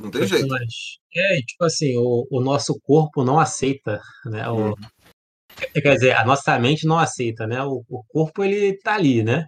Não 0.00 0.10
tem 0.10 0.26
jeito. 0.26 0.54
É, 1.14 1.36
tipo 1.42 1.64
assim, 1.64 1.96
o, 1.98 2.26
o 2.30 2.40
nosso 2.40 2.78
corpo 2.80 3.22
não 3.22 3.38
aceita, 3.38 4.00
né? 4.24 4.48
O, 4.48 4.70
Uhum. 4.70 4.74
Quer 5.74 5.94
dizer, 5.94 6.16
a 6.16 6.24
nossa 6.24 6.58
mente 6.58 6.86
não 6.86 6.98
aceita, 6.98 7.46
né? 7.46 7.62
O, 7.62 7.84
o 7.88 8.02
corpo, 8.04 8.42
ele 8.42 8.78
tá 8.78 8.94
ali, 8.94 9.22
né? 9.22 9.46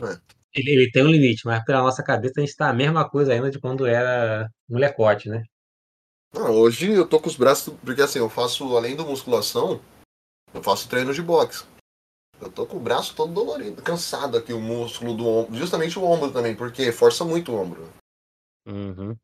É. 0.00 0.18
Ele, 0.54 0.70
ele 0.70 0.90
tem 0.90 1.02
um 1.02 1.10
limite, 1.10 1.42
mas 1.44 1.64
pela 1.64 1.82
nossa 1.82 2.02
cabeça 2.02 2.34
a 2.38 2.40
gente 2.40 2.54
tá 2.54 2.68
a 2.68 2.74
mesma 2.74 3.08
coisa 3.08 3.32
ainda 3.32 3.50
de 3.50 3.58
quando 3.58 3.86
era 3.86 4.48
molecote, 4.68 5.28
né? 5.28 5.42
Não, 6.32 6.52
hoje 6.52 6.92
eu 6.92 7.06
tô 7.06 7.20
com 7.20 7.28
os 7.28 7.36
braços. 7.36 7.74
Porque 7.84 8.02
assim, 8.02 8.18
eu 8.18 8.28
faço, 8.28 8.76
além 8.76 8.96
da 8.96 9.04
musculação, 9.04 9.80
eu 10.54 10.62
faço 10.62 10.88
treino 10.88 11.12
de 11.12 11.22
boxe. 11.22 11.64
Eu 12.40 12.50
tô 12.50 12.66
com 12.66 12.76
o 12.76 12.80
braço 12.80 13.16
todo 13.16 13.32
dolorido, 13.32 13.82
cansado 13.82 14.38
aqui, 14.38 14.52
o 14.52 14.60
músculo 14.60 15.16
do 15.16 15.26
ombro. 15.26 15.56
Justamente 15.56 15.98
o 15.98 16.04
ombro 16.04 16.32
também, 16.32 16.54
porque 16.54 16.92
força 16.92 17.24
muito 17.24 17.52
o 17.52 17.56
ombro. 17.60 17.92
Uhum. 18.66 19.16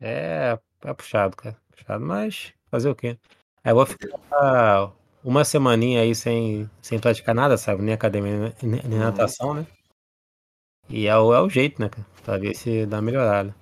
É, 0.00 0.58
é 0.82 0.94
puxado, 0.94 1.36
cara. 1.36 1.56
Puxado, 1.70 2.04
mas 2.04 2.52
fazer 2.70 2.88
o 2.88 2.94
quê? 2.94 3.18
Aí 3.64 3.72
eu 3.72 3.76
vou 3.76 3.86
ficar 3.86 4.92
uma 5.24 5.44
semaninha 5.44 6.02
aí 6.02 6.14
sem, 6.14 6.70
sem 6.80 6.98
praticar 6.98 7.34
nada, 7.34 7.56
sabe? 7.56 7.82
Nem 7.82 7.94
academia, 7.94 8.54
nem, 8.62 8.82
nem 8.82 8.98
Uhum. 8.98 8.98
natação, 8.98 9.54
né? 9.54 9.66
E 10.88 11.06
é 11.06 11.16
o, 11.16 11.34
é 11.34 11.40
o 11.40 11.48
jeito, 11.48 11.80
né, 11.80 11.88
cara? 11.88 12.06
Pra 12.24 12.38
ver 12.38 12.54
se 12.54 12.86
dá 12.86 12.96
uma 12.96 13.02
melhorada. 13.02 13.54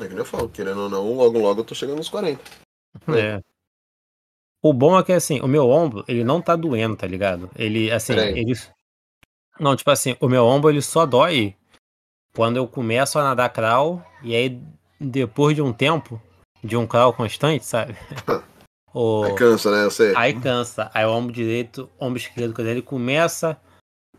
É 0.00 0.02
que 0.02 0.08
nem 0.08 0.18
eu 0.18 0.24
falo, 0.24 0.48
querendo 0.48 0.80
ou 0.80 0.88
não, 0.88 1.14
logo 1.14 1.38
logo 1.38 1.60
eu 1.60 1.64
tô 1.64 1.74
chegando 1.74 1.98
nos 1.98 2.08
40. 2.08 2.42
É. 3.08 3.40
O 4.62 4.72
bom 4.72 4.98
é 4.98 5.04
que, 5.04 5.12
assim, 5.12 5.40
o 5.40 5.46
meu 5.46 5.68
ombro, 5.68 6.04
ele 6.08 6.24
não 6.24 6.40
tá 6.40 6.56
doendo, 6.56 6.96
tá 6.96 7.06
ligado? 7.06 7.50
Ele, 7.54 7.90
assim, 7.90 8.14
Peraí. 8.14 8.38
ele... 8.38 8.54
Não, 9.60 9.76
tipo 9.76 9.90
assim, 9.90 10.16
o 10.20 10.26
meu 10.26 10.46
ombro, 10.46 10.70
ele 10.70 10.80
só 10.80 11.04
dói 11.04 11.54
quando 12.34 12.56
eu 12.56 12.66
começo 12.66 13.18
a 13.18 13.22
nadar 13.22 13.52
crawl, 13.52 14.02
e 14.22 14.34
aí, 14.34 14.60
depois 15.04 15.54
de 15.54 15.62
um 15.62 15.72
tempo, 15.72 16.20
de 16.62 16.76
um 16.76 16.86
crawl 16.86 17.12
constante, 17.12 17.64
sabe? 17.64 17.96
o... 18.92 19.24
Aí 19.24 19.34
cansa, 19.34 19.70
né? 19.70 19.84
Eu 19.84 19.90
sei. 19.90 20.14
Aí 20.16 20.40
cansa. 20.40 20.90
Aí 20.94 21.04
o 21.04 21.10
ombro 21.10 21.32
direito, 21.32 21.88
ombro 21.98 22.18
esquerdo, 22.18 22.54
quer 22.54 22.62
dizer, 22.62 22.72
ele 22.72 22.82
começa 22.82 23.60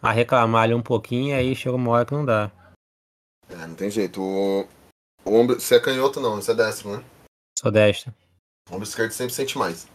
a 0.01 0.11
reclamar 0.11 0.63
ali 0.63 0.73
um 0.73 0.81
pouquinho, 0.81 1.29
e 1.29 1.33
aí 1.33 1.55
chega 1.55 1.75
uma 1.75 1.91
hora 1.91 2.05
que 2.05 2.13
não 2.13 2.25
dá. 2.25 2.51
É, 3.49 3.55
não 3.55 3.75
tem 3.75 3.89
jeito. 3.89 4.21
O, 4.21 4.67
o 5.23 5.33
ombro. 5.33 5.59
Você 5.59 5.75
é 5.75 5.79
canhoto 5.79 6.19
não, 6.19 6.35
você 6.35 6.51
é 6.51 6.55
destro, 6.55 6.95
né? 6.95 7.03
Sou 7.57 7.71
destra. 7.71 8.13
O 8.69 8.75
ombro 8.75 8.87
esquerdo 8.87 9.11
sempre 9.11 9.33
sente 9.33 9.57
mais. 9.57 9.87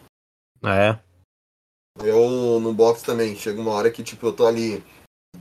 Ah, 0.63 0.77
é? 0.77 1.01
Eu 2.03 2.61
no 2.61 2.73
boxe 2.73 3.05
também, 3.05 3.37
chega 3.37 3.61
uma 3.61 3.73
hora 3.73 3.91
que 3.91 4.03
tipo, 4.03 4.27
eu 4.27 4.33
tô 4.33 4.47
ali, 4.47 4.83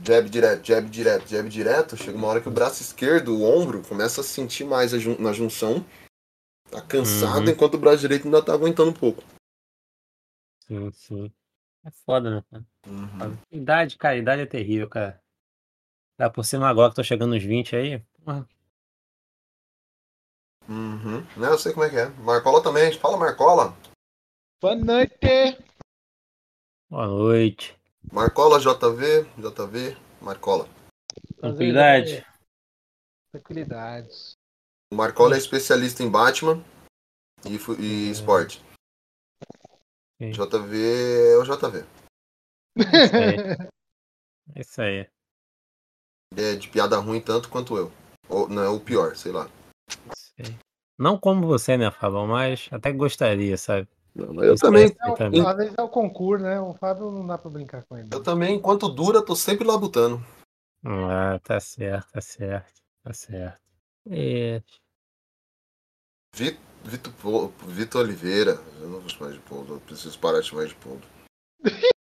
jab 0.02 0.28
direto, 0.28 0.64
jab 0.66 0.88
direto, 0.88 1.28
jab 1.28 1.48
direto, 1.48 1.96
chega 1.96 2.16
uma 2.16 2.26
hora 2.28 2.40
que 2.40 2.48
o 2.48 2.52
braço 2.52 2.82
esquerdo, 2.82 3.36
o 3.36 3.42
ombro, 3.42 3.82
começa 3.86 4.20
a 4.20 4.24
sentir 4.24 4.64
mais 4.64 4.92
a 4.94 4.98
jun- 4.98 5.18
na 5.18 5.32
junção. 5.32 5.84
Tá 6.70 6.80
cansado, 6.80 7.46
Uhum. 7.46 7.50
enquanto 7.52 7.74
o 7.74 7.78
braço 7.78 7.98
direito 8.00 8.24
ainda 8.26 8.42
tá 8.44 8.52
aguentando 8.52 8.90
um 8.90 8.94
pouco. 8.94 9.22
Sim, 10.66 10.90
sim. 10.92 11.32
É 11.84 11.90
foda, 11.90 12.30
né, 12.36 12.44
cara? 12.50 12.64
Uhum. 12.86 13.36
Idade, 13.50 13.96
cara, 13.96 14.16
idade 14.16 14.42
é 14.42 14.46
terrível, 14.46 14.88
cara. 14.88 15.20
Dá 16.18 16.28
por 16.30 16.44
cima 16.44 16.68
agora 16.68 16.90
que 16.90 16.96
tô 16.96 17.02
chegando 17.02 17.34
nos 17.34 17.42
20 17.42 17.74
aí. 17.74 17.98
porra. 18.24 18.46
Uhum. 20.68 21.26
Não, 21.36 21.50
eu 21.52 21.58
sei 21.58 21.72
como 21.72 21.84
é 21.84 21.90
que 21.90 21.96
é. 21.96 22.06
Marcola 22.22 22.62
também, 22.62 22.92
fala 22.98 23.16
Marcola. 23.16 23.74
Boa 24.60 24.76
noite! 24.76 25.58
Boa 26.88 27.06
noite. 27.08 27.79
Marcola, 28.12 28.58
JV, 28.58 29.24
JV, 29.38 29.96
Marcola. 30.20 30.68
Tranquilidade. 31.38 32.26
Tranquilidade. 33.32 34.32
O 34.92 34.96
Marcola 34.96 35.34
é 35.36 35.38
especialista 35.38 36.02
em 36.02 36.10
Batman 36.10 36.64
e, 37.44 37.56
e 37.80 38.10
esporte. 38.10 38.62
Sim. 40.20 40.32
JV 40.32 41.32
é 41.32 41.36
o 41.38 41.44
JV. 41.44 41.84
Isso 42.76 43.16
aí. 43.16 43.68
É 44.54 44.60
isso 44.60 44.82
aí. 44.82 45.10
Ele 46.32 46.42
é 46.54 46.56
de 46.56 46.68
piada 46.68 46.96
ruim 46.98 47.20
tanto 47.20 47.48
quanto 47.48 47.76
eu. 47.76 47.92
Ou 48.28 48.48
não, 48.48 48.62
é 48.62 48.68
o 48.68 48.80
pior, 48.80 49.16
sei 49.16 49.32
lá. 49.32 49.48
Não 50.98 51.18
como 51.18 51.46
você, 51.46 51.76
né, 51.76 51.90
Fabão? 51.90 52.26
Mas 52.26 52.68
até 52.70 52.92
gostaria, 52.92 53.56
sabe? 53.56 53.88
Não, 54.14 54.34
mas 54.34 54.46
eu 54.46 54.56
também, 54.56 54.84
É, 54.86 55.40
o- 55.42 55.46
às 55.46 55.56
vezes 55.56 55.74
é 55.78 55.82
o 55.82 55.88
concurso, 55.88 56.44
né? 56.44 56.60
O 56.60 56.74
Fábio 56.74 57.10
não 57.10 57.26
dá 57.26 57.38
pra 57.38 57.50
brincar 57.50 57.84
com 57.84 57.96
ele. 57.96 58.08
eu 58.12 58.22
também, 58.22 58.56
enquanto 58.56 58.88
dura, 58.88 59.24
tô 59.24 59.34
sempre 59.36 59.66
labutando. 59.66 60.24
Ah, 60.84 61.38
tá 61.42 61.60
certo, 61.60 62.10
tá 62.12 62.20
certo, 62.20 62.82
tá 63.04 63.12
certo. 63.12 63.60
É, 64.10 64.62
Vitor, 67.66 68.02
Oliveira. 68.02 68.52
Eu 68.80 68.88
não 68.88 69.00
vou 69.00 69.08
chamar 69.08 69.32
de 69.32 69.38
Poldo, 69.40 69.74
eu 69.74 69.80
preciso 69.80 70.18
parar 70.18 70.40
de 70.40 70.46
chamar 70.48 70.66
de 70.66 70.74
Poldo. 70.76 71.06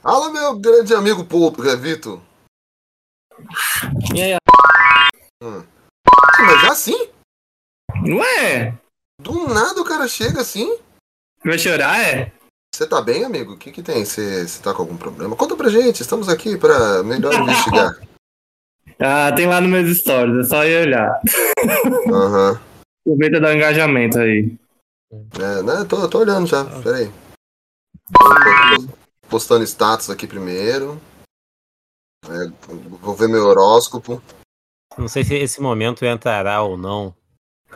Fala, 0.00 0.32
meu 0.32 0.58
grande 0.58 0.94
amigo 0.94 1.24
Poldo, 1.26 1.68
é 1.68 1.76
Vitor. 1.76 2.20
E 4.14 4.22
aí, 4.22 4.36
Hum. 5.42 5.66
Mas 6.46 6.62
já 6.62 6.72
assim? 6.72 7.10
ué? 8.04 8.79
Do 9.20 9.48
nada 9.48 9.80
o 9.80 9.84
cara 9.84 10.08
chega 10.08 10.40
assim? 10.40 10.78
Vai 11.44 11.58
chorar, 11.58 12.00
é? 12.00 12.32
Você 12.74 12.86
tá 12.86 13.00
bem, 13.02 13.24
amigo? 13.24 13.52
O 13.54 13.58
que 13.58 13.70
que 13.72 13.82
tem? 13.82 14.04
Você 14.04 14.46
tá 14.62 14.72
com 14.72 14.82
algum 14.82 14.96
problema? 14.96 15.36
Conta 15.36 15.56
pra 15.56 15.68
gente, 15.68 16.00
estamos 16.00 16.28
aqui 16.28 16.56
pra 16.56 17.02
melhor 17.02 17.34
investigar. 17.40 18.00
Ah, 18.98 19.32
tem 19.32 19.46
lá 19.46 19.60
nos 19.60 19.70
meus 19.70 19.98
stories, 19.98 20.46
é 20.46 20.48
só 20.48 20.64
ir 20.64 20.86
olhar. 20.86 21.20
Aham. 22.12 22.60
Aproveita 23.06 23.36
e 23.36 23.40
dá 23.40 23.48
um 23.48 23.52
engajamento 23.52 24.18
aí. 24.18 24.56
É, 25.12 25.62
né? 25.62 25.84
Tô, 25.88 26.08
tô 26.08 26.18
olhando 26.18 26.46
já, 26.46 26.64
peraí. 26.82 27.10
Tô- 28.12 28.86
tô 28.86 29.00
Postando 29.28 29.64
status 29.64 30.10
aqui 30.10 30.26
primeiro. 30.26 31.00
É, 32.26 32.46
vou 33.00 33.14
ver 33.14 33.28
meu 33.28 33.44
horóscopo. 33.46 34.22
não 34.98 35.08
sei 35.08 35.24
se 35.24 35.34
esse 35.34 35.60
momento 35.60 36.04
entrará 36.04 36.62
ou 36.62 36.76
não 36.76 37.14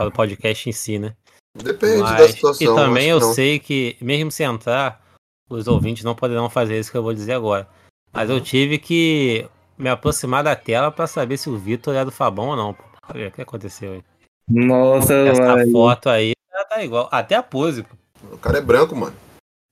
o 0.03 0.13
podcast 0.13 0.69
em 0.69 0.73
si, 0.73 0.99
né? 0.99 1.15
Depende 1.57 1.99
da 1.99 2.11
Mas- 2.13 2.31
situação. 2.33 2.73
e 2.73 2.75
também 2.77 3.09
eu 3.09 3.21
não. 3.21 3.33
sei 3.33 3.59
que, 3.59 3.97
mesmo 4.01 4.31
se 4.31 4.43
entrar, 4.43 5.01
os 5.49 5.69
ouvintes 5.69 6.03
não 6.05 6.15
poderão 6.15 6.51
fazer 6.51 6.79
isso 6.81 6.91
que 6.91 6.97
eu 6.97 7.03
vou 7.03 7.15
dizer 7.15 7.33
agora. 7.35 7.69
Mas 8.13 8.29
eu 8.31 8.41
tive 8.41 8.79
que 8.79 9.47
me 9.79 9.89
aproximar 9.89 10.43
da 10.43 10.57
tela 10.57 10.91
para 10.91 11.07
saber 11.07 11.37
se 11.37 11.49
o 11.51 11.57
Vitor 11.57 11.95
é 11.95 12.05
do 12.05 12.11
Fabão 12.11 12.49
ou 12.49 12.57
não. 12.57 12.77
Olha 13.13 13.29
o 13.29 13.31
que 13.33 13.43
aconteceu 13.43 13.93
aí. 13.93 14.03
Nossa, 14.49 15.15
Essa 15.15 15.65
foto 15.71 16.09
aí 16.09 16.33
tá- 16.51 16.65
tá 16.65 16.85
igual. 16.85 17.09
Até 17.11 17.35
a 17.37 17.43
pose, 17.43 17.83
pô. 17.83 17.95
O 18.33 18.39
cara 18.39 18.59
é 18.59 18.61
branco, 18.61 18.95
mano. 18.97 19.15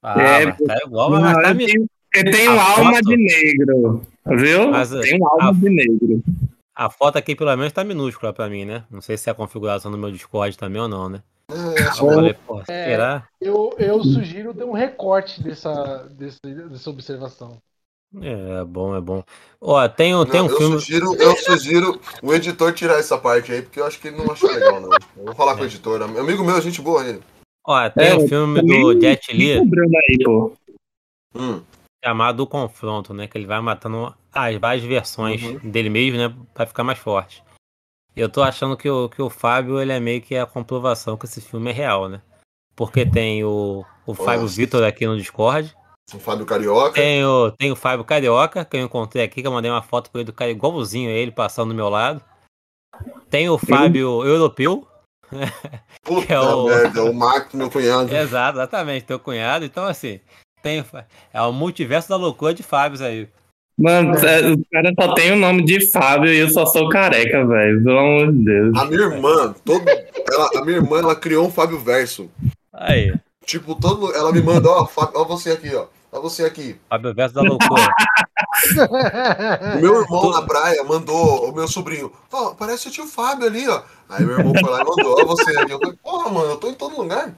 Ah, 0.05 0.21
É, 0.21 0.47
mas 0.47 0.59
tá 0.59 0.77
igual, 0.85 1.11
Não, 1.11 1.21
mas 1.21 1.35
tá 1.37 1.51
eu 1.51 1.55
me- 1.55 1.67
tenho, 1.67 1.87
eu 2.15 2.25
tenho 2.31 2.51
A 2.53 2.71
alma 2.79 2.93
foto- 2.95 3.03
de 3.09 3.17
negro, 3.17 4.03
viu? 4.27 4.71
Mas, 4.71 4.91
tenho 4.91 5.27
alma 5.27 5.51
a- 5.51 5.53
de 5.53 5.71
negro. 5.71 6.23
A 6.75 6.89
foto 6.89 7.19
aqui 7.19 7.37
pelo 7.37 7.55
menos 7.57 7.73
tá 7.73 7.85
minúscula 7.85 8.33
pra 8.33 8.49
mim, 8.49 8.65
né? 8.65 8.85
Não 8.91 9.01
sei 9.01 9.17
se 9.19 9.29
é 9.29 9.33
a 9.33 9.35
configuração 9.35 9.91
do 9.91 9.99
meu 9.99 10.11
Discord 10.11 10.57
também 10.57 10.81
ou 10.81 10.89
não, 10.89 11.09
né? 11.09 11.23
É, 11.51 11.53
pô, 12.47 12.61
É. 12.69 12.85
será? 12.85 13.29
Eu, 13.41 13.75
eu 13.79 14.03
sugiro 14.05 14.55
ter 14.55 14.65
um 14.65 14.73
recorte 14.73 15.43
dessa, 15.43 16.05
desse, 16.11 16.39
dessa 16.41 16.91
observação. 16.91 17.59
É 18.21 18.65
bom, 18.65 18.95
é 18.95 19.01
bom. 19.01 19.25
Ó, 19.61 19.89
tem, 19.89 20.15
um- 20.15 20.25
tem 20.27 20.41
um 20.41 20.49
eu 20.49 20.57
filme. 20.57 20.79
sugiro, 20.79 21.15
eu 21.15 21.35
sugiro 21.37 22.01
o 22.23 22.35
editor 22.35 22.73
tirar 22.75 22.99
essa 22.99 23.17
parte 23.17 23.51
aí, 23.53 23.63
porque 23.63 23.81
eu 23.81 23.87
acho 23.87 23.99
que 23.99 24.09
ele 24.09 24.19
não 24.19 24.31
achou 24.31 24.51
legal, 24.51 24.81
não. 24.81 24.91
Eu 25.17 25.25
vou 25.25 25.35
falar 25.35 25.57
com 25.57 25.63
o 25.63 25.65
editor. 25.65 26.03
Amigo 26.03 26.45
meu, 26.45 26.61
gente 26.61 26.83
boa 26.83 27.07
ele. 27.07 27.23
Ó, 27.67 27.89
tem 27.91 28.11
É, 28.11 28.15
um 28.15 28.29
filme 28.29 28.61
do 28.61 29.01
Jet 29.01 29.33
Li 29.33 29.53
aí, 29.55 30.25
pô. 30.25 30.53
Hum, 31.35 31.63
chamado 32.05 32.41
O 32.41 32.47
Confronto, 32.47 33.13
né? 33.15 33.27
Que 33.27 33.39
ele 33.39 33.47
vai 33.47 33.61
matando 33.61 34.15
as 34.33 34.57
várias 34.57 34.85
versões 34.85 35.43
Uhum. 35.43 35.59
dele 35.71 35.91
mesmo, 35.91 36.19
né? 36.19 36.35
Pra 36.55 36.67
ficar 36.67 36.85
mais 36.85 36.99
forte. 36.99 37.43
Eu 38.15 38.29
tô 38.29 38.43
achando 38.43 38.77
que 38.77 38.89
o, 38.91 39.09
que 39.09 39.23
o 39.23 39.31
Fábio, 39.31 39.81
ele 39.81 39.93
é 39.93 40.01
meio 40.01 40.21
que 40.21 40.37
a 40.37 40.45
comprovação 40.47 41.17
que 41.17 41.25
esse 41.25 41.41
filme 41.41 41.71
é 41.71 41.73
real, 41.73 42.09
né? 42.09 42.21
Porque 42.77 43.07
tem 43.07 43.45
o, 43.45 43.85
o 44.07 44.15
Fábio. 44.15 44.47
Vitor 44.47 44.83
aqui 44.85 45.07
no 45.07 45.17
Discord. 45.17 45.75
o 46.13 46.19
Fábio 46.19 46.45
Carioca. 46.45 46.93
Tem 46.93 47.25
o, 47.25 47.51
tem 47.53 47.71
o 47.73 47.77
Fábio 47.77 48.05
Carioca, 48.05 48.65
que 48.65 48.77
eu 48.77 48.83
encontrei 48.83 49.25
aqui, 49.25 49.41
que 49.41 49.47
eu 49.47 49.53
mandei 49.53 49.71
uma 49.71 49.83
foto 49.83 50.11
pra 50.11 50.21
ele 50.21 50.27
do 50.27 50.33
cara 50.33 50.51
igualzinho 50.51 51.09
a 51.09 51.13
ele, 51.13 51.31
passando 51.31 51.69
do 51.71 51.75
meu 51.75 51.89
lado. 51.89 52.23
Tem 53.31 53.49
o 53.49 53.57
Fábio 53.59 54.23
Europeu. 54.25 54.87
Puta 56.05 56.27
que 56.27 56.33
é 56.33 56.41
o- 56.41 56.65
merda, 56.67 57.05
o 57.05 57.15
Marco, 57.15 57.57
meu 57.57 57.71
cunhado. 57.71 58.13
Exato, 58.15 58.59
exatamente, 58.59 59.07
teu 59.07 59.19
cunhado. 59.19 59.65
Então, 59.65 59.85
assim, 59.87 60.21
tem, 60.63 60.85
é 61.33 61.43
o 61.43 61.53
multiverso 61.53 62.09
da 62.09 62.17
loucura 62.17 62.55
de 62.55 62.63
Fábios 62.63 63.03
aí. 63.03 63.29
Mano, 63.79 64.15
é, 64.15 64.53
o 64.53 64.65
cara 64.71 64.93
só 65.01 65.15
tem 65.15 65.33
o 65.33 65.37
nome 65.37 65.65
de 65.65 65.91
Fábio 65.91 66.33
e 66.33 66.39
eu 66.39 66.51
só 66.51 66.67
sou 66.67 66.89
careca, 66.89 67.45
velho. 67.47 67.83
Pelo 67.83 67.99
amor 67.99 68.33
de 68.33 68.45
Deus. 68.45 68.79
A 68.79 68.85
minha 68.85 69.01
irmã, 69.01 69.55
todo, 69.65 69.89
ela, 69.89 70.51
a 70.57 70.65
minha 70.65 70.77
irmã, 70.77 70.99
ela 70.99 71.17
criou 71.17 71.47
um 71.47 71.51
Fábio 71.51 71.79
Verso. 71.79 72.31
Aí. 72.73 73.15
Tipo, 73.45 73.75
todo, 73.75 74.15
ela 74.15 74.31
me 74.31 74.43
manda, 74.43 74.69
ó, 74.69 74.87
Fábio, 74.87 75.21
ó 75.21 75.25
você 75.25 75.53
aqui, 75.53 75.75
ó. 75.75 75.87
Olha 76.13 76.23
você 76.23 76.45
aqui. 76.45 76.77
Fábio 76.91 77.15
Verso 77.15 77.35
da 77.35 77.43
loucura. 77.43 77.89
O 79.77 79.81
meu 79.81 80.03
irmão 80.03 80.31
na 80.31 80.43
praia 80.43 80.85
mandou, 80.85 81.49
o 81.49 81.55
meu 81.55 81.67
sobrinho, 81.67 82.13
ó, 82.31 82.51
parece 82.51 82.89
o 82.89 82.91
tio 82.91 83.07
Fábio 83.07 83.47
ali, 83.47 83.67
ó. 83.67 83.83
Aí 84.09 84.25
meu 84.25 84.39
irmão 84.39 84.53
foi 84.61 84.71
lá 84.71 84.83
e 84.83 84.85
mandou, 84.85 85.17
ó, 85.19 85.25
você 85.25 85.57
aqui. 85.57 85.73
Eu 85.73 85.79
falei, 85.79 85.97
porra, 86.03 86.31
mano, 86.31 86.51
eu 86.51 86.57
tô 86.59 86.69
em 86.69 86.75
todo 86.75 87.01
lugar. 87.01 87.35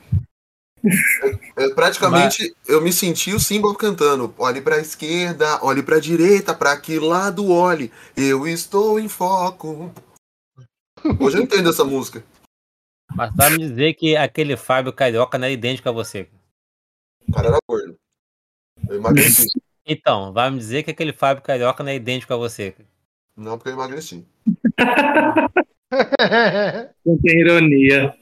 Eu- 1.23 1.65
eu- 1.65 1.75
praticamente, 1.75 2.55
eu 2.67 2.81
me 2.83 2.93
senti 2.93 3.33
o 3.33 3.41
símbolo 3.41 3.75
cantando. 3.75 4.35
Olhe 4.39 4.61
pra 4.61 4.79
esquerda, 4.79 5.65
olhe 5.65 5.83
pra 5.83 5.99
direita, 5.99 6.55
pra 6.55 6.77
que 6.79 6.99
lado 6.99 7.49
olhe. 7.51 7.91
Eu 8.17 8.47
estou 8.47 8.99
em 9.01 9.09
foco. 9.09 9.93
Hoje 11.21 11.39
eu 11.39 11.43
entendo 11.43 11.71
essa 11.71 11.85
música. 11.85 12.23
Mas 13.15 13.35
vai 13.35 13.51
me 13.51 13.59
dizer 13.59 13.95
que 13.95 14.17
aquele 14.17 14.57
Fábio 14.57 14.93
Carioca 14.93 15.39
não 15.39 15.47
é 15.47 15.53
idêntico 15.53 15.89
a 15.89 15.93
você. 15.93 16.29
O 17.29 17.33
cara 17.33 17.49
era 17.49 17.59
gordo. 17.69 17.97
Eu 18.89 18.97
emagreci. 18.97 19.49
Então, 19.87 20.33
vai 20.33 20.51
me 20.51 20.59
dizer 20.59 20.83
que 20.83 20.91
aquele 20.91 21.13
Fábio 21.13 21.43
Carioca 21.43 21.83
não 21.83 21.91
é 21.91 21.95
idêntico 21.97 22.33
a 22.33 22.37
você. 22.37 22.75
Não, 23.37 23.57
porque 23.59 23.71
eu 23.71 23.75
emagreci. 23.75 24.27
Não 27.05 27.19
tem 27.19 27.39
ironia. 27.39 28.17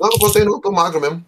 Não, 0.00 0.08
não 0.08 0.18
gostei 0.18 0.44
não, 0.44 0.60
tô 0.60 0.70
magro 0.72 1.00
mesmo. 1.00 1.24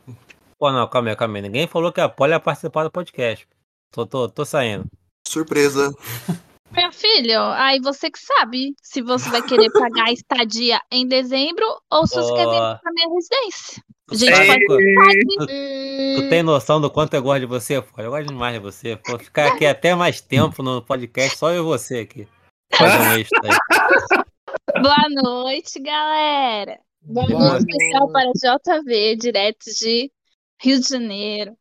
Pô, 0.58 0.72
não, 0.72 0.88
calma 0.88 1.10
aí, 1.10 1.16
calma 1.16 1.36
aí. 1.36 1.42
Ninguém 1.42 1.66
falou 1.66 1.92
que 1.92 2.00
a 2.00 2.08
Polly 2.08 2.32
ia 2.32 2.40
participar 2.40 2.84
do 2.84 2.90
podcast. 2.90 3.46
Tô, 3.92 4.06
tô, 4.06 4.28
tô 4.28 4.44
saindo. 4.44 4.86
Surpresa. 5.26 5.92
Meu 6.72 6.92
filho, 6.92 7.40
aí 7.52 7.80
você 7.80 8.10
que 8.10 8.18
sabe 8.18 8.74
se 8.82 9.00
você 9.00 9.30
vai 9.30 9.40
querer 9.40 9.70
pagar 9.72 10.08
a 10.08 10.12
estadia 10.12 10.78
em 10.92 11.06
dezembro 11.08 11.64
ou 11.90 12.06
se 12.06 12.14
você 12.16 12.30
quer 12.34 12.44
vir 12.44 12.80
pra 12.80 12.92
minha 12.92 13.08
residência. 13.14 13.82
Tu 14.06 14.16
Gente, 14.16 14.36
sabe 14.36 14.66
pode- 14.66 15.24
qu- 15.38 15.46
Tu 15.46 16.28
tem 16.28 16.42
noção 16.42 16.78
do 16.80 16.90
quanto 16.90 17.14
eu 17.14 17.22
gosto 17.22 17.40
de 17.40 17.46
você, 17.46 17.80
pô? 17.80 18.02
Eu 18.02 18.10
gosto 18.10 18.26
demais 18.28 18.54
de 18.54 18.60
você. 18.60 18.98
Vou 19.08 19.18
ficar 19.18 19.52
aqui 19.52 19.64
até 19.66 19.94
mais 19.94 20.20
tempo 20.20 20.62
no 20.62 20.82
podcast, 20.82 21.38
só 21.38 21.50
eu 21.50 21.62
e 21.62 21.66
você 21.66 22.00
aqui. 22.00 22.28
Um. 22.74 22.74
Boa 24.82 25.08
noite, 25.22 25.80
galera. 25.80 26.78
Boa 27.00 27.26
Boa 27.28 27.40
noite 27.52 27.64
especial 27.70 28.12
para 28.12 28.30
JV, 28.32 29.16
direto 29.16 29.64
de 29.80 30.10
Rio 30.60 30.80
de 30.80 30.88
Janeiro. 30.88 31.56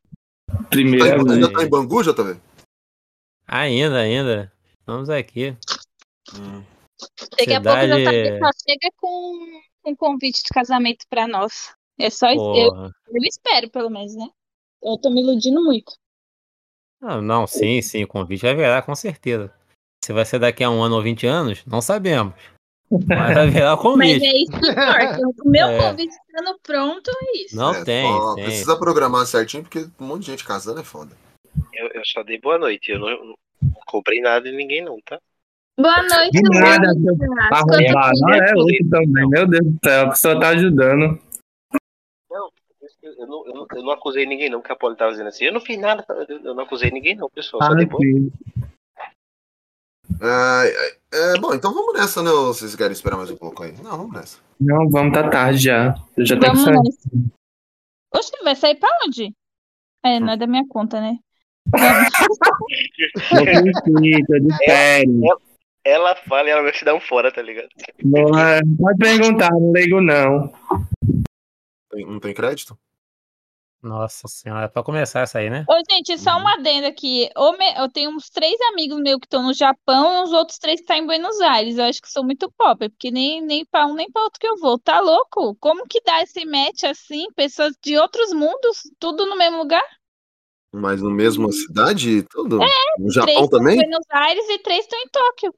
Primeira 0.69 1.23
Tá- 1.23 1.33
ainda 1.33 1.53
tá 1.53 1.63
em 1.63 1.69
Bangu, 1.69 2.03
JV? 2.03 2.39
Ainda, 3.47 3.97
ainda. 3.99 4.53
Estamos 4.79 5.09
aqui. 5.09 5.55
Daqui 7.38 7.53
a 7.53 7.61
pouco 7.61 7.79
JV 7.85 8.39
só 8.39 8.49
chega 8.67 8.91
com 8.97 9.61
um 9.85 9.95
convite 9.95 10.41
de 10.44 10.49
casamento 10.49 11.05
pra 11.09 11.27
nós. 11.27 11.73
É 11.99 12.09
só 12.09 12.29
isso. 12.31 12.55
Eu, 12.55 12.91
eu 13.13 13.23
espero, 13.23 13.69
pelo 13.69 13.89
menos, 13.89 14.15
né? 14.15 14.27
Eu 14.81 14.97
tô 14.97 15.09
me 15.09 15.21
iludindo 15.21 15.63
muito. 15.63 15.93
Não, 17.01 17.21
não, 17.21 17.47
sim, 17.47 17.81
sim. 17.81 18.03
O 18.03 18.07
convite 18.07 18.41
vai 18.41 18.55
virar 18.55 18.81
com 18.81 18.95
certeza. 18.95 19.53
Se 20.03 20.13
vai 20.13 20.25
ser 20.25 20.39
daqui 20.39 20.63
a 20.63 20.69
um 20.69 20.81
ano 20.81 20.95
ou 20.95 21.03
20 21.03 21.25
anos, 21.27 21.63
não 21.65 21.81
sabemos. 21.81 22.33
Mas 22.89 23.34
vai 23.36 23.50
virar 23.50 23.74
o 23.74 23.75
Mas 23.75 23.84
convite. 23.84 24.25
é 24.25 24.38
isso 24.42 24.51
que 24.51 24.69
importa. 24.72 25.19
O 25.45 25.50
meu 25.50 25.68
É. 25.68 25.89
convite 25.89 26.13
estando 26.13 26.60
pronto 26.63 27.12
é 27.12 27.38
isso. 27.44 27.56
Não 27.56 27.74
É, 27.75 27.84
tem, 27.84 28.07
só 28.07 28.36
tem. 28.36 28.44
Precisa 28.45 28.78
programar 28.80 29.25
certinho, 29.25 29.63
porque 29.63 29.88
um 30.00 30.06
monte 30.06 30.22
de 30.22 30.31
gente 30.31 30.45
casando 30.45 30.80
é 30.80 30.84
foda. 30.84 31.12
Eu, 31.74 31.88
eu 31.94 32.01
só 32.06 32.24
dei 32.24 32.39
boa 32.39 32.57
noite. 32.57 32.92
Eu 32.92 33.00
não, 33.00 33.10
não 33.10 33.36
comprei 33.88 34.22
nada 34.22 34.50
de 34.50 34.56
ninguém, 34.56 34.84
não, 34.84 34.98
tá? 35.06 35.19
Boa 35.80 36.01
noite, 36.01 36.31
De 36.31 36.42
nada, 36.60 36.94
seu 36.94 37.34
Arrombado. 37.51 38.19
Não 38.22 38.34
é 38.34 38.54
hoje 38.56 38.89
também, 38.89 39.30
meu 39.30 39.48
Deus 39.48 39.63
do 39.66 39.78
céu. 39.84 40.06
A 40.06 40.10
pessoa 40.10 40.39
tá 40.39 40.50
ajudando. 40.50 41.19
Eu, 42.31 42.50
eu 43.19 43.28
não, 43.28 43.48
eu, 43.48 43.54
não, 43.54 43.68
eu 43.75 43.84
não 43.84 43.92
acusei 43.92 44.25
ninguém, 44.25 44.50
não, 44.50 44.62
que 44.62 44.72
a 44.72 44.75
Poli 44.75 44.95
tava 44.95 45.12
dizendo 45.12 45.28
assim. 45.28 45.45
Eu 45.45 45.54
não 45.54 45.62
fiz 45.62 45.78
nada, 45.80 46.04
eu, 46.30 46.56
não 46.56 46.63
acusei 46.63 46.89
ninguém, 46.89 47.16
não, 47.16 47.30
pessoal. 47.30 47.62
Só 47.63 47.72
Ah, 47.72 47.75
dei 47.75 47.86
boa 47.86 48.01
sim. 48.01 48.31
É, 51.13 51.39
bom, 51.39 51.54
então 51.54 51.74
vamos 51.74 51.94
nessa, 51.94 52.21
né? 52.24 52.30
Ou 52.31 52.54
vocês 52.54 52.75
querem 52.75 52.92
esperar 52.94 53.18
mais 53.18 53.30
um 53.31 53.36
pouco 53.38 53.63
aí? 53.63 53.74
Não, 53.81 53.98
vamos 53.98 54.13
nessa. 54.13 54.39
Não, 54.59 54.89
vamos 54.89 55.13
tá 55.13 55.30
tarde 55.30 55.59
já. 55.59 55.95
Eu 56.15 56.25
já 56.25 56.39
tenho 56.39 56.54
que 56.54 56.59
Vamos 56.59 56.63
sair. 56.63 56.77
nessa. 56.83 57.09
Oxe, 58.15 58.31
vai 58.44 58.56
sair 58.56 58.75
pra 58.75 58.89
onde? 59.06 59.33
É, 60.04 60.19
não 60.19 60.33
é 60.33 60.38
da 60.38 60.48
minha 60.48 60.65
conta, 60.68 61.00
né? 61.01 61.18
Vamos. 63.31 63.63
De 64.01 64.57
férias. 64.65 65.13
Ela 65.83 66.15
fala 66.15 66.48
e 66.50 66.51
ela 66.51 66.63
vai 66.63 66.74
se 66.74 66.83
dar 66.83 66.95
um 66.95 67.00
fora, 67.00 67.31
tá 67.31 67.42
ligado? 67.42 67.69
Não, 68.03 68.38
é, 68.38 68.60
Pode 68.77 68.98
perguntar, 68.98 69.50
não 69.51 69.71
ligo 69.71 70.01
não. 70.01 70.51
Tem- 71.92 72.06
não 72.06 72.19
tem 72.19 72.33
crédito? 72.33 72.77
Nossa 73.81 74.27
senhora, 74.27 74.65
é 74.65 74.68
pra 74.68 74.83
começar 74.83 75.21
essa 75.21 75.38
aí, 75.38 75.50
né? 75.50 75.63
Ô, 75.69 75.74
gente, 75.89 76.18
só 76.18 76.38
uma 76.38 76.53
adenda 76.56 76.88
aqui. 76.88 77.29
Eu 77.77 77.89
tenho 77.91 78.09
uns 78.09 78.29
três 78.29 78.59
amigos 78.71 79.00
meus 79.00 79.19
que 79.19 79.27
estão 79.27 79.44
no 79.44 79.53
Japão 79.53 80.13
e 80.13 80.24
uns 80.24 80.33
outros 80.33 80.57
três 80.57 80.77
que 80.79 80.83
estão 80.83 80.97
em 80.97 81.06
Buenos 81.06 81.39
Aires. 81.41 81.77
Eu 81.77 81.85
acho 81.85 82.01
que 82.01 82.09
sou 82.12 82.24
muito 82.24 82.51
pobre, 82.57 82.89
porque 82.89 83.12
nem, 83.12 83.39
nem 83.41 83.63
pra 83.65 83.85
um 83.85 83.94
nem 83.94 84.12
pra 84.12 84.24
outro 84.24 84.39
que 84.39 84.47
eu 84.47 84.57
vou. 84.57 84.79
Tá 84.79 85.00
louco? 85.00 85.56
Como 85.59 85.85
que 85.88 86.01
dá 86.01 86.24
esse 86.24 86.44
match 86.45 86.83
assim? 86.83 87.27
Pessoas 87.35 87.74
de 87.83 87.97
outros 87.97 88.33
mundos, 88.33 88.81
tudo 89.00 89.25
no 89.27 89.38
mesmo 89.38 89.57
lugar? 89.59 89.83
Mas 90.74 91.01
no 91.01 91.12
mesma 91.12 91.51
cidade 91.51 92.09
e 92.18 92.24
tudo? 92.24 92.62
É, 92.62 92.68
No 93.00 93.09
três 93.12 93.13
Japão 93.13 93.33
estão 93.44 93.45
em 93.45 93.50
também? 93.50 93.75
Buenos 93.77 94.06
Aires 94.12 94.50
e 94.50 94.59
três 94.59 94.79
estão 94.81 95.00
em 95.00 95.07
Tóquio. 95.09 95.53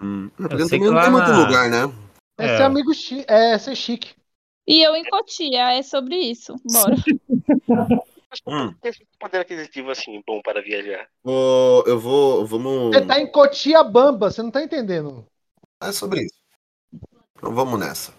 Hum, 0.00 0.26
é, 0.26 0.42
Eu 0.44 0.48
porque 0.48 0.66
sei 0.66 0.78
também 0.78 0.80
que 0.80 0.94
não 0.94 1.00
tem 1.00 1.10
lá 1.10 1.10
muito 1.10 1.30
na- 1.30 1.38
lugar, 1.46 1.70
né? 1.70 1.94
É 2.38 2.44
É. 2.46 2.56
ser 2.56 2.62
amigo 2.64 2.92
chi 2.92 3.24
é 3.28 3.56
ser 3.58 3.76
chique. 3.76 4.14
E 4.66 4.80
eu 4.82 4.94
em 4.94 5.04
Cotia, 5.04 5.72
é 5.72 5.82
sobre 5.82 6.16
isso. 6.16 6.54
Bora. 6.64 6.94
Hum. 8.46 8.72
que 8.72 8.80
tem 8.80 8.90
esse 8.90 9.06
poder 9.20 9.38
aquisitivo 9.40 9.90
assim, 9.90 10.22
bom 10.26 10.40
para 10.40 10.62
viajar? 10.62 11.06
Vou- 11.22 11.84
eu 11.86 11.98
vou. 11.98 12.46
Vamos. 12.46 12.94
Você 12.94 13.04
tá 13.04 13.20
em 13.20 13.30
Cotiabamba, 13.30 14.30
você 14.30 14.42
não 14.42 14.50
tá 14.50 14.62
entendendo. 14.62 15.26
É 15.82 15.92
sobre 15.92 16.22
isso. 16.22 16.34
Então 17.36 17.52
vamos 17.54 17.78
nessa. 17.78 18.14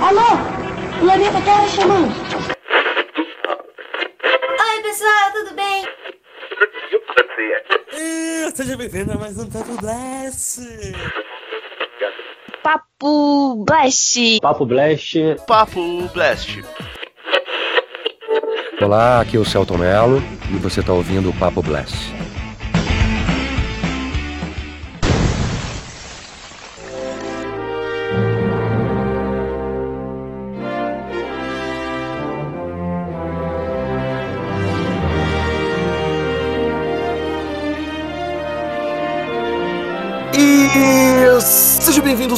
Alô? 0.00 0.28
Planeta 1.00 1.40
Terra 1.42 1.68
chamando. 1.68 2.08
Oi, 4.60 4.82
pessoal, 4.82 5.32
tudo 5.32 5.54
bem? 5.54 5.84
Seja 8.58 8.76
bem-vindo 8.76 9.12
a 9.12 9.14
mais 9.14 9.38
um 9.38 9.48
Tato 9.48 9.70
Blast! 9.80 10.60
Papo 12.60 13.64
Blast. 13.64 14.40
Papo 14.40 14.66
Blast. 14.66 15.16
Papo 15.46 16.08
Blast! 16.12 16.64
Olá, 18.82 19.20
aqui 19.20 19.36
é 19.36 19.40
o 19.40 19.44
Celton 19.44 19.78
Mello 19.78 20.20
e 20.50 20.58
você 20.58 20.80
está 20.80 20.92
ouvindo 20.92 21.30
o 21.30 21.34
Papo 21.34 21.62
Blast. 21.62 22.17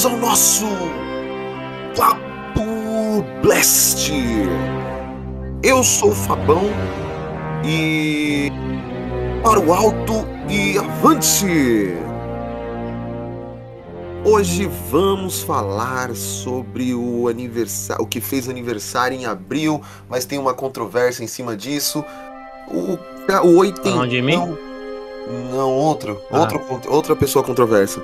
Bem-vindos 0.00 0.06
ao 0.06 0.16
nosso 0.16 0.64
Papo 1.96 3.24
Blast. 3.42 4.10
Eu 5.62 5.82
sou 5.82 6.10
o 6.10 6.14
Fabão 6.14 6.62
e 7.64 8.50
para 9.42 9.60
o 9.60 9.72
alto 9.72 10.26
e 10.48 10.78
avante. 10.78 11.94
Hoje 14.24 14.70
vamos 14.90 15.42
falar 15.42 16.14
sobre 16.14 16.94
o 16.94 17.28
aniversário, 17.28 18.02
o 18.04 18.06
que 18.06 18.20
fez 18.20 18.48
aniversário 18.48 19.18
em 19.18 19.26
abril, 19.26 19.82
mas 20.08 20.24
tem 20.24 20.38
uma 20.38 20.54
controvérsia 20.54 21.24
em 21.24 21.26
cima 21.26 21.56
disso. 21.56 22.04
O, 22.68 22.98
o 23.46 23.58
oitentão. 23.58 23.92
Falando 23.92 24.10
de 24.10 24.22
mim? 24.22 24.56
Não, 25.50 25.70
outro, 25.70 26.20
Ah. 26.30 26.40
outro, 26.40 26.62
outra 26.88 27.16
pessoa 27.16 27.44
controversa. 27.44 28.02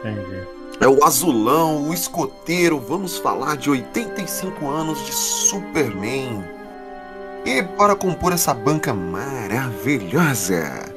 Entendi. 0.00 0.55
É 0.78 0.86
o 0.86 1.02
Azulão, 1.04 1.88
o 1.88 1.94
escoteiro. 1.94 2.78
Vamos 2.78 3.16
falar 3.16 3.56
de 3.56 3.70
85 3.70 4.68
anos 4.68 5.04
de 5.06 5.12
Superman. 5.12 6.44
E 7.46 7.62
para 7.62 7.96
compor 7.96 8.32
essa 8.32 8.52
banca 8.52 8.92
maravilhosa, 8.92 10.92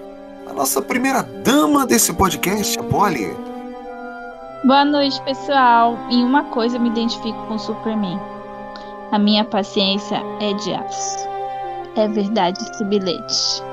a 0.50 0.53
nossa 0.53 0.81
primeira 0.81 1.21
dama 1.21 1.86
desse 1.86 2.12
podcast, 2.12 2.77
a 2.77 2.83
Polly. 2.83 3.33
Boa 4.65 4.83
noite, 4.83 5.21
pessoal. 5.21 5.98
Em 6.09 6.25
uma 6.25 6.43
coisa 6.45 6.77
me 6.77 6.89
identifico 6.89 7.41
com 7.48 7.57
Superman. 7.57 8.19
A 9.13 9.17
minha 9.17 9.45
paciência 9.45 10.21
é 10.41 10.53
de 10.53 10.74
aço. 10.74 11.29
É 11.95 12.07
verdade 12.07 12.59
esse 12.69 12.83
bilhete. 12.83 13.69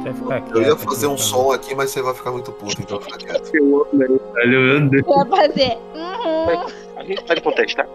Até 0.00 0.12
ficar 0.12 0.42
Eu 0.56 0.62
ia 0.62 0.76
fazer 0.76 1.06
um 1.06 1.16
tá? 1.16 1.22
som 1.22 1.52
aqui, 1.52 1.74
mas 1.74 1.90
você 1.90 2.02
vai 2.02 2.14
ficar 2.14 2.30
muito 2.32 2.52
puto, 2.52 2.80
então 2.80 3.00
fica 3.00 3.18
quieto. 3.18 3.50
Eu 3.54 3.82
amo 3.82 4.20
velho, 4.34 4.90
Deus. 4.90 5.04
Vai 5.06 5.26
fazer. 5.48 5.78
Uhum. 5.94 6.66
A 6.96 7.04
gente 7.04 7.24
pode 7.24 7.40
contestar? 7.40 7.86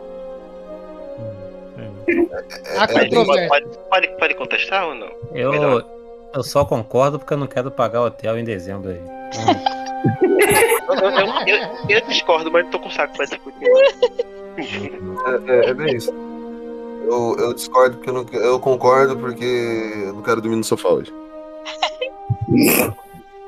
Pode, 2.06 3.10
controvérsia. 3.10 3.48
pode, 3.48 3.66
pode, 3.90 4.08
pode 4.20 4.34
contestar 4.36 4.88
ou 4.88 4.96
não? 4.96 5.08
Eu, 5.34 5.52
Melhor. 5.52 5.86
eu 6.34 6.44
só 6.44 6.66
concordo 6.66 7.18
porque 7.18 7.34
eu 7.34 7.38
não 7.38 7.48
quero 7.48 7.72
pagar 7.72 8.02
hotel 8.02 8.38
em 8.38 8.44
dezembro 8.44 8.90
aí. 8.92 9.02
Eu, 10.90 10.96
eu, 10.96 11.10
eu, 11.10 11.28
eu- 11.48 11.70
eu 11.90 12.02
discordo, 12.08 12.52
mas 12.52 12.64
não 12.66 12.72
tô 12.72 12.80
com 12.80 12.90
saco 12.90 13.16
pra 13.16 13.26
discutir. 13.26 13.68
É, 14.58 15.52
é, 15.52 15.70
é 15.70 15.74
bem 15.74 15.96
isso. 15.96 16.12
Eu, 17.06 17.36
eu 17.40 17.54
discordo 17.54 17.98
porque 17.98 18.10
eu, 18.10 18.14
não, 18.14 18.26
eu 18.34 18.60
concordo 18.60 19.16
porque 19.18 19.44
eu 20.08 20.14
não 20.14 20.22
quero 20.22 20.42
dormir 20.42 20.58
no 20.58 20.64
sofá 20.64 20.90
hoje. 20.90 21.14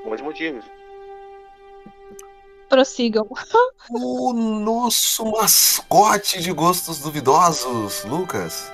Bons 0.03 0.21
motivos. 0.21 0.65
Prossigam. 2.69 3.27
O 3.91 4.33
nosso 4.33 5.23
mascote 5.25 6.41
de 6.41 6.51
gostos 6.51 6.99
duvidosos, 6.99 8.03
Lucas. 8.05 8.71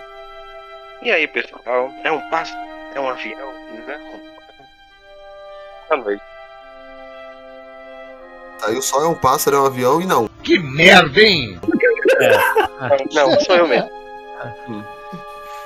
E 1.03 1.11
aí, 1.11 1.27
pessoal? 1.27 1.91
É 2.05 2.09
um 2.09 2.29
pássaro? 2.29 2.57
É 2.95 2.99
um 2.99 3.09
avião? 3.09 3.53
Não. 3.87 4.19
Boa 5.89 6.03
noite. 6.05 6.23
Saiu 8.59 8.81
só 8.81 9.03
é 9.03 9.07
um 9.07 9.15
pássaro, 9.15 9.57
é 9.57 9.59
um 9.59 9.65
avião 9.65 10.01
e 10.01 10.05
não. 10.05 10.29
Que 10.43 10.59
merda, 10.59 11.19
hein? 11.19 11.59
Não, 13.11 13.27
não, 13.31 13.39
sou 13.41 13.55
eu 13.57 13.67
mesmo. 13.67 13.89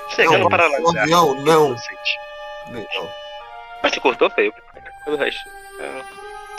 Chegando 0.09 0.39
Não, 0.39 0.49
para 0.49 0.69
um 0.69 0.89
avião, 0.97 1.35
não. 1.43 1.69
Não. 1.69 1.75
Mas 3.85 3.91
te 3.91 3.99
cortou 3.99 4.31
feio. 4.31 4.51
Todo 5.05 5.13
o 5.13 5.17
resto. 5.17 5.47
é. 5.79 6.01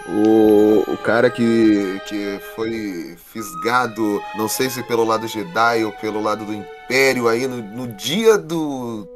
O, 0.08 0.84
o 0.92 0.96
cara 0.98 1.28
que, 1.28 2.00
que 2.06 2.38
foi 2.54 3.16
fisgado, 3.32 4.22
não 4.36 4.46
sei 4.46 4.70
se 4.70 4.80
pelo 4.84 5.02
lado 5.04 5.26
Jedi 5.26 5.84
ou 5.84 5.90
pelo 5.90 6.22
lado 6.22 6.44
do 6.44 6.54
Império 6.54 7.26
aí, 7.26 7.48
no, 7.48 7.56
no 7.56 7.88
dia 7.88 8.38
do. 8.38 9.08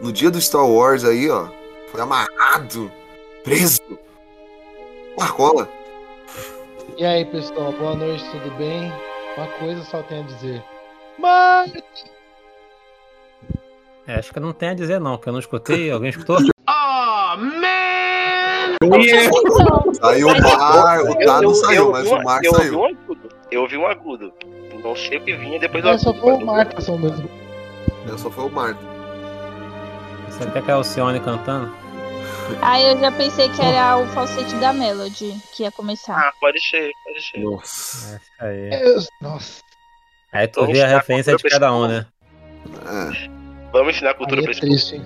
No 0.00 0.10
dia 0.10 0.30
do 0.30 0.40
Star 0.40 0.66
Wars 0.66 1.04
aí, 1.04 1.28
ó. 1.28 1.46
Foi 1.90 2.00
amarrado, 2.00 2.90
preso. 3.44 3.82
Marcola. 5.18 5.68
E 6.96 7.04
aí, 7.04 7.26
pessoal, 7.26 7.70
boa 7.72 7.94
noite, 7.94 8.24
tudo 8.30 8.50
bem? 8.56 8.90
Uma 9.36 9.46
coisa 9.58 9.84
só 9.84 10.02
tenho 10.04 10.22
a 10.22 10.26
dizer. 10.26 10.64
Mas 11.18 11.70
É, 14.06 14.14
acho 14.14 14.32
que 14.32 14.40
não 14.40 14.54
tem 14.54 14.70
a 14.70 14.74
dizer 14.74 14.98
não, 14.98 15.18
que 15.18 15.28
eu 15.28 15.34
não 15.34 15.40
escutei. 15.40 15.90
Alguém 15.90 16.08
escutou? 16.08 16.38
Man! 17.36 18.76
Saiu 20.00 20.28
o 20.28 20.40
mar, 20.42 21.00
o 21.02 21.18
Tá 21.18 21.40
não 21.42 21.54
saiu, 21.54 21.92
mas 21.92 22.06
o 22.10 22.22
mar 22.22 22.40
eu 22.44 22.52
ouvi 22.52 22.64
saiu. 22.64 22.78
um 22.80 22.84
agudo. 22.86 23.28
Eu 23.50 23.62
ouvi 23.62 23.76
um 23.76 23.86
agudo. 23.86 24.32
Não 24.82 24.94
sei 24.96 25.18
o 25.18 25.24
que 25.24 25.34
vinha 25.34 25.58
depois 25.58 25.82
do 25.82 25.90
mas 25.90 26.02
só 26.02 26.10
agudo. 26.10 26.22
foi 26.22 26.34
o 26.34 26.46
Marcos 26.46 26.88
mesmo. 26.88 27.30
Só 28.18 28.30
foi 28.30 28.44
o 28.44 28.50
mar. 28.50 28.76
Você 30.28 30.44
até 30.44 30.60
que 30.60 30.70
é 30.70 30.74
o 30.74 30.78
Alcione 30.78 31.20
cantando. 31.20 31.74
Aí 32.62 32.86
eu 32.92 32.98
já 33.00 33.10
pensei 33.10 33.48
que 33.48 33.60
era 33.62 33.96
o 33.96 34.06
falsete 34.08 34.54
da 34.56 34.72
Melody 34.72 35.34
que 35.52 35.64
ia 35.64 35.72
começar. 35.72 36.16
Ah, 36.16 36.32
pode 36.40 36.60
ser, 36.60 36.90
pode 37.04 37.22
ser. 37.24 37.38
Nossa. 37.40 38.14
É 38.14 38.16
isso 38.16 38.30
aí. 38.38 38.82
Eu- 38.82 39.02
Nossa, 39.20 39.62
Aí 40.32 40.46
tu 40.46 40.66
vê 40.66 40.82
a 40.82 40.86
referência 40.88 41.34
de 41.36 41.42
cada 41.44 41.72
um, 41.74 41.88
né? 41.88 42.06
É. 42.84 43.28
Vamos 43.72 43.94
ensinar 43.96 44.10
a 44.10 44.14
cultura 44.14 44.40
aí 44.40 44.44
pra 44.44 44.50
é 44.52 44.52
esse 44.52 44.60
triste, 44.60 44.96
hein? 44.96 45.04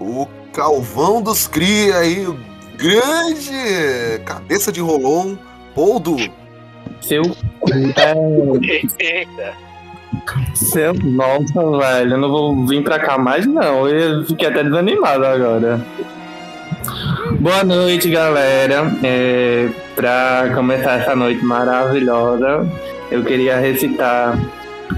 O 0.00 0.26
Calvão 0.52 1.20
dos 1.20 1.46
Cria 1.46 1.98
aí, 1.98 2.26
o 2.26 2.38
grande 2.76 4.20
cabeça 4.24 4.70
de 4.70 4.80
Rolon, 4.80 5.36
Poldo. 5.74 6.16
Seu. 7.00 7.22
É, 7.96 9.26
seu. 10.54 10.94
Nossa, 10.94 11.78
velho. 11.78 12.12
Eu 12.12 12.18
não 12.18 12.30
vou 12.30 12.66
vir 12.66 12.82
pra 12.82 12.98
cá 12.98 13.18
mais, 13.18 13.46
não. 13.46 13.88
Eu 13.88 14.24
fiquei 14.24 14.48
até 14.48 14.62
desanimado 14.62 15.24
agora. 15.24 15.80
Boa 17.40 17.64
noite, 17.64 18.10
galera. 18.10 18.90
É, 19.02 19.68
pra 19.94 20.50
começar 20.54 21.00
essa 21.00 21.14
noite 21.14 21.44
maravilhosa, 21.44 22.66
eu 23.10 23.24
queria 23.24 23.58
recitar 23.58 24.38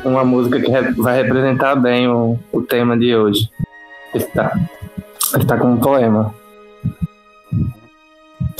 uma 0.04 0.25
música 0.25 0.61
que 0.61 0.71
vai 1.00 1.23
representar 1.23 1.76
bem 1.76 2.09
o, 2.09 2.38
o 2.52 2.62
tema 2.62 2.97
de 2.99 3.14
hoje. 3.14 3.50
Está, 4.14 4.59
está 5.38 5.56
com 5.56 5.72
um 5.72 5.76
poema. 5.76 6.34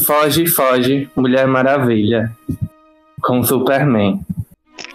Foge, 0.07 0.47
foge, 0.47 1.09
Mulher 1.15 1.47
Maravilha, 1.47 2.35
com 3.23 3.43
Superman. 3.43 4.21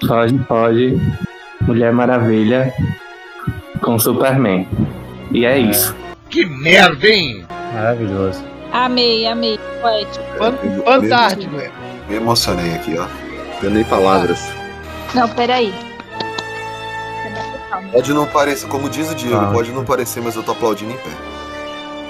Foge, 0.08 0.38
foge, 0.48 1.00
Mulher 1.62 1.92
Maravilha, 1.94 2.74
com 3.82 3.98
Superman. 4.00 4.68
E 5.32 5.46
é 5.46 5.58
isso. 5.58 5.96
Que 6.30 6.46
merda, 6.46 7.08
hein? 7.08 7.46
Maravilhoso. 7.74 8.44
Amei, 8.72 9.26
amei. 9.28 9.58
Poético. 9.82 10.26
Fan- 10.38 10.58
Fantástico. 10.84 11.56
Me 12.10 12.16
emocionei 12.16 12.74
aqui, 12.74 12.98
ó. 12.98 13.06
Ganhei 13.62 13.84
palavras. 13.86 14.40
Não, 15.14 15.30
peraí. 15.30 15.74
Pode 17.92 18.14
não 18.14 18.26
parecer, 18.28 18.68
como 18.68 18.90
diz 18.90 19.10
o 19.12 19.16
Diego, 19.16 19.38
Ah. 19.38 19.52
pode 19.54 19.72
não 19.72 19.86
parecer, 19.86 20.22
mas 20.22 20.36
eu 20.36 20.44
tô 20.44 20.52
aplaudindo 20.52 20.92
em 20.92 20.98
pé. 20.98 21.12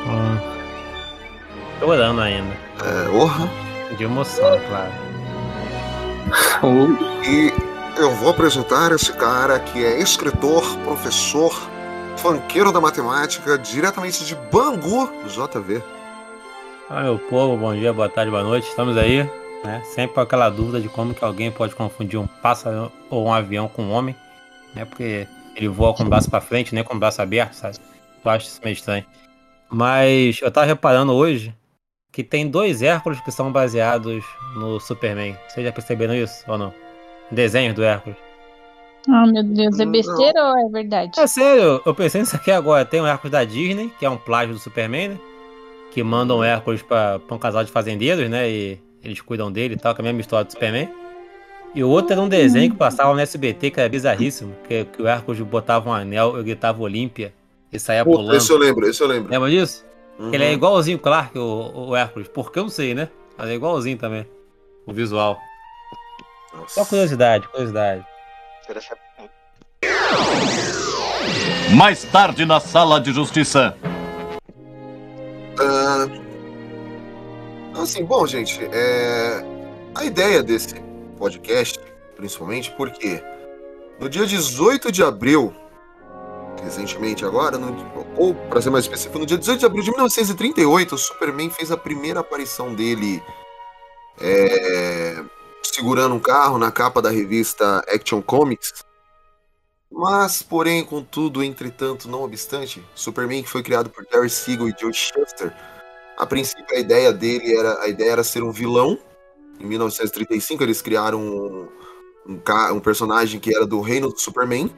Hum. 0.05 0.37
Chorando 1.79 2.21
ainda. 2.21 2.55
É, 2.83 3.09
orra. 3.09 3.49
De 3.97 4.03
emoção, 4.03 4.59
claro. 4.67 4.91
E 7.27 7.51
eu 7.97 8.11
vou 8.11 8.29
apresentar 8.29 8.91
esse 8.91 9.11
cara 9.13 9.59
que 9.59 9.83
é 9.83 9.99
escritor, 9.99 10.63
professor, 10.83 11.51
funkeiro 12.17 12.71
da 12.71 12.79
matemática, 12.79 13.57
diretamente 13.57 14.23
de 14.25 14.35
Bangu, 14.35 15.09
JV. 15.27 15.81
Fala 16.87 17.03
meu 17.03 17.17
povo, 17.17 17.57
bom 17.57 17.73
dia, 17.73 17.91
boa 17.93 18.09
tarde, 18.09 18.29
boa 18.29 18.43
noite. 18.43 18.67
Estamos 18.67 18.95
aí, 18.97 19.23
né? 19.63 19.81
Sempre 19.85 20.15
com 20.15 20.21
aquela 20.21 20.49
dúvida 20.49 20.79
de 20.79 20.87
como 20.87 21.13
que 21.13 21.23
alguém 21.23 21.51
pode 21.51 21.73
confundir 21.73 22.19
um 22.19 22.27
pássaro 22.27 22.91
ou 23.09 23.25
um 23.25 23.33
avião 23.33 23.67
com 23.67 23.83
um 23.83 23.91
homem, 23.91 24.15
né? 24.75 24.85
Porque 24.85 25.27
ele 25.55 25.67
voa 25.67 25.93
com 25.93 26.03
o 26.03 26.07
braço 26.07 26.29
pra 26.29 26.41
frente, 26.41 26.75
nem 26.75 26.83
com 26.83 26.95
o 26.95 26.99
braço 26.99 27.21
aberto, 27.21 27.53
sabe? 27.53 27.77
Eu 28.23 28.31
acho 28.31 28.47
isso 28.47 28.61
meio 28.63 28.73
estranho. 28.73 29.05
Mas 29.69 30.39
eu 30.41 30.51
tava 30.51 30.67
reparando 30.67 31.13
hoje 31.13 31.53
que 32.11 32.23
tem 32.23 32.47
dois 32.47 32.81
Hércules 32.81 33.19
que 33.19 33.31
são 33.31 33.51
baseados 33.51 34.23
no 34.55 34.79
Superman. 34.79 35.35
Vocês 35.49 35.65
já 35.65 35.71
perceberam 35.71 36.15
isso 36.15 36.43
ou 36.47 36.57
não? 36.57 36.73
Desenhos 37.29 37.75
do 37.75 37.83
Hércules. 37.83 38.17
Oh, 39.07 39.27
meu 39.27 39.43
Deus, 39.43 39.77
é 39.79 39.85
besteira 39.85 40.41
ou 40.41 40.57
é 40.57 40.69
verdade? 40.69 41.19
É 41.19 41.27
sério, 41.27 41.81
eu 41.85 41.93
pensei 41.93 42.21
nisso 42.21 42.35
aqui 42.35 42.51
agora. 42.51 42.85
Tem 42.85 43.01
o 43.01 43.05
Hércules 43.05 43.31
da 43.31 43.43
Disney, 43.43 43.91
que 43.99 44.05
é 44.05 44.09
um 44.09 44.17
plágio 44.17 44.53
do 44.53 44.59
Superman, 44.59 45.09
né? 45.09 45.19
Que 45.91 46.01
mandam 46.01 46.37
o 46.37 46.43
Hércules 46.43 46.81
pra, 46.81 47.19
pra 47.19 47.35
um 47.35 47.39
casal 47.39 47.63
de 47.63 47.71
fazendeiros, 47.71 48.29
né? 48.29 48.49
E 48.49 48.79
eles 49.03 49.21
cuidam 49.21 49.51
dele 49.51 49.75
e 49.75 49.77
tal, 49.77 49.93
que 49.93 50.01
é 50.01 50.03
a 50.03 50.05
mesma 50.05 50.21
história 50.21 50.45
do 50.45 50.51
Superman. 50.51 50.89
E 51.75 51.83
o 51.83 51.89
outro 51.89 52.13
era 52.13 52.21
um 52.21 52.29
desenho 52.29 52.71
que 52.71 52.77
passava 52.77 53.13
no 53.13 53.19
SBT, 53.19 53.71
que 53.71 53.79
era 53.79 53.89
bizarríssimo. 53.89 54.55
Que, 54.67 54.85
que 54.85 55.01
o 55.01 55.07
Hércules 55.07 55.41
botava 55.41 55.89
um 55.89 55.93
anel, 55.93 56.37
eu 56.37 56.43
gritava 56.43 56.81
Olímpia 56.81 57.33
e 57.75 57.79
saia 57.79 58.03
Pô, 58.03 58.13
pulando. 58.13 58.35
esse 58.35 58.51
eu 58.51 58.57
lembro, 58.57 58.87
esse 58.87 59.01
eu 59.01 59.07
lembro. 59.07 59.31
Lembra 59.31 59.49
disso? 59.49 59.85
Uhum. 60.17 60.33
Ele 60.33 60.43
é 60.43 60.53
igualzinho 60.53 60.97
Clark, 60.97 61.37
o, 61.37 61.89
o 61.89 61.95
Hércules. 61.95 62.27
Por 62.27 62.51
que 62.51 62.59
eu 62.59 62.63
não 62.63 62.69
sei, 62.69 62.93
né? 62.93 63.09
Mas 63.37 63.49
é 63.49 63.55
igualzinho 63.55 63.97
também. 63.97 64.25
O 64.85 64.93
visual. 64.93 65.37
Só 66.67 66.85
curiosidade, 66.85 67.47
curiosidade. 67.49 68.05
Mais 71.75 72.03
tarde 72.05 72.45
na 72.45 72.59
sala 72.59 73.01
de 73.01 73.11
justiça. 73.11 73.75
Ah, 75.59 76.07
assim, 77.81 78.05
bom, 78.05 78.25
gente, 78.25 78.59
é, 78.71 79.43
a 79.93 80.05
ideia 80.05 80.41
desse 80.41 80.75
podcast, 81.17 81.79
principalmente, 82.15 82.71
porque 82.71 83.21
no 83.99 84.09
dia 84.09 84.25
18 84.25 84.91
de 84.91 85.03
abril, 85.03 85.53
recentemente 86.63 87.25
agora, 87.25 87.57
no- 87.57 88.05
ou 88.17 88.33
para 88.33 88.61
ser 88.61 88.69
mais 88.69 88.85
específico, 88.85 89.19
no 89.19 89.25
dia 89.25 89.37
18 89.37 89.59
de 89.59 89.65
abril 89.65 89.83
de 89.83 89.91
1938, 89.91 90.95
o 90.95 90.97
Superman 90.97 91.49
fez 91.49 91.71
a 91.71 91.77
primeira 91.77 92.19
aparição 92.19 92.73
dele 92.73 93.21
é, 94.19 95.23
segurando 95.63 96.15
um 96.15 96.19
carro 96.19 96.57
na 96.57 96.71
capa 96.71 97.01
da 97.01 97.09
revista 97.09 97.83
Action 97.87 98.21
Comics. 98.21 98.83
Mas, 99.91 100.41
porém, 100.41 100.83
contudo, 100.83 101.43
entretanto, 101.43 102.09
não 102.09 102.23
obstante, 102.23 102.83
Superman 102.93 103.43
que 103.43 103.49
foi 103.49 103.63
criado 103.63 103.89
por 103.89 104.05
Terry 104.05 104.29
Siegel 104.29 104.67
e 104.67 104.75
Joe 104.77 104.93
Shuster, 104.93 105.53
a 106.17 106.25
princípio 106.25 106.75
a 106.75 106.79
ideia 106.79 107.13
dele 107.13 107.55
era 107.55 107.81
a 107.81 107.87
ideia 107.87 108.11
era 108.11 108.23
ser 108.23 108.43
um 108.43 108.51
vilão. 108.51 108.97
Em 109.59 109.65
1935 109.65 110.63
eles 110.63 110.81
criaram 110.81 111.21
um, 111.21 111.67
um, 112.27 112.41
um 112.73 112.79
personagem 112.79 113.39
que 113.39 113.55
era 113.55 113.65
do 113.65 113.79
reino 113.81 114.09
do 114.09 114.19
Superman. 114.19 114.69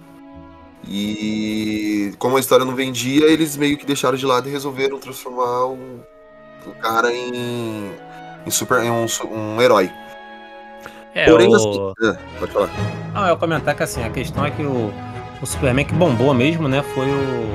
E 0.90 2.14
como 2.18 2.38
a 2.38 2.40
história 2.40 2.66
não 2.66 2.76
vendia, 2.76 3.26
eles 3.28 3.58
meio 3.58 3.78
que 3.78 3.86
deixaram 3.86 4.18
de 4.18 4.26
lado 4.26 4.48
e 4.48 4.52
resolveram 4.52 5.00
transformar 5.00 5.66
o, 5.66 6.00
o 6.66 6.72
cara 6.82 7.12
em, 7.14 7.92
em, 8.46 8.52
super, 8.52 8.82
em 8.84 8.90
um, 8.90 9.06
um 9.32 9.62
herói. 9.62 9.92
É, 11.14 11.26
Porém, 11.26 11.50
o- 11.50 11.56
assim, 11.56 11.94
é, 12.04 12.18
pode 12.40 12.52
falar. 12.52 12.70
Não, 13.14 13.28
eu 13.28 13.38
comentar 13.38 13.76
que 13.76 13.84
assim, 13.84 14.04
a 14.04 14.10
questão 14.10 14.46
é 14.46 14.52
que 14.52 14.62
o 14.64 14.92
o 15.42 15.46
Superman 15.46 15.86
que 15.86 15.94
bombou 15.94 16.34
mesmo, 16.34 16.68
né? 16.68 16.82
Foi 16.96 17.06
o, 17.06 17.54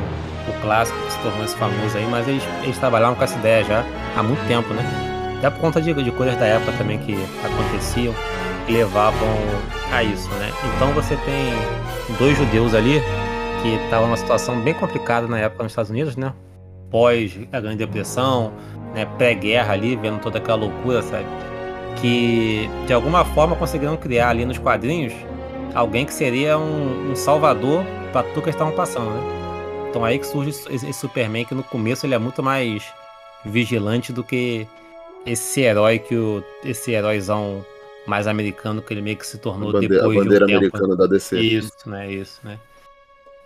o 0.48 0.60
clássico 0.62 0.96
que 1.04 1.12
se 1.12 1.18
tornou 1.18 1.44
esse 1.44 1.56
famoso 1.56 1.96
aí, 1.96 2.06
mas 2.06 2.28
eles, 2.28 2.42
eles 2.62 2.78
trabalhavam 2.78 3.16
com 3.16 3.24
essa 3.24 3.36
ideia 3.36 3.64
já 3.64 3.84
há 4.16 4.22
muito 4.22 4.46
tempo, 4.46 4.72
né? 4.72 4.84
Até 5.38 5.50
por 5.50 5.60
conta 5.60 5.80
de, 5.82 5.92
de 5.92 6.10
coisas 6.12 6.36
da 6.38 6.46
época 6.46 6.72
também 6.78 6.98
que 6.98 7.16
aconteciam 7.44 8.14
que 8.66 8.72
levavam 8.72 9.28
a 9.90 10.02
isso, 10.04 10.28
né? 10.30 10.52
Então 10.76 10.92
você 10.92 11.16
tem 11.16 11.52
dois 12.18 12.36
judeus 12.38 12.72
ali 12.74 13.02
que 13.62 13.68
estavam 13.84 14.08
numa 14.08 14.16
situação 14.16 14.60
bem 14.60 14.74
complicada 14.74 15.28
na 15.28 15.38
época 15.38 15.62
nos 15.62 15.72
Estados 15.72 15.90
Unidos, 15.90 16.16
né? 16.16 16.34
Pós 16.90 17.38
a 17.52 17.60
Grande 17.60 17.78
Depressão, 17.78 18.52
né? 18.94 19.06
pré-guerra 19.16 19.72
ali, 19.72 19.96
vendo 19.96 20.20
toda 20.20 20.38
aquela 20.38 20.58
loucura, 20.58 21.00
sabe? 21.02 21.24
Que 22.00 22.68
de 22.86 22.92
alguma 22.92 23.24
forma 23.24 23.54
conseguiram 23.56 23.96
criar 23.96 24.30
ali 24.30 24.44
nos 24.44 24.58
quadrinhos 24.58 25.12
alguém 25.74 26.04
que 26.04 26.12
seria 26.12 26.58
um, 26.58 27.12
um 27.12 27.16
salvador 27.16 27.84
para 28.12 28.24
tudo 28.24 28.42
que 28.42 28.48
eles 28.48 28.54
estavam 28.54 28.74
passando, 28.74 29.10
né? 29.10 29.88
Então 29.88 30.04
aí 30.04 30.18
que 30.18 30.26
surge 30.26 30.50
esse 30.50 30.92
Superman 30.92 31.44
que 31.44 31.54
no 31.54 31.62
começo 31.62 32.04
ele 32.04 32.14
é 32.14 32.18
muito 32.18 32.42
mais 32.42 32.82
vigilante 33.44 34.12
do 34.12 34.24
que 34.24 34.66
esse 35.24 35.60
herói 35.60 35.98
que 35.98 36.16
o 36.16 36.42
esse 36.64 36.92
heróizão 36.92 37.64
mais 38.06 38.26
americano 38.26 38.82
que 38.82 38.92
ele 38.92 39.00
meio 39.00 39.16
que 39.16 39.26
se 39.26 39.38
tornou 39.38 39.70
A 39.70 39.72
bandeira, 39.74 39.94
depois 39.96 40.16
a 40.16 40.20
bandeira 40.20 40.46
de 40.46 40.54
um 40.54 40.60
tempo. 40.60 40.76
americana 40.76 40.96
da 40.96 41.06
DC. 41.06 41.40
Isso, 41.40 41.72
né? 41.86 42.10
Isso, 42.10 42.40
né? 42.42 42.58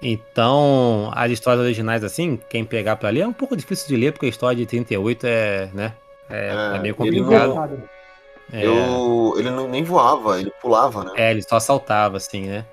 Então, 0.01 1.11
as 1.15 1.31
histórias 1.31 1.65
originais, 1.65 2.05
assim, 2.05 2.39
quem 2.49 2.65
pegar 2.65 2.97
pra 2.97 3.09
ler 3.09 3.21
é 3.21 3.27
um 3.27 3.33
pouco 3.33 3.57
difícil 3.57 3.89
de 3.89 3.97
ler, 3.97 4.13
porque 4.13 4.27
a 4.27 4.29
história 4.29 4.57
de 4.57 4.67
38 4.67 5.27
é, 5.27 5.71
né? 5.73 5.93
É, 6.29 6.75
é 6.75 6.79
meio 6.79 6.95
ele 7.01 7.21
complicado. 7.23 7.83
É, 8.53 8.65
Eu, 8.65 9.35
ele 9.39 9.51
não, 9.51 9.67
nem 9.67 9.83
voava, 9.83 10.39
ele 10.39 10.53
pulava, 10.61 11.05
né? 11.05 11.13
é, 11.17 11.31
ele 11.33 11.43
só 11.43 11.59
saltava, 11.59 12.17
assim, 12.17 12.43
né? 12.43 12.65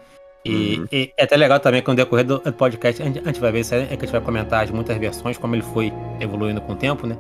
E, 0.46 0.84
e 0.92 1.14
é 1.18 1.24
até 1.24 1.38
legal 1.38 1.58
também 1.60 1.82
que 1.82 1.88
no 1.88 1.96
decorrer 1.96 2.26
do 2.26 2.40
podcast 2.54 3.02
a 3.02 3.06
gente, 3.06 3.20
a 3.20 3.24
gente 3.24 3.40
vai 3.40 3.52
ver 3.52 3.62
isso 3.62 3.74
aí, 3.74 3.84
é 3.84 3.88
que 3.88 3.94
a 3.94 4.00
gente 4.00 4.12
vai 4.12 4.22
comentar 4.22 4.66
de 4.66 4.74
muitas 4.74 4.98
versões, 4.98 5.38
como 5.38 5.56
ele 5.56 5.64
foi 5.64 5.92
evoluindo 6.20 6.60
com 6.60 6.74
o 6.74 6.76
tempo, 6.76 7.08
né? 7.08 7.18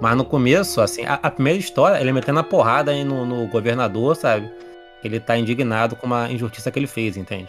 Mas 0.00 0.16
no 0.16 0.24
começo, 0.24 0.80
assim, 0.80 1.04
a, 1.04 1.14
a 1.22 1.30
primeira 1.30 1.58
história, 1.58 2.00
ele 2.00 2.10
metendo 2.12 2.40
a 2.40 2.42
porrada 2.42 2.90
aí 2.90 3.04
no, 3.04 3.26
no 3.26 3.46
governador, 3.46 4.16
sabe? 4.16 4.50
Ele 5.04 5.20
tá 5.20 5.36
indignado 5.36 5.94
com 5.94 6.06
uma 6.06 6.30
injustiça 6.32 6.70
que 6.70 6.78
ele 6.78 6.86
fez, 6.86 7.16
entende? 7.16 7.48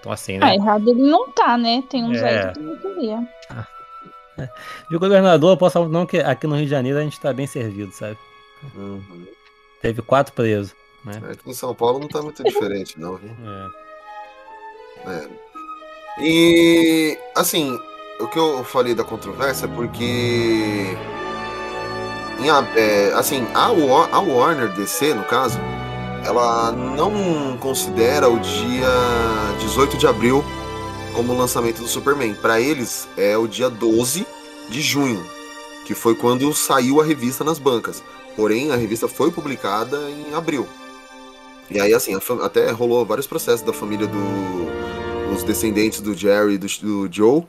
Então, 0.00 0.12
assim, 0.12 0.36
Ah, 0.36 0.46
né? 0.46 0.54
errado 0.54 0.88
ele 0.88 1.02
não 1.02 1.28
tá, 1.30 1.56
né? 1.58 1.82
Tem 1.88 2.04
uns 2.04 2.18
É. 2.18 2.46
aí 2.48 2.52
que 2.52 2.60
não 2.60 2.76
queria. 2.76 3.28
De 4.88 4.96
governador, 4.96 5.52
eu 5.52 5.56
posso 5.56 5.72
falar 5.74 5.88
não 5.88 6.06
que 6.06 6.18
aqui 6.18 6.46
no 6.46 6.54
Rio 6.54 6.64
de 6.64 6.70
Janeiro 6.70 6.98
a 6.98 7.02
gente 7.02 7.18
tá 7.20 7.32
bem 7.32 7.46
servido, 7.46 7.92
sabe? 7.92 8.16
Uhum. 8.74 9.02
Teve 9.82 10.00
quatro 10.02 10.32
presos, 10.32 10.74
né? 11.04 11.20
Aqui 11.32 11.50
em 11.50 11.54
São 11.54 11.74
Paulo 11.74 11.98
não 11.98 12.08
tá 12.08 12.22
muito 12.22 12.42
diferente, 12.44 12.98
não, 12.98 13.16
viu? 13.16 13.30
É. 15.06 15.10
É. 15.10 15.28
E 16.20 17.18
assim, 17.36 17.78
o 18.20 18.26
que 18.26 18.38
eu 18.38 18.64
falei 18.64 18.94
da 18.94 19.04
controvérsia 19.04 19.66
é 19.66 19.68
porque 19.68 20.96
em 22.40 22.48
é, 22.76 23.12
assim, 23.14 23.46
a, 23.54 23.66
a 23.66 24.20
Warner 24.20 24.68
DC, 24.72 25.14
no 25.14 25.24
caso, 25.24 25.58
ela 26.28 26.70
não 26.72 27.56
considera 27.56 28.28
o 28.28 28.38
dia 28.38 28.90
18 29.60 29.96
de 29.96 30.06
abril 30.06 30.44
como 31.14 31.32
o 31.32 31.38
lançamento 31.38 31.80
do 31.80 31.88
Superman. 31.88 32.34
Para 32.34 32.60
eles 32.60 33.08
é 33.16 33.34
o 33.38 33.48
dia 33.48 33.70
12 33.70 34.26
de 34.68 34.82
junho, 34.82 35.24
que 35.86 35.94
foi 35.94 36.14
quando 36.14 36.52
saiu 36.52 37.00
a 37.00 37.04
revista 37.04 37.42
nas 37.42 37.58
bancas. 37.58 38.02
Porém, 38.36 38.70
a 38.70 38.76
revista 38.76 39.08
foi 39.08 39.30
publicada 39.30 39.96
em 40.10 40.34
abril. 40.34 40.68
E 41.70 41.80
aí, 41.80 41.94
assim, 41.94 42.14
até 42.42 42.70
rolou 42.72 43.06
vários 43.06 43.26
processos 43.26 43.62
da 43.62 43.72
família 43.72 44.06
do, 44.06 45.34
os 45.34 45.42
descendentes 45.42 46.02
do 46.02 46.14
Jerry 46.14 46.54
e 46.54 46.58
do, 46.58 46.66
do 46.66 47.08
Joe 47.10 47.44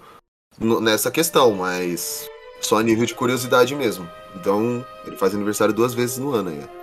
nessa 0.82 1.12
questão, 1.12 1.52
mas 1.52 2.30
só 2.62 2.80
a 2.80 2.84
nível 2.84 3.06
de 3.06 3.14
curiosidade 3.14 3.76
mesmo. 3.76 4.10
Então, 4.38 4.86
ele 5.06 5.18
faz 5.18 5.36
aniversário 5.36 5.74
duas 5.74 5.94
vezes 5.94 6.18
no 6.18 6.34
ano 6.34 6.52
aí. 6.52 6.79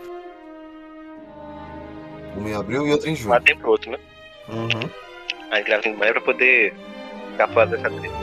Ó. 2.36 2.40
Um 2.40 2.48
em 2.48 2.54
abril 2.54 2.86
e 2.86 2.92
outro 2.92 3.08
em 3.08 3.16
junho. 3.16 3.34
Um 3.34 3.40
tempo 3.40 3.60
pro 3.60 3.70
outro, 3.70 3.90
né? 3.90 3.98
Uhum. 4.48 4.90
Aí 5.50 5.62
grava 5.62 5.88
em 5.88 5.96
maio 5.96 6.12
pra 6.12 6.22
poder 6.22 6.74
ficar 7.32 7.48
fora 7.48 7.66
dessa 7.66 7.90
treta. 7.90 8.14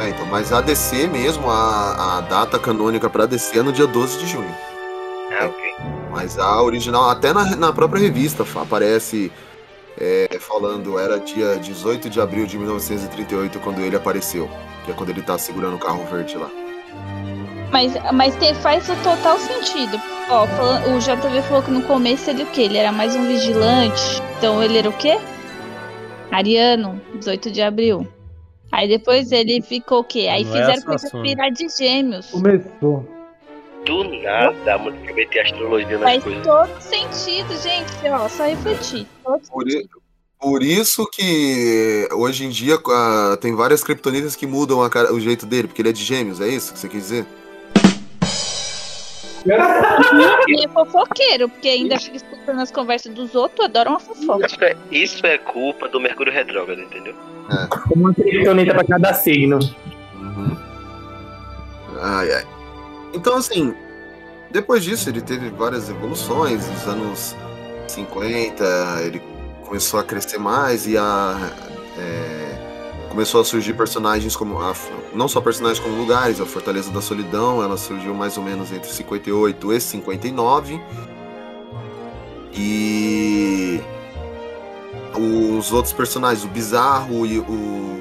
É, 0.00 0.08
então, 0.08 0.26
mas 0.26 0.52
a 0.52 0.60
DC 0.60 1.06
mesmo, 1.08 1.50
a, 1.50 2.18
a 2.18 2.20
data 2.22 2.58
canônica 2.58 3.10
pra 3.10 3.26
DC 3.26 3.58
é 3.58 3.62
no 3.62 3.72
dia 3.72 3.86
12 3.86 4.18
de 4.18 4.26
junho. 4.26 4.54
Ah, 5.38 5.46
ok. 5.46 5.74
Mas 6.10 6.38
a 6.38 6.62
original, 6.62 7.10
até 7.10 7.32
na, 7.32 7.56
na 7.56 7.72
própria 7.72 8.00
revista, 8.00 8.44
aparece 8.56 9.30
é, 9.98 10.38
falando, 10.40 10.98
era 10.98 11.18
dia 11.20 11.56
18 11.56 12.08
de 12.08 12.20
abril 12.20 12.46
de 12.46 12.56
1938 12.56 13.58
quando 13.60 13.80
ele 13.80 13.94
apareceu. 13.94 14.48
Que 14.84 14.90
é 14.90 14.94
quando 14.94 15.10
ele 15.10 15.22
tá 15.22 15.36
segurando 15.36 15.76
o 15.76 15.78
carro 15.78 16.04
verde 16.06 16.36
lá. 16.36 16.50
Mas, 17.70 17.92
mas 18.12 18.34
tem, 18.36 18.54
faz 18.54 18.88
o 18.88 18.96
total 18.96 19.38
sentido. 19.38 20.00
Ó, 20.30 20.46
falando- 20.46 20.94
o 20.96 20.98
JV 21.00 21.42
falou 21.42 21.62
que 21.62 21.70
no 21.70 21.82
começo 21.82 22.30
ele 22.30 22.44
o 22.44 22.46
quê? 22.46 22.62
Ele 22.62 22.78
era 22.78 22.92
mais 22.92 23.16
um 23.16 23.26
vigilante. 23.26 24.22
Então 24.38 24.62
ele 24.62 24.78
era 24.78 24.88
o 24.88 24.92
quê? 24.92 25.18
Ariano, 26.30 27.00
18 27.16 27.50
de 27.50 27.60
abril. 27.60 28.06
Aí 28.70 28.86
depois 28.88 29.32
ele 29.32 29.60
ficou 29.60 30.00
o 30.00 30.04
quê? 30.04 30.28
Aí 30.30 30.44
Não 30.44 30.54
é 30.56 30.60
fizeram 30.60 30.82
coisa 30.82 31.06
assunto. 31.08 31.22
virar 31.22 31.50
de 31.50 31.66
gêmeos. 31.76 32.26
Começou. 32.26 33.08
Do 33.84 34.04
nada, 34.22 34.74
a 34.74 34.78
mulher 34.78 35.12
meter 35.14 35.40
astrologia 35.40 35.98
nas 35.98 36.02
Faz 36.02 36.22
coisas. 36.22 36.42
todo 36.46 36.80
sentido, 36.80 37.56
gente. 37.60 37.90
Ó, 38.08 38.28
só 38.28 38.44
refletir. 38.44 39.06
Por, 39.24 39.64
por 40.38 40.62
isso 40.62 41.08
que 41.10 42.06
hoje 42.12 42.44
em 42.44 42.50
dia 42.50 42.78
ah, 42.86 43.36
tem 43.40 43.54
várias 43.56 43.82
criptonitas 43.82 44.36
que 44.36 44.46
mudam 44.46 44.80
a 44.82 44.88
cara- 44.90 45.12
o 45.12 45.18
jeito 45.18 45.44
dele, 45.46 45.66
porque 45.66 45.82
ele 45.82 45.88
é 45.88 45.92
de 45.92 46.04
gêmeos, 46.04 46.40
é 46.40 46.46
isso 46.46 46.72
que 46.72 46.78
você 46.78 46.88
quis 46.88 47.02
dizer? 47.02 47.26
E 49.46 50.64
é 50.64 50.68
fofoqueiro, 50.68 51.48
porque 51.48 51.68
ainda 51.68 51.98
fica 51.98 52.16
escutando 52.16 52.60
as 52.60 52.70
conversas 52.70 53.12
dos 53.14 53.34
outros, 53.34 53.64
adoram 53.64 53.92
uma 53.92 54.00
fofoca. 54.00 54.46
Isso 54.46 54.64
é, 54.64 54.76
isso 54.90 55.26
é 55.26 55.38
culpa 55.38 55.88
do 55.88 56.00
Mercúrio 56.00 56.32
Retrógrado, 56.32 56.80
entendeu? 56.80 57.14
Uma 57.94 58.14
criptonita 58.14 58.74
pra 58.74 58.84
cada 58.84 59.14
signo. 59.14 59.58
Ai, 62.00 62.32
ai. 62.32 62.46
Então, 63.12 63.36
assim, 63.36 63.74
depois 64.50 64.84
disso 64.84 65.08
ele 65.08 65.20
teve 65.20 65.50
várias 65.50 65.88
evoluções. 65.88 66.68
Nos 66.68 66.86
anos 66.86 67.36
50 67.88 68.64
ele 69.04 69.22
começou 69.66 70.00
a 70.00 70.04
crescer 70.04 70.38
mais 70.38 70.86
e 70.86 70.96
a. 70.96 71.36
é, 71.98 72.49
começou 73.10 73.40
a 73.42 73.44
surgir 73.44 73.74
personagens 73.74 74.34
como. 74.34 74.58
a- 74.60 74.74
não 75.12 75.28
só 75.28 75.40
personagens 75.40 75.78
como 75.80 75.94
lugares, 75.96 76.40
a 76.40 76.46
Fortaleza 76.46 76.90
da 76.90 77.02
Solidão, 77.02 77.62
ela 77.62 77.76
surgiu 77.76 78.14
mais 78.14 78.38
ou 78.38 78.42
menos 78.42 78.72
entre 78.72 78.90
58 78.90 79.72
e 79.72 79.80
59. 79.80 80.80
E. 82.54 83.80
Os 85.14 85.72
outros 85.72 85.92
personagens, 85.92 86.44
o 86.44 86.48
Bizarro 86.48 87.26
e 87.26 87.38
o. 87.38 88.00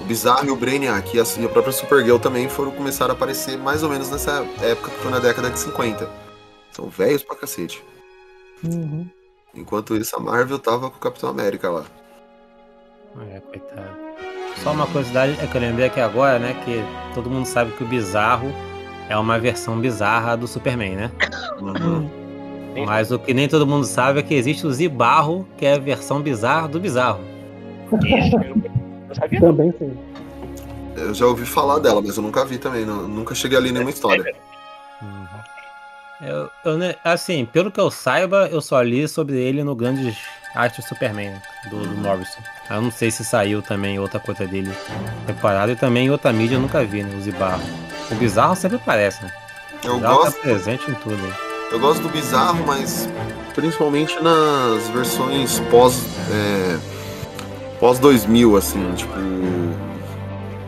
O 0.00 0.04
Bizarro 0.04 0.46
e 0.48 0.50
o 0.50 0.56
Brainiac 0.56 1.16
e 1.16 1.20
a, 1.20 1.24
e 1.38 1.44
a 1.44 1.48
própria 1.48 1.72
Supergirl 1.72 2.18
também 2.18 2.48
foram 2.48 2.72
começar 2.72 3.08
a 3.08 3.12
aparecer 3.12 3.56
mais 3.56 3.84
ou 3.84 3.88
menos 3.88 4.10
nessa 4.10 4.44
época 4.60 4.90
que 4.90 4.96
foi 4.96 5.10
na 5.12 5.20
década 5.20 5.48
de 5.48 5.58
50. 5.60 6.10
São 6.72 6.88
velhos 6.88 7.22
pra 7.22 7.36
cacete. 7.36 7.84
Uhum. 8.64 9.06
Enquanto 9.54 9.94
isso, 9.94 10.16
a 10.16 10.20
Marvel 10.20 10.58
tava 10.58 10.90
com 10.90 10.96
o 10.96 11.00
Capitão 11.00 11.28
América 11.30 11.70
lá. 11.70 11.84
É, 13.20 13.40
coitado. 13.40 13.88
Só 14.62 14.72
uma 14.72 14.86
curiosidade 14.86 15.36
é 15.40 15.46
que 15.46 15.56
eu 15.56 15.60
lembrei 15.60 15.86
aqui 15.86 16.00
agora, 16.00 16.38
né? 16.38 16.54
Que 16.64 16.82
todo 17.14 17.28
mundo 17.30 17.46
sabe 17.46 17.72
que 17.72 17.82
o 17.84 17.86
Bizarro 17.86 18.52
é 19.08 19.16
uma 19.16 19.38
versão 19.38 19.78
bizarra 19.78 20.36
do 20.36 20.46
Superman, 20.46 20.96
né? 20.96 21.10
Mas 22.86 23.10
o 23.10 23.18
que 23.18 23.34
nem 23.34 23.48
todo 23.48 23.66
mundo 23.66 23.84
sabe 23.84 24.20
é 24.20 24.22
que 24.22 24.34
existe 24.34 24.66
o 24.66 24.72
Zibarro, 24.72 25.46
que 25.58 25.66
é 25.66 25.74
a 25.74 25.78
versão 25.78 26.20
bizarra 26.20 26.68
do 26.68 26.80
Bizarro. 26.80 27.20
Sabia 29.14 29.40
Também 29.40 29.74
sim. 29.78 29.92
Eu 30.96 31.12
já 31.14 31.26
ouvi 31.26 31.44
falar 31.44 31.78
dela, 31.78 32.00
mas 32.00 32.16
eu 32.16 32.22
nunca 32.22 32.44
vi 32.44 32.56
também. 32.58 32.84
não- 32.86 33.06
nunca 33.08 33.34
cheguei 33.34 33.58
a 33.58 33.60
ler 33.60 33.72
nenhuma 33.72 33.90
história. 33.90 34.34
Eu, 36.22 36.48
eu 36.64 36.78
assim, 37.04 37.44
pelo 37.44 37.70
que 37.70 37.80
eu 37.80 37.90
saiba, 37.90 38.48
eu 38.50 38.60
só 38.60 38.80
li 38.80 39.08
sobre 39.08 39.36
ele 39.40 39.64
no 39.64 39.74
Grandes 39.74 40.16
Arte 40.54 40.80
Superman, 40.82 41.32
do, 41.68 41.80
do 41.84 41.96
Morrison. 41.96 42.38
Eu 42.70 42.80
não 42.82 42.90
sei 42.90 43.10
se 43.10 43.24
saiu 43.24 43.60
também 43.60 43.98
outra 43.98 44.20
coisa 44.20 44.46
dele 44.46 44.70
separada 45.26 45.72
e 45.72 45.76
também 45.76 46.06
em 46.06 46.10
outra 46.10 46.32
mídia 46.32 46.56
eu 46.56 46.60
nunca 46.60 46.84
vi, 46.84 47.02
né? 47.02 47.14
O 47.16 47.20
Zibarro. 47.20 47.62
O 48.10 48.14
Bizarro 48.14 48.54
sempre 48.54 48.76
aparece, 48.76 49.22
né? 49.24 49.32
O 49.82 49.86
Eu 49.86 49.94
Bizarro 49.96 50.16
gosto- 50.18 50.36
tá 50.36 50.42
presente 50.42 50.90
em 50.90 50.94
tudo. 50.94 51.34
Eu 51.72 51.80
gosto 51.80 52.02
do 52.02 52.08
Bizarro, 52.10 52.64
mas 52.66 53.08
principalmente 53.54 54.20
nas 54.22 54.88
versões 54.90 55.58
pós. 55.70 56.02
É, 56.30 56.78
pós 57.80 57.98
2000, 57.98 58.56
assim, 58.56 58.92
tipo. 58.94 59.12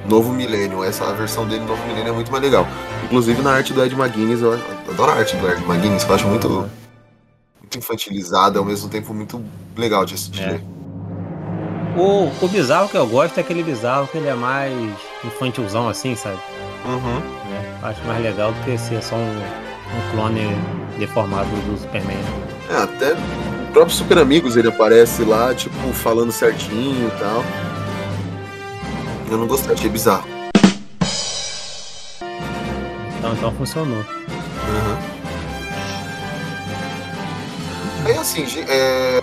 Novo 0.09 0.33
Milênio. 0.33 0.83
Essa 0.85 1.12
versão 1.14 1.47
dele, 1.47 1.64
Novo 1.64 1.85
Milênio, 1.87 2.11
é 2.11 2.12
muito 2.12 2.31
mais 2.31 2.43
legal. 2.43 2.67
Inclusive 3.05 3.43
na 3.43 3.53
arte 3.53 3.73
do 3.73 3.85
Ed 3.85 3.95
McGuinness, 3.95 4.40
eu 4.40 4.53
adoro 4.88 5.11
a 5.11 5.14
arte 5.14 5.37
do 5.37 5.49
Ed 5.51 5.62
McGuinness, 5.64 6.05
que 6.05 6.11
eu 6.11 6.14
acho 6.14 6.27
muito, 6.27 6.49
muito 7.61 7.79
infantilizada, 7.79 8.59
ao 8.59 8.64
mesmo 8.64 8.88
tempo 8.88 9.12
muito 9.14 9.43
legal 9.77 10.05
de 10.05 10.14
assistir. 10.14 10.43
É. 10.43 10.61
O, 11.97 12.31
o 12.43 12.49
bizarro 12.49 12.88
que 12.88 12.97
eu 12.97 13.07
gosto 13.07 13.38
é 13.38 13.40
aquele 13.40 13.62
bizarro 13.62 14.09
que 14.09 14.19
ele 14.19 14.27
é 14.27 14.35
mais 14.35 14.73
infantilzão 15.25 15.88
assim, 15.88 16.17
sabe? 16.17 16.38
Uhum. 16.85 17.23
É, 17.53 17.87
acho 17.87 18.05
mais 18.05 18.23
legal 18.23 18.53
do 18.53 18.61
que 18.64 18.77
ser 18.77 19.03
só 19.03 19.14
um, 19.14 19.38
um 19.38 20.11
clone 20.11 20.57
deformado 20.99 21.49
do 21.49 21.79
Superman. 21.79 22.19
É, 22.69 22.77
até 22.77 23.12
o 23.12 23.73
próprio 23.73 23.95
Super 23.95 24.19
Amigos 24.19 24.57
ele 24.57 24.69
aparece 24.69 25.25
lá, 25.25 25.55
tipo, 25.55 25.93
falando 25.93 26.33
certinho 26.33 27.09
e 27.09 27.11
tal. 27.19 27.45
Eu 29.35 29.38
não 29.38 29.49
gostei, 29.49 29.75
achei 29.75 29.90
bizarro. 29.90 30.25
Então, 33.18 33.33
então 33.33 33.53
funcionou. 33.57 33.99
Uhum. 33.99 34.97
Aí 38.07 38.16
assim, 38.16 38.47
é, 38.68 39.20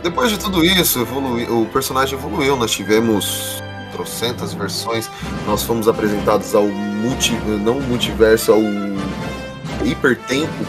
depois 0.00 0.30
de 0.30 0.38
tudo 0.38 0.64
isso, 0.64 1.00
evolui... 1.00 1.44
o 1.50 1.66
personagem 1.72 2.16
evoluiu, 2.16 2.56
nós 2.56 2.70
tivemos 2.70 3.60
trocentas 3.90 4.54
versões, 4.54 5.10
nós 5.44 5.64
fomos 5.64 5.88
apresentados 5.88 6.54
ao 6.54 6.68
multi... 6.68 7.32
não 7.64 7.80
multiverso, 7.80 8.52
ao 8.52 8.60
hipertempo. 9.84 10.64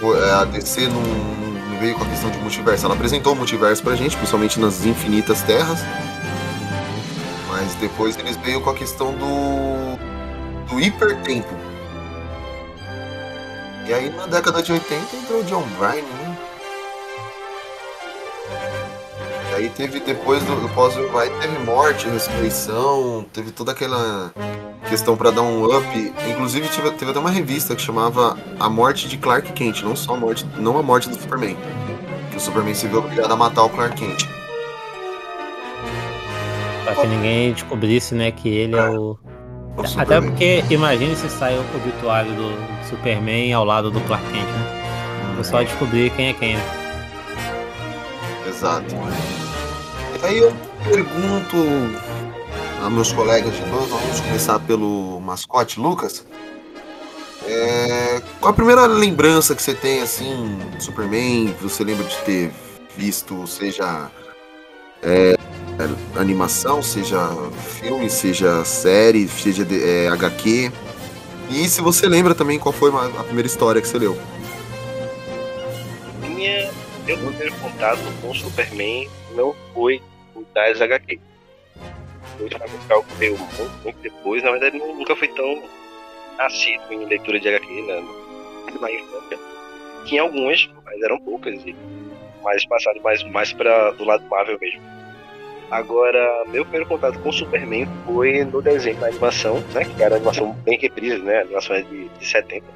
É, 0.00 0.30
A 0.30 0.44
DC 0.44 0.86
não 0.86 1.02
não 1.70 1.78
veio 1.80 1.94
com 1.94 2.04
a 2.04 2.06
questão 2.06 2.30
de 2.30 2.38
multiverso, 2.38 2.84
ela 2.84 2.94
apresentou 2.94 3.32
o 3.32 3.36
multiverso 3.36 3.82
pra 3.82 3.96
gente, 3.96 4.16
principalmente 4.16 4.60
nas 4.60 4.84
infinitas 4.84 5.42
terras. 5.42 5.80
Mas 7.60 7.74
depois 7.74 8.16
eles 8.16 8.36
veio 8.38 8.60
com 8.62 8.70
a 8.70 8.74
questão 8.74 9.12
do 9.14 9.98
do 10.68 10.80
hipertempo. 10.80 11.52
E 13.86 13.92
aí 13.92 14.08
na 14.10 14.26
década 14.26 14.62
de 14.62 14.72
80 14.72 15.16
entrou 15.16 15.40
o 15.40 15.44
John 15.44 15.62
Bryan, 15.78 16.02
né? 16.02 16.36
E 19.50 19.54
aí 19.56 19.68
teve 19.68 20.00
depois 20.00 20.42
do, 20.44 20.68
pós 20.74 20.94
vai 21.12 21.28
teve 21.40 21.58
morte, 21.64 22.08
ressurreição, 22.08 23.26
teve 23.32 23.50
toda 23.50 23.72
aquela 23.72 24.32
questão 24.88 25.16
pra 25.16 25.30
dar 25.30 25.42
um 25.42 25.64
up. 25.76 26.14
Inclusive 26.30 26.68
tive- 26.68 26.90
teve 26.92 27.10
até 27.10 27.20
uma 27.20 27.30
revista 27.30 27.74
que 27.74 27.82
chamava 27.82 28.38
A 28.58 28.70
Morte 28.70 29.08
de 29.08 29.18
Clark 29.18 29.52
Kent, 29.52 29.82
não 29.82 29.94
só 29.96 30.14
a 30.14 30.16
morte, 30.16 30.46
não 30.56 30.78
a 30.78 30.82
morte 30.82 31.08
do 31.10 31.20
Superman. 31.20 31.56
Que 32.30 32.36
o 32.36 32.40
Superman 32.40 32.74
se 32.74 32.86
viu 32.86 33.00
obrigado 33.00 33.32
a 33.32 33.36
matar 33.36 33.64
o 33.64 33.68
Clark 33.68 33.96
Kent. 33.96 34.26
Pra 36.84 36.94
que 36.94 37.06
ninguém 37.06 37.52
descobrisse, 37.52 38.14
né, 38.14 38.30
que 38.30 38.48
ele 38.48 38.76
é 38.76 38.88
o. 38.90 39.18
O 39.76 40.00
Até 40.00 40.20
porque 40.20 40.64
imagine 40.68 41.14
se 41.14 41.28
sai 41.30 41.56
o 41.56 41.60
obituário 41.76 42.32
do 42.32 42.52
Superman 42.88 43.52
ao 43.52 43.64
lado 43.64 43.90
do 43.90 44.00
Clark 44.02 44.24
Kent, 44.26 44.44
né? 44.44 45.32
O 45.32 45.36
pessoal 45.36 45.64
descobrir 45.64 46.10
quem 46.10 46.28
é 46.28 46.32
quem, 46.32 46.56
né? 46.56 46.62
Exato. 48.46 48.94
Aí 50.22 50.38
eu 50.38 50.52
pergunto 50.84 51.56
a 52.84 52.90
meus 52.90 53.12
colegas 53.12 53.54
de 53.54 53.62
banda, 53.62 53.86
vamos 53.86 54.20
começar 54.20 54.58
pelo 54.60 55.20
mascote 55.20 55.78
Lucas. 55.78 56.26
É, 57.46 58.20
qual 58.40 58.52
a 58.52 58.54
primeira 58.54 58.86
lembrança 58.86 59.54
que 59.54 59.62
você 59.62 59.74
tem 59.74 60.02
assim, 60.02 60.58
do 60.76 60.82
Superman? 60.82 61.54
Você 61.62 61.84
lembra 61.84 62.04
de 62.04 62.16
ter 62.18 62.52
visto, 62.96 63.46
seja 63.46 64.10
é, 65.02 65.36
animação, 66.16 66.82
seja 66.82 67.18
filme, 67.80 68.08
seja 68.10 68.64
série, 68.64 69.26
seja 69.28 69.66
é, 69.70 70.08
HQ? 70.08 70.70
E 71.50 71.68
se 71.68 71.80
você 71.80 72.06
lembra 72.08 72.34
também 72.34 72.58
qual 72.58 72.72
foi 72.72 72.90
a 72.90 73.24
primeira 73.24 73.46
história 73.46 73.80
que 73.80 73.88
você 73.88 73.98
leu? 73.98 74.16
Minha, 76.20 76.70
meu 77.06 77.16
primeiro 77.18 77.54
contato 77.56 78.00
com 78.20 78.30
o 78.30 78.34
Superman 78.34 79.08
não 79.34 79.54
foi 79.74 80.00
o 80.34 80.44
das 80.54 80.80
HQ. 80.80 81.18
Foi 82.38 82.48
algo 82.90 83.06
que 83.08 83.14
veio 83.16 83.36
muito, 83.38 83.82
muito 83.82 83.98
depois. 84.00 84.42
Na 84.42 84.52
verdade, 84.52 84.78
nu- 84.78 84.94
nunca 84.94 85.14
foi 85.16 85.28
tão 85.28 85.62
assíduo 86.38 86.92
em 86.92 87.04
leitura 87.06 87.38
de 87.40 87.48
HQ 87.48 87.82
né? 87.82 88.04
na 88.80 88.90
infância. 88.90 89.38
Tinha 90.06 90.22
algumas, 90.22 90.68
mas 90.84 91.02
eram 91.02 91.18
poucas. 91.20 91.54
E 91.66 91.74
mais 92.42 92.64
passado 92.66 93.00
mais, 93.02 93.22
mais 93.24 93.52
para 93.52 93.90
do 93.92 94.04
lado 94.04 94.24
Marvel 94.30 94.58
mesmo. 94.60 94.80
Agora, 95.70 96.44
meu 96.48 96.64
primeiro 96.64 96.86
contato 96.86 97.18
com 97.20 97.28
o 97.28 97.32
Superman 97.32 97.86
foi 98.04 98.44
no 98.44 98.60
desenho 98.60 98.96
da 98.98 99.06
animação, 99.06 99.60
né? 99.72 99.84
Que 99.84 100.02
era 100.02 100.16
animação 100.16 100.52
bem 100.64 100.78
reprise, 100.78 101.18
né? 101.22 101.38
A 101.38 101.40
animação 101.42 101.76
é 101.76 101.82
de, 101.82 102.08
de 102.08 102.26
70. 102.26 102.66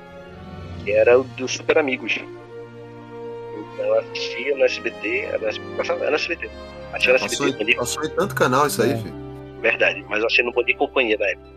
Que 0.85 0.93
era 0.93 1.19
o 1.19 1.25
dos 1.25 1.53
Super 1.55 1.79
Amigos. 1.79 2.15
Então 2.15 3.85
eu 3.87 3.99
assistia 3.99 4.57
no 4.57 4.65
SBT, 4.65 5.21
era 5.23 5.39
no 5.39 5.49
SBT, 5.49 5.77
passava- 5.77 6.01
era 6.03 6.11
no 6.11 6.17
SBT. 6.17 6.47
No 6.47 6.93
Passou, 6.93 7.15
SBT, 7.17 7.75
passou 7.75 8.05
em 8.05 8.11
tanto 8.11 8.35
canal 8.37 8.67
isso 8.69 8.81
aí, 8.81 8.93
É. 8.93 8.97
filho. 8.97 9.15
verdade, 9.61 10.05
mas 10.09 10.21
eu 10.21 10.27
achei 10.27 10.45
no 10.45 10.53
Bom 10.53 10.63
de 10.63 10.75
Companhia 10.75 11.17
na 11.19 11.27
época. 11.27 11.49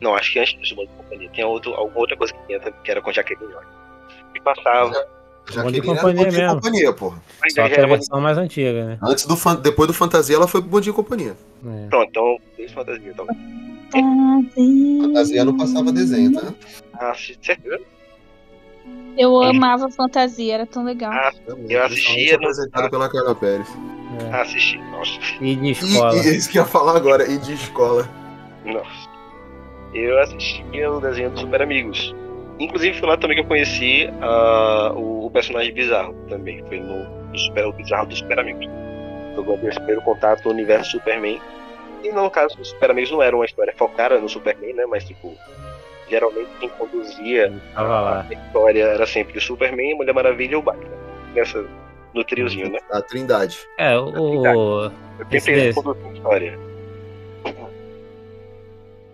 Não, 0.00 0.14
acho 0.16 0.32
que 0.32 0.40
antes 0.40 0.68
do 0.70 0.74
Bom 0.74 0.82
de 0.82 0.88
Companhia. 0.88 1.28
Tinha 1.32 1.46
outro, 1.46 1.72
alguma 1.74 1.98
outra 2.00 2.16
coisa 2.16 2.32
que 2.32 2.46
tinha, 2.48 2.58
que 2.58 2.90
era 2.90 3.00
com 3.00 3.12
Jaqueline, 3.12 3.54
olha. 3.54 3.66
E 4.34 4.40
passava. 4.40 5.06
Já 5.52 5.62
Bom 5.62 5.70
de 5.70 5.80
que 5.80 5.86
ele 5.86 5.90
era 5.98 6.00
Companhia 6.00 6.24
Bom 6.24 6.30
e 6.30 6.40
mesmo. 6.40 6.54
companhia, 6.54 6.92
porra. 6.92 7.22
Mas 7.40 7.52
Só 7.54 7.62
que 7.68 7.72
é 7.74 7.76
a 7.76 7.78
era- 7.78 7.86
versão 7.88 8.20
mais 8.20 8.38
antiga, 8.38 8.84
né? 8.86 8.98
Antes 9.02 9.26
do 9.26 9.36
fan- 9.36 9.56
depois 9.56 9.86
do 9.86 9.92
Fantasia, 9.94 10.36
ela 10.36 10.48
foi 10.48 10.60
pro 10.60 10.70
Bom 10.70 10.80
Dia 10.80 10.90
e 10.90 10.94
Companhia. 10.94 11.36
É. 11.66 11.86
Pronto, 11.88 12.08
então, 12.08 12.36
desde 12.56 12.74
fantasia, 12.74 13.10
então. 13.12 13.26
Fantasia 15.02 15.44
não 15.44 15.56
passava 15.56 15.92
desenho, 15.92 16.32
tá? 16.32 16.52
Ah, 16.94 17.14
sim, 17.14 17.34
certeza? 17.42 17.80
Eu 19.16 19.42
amava 19.42 19.90
fantasia, 19.90 20.54
era 20.54 20.66
tão 20.66 20.84
legal. 20.84 21.12
Ah, 21.12 21.32
eu 21.68 21.82
assistia 21.84 22.32
no. 22.38 22.44
apresentado 22.44 22.90
pela 22.90 23.10
Carla 23.10 23.34
Pérez. 23.34 23.68
É. 24.20 24.30
Ah, 24.34 24.40
assisti, 24.42 24.78
nossa. 24.90 25.12
E 25.40 25.54
de 25.54 25.66
E, 25.66 25.70
escola. 25.72 26.16
e 26.16 26.36
isso 26.36 26.50
que 26.50 26.58
eu 26.58 26.62
ia 26.62 26.68
falar 26.68 26.96
agora, 26.96 27.30
e 27.30 27.36
de 27.38 27.52
escola. 27.52 28.08
Nossa. 28.64 29.12
Eu 29.92 30.18
assistia 30.22 30.90
o 30.90 31.00
desenho 31.00 31.30
dos 31.30 31.40
Super 31.40 31.60
Amigos. 31.62 32.14
Inclusive 32.62 32.98
foi 32.98 33.08
lá 33.08 33.16
também 33.16 33.36
que 33.36 33.42
eu 33.42 33.48
conheci 33.48 34.08
ah, 34.20 34.92
o, 34.94 35.26
o 35.26 35.30
personagem 35.30 35.74
bizarro 35.74 36.14
também. 36.28 36.64
Foi 36.68 36.78
no, 36.78 37.04
no 37.04 37.38
Super, 37.38 37.66
o 37.66 37.72
bizarro 37.72 38.06
dos 38.06 38.18
Super 38.18 38.38
Amigos. 38.38 38.66
Foi 39.34 39.42
o 39.42 39.46
meu 39.46 39.74
primeiro 39.74 40.02
contato 40.02 40.44
no 40.44 40.50
universo 40.50 40.92
Superman. 40.92 41.40
E 42.04 42.12
no 42.12 42.30
caso, 42.30 42.56
os 42.60 42.68
Super 42.68 42.92
Amigos 42.92 43.10
não 43.10 43.20
era 43.20 43.34
uma 43.34 43.44
história 43.44 43.74
focada 43.76 44.18
no 44.18 44.28
Superman, 44.28 44.74
né? 44.74 44.86
Mas 44.86 45.04
tipo, 45.04 45.36
geralmente 46.08 46.50
quem 46.60 46.68
conduzia 46.68 47.52
lá. 47.74 48.26
a 48.28 48.32
história 48.32 48.84
era 48.84 49.06
sempre 49.06 49.38
o 49.38 49.40
Superman, 49.40 49.96
Mulher 49.96 50.14
Maravilha 50.14 50.52
e 50.52 50.56
o 50.56 50.62
Batman. 50.62 51.02
Nessa, 51.34 51.64
no 52.14 52.22
triozinho, 52.22 52.70
né? 52.70 52.78
A 52.92 53.02
Trindade. 53.02 53.58
É, 53.78 53.98
o. 53.98 54.46
Eu 54.46 54.92
Esse 55.30 55.46
sempre 55.46 55.62
desse. 55.62 55.82
conduzia 55.82 56.08
a 56.08 56.12
história. 56.12 56.71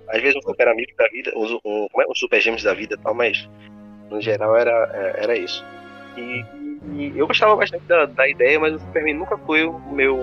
Às 0.09 0.23
vezes 0.23 0.37
um 0.37 0.42
super 0.42 0.68
amigo 0.68 0.92
da 0.97 1.07
vida, 1.09 1.33
um, 1.37 1.61
um, 1.64 1.88
como 1.90 2.03
é? 2.03 2.14
super 2.14 2.40
gêmeos 2.40 2.62
da 2.62 2.75
vida 2.75 2.99
tal, 3.03 3.14
mas 3.14 3.49
no 4.11 4.21
geral 4.21 4.57
era, 4.57 4.90
é, 4.92 5.25
era 5.25 5.37
isso. 5.37 5.64
E, 6.16 6.44
e 6.94 7.12
eu 7.16 7.27
gostava 7.27 7.55
bastante 7.57 7.85
da, 7.85 8.07
da 8.07 8.29
ideia, 8.29 8.59
mas 8.59 8.75
o 8.75 8.79
Superman 8.79 9.14
nunca 9.14 9.37
foi 9.38 9.64
o 9.64 9.79
meu, 9.92 10.18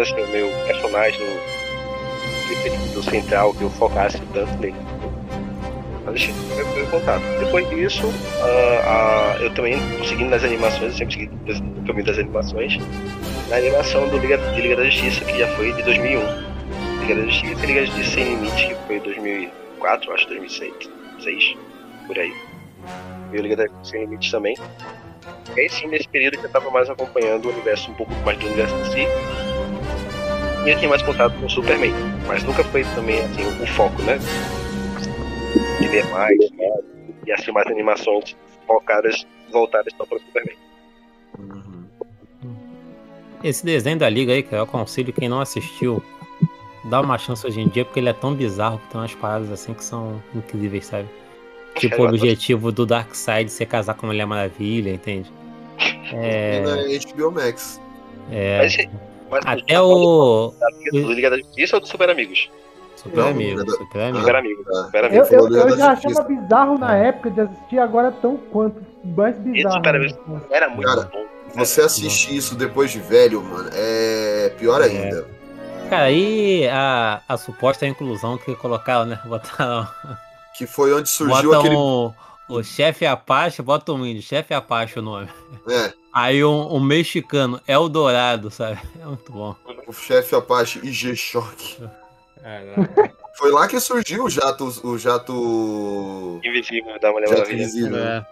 assim, 0.00 0.22
o 0.22 0.28
meu 0.28 0.48
personagem 0.66 1.26
preferido 2.46 3.02
central 3.02 3.54
que 3.54 3.62
eu 3.62 3.70
focasse 3.70 4.20
tanto 4.32 4.52
nele. 4.58 4.74
Mas 6.04 6.22
o 6.28 6.54
meu 6.54 6.64
primeiro 6.66 6.90
contato. 6.90 7.22
Depois 7.40 7.68
disso, 7.70 8.06
ah, 8.40 9.34
ah, 9.36 9.42
eu 9.42 9.52
também, 9.54 9.76
seguindo 10.04 10.30
nas 10.30 10.44
animações, 10.44 10.92
eu 10.92 10.98
sempre 10.98 11.14
segui 11.14 11.60
o 11.80 11.84
caminho 11.84 12.06
das 12.06 12.18
animações, 12.18 12.78
na 13.48 13.56
animação 13.56 14.08
do 14.08 14.18
Liga, 14.18 14.38
de 14.38 14.60
Liga 14.60 14.76
da 14.76 14.84
Justiça, 14.84 15.24
que 15.24 15.38
já 15.38 15.48
foi 15.56 15.72
de 15.72 15.82
2001. 15.82 16.55
Liga 17.06 17.14
da 17.14 17.22
e 17.22 17.86
Justiça 17.86 18.10
Sem 18.10 18.24
Limites, 18.24 18.64
que 18.64 18.74
foi 18.86 18.98
2004, 18.98 20.12
acho, 20.12 20.26
2006, 20.26 20.90
6, 21.20 21.56
por 22.08 22.18
aí. 22.18 22.32
O 23.30 23.36
Liga 23.36 23.54
da 23.54 23.66
Sem 23.84 24.00
Limites 24.00 24.32
também. 24.32 24.56
E 25.56 25.60
aí 25.60 25.68
sim, 25.68 25.86
nesse 25.86 26.08
período 26.08 26.34
eu 26.34 26.40
já 26.40 26.46
estava 26.48 26.68
mais 26.68 26.90
acompanhando 26.90 27.46
o 27.46 27.50
universo, 27.50 27.92
um 27.92 27.94
pouco 27.94 28.12
mais 28.24 28.36
do 28.38 28.46
universo 28.46 28.74
em 28.74 28.84
si. 28.86 29.06
E 30.66 30.70
eu 30.70 30.78
tinha 30.78 30.88
mais 30.88 31.02
contato 31.02 31.32
com 31.38 31.46
o 31.46 31.50
Superman, 31.50 31.92
mas 32.26 32.42
nunca 32.42 32.64
foi 32.64 32.82
também 32.96 33.20
assim, 33.20 33.62
o 33.62 33.66
foco, 33.68 34.02
né? 34.02 34.18
De 35.80 35.86
ver 35.86 36.04
mais, 36.06 36.38
né? 36.50 36.68
e 37.24 37.32
assim 37.32 37.52
mais 37.52 37.68
animações 37.68 38.36
focadas, 38.66 39.24
voltadas 39.52 39.92
só 39.96 40.04
para 40.04 40.16
o 40.16 40.20
Superman. 40.20 40.56
Esse 43.44 43.64
desenho 43.64 43.96
da 43.96 44.08
Liga 44.08 44.32
aí, 44.32 44.42
que 44.42 44.52
eu 44.52 44.62
aconselho 44.62 45.12
quem 45.12 45.28
não 45.28 45.40
assistiu, 45.40 46.02
dá 46.90 47.00
uma 47.00 47.18
chance 47.18 47.46
hoje 47.46 47.60
em 47.60 47.68
dia, 47.68 47.84
porque 47.84 48.00
ele 48.00 48.08
é 48.08 48.12
tão 48.12 48.34
bizarro 48.34 48.78
que 48.78 48.88
tem 48.88 49.00
umas 49.00 49.14
paradas 49.14 49.50
assim 49.50 49.74
que 49.74 49.84
são 49.84 50.22
incríveis, 50.34 50.86
sabe? 50.86 51.08
Tipo, 51.76 52.02
o 52.02 52.08
objetivo 52.08 52.72
do 52.72 52.86
Darkseid 52.86 53.50
ser 53.50 53.66
casar 53.66 53.94
com 53.94 54.06
a 54.06 54.08
Mulher 54.08 54.26
Maravilha, 54.26 54.90
entende? 54.90 55.30
E 56.06 56.14
É. 56.14 56.60
na 56.60 56.76
HBO 57.12 57.32
Max. 57.32 57.80
é 58.30 58.58
Mas, 58.62 58.76
mas 59.30 59.44
até 59.46 59.80
o. 59.80 60.54
da 60.58 60.68
Liga, 60.70 60.90
do 61.06 61.12
Liga 61.12 61.30
da 61.30 61.36
Justiça 61.38 61.76
ou 61.76 61.80
do 61.80 61.88
Super 61.88 62.08
Amigos? 62.10 62.48
Super 62.94 63.16
Não, 63.18 63.28
amigo, 63.28 63.58
nada- 63.58 63.70
super 63.72 64.00
amigo. 64.00 64.18
Super 64.20 64.36
Amigos, 64.36 64.64
tá. 64.64 64.84
Super 64.84 64.98
Eu, 65.04 65.06
Amigos. 65.10 65.30
eu, 65.32 65.40
eu 65.48 65.68
da 65.70 65.76
já 65.76 65.90
achava 65.92 66.22
bizarro 66.22 66.78
na 66.78 66.96
época 66.96 67.30
de 67.30 67.40
assistir, 67.42 67.78
agora 67.78 68.10
tão 68.22 68.36
quanto 68.52 68.80
mais 69.04 69.36
bizarro. 69.36 69.74
Super? 69.76 69.96
Amigos 69.96 70.18
era 70.50 70.68
muito 70.70 70.86
Cara, 70.88 71.10
bom. 71.12 71.24
você 71.56 71.82
assistir 71.82 72.36
isso 72.36 72.54
depois 72.54 72.90
de 72.92 73.00
velho, 73.00 73.42
mano, 73.42 73.68
é 73.74 74.50
pior 74.58 74.80
ainda. 74.80 75.26
Cara, 75.88 76.10
e 76.10 76.66
a, 76.68 77.22
a 77.28 77.36
suposta 77.36 77.86
inclusão 77.86 78.36
que 78.36 78.54
colocaram, 78.56 79.06
né? 79.06 79.20
Botaram. 79.24 79.88
Que 80.56 80.66
foi 80.66 80.90
onde 80.94 81.06
surgiu 81.10 81.50
botam 81.50 81.60
aquele. 81.60 81.76
o, 81.76 82.14
o 82.48 82.62
chefe 82.64 83.04
Apache, 83.04 83.60
bota 83.60 83.92
um 83.92 84.06
índio, 84.06 84.22
chefe 84.22 84.54
Apache 84.54 84.98
o 84.98 85.02
nome. 85.02 85.28
É, 85.68 85.92
Aí 86.10 86.42
um, 86.42 86.74
um 86.74 86.80
mexicano, 86.80 87.60
Eldorado, 87.68 88.50
sabe? 88.50 88.80
É 88.98 89.04
muito 89.04 89.30
bom. 89.30 89.54
o 89.86 89.92
chefe 89.92 90.34
Apache 90.34 90.80
e 90.82 90.90
G-Shock. 90.90 91.82
É, 92.42 92.62
Foi 93.36 93.52
lá 93.52 93.68
que 93.68 93.78
surgiu 93.78 94.24
o 94.24 94.30
jato. 94.30 94.72
O 94.82 94.96
jato. 94.96 96.40
Invisível 96.42 96.98
da 96.98 97.12
Mulher 97.12 97.28
Jato 97.28 97.40
Maravilha. 97.40 97.62
invisível. 97.62 97.98
é. 97.98 98.26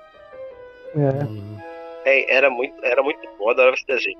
É. 0.96 1.73
É, 2.04 2.34
era 2.34 2.50
muito, 2.50 2.74
era 2.84 3.02
muito 3.02 3.20
bom, 3.38 3.50
adorava 3.50 3.74
esse 3.76 3.86
desenho. 3.86 4.18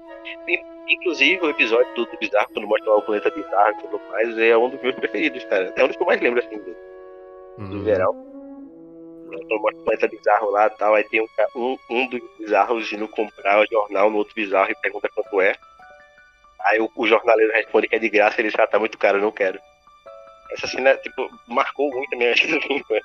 In- 0.49 0.75
Inclusive, 0.87 1.41
o 1.47 1.49
episódio 1.51 1.95
do, 1.95 2.05
do 2.05 2.19
Bizarro, 2.19 2.47
quando 2.53 2.69
mostra 2.69 2.93
o 2.95 3.01
planeta 3.03 3.31
bizarro 3.31 3.71
e 3.71 3.83
tudo 3.83 3.99
mais, 4.11 4.37
é 4.39 4.55
um 4.57 4.69
dos 4.69 4.83
meus 4.83 4.95
preferidos, 4.97 5.43
cara. 5.47 5.73
É 5.77 5.83
um 5.83 5.87
dos 5.87 5.97
que 5.97 6.03
eu 6.03 6.07
mais 6.07 6.21
lembro, 6.21 6.41
assim, 6.45 6.59
do, 6.59 6.77
Uhum. 7.57 7.71
do 7.71 7.85
geral. 7.85 8.13
Quando 8.15 9.63
mostra 9.63 9.81
o 9.81 9.85
planeta 9.85 10.09
bizarro 10.09 10.51
lá 10.51 10.67
e 10.67 10.71
tal, 10.71 10.95
aí 10.95 11.05
tem 11.05 11.23
um, 11.23 11.27
um, 11.57 11.79
um 11.91 12.07
dos 12.09 12.21
bizarros 12.39 12.93
indo 12.93 13.09
comprar 13.09 13.61
o 13.63 13.67
jornal 13.67 14.11
no 14.11 14.19
outro 14.19 14.35
bizarro 14.35 14.71
e 14.71 14.75
pergunta 14.77 15.09
quanto 15.15 15.41
é. 15.41 15.55
Aí 16.67 16.81
o, 16.81 16.91
o 16.97 17.07
jornaleiro 17.07 17.53
responde 17.53 17.89
que 17.89 17.97
é 17.97 17.99
de 17.99 18.09
graça, 18.11 18.41
ele 18.41 18.49
diz, 18.51 18.59
ah, 18.61 18.67
tá 18.67 18.79
muito 18.79 18.99
caro, 18.99 19.19
eu 19.19 19.23
não 19.23 19.33
quero. 19.33 19.59
Essa 20.51 20.67
cena, 20.67 20.95
tipo, 20.99 21.31
marcou 21.49 21.91
muito 21.91 22.13
a 22.15 22.19
minha 22.19 22.31
infância. 22.37 23.03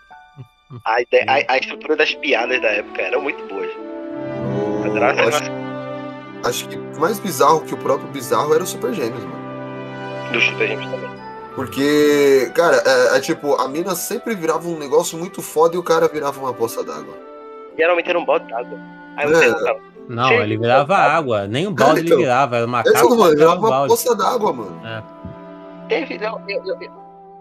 A, 0.86 1.02
ideia, 1.02 1.26
a, 1.28 1.54
a 1.54 1.58
estrutura 1.58 1.96
das 1.96 2.14
piadas 2.14 2.62
da 2.62 2.70
época 2.70 3.02
eram 3.02 3.22
muito 3.24 3.44
boas. 3.48 3.72
Eu 4.86 4.98
essa 5.06 5.38
acho, 5.38 5.52
acho 6.46 6.70
que 6.70 6.78
mais 7.00 7.20
bizarro 7.20 7.62
que 7.62 7.74
o 7.74 7.78
próprio 7.78 8.10
bizarro 8.10 8.54
era 8.54 8.64
o 8.64 8.68
Super 8.68 8.94
Gêmeos, 8.94 9.24
mano. 9.24 10.32
dos 10.34 10.44
Super 10.46 10.68
Gêmeos 10.68 10.90
também. 10.92 11.10
Porque, 11.56 12.52
cara, 12.56 12.82
é, 12.86 13.18
é 13.18 13.20
tipo, 13.20 13.56
a 13.56 13.68
mina 13.68 13.94
sempre 13.96 14.36
virava 14.36 14.68
um 14.70 14.78
negócio 14.78 15.18
muito 15.18 15.42
foda 15.42 15.76
e 15.76 15.78
o 15.80 15.84
cara 15.84 16.08
virava 16.08 16.40
uma 16.40 16.54
poça 16.54 16.84
d'água. 16.84 17.14
Geralmente 17.78 18.10
era 18.10 18.20
um 18.20 18.26
balde 18.26 18.48
d'água. 18.48 18.80
Aí 19.18 19.30
eu 19.30 19.42
É. 19.42 19.80
Não, 20.08 20.28
Chega, 20.28 20.44
ele 20.44 20.58
virava 20.58 20.96
água. 20.98 21.46
Nem 21.48 21.68
um 21.68 21.74
balde 21.74 22.02
então. 22.02 22.14
ele 22.18 22.24
virava, 22.24 22.58
era 22.58 22.66
uma 22.66 22.80
É 22.80 22.84
macaco 22.84 23.16
mano, 23.16 23.36
virava 23.36 23.56
um 23.56 23.60
uma 23.60 23.70
balde. 23.70 23.90
poça 23.90 24.16
d'água, 24.16 24.54
mano. 24.54 24.82
teve, 25.88 26.16
eu, 26.16 26.42
eu, 26.48 26.64
eu, 26.66 26.82
eu, 26.82 26.92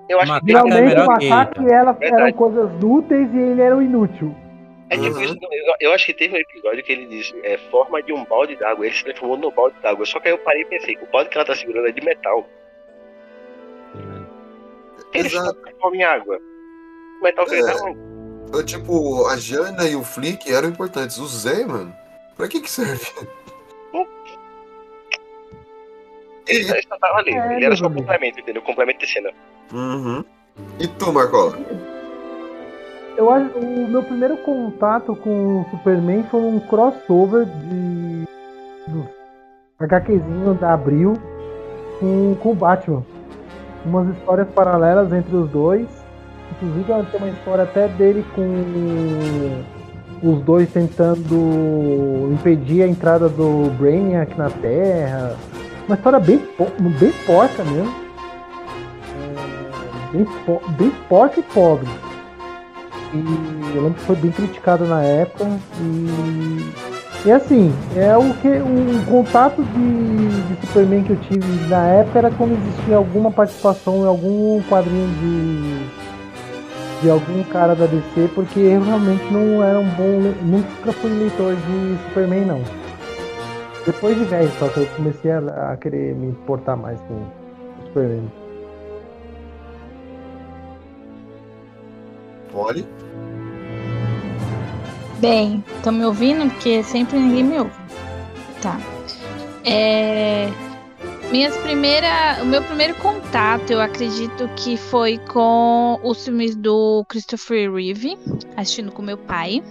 eu 0.09 0.21
acho 0.21 0.31
Uma 0.33 0.41
que 0.41 0.53
Macaco 0.53 0.69
teve, 0.69 0.81
é 0.81 0.85
melhor 0.89 1.09
o 1.09 1.19
que 1.19 1.29
macaco 1.29 1.63
e 1.63 1.73
ela 1.73 1.93
Verdade. 1.93 2.23
eram 2.23 2.33
coisas 2.33 2.71
úteis 2.83 3.35
e 3.35 3.39
ele 3.39 3.61
era 3.61 3.77
o 3.77 3.83
inútil. 3.83 4.35
É 4.91 4.97
tipo 4.97 5.17
Uhum. 5.17 5.23
isso, 5.25 5.37
eu, 5.43 5.75
eu 5.81 5.93
acho 5.93 6.07
que 6.07 6.15
teve 6.15 6.35
um 6.35 6.39
episódio 6.41 6.83
que 6.83 6.93
ele 6.93 7.07
disse, 7.07 7.35
é 7.43 7.59
forma 7.71 8.03
de 8.03 8.13
um 8.13 8.25
balde 8.25 8.57
d'água, 8.57 8.87
ele 8.87 8.95
se 8.95 9.05
transformou 9.05 9.37
no 9.37 9.51
balde 9.51 9.77
d'água. 9.83 10.05
Só 10.07 10.19
que 10.21 10.29
aí 10.29 10.35
eu 10.35 10.39
parei 10.39 10.63
e 10.63 10.67
pensei, 10.67 10.97
o 11.01 11.07
balde 11.07 11.31
que 11.31 11.37
ela 11.37 11.45
tá 11.47 11.55
segurando 11.55 11.89
é 11.89 11.93
de 11.93 12.01
metal. 12.05 12.49
Ele 15.15 15.29
se 15.29 15.37
Exato. 15.37 15.55
transforma 15.61 15.97
em 15.97 16.05
água. 16.05 16.39
O 17.21 17.23
metal 17.25 17.47
que 17.47 17.55
ele 17.55 17.63
É. 17.63 17.73
tá 17.75 17.85
onde? 17.85 17.99
Eu, 18.53 18.65
tipo, 18.65 19.27
a 19.27 19.37
Jana 19.37 19.89
e 19.89 19.95
o 19.97 20.03
Flick 20.05 20.53
eram 20.53 20.69
importantes. 20.69 21.19
O 21.19 21.27
Zé, 21.27 21.65
mano, 21.67 21.95
pra 22.37 22.47
que 22.49 22.61
que 22.61 22.71
serve? 22.71 23.07
Ele, 26.47 26.71
ele 26.71 26.83
só 26.89 26.99
tava 26.99 27.19
ali, 27.19 27.31
É, 27.35 27.57
ele 27.57 27.65
era 27.67 27.77
só 27.77 27.91
complemento, 27.91 28.41
entendeu? 28.41 28.63
Complemento 28.63 29.01
de 29.01 29.07
cena. 29.07 29.31
Uhum. 29.73 30.25
E 30.81 30.89
tu, 30.89 31.13
Marcola? 31.13 31.59
Eu 33.19 33.29
acho 33.31 33.59
o 33.59 33.89
meu 33.89 34.01
primeiro 34.05 34.37
contato 34.37 35.17
com 35.17 35.63
o 35.63 35.67
Superman 35.73 36.23
foi 36.31 36.41
um 36.41 36.61
crossover 36.61 37.47
de 37.47 38.25
do 38.87 39.05
HQzinho 39.77 40.55
da 40.55 40.75
Abril 40.75 41.15
com, 41.99 42.37
com 42.37 42.53
o 42.53 42.55
Batman. 42.55 43.03
Umas 43.85 44.17
histórias 44.17 44.47
paralelas 44.51 45.13
entre 45.13 45.35
os 45.35 45.51
dois. 45.51 45.89
Inclusive 46.53 47.11
tem 47.11 47.21
uma 47.21 47.29
história 47.31 47.65
até 47.65 47.89
dele 47.89 48.25
com 48.37 49.65
os 50.23 50.41
dois 50.43 50.71
tentando 50.71 52.31
impedir 52.33 52.85
a 52.85 52.87
entrada 52.87 53.29
do 53.29 53.69
Brainiac 53.77 54.39
na 54.39 54.49
Terra. 54.49 55.35
Uma 55.89 55.97
história 55.97 56.21
bem, 56.21 56.41
bem 57.01 57.13
porca 57.27 57.65
mesmo. 57.65 57.93
É, 60.15 60.17
bem, 60.17 60.27
bem 60.79 60.93
porca 61.09 61.41
e 61.41 61.43
pobre. 61.43 62.08
E 63.13 63.77
eu 63.77 63.83
lembro 63.83 63.95
que 63.95 64.07
foi 64.07 64.17
bem 64.17 64.31
criticado 64.31 64.87
na 64.87 65.03
época. 65.03 65.47
E, 65.81 66.73
e 67.27 67.33
assim, 67.33 67.73
é 67.97 68.17
o 68.17 68.35
que 68.35 68.49
o 68.49 69.05
contato 69.07 69.63
de, 69.63 70.57
de 70.57 70.67
Superman 70.67 71.03
que 71.05 71.11
eu 71.11 71.17
tive 71.17 71.69
na 71.69 71.87
época 71.87 72.19
era 72.19 72.31
quando 72.31 72.53
existia 72.53 72.97
alguma 72.97 73.31
participação 73.31 74.03
em 74.03 74.07
algum 74.07 74.63
quadrinho 74.69 75.09
de 75.21 76.09
de 77.01 77.09
algum 77.09 77.45
cara 77.45 77.77
da 77.77 77.87
DC, 77.87 78.29
porque 78.35 78.59
eu 78.59 78.83
realmente 78.83 79.25
não 79.33 79.63
era 79.63 79.79
um 79.79 79.89
bom. 79.91 80.35
Nunca 80.43 80.93
fui 80.93 81.11
leitor 81.11 81.55
de 81.55 82.09
Superman 82.09 82.45
não. 82.45 82.63
Depois 83.87 84.19
de 84.19 84.25
velho 84.25 84.51
só 84.59 84.69
que 84.69 84.81
eu 84.81 84.87
comecei 84.97 85.31
a, 85.31 85.39
a 85.73 85.77
querer 85.77 86.15
me 86.15 86.27
importar 86.27 86.77
mais 86.77 87.01
com 87.03 87.15
o 87.15 87.87
Superman. 87.87 88.31
Poli? 92.53 92.87
Bem, 95.19 95.65
estão 95.77 95.93
me 95.93 96.05
ouvindo? 96.05 96.49
Porque 96.51 96.83
sempre 96.83 97.19
ninguém 97.19 97.45
me 97.45 97.59
ouve. 97.59 97.73
Tá. 98.63 98.79
É... 99.65 100.49
Minhas 101.31 101.57
primeira... 101.59 102.39
O 102.41 102.47
meu 102.47 102.63
primeiro 102.63 102.95
contato, 102.97 103.71
eu 103.71 103.81
acredito 103.81 104.49
que 104.57 104.77
foi 104.77 105.19
com 105.19 105.99
os 106.05 106.25
filmes 106.25 106.55
do 106.55 107.05
Christopher 107.09 107.73
Reeve, 107.73 108.17
assistindo 108.57 108.93
com 108.93 109.03
meu 109.03 109.19
pai. 109.19 109.63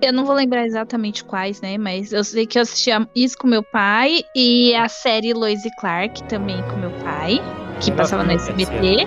Eu 0.00 0.12
não 0.12 0.24
vou 0.24 0.34
lembrar 0.34 0.66
exatamente 0.66 1.22
quais, 1.22 1.60
né? 1.60 1.76
Mas 1.78 2.12
eu 2.12 2.24
sei 2.24 2.46
que 2.46 2.58
eu 2.58 2.62
assistia 2.62 3.08
isso 3.14 3.36
com 3.36 3.46
meu 3.46 3.62
pai 3.62 4.22
e 4.34 4.74
a 4.74 4.88
série 4.88 5.32
Lois 5.32 5.64
e 5.64 5.70
Clark 5.76 6.22
também 6.24 6.62
com 6.68 6.76
meu 6.76 6.90
pai, 7.02 7.38
que 7.80 7.92
passava 7.92 8.24
no 8.24 8.32
é 8.32 8.34
SBT. 8.34 9.06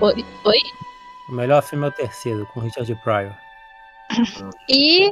Oi? 0.00 0.24
Oi? 0.44 0.58
O 1.28 1.32
melhor 1.32 1.62
filme 1.62 1.86
é 1.86 1.88
o 1.88 1.92
terceiro, 1.92 2.46
com 2.52 2.60
Richard 2.60 2.94
Pryor. 3.02 3.43
E 4.68 5.10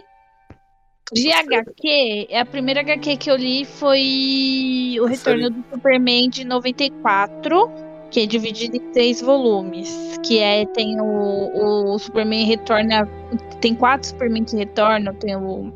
de 1.12 1.33
HQ, 1.33 2.28
a 2.35 2.44
primeira 2.44 2.81
HQ 2.81 3.16
que 3.16 3.31
eu 3.31 3.37
li 3.37 3.64
foi 3.64 4.96
O 5.00 5.07
Retorno 5.07 5.50
do 5.50 5.64
Superman 5.70 6.31
de 6.31 6.44
94, 6.44 7.70
que 8.11 8.20
é 8.20 8.26
dividido 8.26 8.76
em 8.76 8.92
três 8.92 9.20
volumes. 9.20 10.18
Que 10.24 10.38
é, 10.38 10.64
tem 10.66 11.00
o, 11.00 11.92
o 11.94 11.98
Superman 11.98 12.46
retorna. 12.46 13.07
Tem 13.61 13.74
quatro 13.74 14.09
Superman 14.09 14.44
que 14.44 14.57
retornam. 14.57 15.14
Tem 15.14 15.37
o 15.37 15.72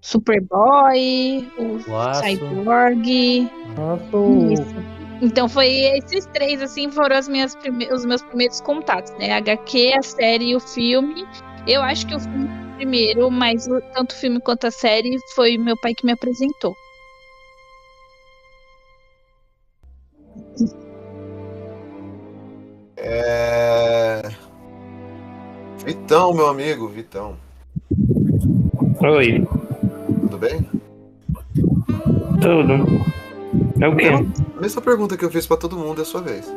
Superboy, 0.00 1.48
o. 1.58 1.78
Cyborg. 2.22 3.50
Nossa, 3.76 4.52
Isso. 4.52 5.02
Então 5.22 5.48
foi 5.48 5.68
esses 5.68 6.26
três, 6.26 6.60
assim, 6.60 6.90
foram 6.90 7.16
as 7.16 7.28
minhas 7.28 7.54
prime- 7.54 7.88
os 7.92 8.04
meus 8.04 8.20
primeiros 8.22 8.60
contatos, 8.60 9.12
né? 9.18 9.32
A 9.32 9.36
HQ, 9.36 9.92
a 9.96 10.02
série 10.02 10.50
e 10.50 10.56
o 10.56 10.60
filme. 10.60 11.24
Eu 11.66 11.82
acho 11.82 12.06
que 12.06 12.14
o 12.14 12.20
filme 12.20 12.48
primeiro, 12.76 13.30
mas 13.30 13.66
tanto 13.94 14.12
o 14.12 14.16
filme 14.16 14.40
quanto 14.40 14.66
a 14.66 14.70
série 14.70 15.16
foi 15.34 15.56
meu 15.56 15.76
pai 15.76 15.94
que 15.94 16.04
me 16.04 16.12
apresentou. 16.12 16.74
É. 22.96 24.22
Vitão, 25.84 26.32
meu 26.32 26.46
amigo, 26.48 26.88
Vitão. 26.88 27.34
Oi, 29.00 29.44
Tudo 30.20 30.38
bem? 30.38 30.60
tudo. 32.40 33.02
É 33.80 33.88
o 33.88 33.96
quê? 33.96 34.08
A 34.56 34.60
mesma 34.60 34.80
pergunta 34.82 35.16
que 35.16 35.24
eu 35.24 35.30
fiz 35.30 35.46
pra 35.46 35.56
todo 35.56 35.76
mundo 35.76 35.98
é 36.00 36.02
a 36.02 36.04
sua 36.04 36.20
vez. 36.20 36.52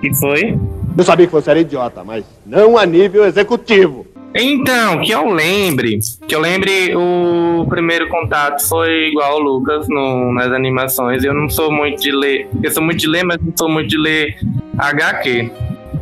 que 0.00 0.12
foi? 0.14 0.58
Eu 0.96 1.04
sabia 1.04 1.26
que 1.26 1.32
você 1.32 1.50
era 1.50 1.60
idiota, 1.60 2.02
mas 2.04 2.24
não 2.46 2.76
a 2.78 2.84
nível 2.86 3.24
executivo. 3.24 4.06
Então, 4.34 5.00
que 5.00 5.10
eu 5.10 5.26
lembre, 5.30 5.98
que 6.26 6.34
eu 6.34 6.40
lembre, 6.40 6.94
o 6.94 7.66
primeiro 7.68 8.08
contato 8.08 8.66
foi 8.68 9.08
igual 9.08 9.32
ao 9.32 9.38
Lucas 9.38 9.88
no, 9.88 10.32
nas 10.32 10.52
animações. 10.52 11.24
Eu 11.24 11.32
não 11.32 11.48
sou 11.48 11.72
muito 11.72 12.02
de 12.02 12.12
ler, 12.12 12.48
eu 12.62 12.70
sou 12.70 12.82
muito 12.82 13.00
de 13.00 13.08
ler, 13.08 13.24
mas 13.24 13.38
não 13.40 13.52
sou 13.56 13.68
muito 13.68 13.88
de 13.88 13.96
ler 13.96 14.36
HQ. 14.76 15.50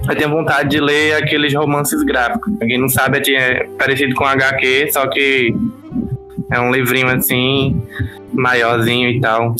Eu 0.08 0.16
tenho 0.16 0.30
vontade 0.30 0.70
de 0.70 0.80
ler 0.80 1.14
aqueles 1.14 1.54
romances 1.54 2.02
gráficos. 2.02 2.52
Pra 2.58 2.66
quem 2.66 2.78
não 2.78 2.88
sabe, 2.88 3.18
é 3.18 3.36
é 3.36 3.64
parecido 3.78 4.14
com 4.14 4.24
HQ, 4.24 4.88
só 4.92 5.06
que 5.06 5.54
é 6.50 6.60
um 6.60 6.72
livrinho 6.72 7.08
assim, 7.08 7.80
maiorzinho 8.32 9.08
e 9.10 9.20
tal. 9.20 9.54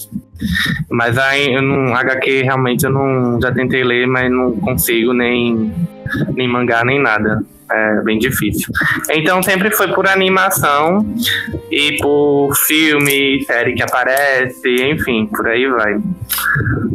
Mas 0.91 1.17
aí, 1.17 1.55
eu 1.55 1.63
não, 1.63 1.95
HQ 1.95 2.43
realmente 2.43 2.85
eu 2.85 2.91
não 2.91 3.41
já 3.41 3.53
tentei 3.53 3.83
ler, 3.83 4.07
mas 4.07 4.31
não 4.31 4.53
consigo 4.57 5.13
nem, 5.13 5.73
nem 6.35 6.49
mangá 6.49 6.85
nem 6.85 7.01
nada. 7.01 7.43
É 7.71 8.01
bem 8.03 8.19
difícil. 8.19 8.73
Então 9.11 9.43
sempre 9.43 9.71
foi 9.71 9.93
por 9.93 10.07
animação 10.07 11.05
e 11.71 11.97
por 12.01 12.55
filme, 12.67 13.43
série 13.45 13.75
que 13.75 13.83
aparece, 13.83 14.69
enfim, 14.85 15.27
por 15.27 15.49
aí 15.49 15.69
vai. 15.69 15.99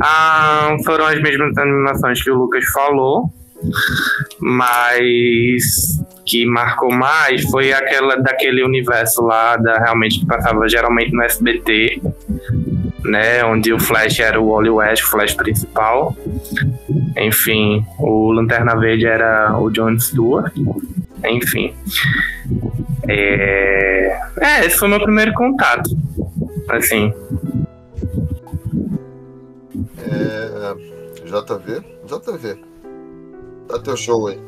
Ah, 0.02 0.76
foram 0.86 1.06
as 1.06 1.22
mesmas 1.22 1.58
animações 1.58 2.24
que 2.24 2.32
o 2.32 2.38
Lucas 2.38 2.66
falou, 2.72 3.30
mas 4.40 6.00
que 6.26 6.46
marcou 6.46 6.92
mais 6.92 7.44
foi 7.50 7.74
aquela 7.74 8.16
daquele 8.16 8.64
universo 8.64 9.22
lá 9.24 9.58
da 9.58 9.78
realmente 9.78 10.20
que 10.22 10.26
passava 10.26 10.68
geralmente 10.70 11.12
no 11.12 11.22
SBT, 11.24 12.02
né, 13.04 13.44
onde 13.44 13.74
o 13.74 13.80
Flash 13.80 14.20
era 14.20 14.40
o 14.40 14.50
Wally 14.52 14.70
West, 14.70 15.04
o 15.04 15.08
Flash 15.08 15.34
principal. 15.34 16.16
Enfim, 17.18 17.86
o 18.00 18.32
Lanterna 18.32 18.76
Verde 18.76 19.06
era 19.06 19.58
o 19.58 19.70
John 19.70 20.00
Stewart. 20.00 20.54
Enfim. 21.24 21.74
É... 23.08 24.18
é, 24.40 24.66
esse 24.66 24.78
foi 24.78 24.88
o 24.88 24.92
meu 24.92 25.02
primeiro 25.02 25.34
contato. 25.34 25.90
Assim. 26.70 27.14
É. 30.00 30.92
JV? 31.26 31.82
JV. 32.06 32.60
Dá 33.68 33.80
teu 33.80 33.96
show 33.96 34.28
aí. 34.28 34.40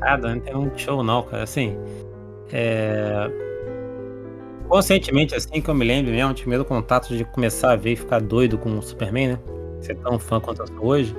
Ah, 0.00 0.16
não 0.16 0.38
tem 0.38 0.56
um 0.56 0.70
show 0.76 1.02
não, 1.02 1.22
cara. 1.22 1.42
Assim. 1.42 1.76
É. 2.52 3.28
Conscientemente, 4.68 5.34
assim 5.34 5.60
que 5.60 5.68
eu 5.68 5.74
me 5.74 5.84
lembro 5.84 6.12
mesmo, 6.12 6.34
tive 6.34 6.50
medo 6.50 6.64
contato 6.64 7.16
de 7.16 7.24
começar 7.24 7.72
a 7.72 7.76
ver 7.76 7.92
e 7.92 7.96
ficar 7.96 8.20
doido 8.20 8.58
com 8.58 8.76
o 8.76 8.82
Superman, 8.82 9.28
né? 9.28 9.38
Ser 9.80 9.96
tão 9.96 10.18
fã 10.18 10.40
quanto 10.40 10.62
eu 10.62 10.66
sou 10.66 10.86
hoje. 10.86 11.14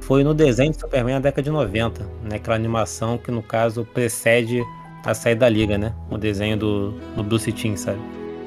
Foi 0.00 0.24
no 0.24 0.34
desenho 0.34 0.72
de 0.72 0.80
Superman 0.80 1.14
na 1.14 1.20
década 1.20 1.42
de 1.42 1.50
90, 1.50 2.02
né? 2.24 2.36
Aquela 2.36 2.56
animação 2.56 3.16
que 3.16 3.30
no 3.30 3.42
caso 3.42 3.84
precede 3.84 4.62
a 5.04 5.14
saída 5.14 5.40
da 5.40 5.48
Liga, 5.48 5.78
né? 5.78 5.94
O 6.10 6.18
desenho 6.18 6.56
do, 6.56 6.90
do 7.16 7.22
Bruce 7.22 7.50
Timm, 7.52 7.76
sabe? 7.76 8.00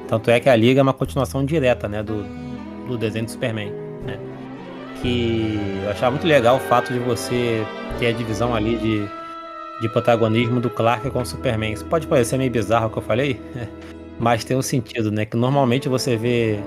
Tanto 0.08 0.30
é 0.30 0.38
que 0.38 0.48
a 0.48 0.56
Liga 0.56 0.80
é 0.80 0.82
uma 0.82 0.92
continuação 0.92 1.44
direta, 1.44 1.88
né? 1.88 2.02
Do, 2.02 2.24
do 2.86 2.98
desenho 2.98 3.24
do 3.24 3.30
Superman, 3.30 3.72
né? 4.04 4.18
Que 5.00 5.58
eu 5.84 5.90
achava 5.90 6.12
muito 6.12 6.26
legal 6.26 6.56
o 6.56 6.60
fato 6.60 6.92
de 6.92 6.98
você 6.98 7.64
ter 7.98 8.08
a 8.08 8.12
divisão 8.12 8.54
ali 8.54 8.76
de, 8.76 9.08
de 9.80 9.88
protagonismo 9.88 10.60
do 10.60 10.70
Clark 10.70 11.10
com 11.10 11.20
o 11.20 11.26
Superman. 11.26 11.72
Isso 11.72 11.84
pode 11.86 12.06
parecer 12.06 12.38
meio 12.38 12.50
bizarro 12.50 12.88
o 12.88 12.90
que 12.90 12.98
eu 12.98 13.02
falei, 13.02 13.40
mas 14.20 14.44
tem 14.44 14.56
um 14.56 14.62
sentido, 14.62 15.10
né? 15.10 15.24
Que 15.24 15.36
normalmente 15.36 15.88
você 15.88 16.16
vê 16.16 16.60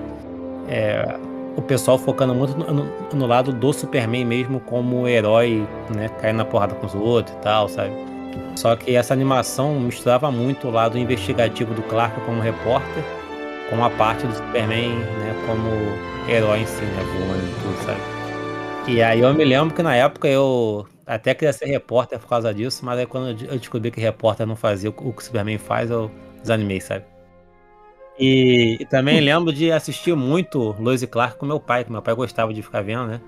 é, 0.68 1.18
o 1.60 1.62
pessoal 1.62 1.98
focando 1.98 2.34
muito 2.34 2.58
no, 2.58 2.74
no, 2.74 2.86
no, 3.14 3.26
lado 3.28 3.52
do 3.52 3.72
Superman 3.74 4.26
mesmo 4.26 4.60
como 4.60 5.08
herói, 5.08 5.68
né? 5.96 6.10
Caindo 6.22 6.38
na 6.38 6.46
porrada 6.46 6.74
com 6.76 6.86
os 6.86 6.96
outros 6.96 7.36
e 7.36 7.40
tal, 7.40 7.70
sabe? 7.70 7.94
Só 8.56 8.76
que 8.76 8.96
essa 8.96 9.14
animação 9.14 9.80
misturava 9.80 10.32
muito 10.32 10.68
o 10.68 10.72
lado 10.72 10.98
investigativo 10.98 11.74
do 11.74 11.82
Clark 11.84 12.20
como 12.22 12.42
repórter 12.42 13.04
com 13.70 13.84
a 13.84 13.90
parte 13.90 14.26
do 14.26 14.34
Superman, 14.34 14.96
né? 14.98 15.36
Como 15.46 15.70
herói 16.30 16.62
em 16.62 16.66
si, 16.66 16.82
né? 16.82 17.04
Voando 17.04 17.44
e 17.44 17.62
tudo, 17.62 17.86
sabe? 17.86 18.20
E 18.88 19.04
aí 19.04 19.20
eu 19.20 19.34
me 19.34 19.46
lembro 19.46 19.76
que 19.76 19.84
na 19.84 19.96
época 19.96 20.28
eu 20.28 20.88
até 21.06 21.34
queria 21.34 21.54
ser 21.54 21.66
repórter 21.66 22.20
por 22.20 22.28
causa 22.28 22.54
disso, 22.54 22.86
mas 22.86 23.00
aí 23.00 23.06
quando 23.06 23.30
eu 23.44 23.58
descobri 23.58 23.92
que 23.92 24.00
repórter 24.00 24.48
não 24.48 24.56
fazia 24.56 24.90
o 24.90 24.94
que 24.94 25.04
o 25.04 25.14
Superman 25.20 25.58
faz, 25.58 25.92
eu 25.92 26.10
desanimei, 26.42 26.80
sabe? 26.80 27.06
E, 28.20 28.78
e, 28.80 28.86
também 28.86 29.22
lembro 29.22 29.54
de 29.54 29.72
assistir 29.72 30.14
muito 30.14 30.76
Lois 30.78 31.02
e 31.02 31.08
Clark 31.08 31.38
com 31.38 31.46
meu 31.46 31.60
pai, 31.60 31.86
que 31.86 31.92
meu 31.92 32.02
pai 32.02 32.14
gostava 32.14 32.54
de 32.54 32.62
ficar 32.62 32.82
vendo, 32.84 33.08
né? 33.08 33.22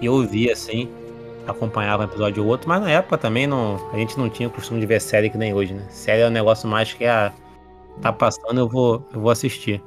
E 0.00 0.06
eu 0.06 0.24
via 0.24 0.52
assim, 0.52 0.88
acompanhava 1.46 2.04
um 2.04 2.06
episódio 2.06 2.44
ou 2.44 2.48
outro, 2.48 2.68
mas 2.68 2.80
na 2.80 2.90
época 2.90 3.18
também 3.18 3.48
não, 3.48 3.80
a 3.92 3.96
gente 3.96 4.16
não 4.16 4.30
tinha 4.30 4.48
o 4.48 4.52
costume 4.52 4.78
de 4.78 4.86
ver 4.86 5.00
série 5.00 5.28
que 5.28 5.36
nem 5.36 5.52
hoje, 5.52 5.74
né? 5.74 5.84
Série 5.90 6.22
é 6.22 6.28
um 6.28 6.30
negócio 6.30 6.68
mais 6.68 6.92
que 6.92 7.04
a 7.04 7.32
tá 8.00 8.12
passando, 8.12 8.60
eu 8.60 8.68
vou, 8.68 9.04
eu 9.12 9.20
vou 9.20 9.30
assistir. 9.30 9.82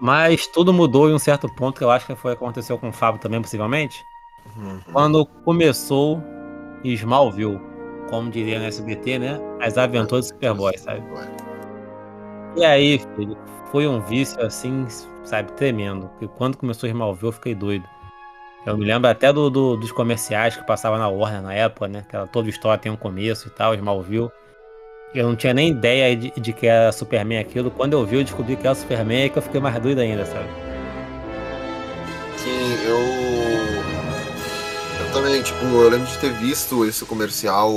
Mas 0.00 0.46
tudo 0.46 0.72
mudou 0.72 1.10
em 1.10 1.14
um 1.14 1.18
certo 1.18 1.52
ponto 1.56 1.78
que 1.78 1.84
eu 1.84 1.90
acho 1.90 2.06
que 2.06 2.14
foi 2.14 2.32
o 2.32 2.36
que 2.36 2.44
aconteceu 2.44 2.78
com 2.78 2.90
o 2.90 2.92
Fábio 2.92 3.20
também, 3.20 3.40
possivelmente. 3.40 4.04
Uhum. 4.56 4.78
Quando 4.92 5.26
começou 5.44 6.22
Smallville, 6.84 7.60
como 8.10 8.30
diria 8.30 8.58
no 8.58 8.66
SBT, 8.66 9.18
né? 9.18 9.40
As 9.60 9.76
aventuras 9.78 10.26
do 10.26 10.28
Superboy, 10.28 10.76
sabe? 10.78 11.02
E 12.56 12.64
aí, 12.64 13.00
filho, 13.16 13.36
foi 13.72 13.86
um 13.88 14.00
vício 14.00 14.40
assim, 14.40 14.86
sabe, 15.24 15.52
tremendo. 15.52 16.08
Porque 16.10 16.28
quando 16.36 16.56
começou 16.56 16.86
a 16.86 16.90
Smallville, 16.90 17.28
eu 17.28 17.32
fiquei 17.32 17.54
doido. 17.54 17.84
Eu 18.64 18.78
me 18.78 18.84
lembro 18.84 19.10
até 19.10 19.32
do, 19.32 19.50
do, 19.50 19.76
dos 19.76 19.92
comerciais 19.92 20.56
que 20.56 20.64
passava 20.64 20.96
na 20.96 21.08
Warner 21.08 21.42
na 21.42 21.52
época, 21.52 21.88
né? 21.88 22.04
Que 22.08 22.16
toda 22.32 22.48
história 22.48 22.80
tem 22.80 22.90
um 22.90 22.96
começo 22.96 23.48
e 23.48 23.50
tal, 23.50 23.74
Smallville. 23.74 24.30
Eu 25.14 25.28
não 25.28 25.36
tinha 25.36 25.52
nem 25.52 25.68
ideia 25.68 26.16
de, 26.16 26.30
de 26.30 26.52
que 26.52 26.66
era 26.66 26.90
Superman 26.92 27.38
aquilo. 27.38 27.70
Quando 27.70 27.92
eu 27.92 28.06
vi, 28.06 28.16
eu 28.16 28.24
descobri 28.24 28.56
que 28.56 28.66
era 28.66 28.74
Superman 28.74 29.26
e 29.26 29.30
que 29.30 29.38
eu 29.38 29.42
fiquei 29.42 29.60
mais 29.60 29.78
doido 29.80 30.00
ainda, 30.00 30.24
sabe? 30.24 30.48
Sim, 32.36 32.74
eu. 32.86 32.98
Eu 35.04 35.12
também, 35.12 35.42
tipo, 35.42 35.64
eu 35.64 35.88
lembro 35.88 36.06
de 36.06 36.18
ter 36.18 36.32
visto 36.32 36.84
esse 36.84 37.04
comercial 37.04 37.72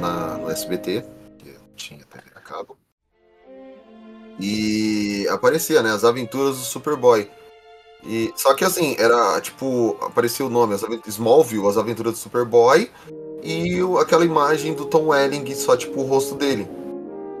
na, 0.00 0.38
no 0.38 0.50
SBT, 0.50 1.04
eu 1.44 1.60
tinha 1.76 2.00
TV 2.00 2.18
a 2.18 2.21
cabo. 2.21 2.21
E 4.42 5.28
aparecia, 5.28 5.82
né? 5.82 5.92
As 5.92 6.02
aventuras 6.02 6.56
do 6.56 6.64
Superboy. 6.64 7.30
E, 8.04 8.32
só 8.34 8.52
que 8.54 8.64
assim, 8.64 8.96
era 8.98 9.40
tipo, 9.40 9.96
aparecia 10.02 10.44
o 10.44 10.50
nome, 10.50 10.74
as 10.74 10.82
Smallville, 11.06 11.68
as 11.68 11.78
aventuras 11.78 12.14
do 12.14 12.18
Superboy, 12.18 12.90
e 13.40 13.80
o, 13.80 13.98
aquela 13.98 14.24
imagem 14.24 14.74
do 14.74 14.84
Tom 14.84 15.10
Welling, 15.10 15.54
só 15.54 15.76
tipo 15.76 16.00
o 16.00 16.04
rosto 16.04 16.34
dele. 16.34 16.68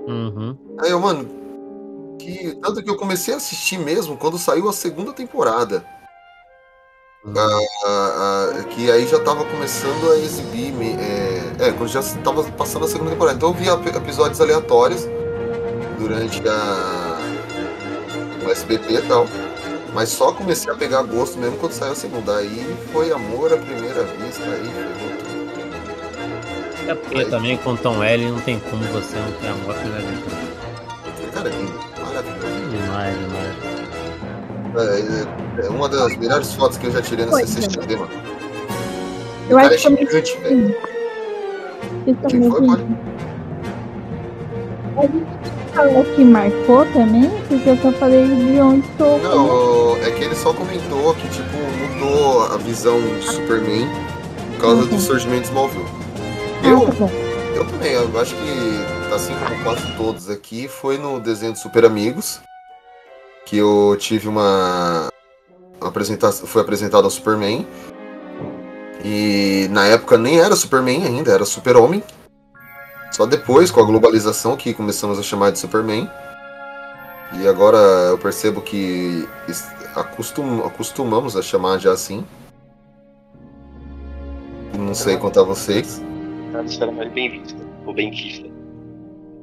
Uhum. 0.06 0.56
Aí 0.78 0.92
eu, 0.92 1.00
mano, 1.00 1.28
que, 2.20 2.56
tanto 2.62 2.80
que 2.80 2.88
eu 2.88 2.96
comecei 2.96 3.34
a 3.34 3.38
assistir 3.38 3.78
mesmo 3.78 4.16
quando 4.16 4.38
saiu 4.38 4.68
a 4.68 4.72
segunda 4.72 5.12
temporada. 5.12 5.84
Uhum. 7.24 7.34
Ah, 7.36 7.58
ah, 7.84 8.62
que 8.70 8.88
aí 8.92 9.08
já 9.08 9.18
tava 9.18 9.44
começando 9.44 10.12
a 10.12 10.18
exibir. 10.18 10.72
É, 11.00 11.68
é, 11.68 11.72
quando 11.72 11.88
já 11.88 12.02
tava 12.22 12.44
passando 12.52 12.84
a 12.84 12.88
segunda 12.88 13.10
temporada. 13.10 13.36
Então 13.36 13.48
eu 13.48 13.54
via 13.54 13.72
episódios 13.96 14.40
aleatórios 14.40 15.04
durante 16.02 16.42
a 16.48 17.18
o 18.44 18.50
SBT 18.50 18.94
e 18.94 19.02
tal. 19.02 19.26
Mas 19.94 20.08
só 20.08 20.32
comecei 20.32 20.72
a 20.72 20.74
pegar 20.74 21.02
gosto 21.02 21.38
mesmo 21.38 21.56
quando 21.58 21.72
saiu 21.72 21.92
a 21.92 21.94
segunda. 21.94 22.36
Aí 22.36 22.76
foi 22.92 23.12
amor 23.12 23.52
à 23.52 23.56
primeira 23.56 24.02
vista, 24.04 24.42
aí 24.42 24.70
foi 24.72 24.84
muito. 25.00 25.22
É 26.88 26.94
porque 26.94 27.18
aí... 27.18 27.30
também 27.30 27.56
com 27.58 27.76
Tom 27.76 28.02
L 28.02 28.30
não 28.30 28.40
tem 28.40 28.58
como 28.58 28.82
você 28.84 29.16
não 29.16 29.32
ter 29.32 29.48
amor 29.48 29.76
à 29.76 29.78
primeira 29.78 30.06
vista. 30.08 30.30
Cara, 31.32 31.48
é 31.48 31.52
lindo, 31.52 31.78
maravilhoso. 32.04 32.70
Demais, 32.70 33.16
demais. 33.18 33.82
É, 34.74 35.66
é, 35.66 35.68
uma 35.68 35.88
das 35.88 36.16
melhores 36.16 36.52
fotos 36.54 36.78
que 36.78 36.86
eu 36.86 36.92
já 36.92 37.02
tirei 37.02 37.26
na 37.26 37.32
CCXP, 37.32 37.96
mano. 37.96 38.10
Eu 39.50 39.58
acho 39.58 39.88
que 39.88 39.94
é 39.94 39.96
gigante, 39.96 40.38
velho. 40.38 40.74
Quem 42.04 42.50
foi, 42.50 42.66
pode? 42.66 43.02
Falou 45.74 46.04
que 46.04 46.24
marcou 46.24 46.84
também? 46.92 47.30
Porque 47.48 47.68
eu 47.68 47.76
só 47.78 47.92
falei 47.92 48.26
de 48.26 48.60
onde 48.60 48.86
estou. 48.88 49.18
Não, 49.18 49.96
é 49.96 50.10
que 50.10 50.24
ele 50.24 50.34
só 50.34 50.52
comentou 50.52 51.14
que, 51.14 51.28
tipo, 51.28 51.56
mudou 51.80 52.44
a 52.44 52.56
visão 52.58 53.00
de 53.18 53.26
Superman 53.26 53.88
por 54.54 54.60
causa 54.60 54.86
do 54.86 54.98
surgimento 55.00 55.42
de 55.42 55.48
Smallville. 55.48 55.84
Ah, 56.62 56.68
eu, 56.68 56.80
tá 56.80 57.08
eu 57.54 57.64
também, 57.66 57.92
eu 57.92 58.20
acho 58.20 58.34
que, 58.34 59.14
assim 59.14 59.34
como 59.34 59.62
quase 59.64 59.96
todos 59.96 60.30
aqui, 60.30 60.68
foi 60.68 60.98
no 60.98 61.18
desenho 61.20 61.52
de 61.52 61.58
Super 61.58 61.84
Amigos 61.84 62.40
que 63.44 63.58
eu 63.58 63.96
tive 63.98 64.28
uma, 64.28 65.08
uma 65.80 65.88
apresentação, 65.88 66.46
foi 66.46 66.62
apresentado 66.62 67.04
ao 67.04 67.10
Superman. 67.10 67.66
E 69.04 69.66
na 69.70 69.86
época 69.86 70.16
nem 70.16 70.40
era 70.40 70.54
Superman 70.54 71.04
ainda, 71.04 71.32
era 71.32 71.44
Super-Homem. 71.44 72.02
Só 73.12 73.26
depois, 73.26 73.70
com 73.70 73.80
a 73.80 73.84
globalização, 73.84 74.56
que 74.56 74.72
começamos 74.72 75.18
a 75.18 75.22
chamar 75.22 75.52
de 75.52 75.58
Superman. 75.58 76.10
E 77.38 77.46
agora 77.46 77.76
eu 78.10 78.18
percebo 78.18 78.62
que 78.62 79.28
acostum, 79.94 80.64
acostumamos 80.64 81.36
a 81.36 81.42
chamar 81.42 81.78
já 81.78 81.92
assim. 81.92 82.24
Não 84.78 84.94
sei 84.94 85.18
quanto 85.18 85.38
a 85.40 85.42
vocês. 85.42 86.02
Era 86.80 86.92
mais 86.92 87.12
bem 87.12 87.30
vista, 87.30 87.58
ou 87.86 87.94
bem 87.94 88.10
vista. 88.10 88.48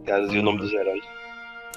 O 0.08 0.42
nome 0.42 0.60
dos 0.60 0.74
heróis. 0.74 1.04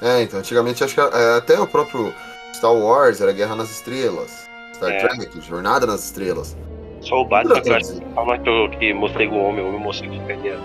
É, 0.01 0.23
então, 0.23 0.39
antigamente 0.39 0.83
acho 0.83 0.95
que 0.95 1.01
é, 1.01 1.37
até 1.37 1.61
o 1.61 1.67
próprio 1.67 2.13
Star 2.55 2.73
Wars 2.73 3.21
era 3.21 3.33
Guerra 3.33 3.55
nas 3.55 3.71
Estrelas. 3.71 4.49
Star 4.75 4.91
é. 4.91 5.07
Trek, 5.07 5.41
Jornada 5.43 5.87
nas 5.87 6.05
Estrelas. 6.05 6.57
Só 7.03 7.21
o 7.21 7.25
Batman 7.27 7.61
eu 7.65 7.75
acho 7.75 8.43
que, 8.43 8.49
eu, 8.49 8.71
que 8.79 8.95
mostrei 8.95 9.29
o 9.29 9.35
homem, 9.35 9.63
o 9.63 9.69
homem 9.69 9.81
mostrei 9.81 10.11
que 10.11 10.19
ficaria 10.21 10.59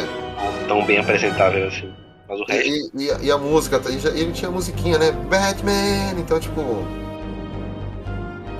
é. 0.00 0.66
Tão 0.68 0.84
bem 0.84 0.98
apresentável 0.98 1.68
assim. 1.68 1.92
Mas 2.28 2.40
o 2.40 2.44
resto. 2.44 2.68
E, 2.68 2.90
e, 2.94 3.26
e 3.26 3.30
a 3.30 3.38
música, 3.38 3.80
ele, 3.86 4.20
ele 4.20 4.32
tinha 4.32 4.50
musiquinha, 4.50 4.98
né? 4.98 5.12
Batman! 5.12 6.18
Então, 6.18 6.40
tipo. 6.40 6.84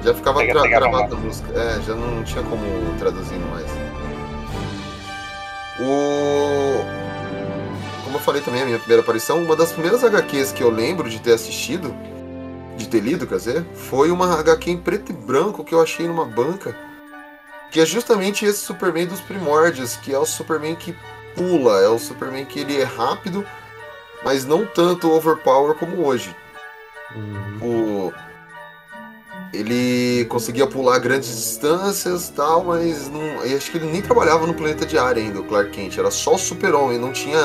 Já 0.02 0.14
ficava 0.14 0.38
Pega, 0.38 0.68
gravado 0.68 1.16
a 1.16 1.18
música. 1.18 1.52
É, 1.52 1.80
já 1.82 1.94
não 1.94 2.22
tinha 2.22 2.42
como 2.44 2.64
traduzir 2.98 3.38
mais. 3.50 3.66
O. 5.80 6.84
Como 8.04 8.16
eu 8.16 8.20
falei 8.20 8.40
também, 8.40 8.62
a 8.62 8.66
minha 8.66 8.78
primeira 8.78 9.02
aparição, 9.02 9.42
uma 9.42 9.56
das 9.56 9.72
primeiras 9.72 10.04
HQs 10.04 10.52
que 10.52 10.62
eu 10.62 10.70
lembro 10.70 11.10
de 11.10 11.20
ter 11.20 11.32
assistido, 11.32 11.92
de 12.76 12.88
ter 12.88 13.00
lido, 13.00 13.26
quer 13.26 13.36
dizer, 13.36 13.66
foi 13.74 14.12
uma 14.12 14.38
HQ 14.38 14.70
em 14.70 14.78
preto 14.78 15.10
e 15.10 15.12
branco 15.12 15.64
que 15.64 15.74
eu 15.74 15.82
achei 15.82 16.06
numa 16.06 16.24
banca. 16.24 16.74
Que 17.72 17.80
é 17.80 17.84
justamente 17.84 18.44
esse 18.44 18.58
Superman 18.58 19.06
dos 19.06 19.20
primórdios, 19.20 19.96
que 19.96 20.14
é 20.14 20.18
o 20.18 20.24
Superman 20.24 20.76
que 20.76 20.94
pula, 21.36 21.80
é 21.82 21.88
o 21.88 21.98
Superman 21.98 22.44
que 22.44 22.60
ele 22.60 22.80
é 22.80 22.84
rápido, 22.84 23.46
mas 24.24 24.44
não 24.44 24.66
tanto 24.66 25.12
overpower 25.12 25.74
como 25.74 26.04
hoje. 26.04 26.34
O... 27.62 28.12
Ele 29.52 30.24
conseguia 30.26 30.66
pular 30.66 30.98
grandes 30.98 31.28
distâncias 31.28 32.28
tal, 32.30 32.64
mas 32.64 33.08
não... 33.08 33.44
eu 33.44 33.56
acho 33.56 33.70
que 33.70 33.78
ele 33.78 33.86
nem 33.86 34.02
trabalhava 34.02 34.46
no 34.46 34.54
planeta 34.54 34.84
de 34.84 34.98
ar 34.98 35.16
ainda, 35.16 35.40
o 35.40 35.44
Clark 35.44 35.70
Kent. 35.70 35.96
Era 35.96 36.10
só 36.10 36.34
o 36.34 36.38
super-homem, 36.38 36.98
não 36.98 37.12
tinha. 37.12 37.40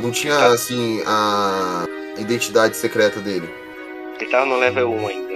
Não 0.00 0.10
tinha, 0.10 0.46
assim, 0.46 1.02
a 1.06 1.84
identidade 2.18 2.76
secreta 2.76 3.20
dele. 3.20 3.48
Ele 4.18 4.30
tava 4.30 4.46
no 4.46 4.56
level 4.58 4.90
1 4.90 5.06
ainda. 5.06 5.32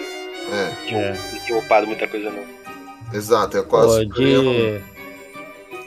É. 0.52 1.12
Não 1.32 1.40
tinha 1.44 1.58
upado 1.58 1.86
muita 1.86 2.08
coisa, 2.08 2.30
não. 2.30 2.44
Exato, 3.12 3.56
é 3.56 3.62
Pô, 3.62 3.68
quase. 3.68 4.06
de... 4.06 4.95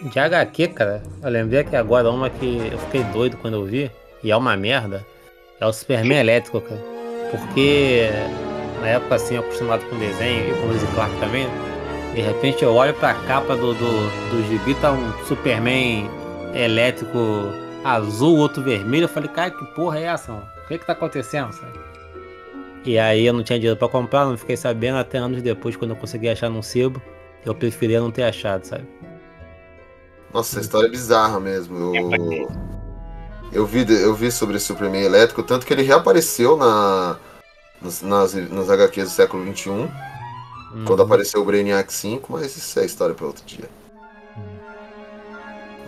de 0.02 0.20
HQ, 0.20 0.68
cara, 0.70 1.04
eu 1.22 1.30
lembrei 1.30 1.64
que 1.64 1.76
agora 1.76 2.10
uma 2.10 2.30
que 2.30 2.70
eu 2.72 2.78
fiquei 2.80 3.04
doido 3.06 3.38
quando 3.38 3.56
eu 3.56 3.66
vi, 3.66 3.92
e 4.24 4.32
é 4.32 4.38
uma 4.38 4.56
merda, 4.56 5.06
é 5.60 5.66
o 5.66 5.74
Superman 5.74 6.20
elétrico, 6.20 6.62
cara. 6.62 6.82
Porque 7.32 8.10
na 8.82 8.88
época 8.88 9.16
assim, 9.16 9.38
acostumado 9.38 9.84
com 9.90 9.98
desenho 9.98 10.52
e 10.52 10.60
com 10.60 10.68
Luiz 10.68 10.84
Clark 10.94 11.16
também, 11.20 11.48
de 12.16 12.22
repente 12.22 12.64
eu 12.64 12.74
olho 12.74 12.94
pra 12.94 13.14
capa 13.14 13.56
do, 13.56 13.74
do, 13.74 14.30
do 14.32 14.48
gibi, 14.48 14.74
tá 14.76 14.92
um 14.92 15.26
Superman 15.26 16.10
elétrico 16.54 17.18
azul, 17.84 18.38
outro 18.38 18.64
vermelho, 18.64 19.04
eu 19.04 19.10
falei, 19.10 19.30
cara, 19.30 19.52
que 19.52 19.66
porra 19.74 20.00
é 20.00 20.04
essa, 20.04 20.32
mano? 20.32 20.48
O 20.66 20.68
que 20.68 20.78
que 20.78 20.86
tá 20.86 20.94
acontecendo, 20.94 21.52
sabe? 21.54 21.80
E 22.86 22.98
aí 22.98 23.26
eu 23.26 23.34
não 23.34 23.44
tinha 23.44 23.60
dinheiro 23.60 23.78
pra 23.78 23.88
comprar, 23.88 24.26
não 24.26 24.38
fiquei 24.38 24.56
sabendo 24.56 24.98
até 24.98 25.18
anos 25.18 25.42
depois, 25.42 25.76
quando 25.76 25.92
eu 25.92 25.98
consegui 25.98 26.30
achar 26.30 26.50
num 26.50 26.62
sebo, 26.62 27.02
eu 27.46 27.54
preferia 27.54 28.00
não 28.00 28.12
ter 28.12 28.24
achado, 28.24 28.66
sabe? 28.66 28.86
Nossa, 30.34 30.52
essa 30.52 30.62
história 30.62 30.88
é 30.88 30.90
bizarra 30.90 31.40
mesmo. 31.40 31.96
Eu, 31.96 32.48
eu, 33.52 33.66
vi, 33.66 33.86
eu 33.90 34.14
vi 34.14 34.32
sobre 34.32 34.58
esse 34.58 34.68
Superman 34.68 35.02
elétrico, 35.02 35.42
tanto 35.42 35.66
que 35.66 35.74
ele 35.74 35.82
reapareceu 35.82 36.56
na, 36.56 37.18
nas, 37.82 38.02
nas, 38.02 38.34
nas 38.34 38.70
HQs 38.70 39.06
do 39.06 39.10
século 39.10 39.56
XXI, 39.56 39.90
quando 40.86 41.02
apareceu 41.02 41.42
o 41.42 41.46
Brainiac 41.46 41.92
5, 41.92 42.32
mas 42.32 42.56
isso 42.56 42.80
é 42.80 42.86
história 42.86 43.16
para 43.16 43.26
outro 43.26 43.44
dia. 43.46 43.70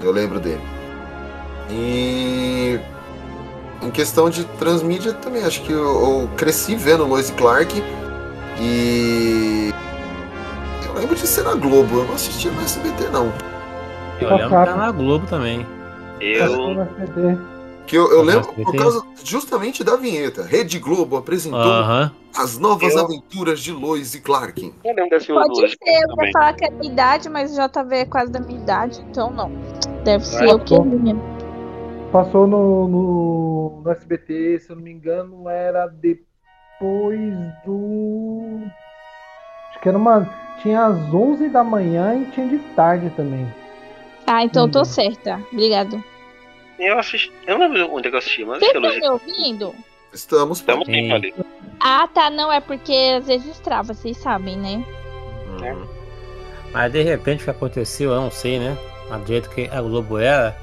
Eu 0.02 0.12
lembro 0.12 0.40
dele. 0.40 0.62
E 1.70 2.80
em 3.82 3.92
questão 3.92 4.30
de 4.30 4.44
transmídia 4.58 5.14
também, 5.14 5.44
acho 5.44 5.62
que 5.62 5.72
eu, 5.72 5.80
eu 5.80 6.30
cresci 6.36 6.76
vendo 6.76 7.06
Lois 7.06 7.30
e 7.30 7.34
Clark 7.34 7.84
e 8.60 9.74
eu 10.86 10.94
lembro 10.94 11.16
de 11.16 11.26
ser 11.28 11.44
na 11.44 11.54
Globo, 11.54 12.00
eu 12.00 12.06
não 12.06 12.16
assistia 12.16 12.52
no 12.52 12.62
SBT 12.62 13.10
não. 13.10 13.51
Eu 14.22 14.30
lembro 14.30 14.44
que 14.50 14.66
tá 14.66 14.76
na 14.76 14.92
Globo 14.92 15.28
também. 15.28 15.66
Eu. 16.20 16.88
Que 17.88 17.98
eu, 17.98 18.10
eu 18.12 18.20
Tá 18.20 18.24
lembro 18.24 18.54
por 18.54 18.76
causa 18.76 19.04
justamente 19.24 19.84
da 19.84 19.96
vinheta. 19.96 20.44
Rede 20.44 20.80
Globo 20.80 21.18
apresentou 21.18 21.60
Aham. 21.60 22.12
as 22.38 22.58
novas 22.58 22.94
Eu- 22.94 23.04
aventuras 23.06 23.60
de 23.60 23.72
Lois 23.72 24.14
e 24.14 24.22
Clark. 24.22 24.74
Eu 24.84 24.96
lembro 24.96 25.10
desse 25.10 25.28
Pode 25.28 25.56
ser, 25.70 25.78
eu 26.04 26.16
vou 26.16 26.32
falar 26.32 26.54
que 26.54 26.66
é 26.66 26.70
minha 26.70 26.92
idade, 26.92 27.28
mas 27.28 27.52
o 27.52 27.56
JV 27.60 27.96
é 27.96 28.06
quase 28.06 28.32
da 28.32 28.40
minha 28.40 28.60
idade, 28.60 29.04
então 29.10 29.32
não. 29.32 29.52
Deve 30.04 30.24
ser 30.26 30.50
Ah, 30.50 30.56
o 30.56 30.60
que? 30.60 30.76
Passou 32.12 32.46
no, 32.46 32.88
no, 32.88 33.82
no 33.84 33.92
SBT, 33.92 34.60
se 34.60 34.70
eu 34.70 34.76
não 34.76 34.84
me 34.84 34.92
engano, 34.92 35.50
era 35.50 35.88
depois 35.88 37.20
do. 37.66 38.60
Acho 39.70 39.80
que 39.82 39.90
era 39.90 39.98
uma. 39.98 40.30
Tinha 40.62 40.86
às 40.86 41.14
11 41.14 41.50
da 41.50 41.64
manhã 41.64 42.16
e 42.16 42.26
tinha 42.32 42.48
de 42.48 42.60
tarde 42.76 43.10
também. 43.16 43.48
Ah, 44.32 44.44
então 44.46 44.66
eu 44.66 44.72
tô 44.72 44.82
Hum. 44.82 44.86
certa. 44.86 45.40
Obrigado. 45.52 46.02
Eu 46.80 46.98
assisti. 46.98 47.32
Eu 47.46 47.58
não 47.60 47.68
lembro 47.72 47.94
onde 47.96 48.08
é 48.08 48.12
eu 48.12 48.18
assisti, 48.18 48.46
mas 48.46 48.60
Vocês 48.60 48.74
a 48.74 48.78
estão 48.80 48.96
me 49.00 49.10
ouvindo? 49.10 49.76
Estamos. 50.14 50.60
Estamos 50.60 50.88
tempo 50.88 51.14
ali. 51.14 51.34
Ah, 51.80 52.08
tá, 52.08 52.30
não, 52.30 52.52
é 52.52 52.60
porque 52.62 52.94
às 53.18 53.28
vezes 53.28 53.60
trava, 53.60 53.94
vocês 53.94 54.18
sabem, 54.18 54.58
né? 54.58 54.84
Uhum. 55.48 55.86
Mas 56.72 56.92
de 56.92 57.02
repente 57.02 57.42
o 57.42 57.44
que 57.46 57.50
aconteceu, 57.50 58.12
eu 58.12 58.22
não 58.22 58.32
sei, 58.32 58.60
né? 58.60 58.78
Do 59.10 59.28
jeito 59.28 59.50
que 59.50 59.68
a 59.68 59.82
Globo 59.82 60.18
era, 60.18 60.56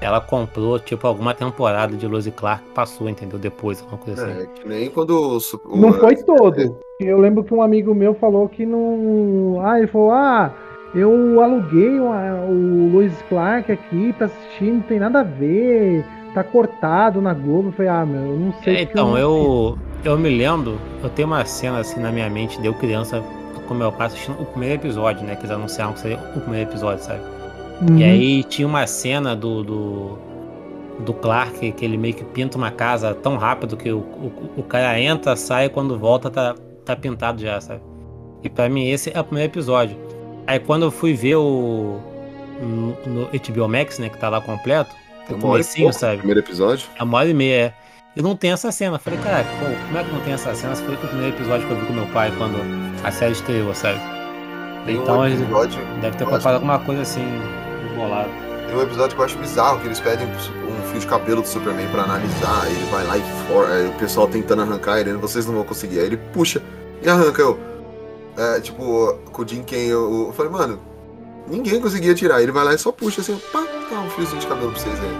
ela 0.00 0.20
comprou, 0.20 0.78
tipo, 0.78 1.04
alguma 1.06 1.34
temporada 1.34 1.96
de 1.96 2.06
Lois 2.06 2.26
e 2.26 2.30
Clark, 2.30 2.62
passou, 2.70 3.08
entendeu? 3.08 3.38
Depois, 3.38 3.80
alguma 3.80 3.98
coisa 3.98 4.24
assim. 4.26 4.42
É, 4.42 4.46
que 4.46 4.68
nem 4.68 4.88
quando 4.90 5.10
o- 5.38 5.76
Não 5.76 5.92
foi 5.94 6.16
todo. 6.16 6.78
Eu 7.00 7.18
lembro 7.18 7.42
que 7.42 7.52
um 7.52 7.60
amigo 7.62 7.92
meu 7.94 8.14
falou 8.14 8.48
que 8.48 8.64
não. 8.64 9.60
Ah, 9.64 9.78
ele 9.78 9.88
falou: 9.88 10.12
Ah, 10.12 10.54
eu 10.96 11.40
aluguei 11.42 12.00
uma- 12.00 12.40
o 12.48 12.90
Lois 12.92 13.12
Clark 13.28 13.70
aqui 13.70 14.12
pra 14.14 14.26
assistir, 14.26 14.72
não 14.72 14.80
tem 14.80 14.98
nada 14.98 15.20
a 15.20 15.22
ver. 15.22 16.04
Tá 16.34 16.44
cortado 16.44 17.20
na 17.22 17.32
Globo. 17.32 17.68
Eu 17.68 17.72
falei: 17.72 17.90
Ah, 17.90 18.04
meu, 18.04 18.20
eu 18.32 18.36
não 18.38 18.52
sei. 18.62 18.76
É, 18.76 18.82
então, 18.82 19.10
não 19.10 19.18
eu, 19.18 19.78
eu 20.04 20.18
me 20.18 20.28
lembro, 20.28 20.78
eu 21.02 21.08
tenho 21.08 21.28
uma 21.28 21.44
cena 21.44 21.78
assim 21.78 21.98
na 22.00 22.10
minha 22.12 22.28
mente, 22.28 22.60
de 22.60 22.66
eu 22.66 22.74
criança 22.74 23.22
com 23.66 23.74
meu 23.74 23.90
pai 23.90 24.08
assistindo 24.08 24.40
o 24.40 24.44
primeiro 24.44 24.74
episódio, 24.74 25.24
né? 25.24 25.34
Que 25.34 25.42
eles 25.42 25.50
anunciaram 25.50 25.92
que 25.94 26.00
seria 26.00 26.18
o 26.36 26.40
primeiro 26.40 26.70
episódio, 26.70 27.02
sabe? 27.02 27.20
Uhum. 27.88 27.98
E 27.98 28.04
aí 28.04 28.44
tinha 28.44 28.66
uma 28.68 28.86
cena 28.86 29.34
do, 29.34 29.62
do, 29.64 30.18
do 31.00 31.12
Clark 31.14 31.72
que 31.72 31.84
ele 31.84 31.96
meio 31.96 32.14
que 32.14 32.24
pinta 32.24 32.56
uma 32.56 32.70
casa 32.70 33.12
tão 33.14 33.36
rápido 33.36 33.76
que 33.76 33.90
o, 33.90 33.98
o, 33.98 34.32
o 34.58 34.62
cara 34.62 34.98
entra, 35.00 35.34
sai 35.36 35.66
e 35.66 35.68
quando 35.68 35.98
volta 35.98 36.30
tá, 36.30 36.54
tá 36.84 36.94
pintado 36.94 37.40
já, 37.40 37.60
sabe? 37.60 37.80
E 38.42 38.48
pra 38.48 38.68
mim 38.68 38.88
esse 38.88 39.10
é 39.14 39.20
o 39.20 39.24
primeiro 39.24 39.50
episódio. 39.50 39.96
Aí 40.46 40.58
quando 40.58 40.84
eu 40.84 40.90
fui 40.90 41.14
ver 41.14 41.36
o. 41.36 42.00
No, 42.60 42.96
no 43.06 43.26
HBO 43.26 43.68
Max, 43.68 43.98
né, 43.98 44.08
que 44.08 44.16
tá 44.16 44.30
lá 44.30 44.40
completo, 44.40 44.90
Tem 45.26 45.36
o 45.36 45.38
uma 45.38 45.48
hora 45.50 45.60
e 45.60 45.64
comecinho, 45.64 45.86
pouco, 45.88 45.98
sabe? 46.00 46.16
Primeiro 46.18 46.40
episódio. 46.40 46.86
A 46.98 47.04
uma 47.04 47.18
hora 47.18 47.28
e 47.28 47.34
meia, 47.34 47.54
é. 47.66 47.74
E 48.16 48.22
não 48.22 48.34
tem 48.34 48.50
essa 48.50 48.72
cena. 48.72 48.96
Eu 48.96 49.00
Falei, 49.00 49.18
cara, 49.20 49.44
pô, 49.44 49.66
como 49.86 49.98
é 49.98 50.04
que 50.04 50.10
não 50.10 50.20
tem 50.20 50.32
essa 50.32 50.54
cena? 50.54 50.72
Esse 50.72 50.82
foi 50.82 50.94
o 50.94 50.98
primeiro 50.98 51.36
episódio 51.36 51.66
que 51.66 51.72
eu 51.74 51.78
vi 51.80 51.86
com 51.86 51.92
meu 51.92 52.06
pai 52.06 52.32
quando 52.38 52.56
a 53.04 53.10
série 53.10 53.32
estreou, 53.32 53.74
sabe? 53.74 54.00
Tem 54.86 54.96
Então 54.96 55.18
um 55.18 55.26
episódio. 55.26 55.80
deve 56.00 56.16
ter 56.16 56.24
eu 56.24 56.28
comprado 56.28 56.54
alguma 56.54 56.78
coisa 56.78 57.02
assim, 57.02 57.22
embolado. 57.92 58.30
Tem 58.66 58.74
um 58.74 58.82
episódio 58.82 59.14
que 59.14 59.20
eu 59.20 59.26
acho 59.26 59.36
bizarro, 59.36 59.80
que 59.80 59.86
eles 59.86 60.00
pedem 60.00 60.26
um 60.26 60.88
fio 60.90 61.00
de 61.00 61.06
cabelo 61.06 61.42
do 61.42 61.48
Superman 61.48 61.86
pra 61.88 62.04
analisar, 62.04 62.66
ele 62.70 62.84
vai 62.90 63.04
lá 63.06 63.18
e 63.18 63.22
fora, 63.46 63.74
aí 63.74 63.86
o 63.88 63.92
pessoal 63.92 64.26
tentando 64.26 64.62
arrancar 64.62 64.98
ele, 64.98 65.12
vocês 65.14 65.44
não 65.44 65.54
vão 65.54 65.64
conseguir. 65.64 66.00
Aí 66.00 66.06
ele 66.06 66.16
puxa 66.16 66.62
e 67.02 67.08
arranca 67.08 67.42
eu. 67.42 67.60
É, 68.36 68.60
tipo, 68.60 69.14
com 69.32 69.42
o 69.42 69.48
Jim 69.48 69.62
Ken, 69.62 69.76
eu, 69.76 70.26
eu 70.26 70.32
falei, 70.32 70.52
mano, 70.52 70.78
ninguém 71.46 71.80
conseguia 71.80 72.14
tirar. 72.14 72.42
Ele 72.42 72.52
vai 72.52 72.64
lá 72.64 72.74
e 72.74 72.78
só 72.78 72.92
puxa 72.92 73.20
assim, 73.22 73.38
pá, 73.52 73.64
tá 73.88 74.00
um 74.00 74.10
fiozinho 74.10 74.40
de 74.40 74.46
cabelo 74.46 74.72
pra 74.72 74.80
vocês 74.80 74.98
aí. 75.00 75.16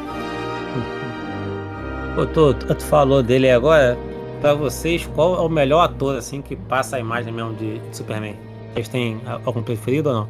Ô, 2.19 2.27
tu, 2.27 2.55
tu 2.55 2.75
tu 2.75 2.85
falou 2.85 3.23
dele 3.23 3.51
agora. 3.51 3.99
Pra 4.41 4.53
vocês, 4.53 5.09
qual 5.15 5.37
é 5.37 5.41
o 5.41 5.49
melhor 5.49 5.81
ator, 5.81 6.19
assim, 6.19 6.43
que 6.43 6.55
passa 6.55 6.97
a 6.97 7.01
imagem 7.01 7.33
mesmo 7.33 7.55
de, 7.55 7.79
de 7.79 7.97
Superman? 7.97 8.37
Vocês 8.75 8.87
têm 8.89 9.21
algum 9.47 9.63
preferido 9.63 10.11
ou 10.11 10.15
não? 10.15 10.29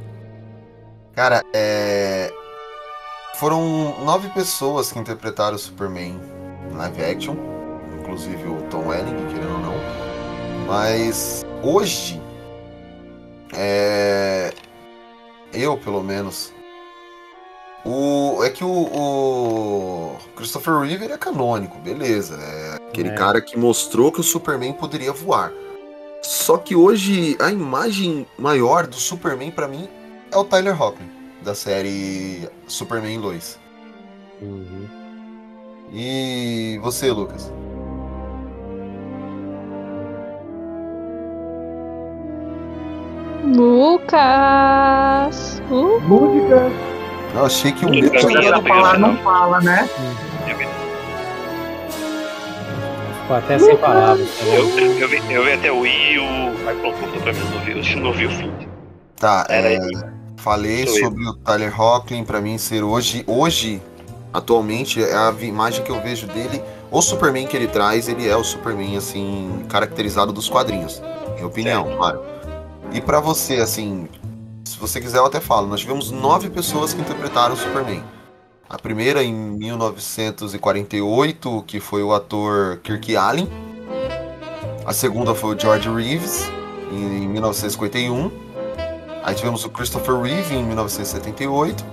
Cara, 1.12 1.43
é. 1.53 2.32
Foram 3.34 3.97
nove 4.05 4.28
pessoas 4.28 4.93
que 4.93 4.99
interpretaram 4.99 5.57
o 5.57 5.59
Superman 5.59 6.20
em 6.70 6.76
live 6.76 7.03
action, 7.03 7.34
inclusive 7.99 8.47
o 8.47 8.62
Tom 8.70 8.87
Welling, 8.89 9.26
querendo 9.28 9.53
ou 9.53 9.59
não. 9.59 9.74
Mas 10.68 11.45
hoje, 11.62 12.20
é. 13.53 14.53
Eu, 15.53 15.76
pelo 15.78 16.03
menos. 16.03 16.53
O, 17.84 18.42
é 18.42 18.51
que 18.51 18.64
o, 18.64 18.68
o 18.68 20.16
Christopher 20.34 20.78
Reeve 20.80 21.05
é 21.07 21.16
canônico, 21.16 21.78
beleza. 21.78 22.34
É 22.36 22.74
aquele 22.88 23.11
É. 23.11 23.14
cara 23.14 23.40
que 23.40 23.57
mostrou 23.57 24.11
que 24.11 24.20
o 24.20 24.24
Superman 24.24 24.72
poderia 24.72 25.12
voar. 25.12 25.53
Só 26.22 26.57
que 26.59 26.74
hoje 26.74 27.36
a 27.38 27.51
imagem 27.53 28.26
maior 28.36 28.86
do 28.88 28.97
Superman 28.97 29.53
pra 29.53 29.68
mim 29.68 29.88
é 30.32 30.36
o 30.36 30.42
Tyler 30.44 30.80
Hoechlin, 30.80 31.09
da 31.42 31.55
série 31.55 32.49
Superman 32.66 33.18
Lois. 33.18 33.57
E 35.92 36.78
você, 36.82 37.11
Lucas? 37.12 37.53
Lucas! 43.45 45.26
Uh, 45.70 46.01
Música. 46.01 46.70
Eu 47.34 47.45
achei 47.45 47.72
que 47.72 47.84
o 47.84 47.91
meu 47.91 48.11
Falar 48.62 48.99
não 48.99 49.16
fala, 49.18 49.61
né? 49.61 49.89
Ficou 53.20 53.37
até 53.37 53.59
sem 53.59 53.76
palavras. 53.76 54.28
tá 54.39 54.45
Eu, 54.47 54.78
eu, 54.78 55.09
vi, 55.09 55.32
eu 55.32 55.45
vi 55.45 55.53
até 55.53 55.72
o 55.72 55.84
I 55.84 56.14
e 56.14 56.18
o. 56.18 56.22
Aí 56.68 56.76
pronto, 56.76 56.97
cortou 56.99 57.20
pra 57.20 57.32
mim, 57.32 57.41
não 57.53 57.61
vi, 57.61 57.93
eu 57.93 58.01
não 58.01 58.12
vi 58.12 58.26
o 58.26 58.30
fim. 58.30 58.53
Tá, 59.16 59.45
Era 59.49 59.72
é. 59.72 59.80
Falei 60.37 60.87
Sou 60.87 60.97
eu. 60.97 61.05
sobre 61.07 61.28
o 61.28 61.34
Tyler 61.34 61.80
Hoechlin, 61.80 62.24
pra 62.24 62.41
mim 62.41 62.57
ser 62.57 62.84
hoje, 62.84 63.24
hoje, 63.26 63.82
atualmente, 64.32 65.03
é 65.03 65.14
a 65.14 65.34
imagem 65.41 65.82
que 65.82 65.91
eu 65.91 66.01
vejo 66.01 66.26
dele. 66.28 66.62
O 66.91 67.03
Superman 67.03 67.47
que 67.47 67.57
ele 67.57 67.66
traz, 67.66 68.09
ele 68.09 68.28
é 68.28 68.37
o 68.37 68.45
Superman, 68.45 68.97
assim, 68.97 69.64
caracterizado 69.68 70.32
dos 70.32 70.49
quadrinhos. 70.49 71.03
Minha 71.34 71.49
opinião, 71.49 71.97
claro. 71.97 72.20
E 72.93 73.01
pra 73.01 73.20
você, 73.20 73.55
assim, 73.57 74.09
se 74.64 74.78
você 74.78 75.01
quiser 75.01 75.18
eu 75.18 75.26
até 75.26 75.41
falo, 75.41 75.66
nós 75.66 75.80
tivemos 75.80 76.11
nove 76.11 76.49
pessoas 76.51 76.93
que 76.95 77.01
interpretaram 77.01 77.55
o 77.55 77.59
Superman. 77.59 78.03
A 78.68 78.78
primeira 78.78 79.22
em 79.22 79.32
1948, 79.32 81.64
que 81.66 81.78
foi 81.78 82.03
o 82.03 82.12
ator 82.12 82.78
Kirk 82.82 83.16
Allen. 83.16 83.49
A 84.84 84.93
segunda 84.93 85.34
foi 85.34 85.55
o 85.55 85.59
George 85.59 85.89
Reeves, 85.89 86.51
em 86.91 87.28
1951. 87.28 88.30
Aí 89.22 89.34
tivemos 89.34 89.64
o 89.64 89.70
Christopher 89.70 90.20
Reeve 90.20 90.55
em 90.55 90.64
1978. 90.64 91.84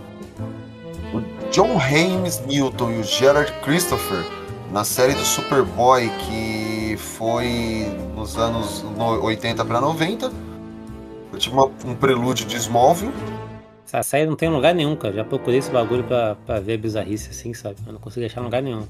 O 1.13 1.21
John 1.51 1.79
James 1.79 2.41
Newton 2.45 2.91
e 2.91 2.99
o 3.01 3.03
Gerard 3.03 3.51
Christopher 3.63 4.25
na 4.71 4.83
série 4.83 5.13
do 5.13 5.23
Superboy, 5.23 6.09
que 6.27 6.97
foi 6.97 7.85
nos 8.15 8.35
anos 8.37 8.83
no- 8.97 9.21
80 9.23 9.63
para 9.63 9.79
90. 9.79 10.31
Eu 11.33 11.39
tive 11.39 11.55
uma- 11.55 11.65
um 11.85 11.95
prelúdio 11.95 12.45
de 12.45 12.55
Smallville. 12.57 13.11
Essa 13.85 14.01
série 14.03 14.25
não 14.27 14.35
tem 14.35 14.49
lugar 14.49 14.73
nenhum, 14.73 14.95
cara. 14.95 15.13
Já 15.13 15.23
procurei 15.25 15.59
esse 15.59 15.69
bagulho 15.71 16.03
pra, 16.03 16.35
pra 16.45 16.59
ver 16.59 16.77
bizarrice 16.77 17.29
assim, 17.31 17.53
sabe? 17.53 17.75
Eu 17.85 17.93
não 17.93 17.99
consegui 17.99 18.25
achar 18.25 18.41
lugar 18.41 18.61
nenhum. 18.61 18.83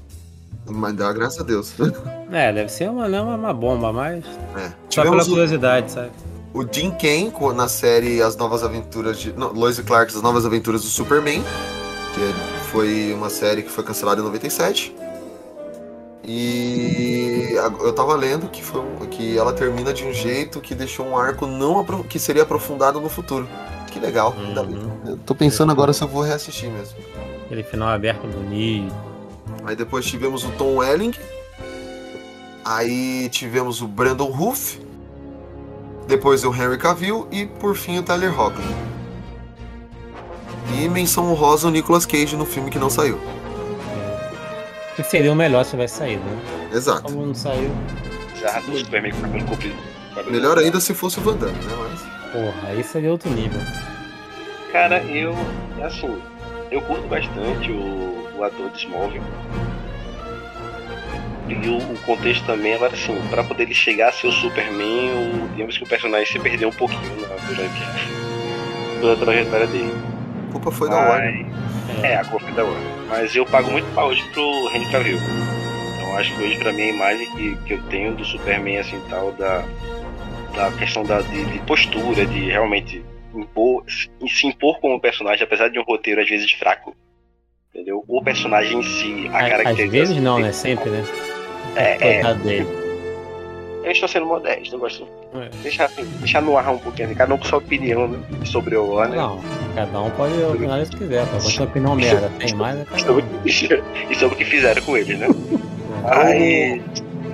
Mas 0.66 0.94
dá 0.94 1.12
graças 1.12 1.40
a 1.40 1.42
Deus. 1.42 1.74
É, 2.32 2.52
deve 2.52 2.68
ser 2.70 2.88
uma, 2.90 3.08
né, 3.08 3.20
uma, 3.20 3.36
uma 3.36 3.52
bomba, 3.52 3.92
mas. 3.92 4.24
É. 4.56 4.72
Só 4.90 5.02
pela 5.02 5.04
Tivemos 5.04 5.26
o, 5.26 5.30
curiosidade, 5.30 5.90
sabe? 5.92 6.10
o 6.52 6.64
Jim 6.70 6.92
co- 7.30 7.52
na 7.52 7.68
série 7.68 8.20
As 8.22 8.36
Novas 8.36 8.62
Aventuras 8.64 9.18
de. 9.20 9.32
Não, 9.34 9.52
Lois 9.52 9.78
e 9.78 9.82
Clark, 9.82 10.12
As 10.14 10.20
Novas 10.22 10.44
Aventuras 10.46 10.82
do 10.82 10.88
Superman. 10.88 11.42
Que 12.14 12.66
foi 12.70 13.12
uma 13.12 13.28
série 13.30 13.62
que 13.62 13.70
foi 13.70 13.84
cancelada 13.84 14.20
em 14.20 14.24
97. 14.24 14.94
E 16.26 17.50
eu 17.80 17.92
tava 17.92 18.14
lendo 18.14 18.48
que, 18.48 18.62
foi 18.62 18.80
um- 18.80 19.06
que 19.06 19.36
ela 19.36 19.52
termina 19.52 19.92
de 19.92 20.04
um 20.04 20.12
jeito 20.12 20.60
que 20.60 20.74
deixou 20.74 21.06
um 21.06 21.16
arco 21.18 21.46
não 21.46 21.84
que 22.04 22.18
seria 22.18 22.42
aprofundado 22.42 23.00
no 23.00 23.08
futuro. 23.08 23.46
Que 23.90 24.00
legal. 24.00 24.34
Eu 25.06 25.16
tô 25.18 25.34
pensando 25.34 25.70
agora 25.70 25.92
se 25.92 26.02
eu 26.02 26.08
vou 26.08 26.22
reassistir 26.22 26.70
mesmo. 26.70 26.96
Aquele 27.44 27.62
final 27.62 27.88
aberto 27.88 28.26
bonito. 28.26 28.94
Aí 29.64 29.76
depois 29.76 30.04
tivemos 30.06 30.44
o 30.44 30.50
Tom 30.52 30.76
Welling. 30.78 31.12
Aí 32.64 33.28
tivemos 33.28 33.82
o 33.82 33.86
Brandon 33.86 34.30
Ruff. 34.30 34.80
Depois 36.08 36.42
o 36.44 36.52
Henry 36.54 36.78
Cavill 36.78 37.26
e 37.30 37.46
por 37.46 37.76
fim 37.76 37.98
o 37.98 38.02
Tyler 38.02 38.38
Hoechlin. 38.38 38.74
E 40.78 40.88
menção 40.88 41.30
honrosa 41.30 41.68
o 41.68 41.70
Nicolas 41.70 42.04
Cage 42.06 42.34
no 42.36 42.44
filme 42.46 42.70
que 42.70 42.78
não 42.78 42.90
saiu. 42.90 43.18
Que 44.96 45.02
seria 45.02 45.32
o 45.32 45.34
melhor 45.34 45.64
se 45.64 45.72
tivesse 45.72 45.98
saído, 45.98 46.22
né? 46.22 46.68
Exato. 46.72 47.02
Como 47.02 47.26
não 47.26 47.34
saiu. 47.34 47.70
Já 48.40 48.60
do 48.60 48.76
Superman 48.78 49.12
com 49.12 49.18
o 49.18 49.22
cabelo 49.22 49.44
comprido. 49.46 49.76
Melhor 50.30 50.58
ainda 50.58 50.78
se 50.80 50.94
fosse 50.94 51.18
o 51.18 51.22
Van 51.22 51.36
Damme, 51.36 51.52
né? 51.52 51.72
Mas... 51.76 52.00
Porra, 52.32 52.68
aí 52.68 52.84
seria 52.84 53.10
outro 53.10 53.30
nível. 53.30 53.60
Cara, 54.70 55.02
eu. 55.04 55.34
Assim, 55.82 56.20
eu 56.70 56.80
curto 56.82 57.06
bastante 57.08 57.70
o, 57.70 58.28
o 58.36 58.44
ator 58.44 58.70
de 58.70 58.78
Smallville. 58.78 59.24
E 61.48 61.68
o, 61.68 61.76
o 61.76 61.98
contexto 62.06 62.44
também, 62.46 62.74
agora 62.74 62.94
assim, 62.94 63.20
pra 63.28 63.44
poder 63.44 63.64
ele 63.64 63.74
chegar 63.74 64.08
a 64.08 64.12
ser 64.12 64.28
o 64.28 64.32
Superman, 64.32 65.10
o, 65.12 65.48
digamos 65.52 65.76
que 65.76 65.84
o 65.84 65.86
personagem 65.86 66.26
se 66.26 66.38
perdeu 66.38 66.70
um 66.70 66.72
pouquinho 66.72 67.02
né, 67.02 67.36
durante 67.46 67.82
a, 67.82 69.00
toda 69.00 69.12
a 69.12 69.16
trajetória 69.16 69.66
dele. 69.66 69.94
A 70.48 70.52
culpa 70.52 70.70
foi 70.70 70.88
da 70.88 70.96
Warner. 70.96 71.46
É, 72.02 72.16
a 72.16 72.24
culpa 72.24 72.48
é 72.48 72.52
da 72.52 72.64
Warner. 72.64 72.93
Mas 73.08 73.34
eu 73.36 73.44
pago 73.46 73.70
muito 73.70 73.86
pau 73.94 74.08
hoje 74.08 74.22
pro 74.32 74.70
Henry 74.74 74.90
Cavill. 74.90 75.18
Então 75.96 76.16
acho 76.16 76.34
que 76.36 76.42
hoje 76.42 76.56
pra 76.58 76.72
mim 76.72 76.82
a 76.82 76.88
imagem 76.88 77.30
que, 77.32 77.56
que 77.66 77.74
eu 77.74 77.82
tenho 77.84 78.14
do 78.14 78.24
Superman 78.24 78.78
assim 78.78 79.00
tal, 79.08 79.32
da, 79.32 79.64
da 80.54 80.70
questão 80.72 81.04
da, 81.04 81.20
de, 81.20 81.44
de 81.44 81.58
postura, 81.60 82.24
de 82.26 82.50
realmente 82.50 83.04
impor, 83.34 83.84
se 83.88 84.08
se 84.28 84.46
impor 84.46 84.78
como 84.80 85.00
personagem, 85.00 85.44
apesar 85.44 85.68
de 85.68 85.78
um 85.78 85.82
roteiro 85.82 86.20
às 86.20 86.28
vezes 86.28 86.50
fraco. 86.52 86.96
Entendeu? 87.74 88.04
O 88.06 88.22
personagem 88.22 88.78
em 88.78 88.82
si, 88.82 89.28
a 89.32 89.38
Às 89.38 89.48
caracterização. 89.50 89.90
vezes 89.90 90.16
não, 90.22 90.38
né? 90.38 90.52
Sempre, 90.52 90.90
né? 90.90 91.04
É, 91.74 92.18
é. 92.20 92.34
Dele. 92.34 92.83
Eu 93.84 93.92
estou 93.92 94.08
sendo 94.08 94.26
modesto, 94.26 94.74
eu 94.74 94.78
gosto. 94.78 95.06
É. 95.34 95.48
Deixar, 95.62 95.84
assim, 95.86 96.04
deixar 96.20 96.40
no 96.40 96.56
ar 96.56 96.68
um 96.70 96.78
pouquinho, 96.78 97.06
assim, 97.08 97.14
cada 97.16 97.34
um 97.34 97.38
com 97.38 97.44
sua 97.44 97.58
opinião 97.58 98.08
né, 98.08 98.18
sobre 98.44 98.76
o 98.76 98.94
Warner. 98.94 99.16
Não, 99.20 99.40
cada 99.74 100.00
um 100.00 100.10
pode 100.10 100.32
opinar 100.42 100.84
se 100.86 100.92
quiser, 100.92 101.26
pô. 101.26 101.38
Quanto 101.42 101.62
opinião 101.64 101.94
merda 101.94 102.30
tem 102.38 102.52
mais, 102.56 102.78
é 102.78 103.10
um. 103.10 103.20
e 103.44 104.14
sobre 104.14 104.34
o 104.34 104.38
que 104.38 104.44
fizeram 104.44 104.80
com 104.82 104.96
eles, 104.96 105.18
né? 105.18 105.26
Aí, 106.06 106.82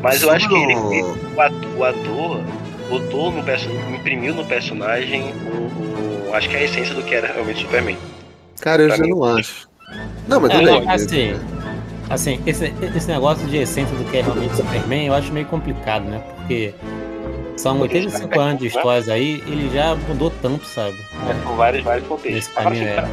mas 0.02 0.22
eu 0.22 0.30
acho 0.30 0.48
que 0.48 0.54
ele, 0.54 0.74
o- 0.74 0.92
ele- 0.92 1.02
o 1.36 1.40
ator, 1.40 1.68
o 1.78 1.84
ator 1.84 2.40
botou 2.88 3.30
no 3.32 3.42
perso- 3.42 3.68
imprimiu 3.94 4.34
no 4.34 4.44
personagem 4.44 5.32
o, 5.52 6.30
o- 6.30 6.34
acho 6.34 6.48
que 6.48 6.56
a 6.56 6.62
essência 6.62 6.94
do 6.94 7.02
que 7.02 7.14
era 7.14 7.32
realmente 7.32 7.60
Superman. 7.60 7.96
Cara, 8.60 8.82
eu 8.82 8.88
Pra 8.88 8.96
já 8.96 9.02
mim- 9.04 9.10
não 9.10 9.24
acho. 9.24 9.68
Não, 10.28 10.40
mas 10.40 10.50
É, 10.50 10.54
tudo 10.58 10.66
não, 10.70 10.80
bem. 10.80 10.88
assim, 10.90 11.34
assim 12.08 12.40
esse, 12.46 12.72
esse 12.96 13.08
negócio 13.08 13.46
de 13.48 13.56
essência 13.56 13.96
do 13.96 14.04
que 14.10 14.16
é 14.18 14.22
realmente 14.22 14.54
Superman, 14.56 15.06
eu 15.06 15.14
acho 15.14 15.32
meio 15.32 15.46
complicado, 15.46 16.04
né? 16.04 16.22
Porque 16.50 16.74
são 17.56 17.80
85 17.80 18.40
anos 18.40 18.58
de 18.58 18.66
histórias 18.66 19.08
aí, 19.08 19.40
ele 19.46 19.70
já 19.72 19.94
mudou 19.94 20.30
tanto, 20.42 20.64
sabe? 20.66 20.96
É, 21.28 21.34
com 21.44 21.54
vários, 21.54 21.84
vários 21.84 22.08
contextos. 22.08 22.34
Nesse 22.34 22.50
caminho, 22.50 22.82
assim, 22.84 22.92
é. 22.92 22.94
pra- 22.94 23.08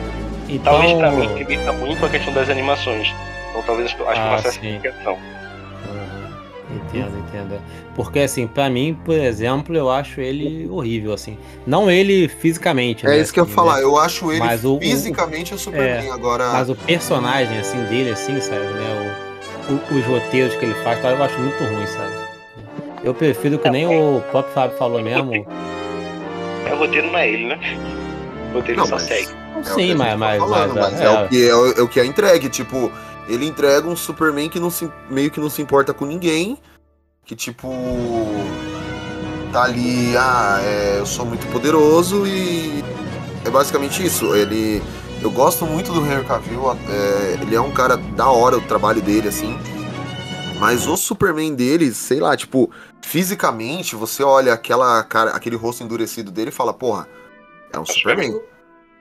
Então, 0.49 0.73
Talvez 0.73 0.93
pra 0.97 1.11
mim 1.11 1.33
limita 1.35 1.73
muito 1.73 2.05
a 2.05 2.09
questão 2.09 2.33
das 2.33 2.49
animações. 2.49 3.13
Então 3.49 3.61
talvez 3.63 3.87
acho 3.87 3.97
que 3.97 4.03
Ah, 4.03 4.05
uma 4.29 4.37
certa 4.41 4.65
explicação. 4.65 5.13
Uhum. 5.13 6.75
Entendo, 6.77 7.17
entendo. 7.27 7.61
Porque 7.95 8.19
assim, 8.19 8.47
pra 8.47 8.69
mim, 8.69 8.97
por 9.05 9.13
exemplo, 9.15 9.75
eu 9.75 9.89
acho 9.91 10.19
ele 10.21 10.67
horrível, 10.69 11.13
assim. 11.13 11.37
Não 11.65 11.91
ele 11.91 12.27
fisicamente, 12.27 13.05
É 13.05 13.09
né, 13.09 13.17
isso 13.19 13.31
que 13.33 13.39
eu 13.39 13.43
ia 13.43 13.47
assim, 13.47 13.55
falar. 13.55 13.75
né? 13.77 13.83
Eu 13.83 13.97
acho 13.99 14.31
ele 14.31 14.39
Mas 14.39 14.63
o- 14.65 14.79
fisicamente 14.79 15.53
o 15.53 15.59
Superman. 15.59 16.07
é, 16.07 16.11
Agora. 16.11 16.49
Mas 16.53 16.69
o 16.69 16.75
personagem, 16.75 17.57
assim, 17.59 17.83
dele, 17.85 18.11
assim, 18.11 18.39
sabe, 18.41 18.61
né? 18.61 19.15
O, 19.69 19.73
o- 19.73 19.99
os 19.99 20.05
roteiros 20.05 20.55
que 20.55 20.63
ele 20.65 20.75
faz, 20.75 20.99
tal, 21.01 21.11
eu 21.11 21.21
acho 21.23 21.37
muito 21.39 21.61
ruim, 21.63 21.85
sabe? 21.87 22.36
Eu 23.07 23.13
prefiro 23.13 23.57
que 23.57 23.69
nem 23.69 23.87
o 23.87 24.21
próprio 24.31 24.53
Fábio 24.53 24.77
falou 24.77 25.01
mesmo. 25.01 25.33
É, 25.33 26.73
o 26.73 26.77
roteiro 26.77 27.07
não 27.07 27.17
é 27.17 27.29
ele, 27.31 27.45
né? 27.45 27.57
O 28.51 28.55
roteiro 28.55 28.81
Não, 28.81 28.85
só 28.85 28.95
mas- 28.95 29.03
segue. 29.03 29.29
É 29.59 29.63
Sim, 29.63 29.95
mas, 29.95 30.09
tá 30.11 30.17
mas, 30.17 30.39
falando, 30.39 30.75
mas, 30.75 30.91
mas 30.91 31.01
é, 31.01 31.09
o 31.23 31.29
que, 31.29 31.47
é, 31.47 31.55
o, 31.55 31.71
é 31.71 31.81
o 31.83 31.87
que 31.87 31.99
é 32.01 32.05
entregue. 32.05 32.49
Tipo, 32.49 32.91
ele 33.29 33.45
entrega 33.47 33.87
um 33.87 33.95
Superman 33.95 34.49
que 34.49 34.59
não 34.59 34.69
se, 34.69 34.91
meio 35.09 35.31
que 35.31 35.39
não 35.39 35.49
se 35.49 35.61
importa 35.61 35.93
com 35.93 36.03
ninguém. 36.03 36.57
Que, 37.23 37.33
tipo. 37.33 37.69
Tá 39.53 39.63
ali, 39.63 40.13
ah, 40.17 40.59
é, 40.61 40.99
eu 40.99 41.05
sou 41.05 41.25
muito 41.25 41.47
poderoso 41.47 42.27
e. 42.27 42.83
É 43.45 43.49
basicamente 43.49 44.05
isso. 44.05 44.35
Ele. 44.35 44.83
Eu 45.21 45.31
gosto 45.31 45.65
muito 45.65 45.93
do 45.93 46.05
Henry 46.05 46.25
Cavill. 46.25 46.77
é, 46.89 47.37
ele 47.41 47.55
é 47.55 47.61
um 47.61 47.71
cara 47.71 47.95
da 47.95 48.29
hora 48.29 48.57
o 48.57 48.61
trabalho 48.61 49.01
dele, 49.01 49.29
assim. 49.29 49.57
Mas 50.59 50.87
o 50.87 50.97
Superman 50.97 51.53
dele, 51.53 51.93
sei 51.93 52.19
lá, 52.19 52.35
tipo, 52.35 52.69
fisicamente, 53.01 53.95
você 53.95 54.23
olha 54.23 54.53
aquela 54.53 55.03
cara, 55.03 55.31
aquele 55.31 55.55
rosto 55.55 55.83
endurecido 55.83 56.31
dele 56.31 56.49
e 56.49 56.53
fala, 56.53 56.73
porra, 56.73 57.07
é 57.73 57.79
um 57.79 57.85
Superman. 57.85 58.31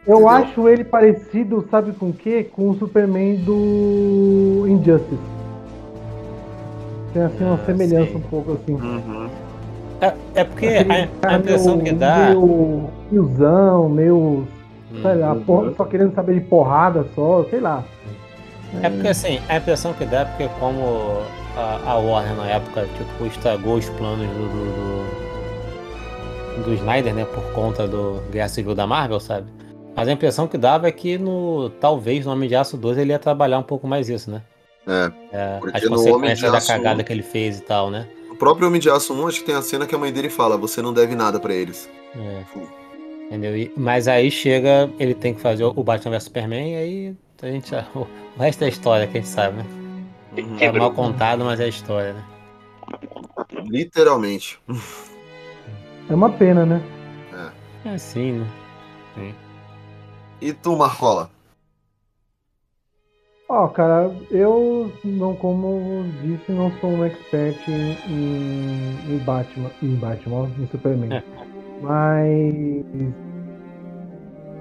Eu 0.06 0.20
Entendeu? 0.20 0.28
acho 0.28 0.68
ele 0.68 0.84
parecido, 0.84 1.66
sabe 1.70 1.92
com 1.92 2.10
o 2.10 2.12
quê? 2.12 2.44
Com 2.52 2.70
o 2.70 2.78
Superman 2.78 3.36
do 3.36 4.64
Injustice. 4.68 5.18
Tem 7.12 7.22
assim 7.22 7.44
uma 7.44 7.54
Ah, 7.54 7.66
semelhança 7.66 8.10
sim. 8.12 8.16
um 8.16 8.20
pouco 8.20 8.52
assim. 8.52 8.74
Uhum. 8.74 9.28
É, 10.00 10.14
é 10.34 10.44
porque 10.44 10.66
Aquele 10.66 10.92
a, 10.92 11.28
a 11.28 11.38
impressão 11.38 11.76
meio- 11.76 11.84
que 11.86 11.92
dá. 11.98 12.26
Meio 12.28 12.90
tiozão, 13.10 13.88
meio. 13.88 14.46
sei 15.02 15.14
lá, 15.16 15.32
Uhum. 15.32 15.42
porra- 15.44 15.74
só 15.76 15.84
querendo 15.84 16.14
saber 16.14 16.34
de 16.34 16.40
porrada 16.46 17.06
só, 17.14 17.44
sei 17.50 17.60
lá. 17.60 17.82
É 18.82 18.90
porque 18.90 19.08
assim, 19.08 19.40
a 19.48 19.56
impressão 19.56 19.92
que 19.94 20.04
dá 20.04 20.20
é 20.20 20.24
porque 20.26 20.48
como 20.60 21.22
a, 21.56 21.92
a 21.92 21.96
Warner 21.96 22.36
na 22.36 22.46
época 22.46 22.86
tipo, 22.96 23.26
estragou 23.26 23.76
os 23.76 23.88
planos 23.90 24.28
do, 24.28 24.48
do, 24.48 24.64
do, 26.56 26.64
do 26.64 26.74
Snyder, 26.74 27.14
né? 27.14 27.24
Por 27.24 27.42
conta 27.52 27.88
do 27.88 28.22
Guerra 28.30 28.48
Civil 28.48 28.74
da 28.74 28.86
Marvel, 28.86 29.18
sabe? 29.18 29.46
Mas 29.96 30.08
a 30.08 30.12
impressão 30.12 30.46
que 30.46 30.58
dava 30.58 30.86
é 30.86 30.92
que 30.92 31.16
no. 31.16 31.70
Talvez 31.80 32.26
no 32.26 32.32
Homem 32.32 32.48
de 32.48 32.54
Aço 32.54 32.76
2 32.76 32.98
ele 32.98 33.12
ia 33.12 33.18
trabalhar 33.18 33.58
um 33.58 33.62
pouco 33.62 33.88
mais 33.88 34.10
isso, 34.10 34.30
né? 34.30 34.42
É. 34.86 35.10
É, 35.32 35.58
as 35.72 35.82
no 35.84 35.98
Homem 36.14 36.34
de 36.34 36.42
consequências 36.42 36.52
da 36.52 36.60
cagada 36.60 37.00
1 37.00 37.04
que 37.04 37.12
ele 37.12 37.22
fez 37.22 37.58
e 37.58 37.62
tal, 37.62 37.90
né? 37.90 38.06
O 38.30 38.36
próprio 38.36 38.68
Homem 38.68 38.78
de 38.78 38.90
Aço 38.90 39.14
1, 39.14 39.26
acho 39.28 39.40
que 39.40 39.46
tem 39.46 39.54
a 39.54 39.62
cena 39.62 39.86
que 39.86 39.94
a 39.94 39.98
mãe 39.98 40.12
dele 40.12 40.28
fala, 40.28 40.58
você 40.58 40.82
não 40.82 40.92
deve 40.92 41.14
nada 41.14 41.40
pra 41.40 41.54
eles. 41.54 41.88
É. 42.14 42.42
Entendeu? 43.26 43.56
E- 43.56 43.72
mas 43.74 44.06
aí 44.06 44.30
chega, 44.30 44.90
ele 44.98 45.14
tem 45.14 45.32
que 45.32 45.40
fazer 45.40 45.64
o 45.64 45.82
Batman 45.82 46.12
vs 46.12 46.24
Superman 46.24 46.72
e 46.72 46.76
aí 46.76 47.16
a 47.42 47.46
gente. 47.46 47.72
O, 48.38 48.38
resto 48.38 48.64
é 48.64 48.68
história, 48.68 49.06
quem 49.06 49.22
sabe, 49.22 49.56
né? 49.56 49.85
Uhum. 50.36 50.56
É 50.60 50.70
mal 50.72 50.92
contado, 50.92 51.44
mas 51.44 51.60
é 51.60 51.68
história, 51.68 52.12
né? 52.12 52.24
Literalmente. 53.64 54.60
É 56.08 56.14
uma 56.14 56.30
pena, 56.30 56.64
né? 56.64 56.82
É 57.84 57.90
assim, 57.90 58.32
né? 58.32 58.46
Sim. 59.14 59.34
E 60.40 60.52
tu, 60.52 60.76
Marcola? 60.76 61.30
Ó, 63.48 63.68
cara, 63.68 64.12
eu 64.30 64.92
não, 65.04 65.36
como 65.36 66.04
disse, 66.20 66.50
não 66.50 66.70
sou 66.80 66.90
um 66.90 67.04
expert 67.04 67.56
em, 67.68 67.96
em, 69.08 69.18
Batman, 69.18 69.70
em 69.80 69.94
Batman, 69.94 70.50
em 70.58 70.66
Superman. 70.66 71.22
Mas 71.80 72.74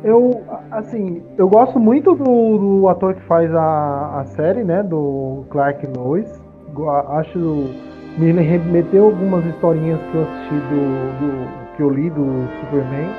eu, 0.05 0.43
assim, 0.71 1.21
eu 1.37 1.49
gosto 1.49 1.79
muito 1.79 2.13
do, 2.15 2.57
do 2.81 2.87
ator 2.87 3.15
que 3.15 3.21
faz 3.23 3.53
a, 3.53 4.19
a 4.21 4.25
série, 4.25 4.63
né, 4.63 4.83
do 4.83 5.43
Clark 5.49 5.85
Lois. 5.97 6.41
Go- 6.73 6.89
Acho 6.89 7.69
me 8.17 8.31
remeteu 8.31 9.05
algumas 9.05 9.45
historinhas 9.45 9.99
que 10.11 10.15
eu 10.15 10.21
assisti 10.23 10.53
do, 10.53 11.19
do 11.19 11.75
que 11.75 11.81
eu 11.83 11.89
li 11.89 12.09
do 12.09 12.47
Superman. 12.61 13.09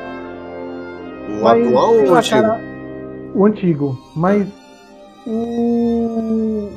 O 1.38 1.42
Mas, 1.44 1.66
atual 1.66 1.94
ou 1.94 2.06
o 2.10 2.14
antigo? 2.14 2.42
cara, 2.42 2.60
o 3.34 3.44
antigo. 3.44 3.98
Mas 4.14 4.48
o. 5.26 6.68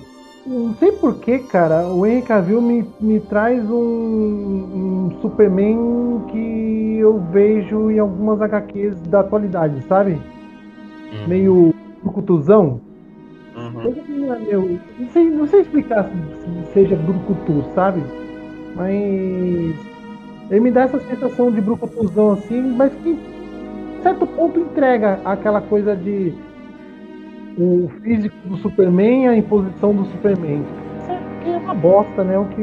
Não 0.49 0.73
sei 0.73 0.91
porquê, 0.93 1.37
cara. 1.37 1.85
O 1.85 2.03
Henry 2.07 2.23
Cavill 2.23 2.59
me, 2.59 2.83
me 2.99 3.19
traz 3.19 3.63
um, 3.69 3.75
um 3.75 5.19
Superman 5.21 6.23
que 6.31 6.97
eu 6.97 7.19
vejo 7.31 7.91
em 7.91 7.99
algumas 7.99 8.41
HQs 8.41 8.99
da 9.01 9.19
atualidade, 9.19 9.79
sabe? 9.83 10.19
Meio 11.27 11.71
brucutuzão. 12.01 12.81
Não 13.55 14.33
é 14.33 14.55
Não 14.99 15.09
sei, 15.09 15.29
não 15.29 15.47
sei 15.47 15.61
explicar 15.61 16.09
se, 16.09 16.65
se 16.65 16.73
seja 16.73 16.95
brucutu, 16.95 17.63
sabe? 17.75 18.01
Mas. 18.75 19.75
Ele 20.49 20.59
me 20.61 20.71
dá 20.71 20.81
essa 20.81 20.99
sensação 21.01 21.51
de 21.51 21.61
brucutuzão 21.61 22.31
assim, 22.31 22.59
mas 22.75 22.91
que 22.95 23.09
em 23.09 24.01
certo 24.01 24.25
ponto 24.25 24.59
entrega 24.59 25.19
aquela 25.23 25.61
coisa 25.61 25.95
de 25.95 26.33
o 27.57 27.89
físico 28.01 28.35
do 28.47 28.57
Superman, 28.57 29.27
a 29.27 29.35
imposição 29.35 29.93
do 29.93 30.05
Superman. 30.05 30.63
Certo 31.05 31.43
que 31.43 31.49
é 31.49 31.57
uma 31.57 31.73
bosta, 31.73 32.23
né? 32.23 32.37
O 32.37 32.45
que 32.45 32.61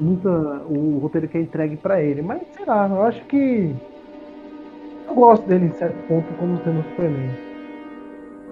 muita, 0.00 0.28
o 0.68 0.98
roteiro 0.98 1.28
que 1.28 1.38
é 1.38 1.42
entregue 1.42 1.76
pra 1.76 2.02
ele. 2.02 2.22
Mas 2.22 2.42
sei 2.54 2.64
lá, 2.66 2.88
eu 2.88 3.02
acho 3.02 3.24
que 3.26 3.74
eu 5.08 5.14
gosto 5.14 5.46
dele 5.46 5.66
em 5.66 5.72
certo 5.72 5.96
ponto 6.08 6.26
como 6.38 6.58
sendo 6.64 6.80
o 6.80 6.84
Superman. 6.84 7.30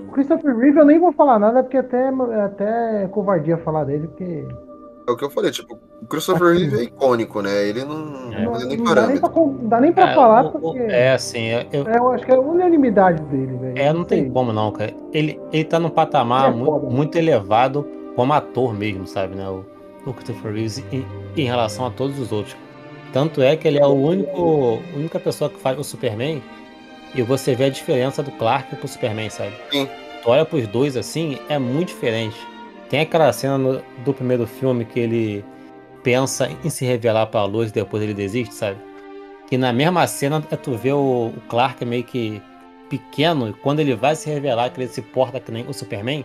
O 0.08 0.12
Christopher 0.12 0.56
Reeve 0.56 0.78
eu 0.78 0.84
nem 0.84 0.98
vou 0.98 1.12
falar 1.12 1.38
nada 1.38 1.62
porque 1.62 1.78
até 1.78 2.08
é 2.08 2.40
até 2.42 3.08
covardia 3.08 3.56
falar 3.58 3.84
dele, 3.84 4.08
porque 4.08 4.46
É 5.08 5.10
o 5.10 5.16
que 5.16 5.24
eu 5.24 5.30
falei, 5.30 5.50
tipo, 5.50 5.78
o 6.02 6.06
Christopher 6.06 6.54
Reeve 6.54 6.78
é 6.80 6.82
icônico, 6.84 7.40
né? 7.40 7.68
Ele 7.68 7.84
não, 7.84 7.98
não 7.98 8.52
tem 8.58 8.66
nem 8.68 8.76
não 8.78 8.94
dá 8.94 9.06
nem 9.06 9.18
pra, 9.18 9.30
não 9.34 9.56
dá 9.68 9.80
nem 9.80 9.92
pra 9.92 10.10
É, 10.10 10.14
falar 10.14 10.44
o- 10.46 10.50
porque 10.52 10.78
é 10.80 11.12
assim, 11.12 11.46
eu, 11.46 11.64
eu- 11.72 11.88
é, 11.88 11.98
eu 11.98 12.10
acho 12.10 12.24
que 12.24 12.32
é 12.32 12.34
a 12.34 12.40
unanimidade 12.40 13.22
dele, 13.24 13.56
velho. 13.56 13.78
é, 13.78 13.92
não 13.92 14.04
tem 14.04 14.28
como 14.30 14.52
não, 14.52 14.70
cara. 14.72 14.92
Ele, 15.12 15.40
ele 15.52 15.64
tá 15.64 15.78
num 15.78 15.90
patamar 15.90 16.50
é 16.50 16.52
muito, 16.54 16.66
foda, 16.66 16.86
né? 16.88 16.94
muito 16.94 17.16
elevado 17.16 17.86
como 18.16 18.32
ator 18.32 18.74
mesmo, 18.74 19.06
sabe, 19.06 19.34
né? 19.36 19.48
O, 19.48 19.64
o 20.04 20.12
Christopher 20.12 20.52
Reeves 20.52 20.78
em, 20.92 21.06
em 21.36 21.44
relação 21.44 21.86
a 21.86 21.90
todos 21.90 22.18
os 22.18 22.32
outros. 22.32 22.56
Tanto 23.12 23.40
é 23.42 23.56
que 23.56 23.68
ele 23.68 23.78
é 23.78 23.86
o 23.86 23.92
único, 23.92 24.80
a 24.92 24.96
única 24.96 25.20
pessoa 25.20 25.48
que 25.50 25.58
faz 25.60 25.78
o 25.78 25.84
Superman 25.84 26.42
e 27.14 27.22
você 27.22 27.54
vê 27.54 27.64
a 27.64 27.70
diferença 27.70 28.22
do 28.22 28.30
Clark 28.32 28.74
pro 28.76 28.88
Superman, 28.88 29.28
sabe? 29.30 29.52
Sim. 29.70 29.86
Tu 30.22 30.30
olha 30.30 30.44
pros 30.44 30.66
dois 30.66 30.96
assim, 30.96 31.38
é 31.48 31.58
muito 31.58 31.88
diferente. 31.88 32.36
Tem 32.88 33.00
aquela 33.00 33.32
cena 33.32 33.56
no- 33.58 33.82
do 34.04 34.12
primeiro 34.14 34.46
filme 34.46 34.84
que 34.84 34.98
ele 35.00 35.44
pensa 36.02 36.48
em 36.64 36.70
se 36.70 36.84
revelar 36.84 37.26
pra 37.26 37.44
luz 37.44 37.70
e 37.70 37.74
depois 37.74 38.02
ele 38.02 38.14
desiste, 38.14 38.54
sabe? 38.54 38.78
Que 39.48 39.56
na 39.56 39.72
mesma 39.72 40.06
cena 40.06 40.42
é 40.50 40.56
tu 40.56 40.76
vê 40.76 40.92
o, 40.92 41.32
Clark 41.48 41.84
meio 41.84 42.04
que 42.04 42.40
pequeno 42.88 43.48
e 43.48 43.52
quando 43.52 43.80
ele 43.80 43.94
vai 43.94 44.14
se 44.14 44.28
revelar 44.28 44.70
que 44.70 44.80
ele 44.80 44.88
se 44.88 45.02
porta 45.02 45.40
que 45.40 45.50
nem 45.50 45.66
o 45.66 45.72
Superman, 45.72 46.24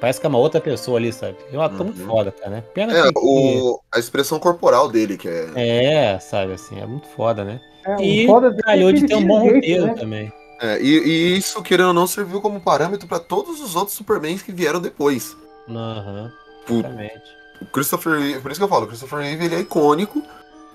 parece 0.00 0.20
que 0.20 0.26
é 0.26 0.28
uma 0.28 0.38
outra 0.38 0.60
pessoa 0.60 0.98
ali, 0.98 1.12
sabe? 1.12 1.36
É 1.52 1.56
um 1.56 1.62
ator 1.62 1.84
muito 1.84 2.04
foda, 2.04 2.32
cara, 2.32 2.50
né? 2.50 2.64
Pena 2.74 2.96
É, 2.96 3.02
que, 3.02 3.18
o, 3.18 3.80
a 3.92 3.98
expressão 3.98 4.38
corporal 4.38 4.88
dele, 4.88 5.16
que 5.16 5.28
é. 5.28 5.48
É, 5.54 6.18
sabe 6.18 6.52
assim, 6.52 6.80
é 6.80 6.86
muito 6.86 7.06
foda, 7.08 7.44
né? 7.44 7.60
É, 7.84 7.96
o 7.96 8.02
e 8.02 8.26
foda 8.26 8.48
é 8.48 8.62
calhou 8.62 8.92
de 8.92 8.98
ele 8.98 9.08
ter 9.08 9.16
um 9.16 9.26
bom 9.26 9.40
roteiro 9.40 9.86
né? 9.86 9.94
também. 9.94 10.32
É, 10.60 10.80
e, 10.80 10.86
e 10.86 11.36
isso, 11.36 11.62
querendo 11.62 11.88
ou 11.88 11.94
não, 11.94 12.06
serviu 12.06 12.40
como 12.40 12.60
parâmetro 12.60 13.06
pra 13.06 13.20
todos 13.20 13.60
os 13.60 13.76
outros 13.76 13.96
Supermans 13.96 14.42
que 14.42 14.52
vieram 14.52 14.80
depois. 14.80 15.36
Aham, 15.68 16.32
Tipo, 16.60 16.74
exatamente. 16.80 17.37
O 17.60 17.66
Christopher 17.66 18.18
Reeve, 18.18 18.40
por 18.40 18.50
isso 18.50 18.60
que 18.60 18.64
eu 18.64 18.68
falo, 18.68 18.84
o 18.84 18.88
Christopher 18.88 19.18
Reeve 19.20 19.44
ele 19.44 19.54
é 19.56 19.60
icônico 19.60 20.22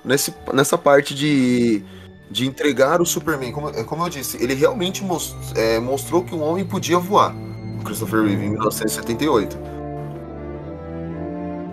nesse, 0.03 0.33
nessa 0.53 0.77
parte 0.77 1.13
de, 1.15 1.83
de 2.29 2.45
entregar 2.45 3.01
o 3.01 3.05
Superman. 3.05 3.51
Como, 3.51 3.69
é, 3.69 3.83
como 3.83 4.03
eu 4.05 4.09
disse, 4.09 4.41
ele 4.43 4.53
realmente 4.53 5.03
mos- 5.03 5.35
é, 5.55 5.79
mostrou 5.79 6.23
que 6.23 6.35
um 6.35 6.41
homem 6.43 6.65
podia 6.65 6.97
voar. 6.99 7.33
O 7.79 7.83
Christopher 7.83 8.23
Reeve 8.23 8.45
em 8.45 8.49
1978. 8.51 9.57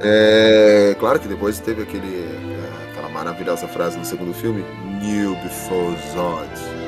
É, 0.03 0.97
claro 0.99 1.21
que 1.21 1.29
depois 1.29 1.59
teve 1.59 1.83
aquele, 1.83 2.25
é, 2.25 2.91
aquela 2.91 3.09
maravilhosa 3.11 3.69
frase 3.69 3.99
no 3.99 4.05
segundo 4.05 4.33
filme, 4.33 4.65
New 5.03 5.35
Before 5.37 5.97
Zod. 6.13 6.81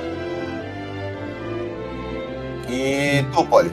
E 2.68 3.22
tu, 3.34 3.44
Polly? 3.46 3.70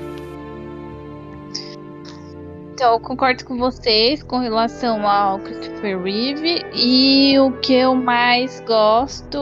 Então, 2.80 2.94
eu 2.94 3.00
concordo 3.02 3.44
com 3.44 3.58
vocês 3.58 4.24
com 4.24 4.38
relação 4.38 5.06
ao 5.06 5.38
Christopher 5.40 6.02
Reeve. 6.02 6.66
E 6.74 7.38
o 7.38 7.52
que 7.60 7.74
eu 7.74 7.94
mais 7.94 8.62
gosto 8.62 9.38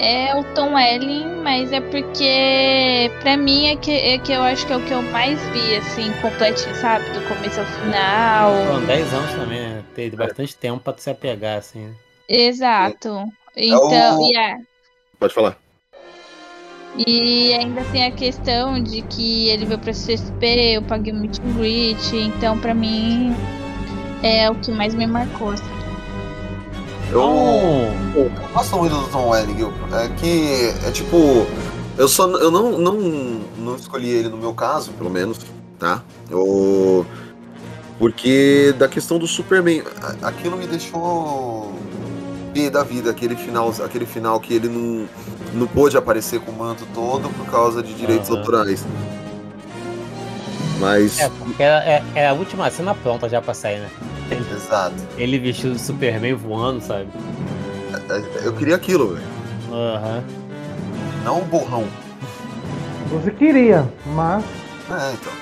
é 0.00 0.34
o 0.34 0.42
Tom 0.52 0.74
Welling, 0.74 1.26
mas 1.44 1.72
é 1.72 1.80
porque 1.80 3.08
pra 3.20 3.36
mim 3.36 3.68
é 3.68 3.76
que, 3.76 3.92
é 3.92 4.18
que 4.18 4.32
eu 4.32 4.42
acho 4.42 4.66
que 4.66 4.72
é 4.72 4.76
o 4.76 4.84
que 4.84 4.90
eu 4.90 5.00
mais 5.00 5.40
vi, 5.50 5.76
assim, 5.76 6.12
completinho, 6.20 6.74
sabe? 6.74 7.08
Do 7.10 7.20
começo 7.28 7.60
ao 7.60 7.66
final. 7.66 8.52
Foram 8.66 8.84
10 8.84 9.14
anos 9.14 9.30
também, 9.34 9.60
né? 9.60 9.84
Teve 9.94 10.16
bastante 10.16 10.56
tempo 10.56 10.80
pra 10.82 10.92
tu 10.92 11.02
se 11.02 11.10
apegar, 11.10 11.58
assim. 11.58 11.86
né? 11.86 11.94
Exato. 12.28 13.26
Então, 13.56 14.18
o- 14.18 14.32
e 14.32 14.36
é. 14.36 14.56
Pode 15.20 15.32
falar. 15.32 15.56
E 16.96 17.52
ainda 17.52 17.82
tem 17.90 18.06
a 18.06 18.10
questão 18.10 18.80
de 18.80 19.02
que 19.02 19.48
ele 19.48 19.66
veio 19.66 19.80
pra 19.80 19.92
CSP, 19.92 20.74
eu 20.76 20.82
paguei 20.82 21.12
o 21.12 21.16
meet 21.16 21.38
and 21.40 21.52
greet, 21.58 22.14
então 22.14 22.58
pra 22.58 22.72
mim 22.72 23.34
é 24.22 24.48
o 24.48 24.54
que 24.54 24.70
mais 24.70 24.94
me 24.94 25.06
marcou. 25.06 25.50
assim. 25.50 25.64
Eu, 27.10 27.20
eu 28.14 28.30
gosto 28.52 28.76
muito 28.78 28.94
do 28.94 29.08
Tom 29.08 29.28
Welling. 29.30 29.72
É 29.92 30.08
que 30.08 30.72
é 30.86 30.90
tipo. 30.90 31.46
Eu 31.96 32.08
só 32.08 32.28
eu 32.28 32.50
não, 32.50 32.78
não, 32.78 32.94
não 33.58 33.76
escolhi 33.76 34.08
ele 34.08 34.28
no 34.28 34.36
meu 34.36 34.52
caso, 34.52 34.90
pelo 34.92 35.10
menos, 35.10 35.38
tá? 35.78 36.02
Eu, 36.28 37.06
porque 37.98 38.74
da 38.76 38.88
questão 38.88 39.18
do 39.18 39.26
Superman, 39.28 39.82
aquilo 40.22 40.56
me 40.56 40.66
deixou 40.66 41.72
da 42.70 42.84
vida, 42.84 43.10
aquele 43.10 43.34
final, 43.34 43.72
aquele 43.84 44.06
final 44.06 44.38
que 44.38 44.54
ele 44.54 44.68
não, 44.68 45.06
não 45.52 45.66
pôde 45.66 45.96
aparecer 45.96 46.40
com 46.40 46.52
o 46.52 46.54
manto 46.54 46.86
todo 46.94 47.28
por 47.30 47.46
causa 47.46 47.82
de 47.82 47.92
direitos 47.94 48.30
Aham. 48.30 48.38
autorais. 48.38 48.84
Mas. 50.78 51.18
É, 51.18 51.28
porque 51.28 51.62
é, 51.62 52.02
é 52.14 52.28
a 52.28 52.32
última 52.32 52.70
cena 52.70 52.94
pronta 52.94 53.28
já 53.28 53.40
pra 53.42 53.54
sair, 53.54 53.80
né? 53.80 53.90
Exato. 54.54 54.94
Ele 55.16 55.38
vestido 55.38 55.74
de 55.74 55.80
Superman 55.80 56.34
voando, 56.34 56.80
sabe? 56.80 57.08
Eu 58.42 58.52
queria 58.52 58.76
aquilo, 58.76 59.14
velho. 59.14 59.26
Aham. 59.72 60.24
Não 61.24 61.40
o 61.40 61.44
borrão. 61.44 61.84
Você 63.10 63.30
queria, 63.30 63.88
mas. 64.06 64.44
É, 64.90 65.12
então. 65.12 65.32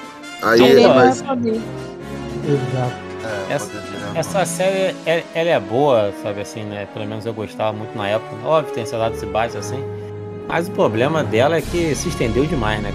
Aí, 0.42 0.86
ó, 0.86 0.94
mas. 0.94 1.20
Exato. 1.20 2.94
É, 3.24 3.52
Essa, 3.54 3.66
poder 3.66 3.91
essa 4.14 4.44
série, 4.44 4.94
é- 5.06 5.24
ela 5.34 5.50
é 5.50 5.60
boa, 5.60 6.12
sabe 6.22 6.40
assim, 6.40 6.62
né? 6.64 6.86
Pelo 6.92 7.06
menos 7.06 7.24
eu 7.26 7.32
gostava 7.32 7.72
muito 7.72 7.96
na 7.96 8.08
época. 8.08 8.34
Óbvio, 8.46 8.74
tem 8.74 8.84
seus 8.86 9.00
lados 9.00 9.22
e 9.22 9.26
baixos, 9.26 9.56
assim. 9.56 9.82
Mas 10.48 10.68
o 10.68 10.70
problema 10.72 11.22
dela 11.24 11.56
é 11.56 11.62
que 11.62 11.94
se 11.94 12.08
estendeu 12.08 12.44
demais, 12.46 12.82
né? 12.82 12.92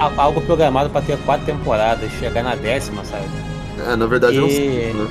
A- 0.00 0.04
a- 0.06 0.22
Algo 0.22 0.40
programado 0.42 0.88
pra 0.90 1.02
ter 1.02 1.18
quatro 1.24 1.44
temporadas, 1.44 2.10
chegar 2.20 2.42
na 2.42 2.54
décima, 2.54 3.04
sabe? 3.04 3.24
É, 3.86 3.96
na 3.96 4.06
verdade 4.06 4.36
eram 4.36 4.46
E- 4.46 4.50
cinco, 4.50 4.96
né? 4.98 5.10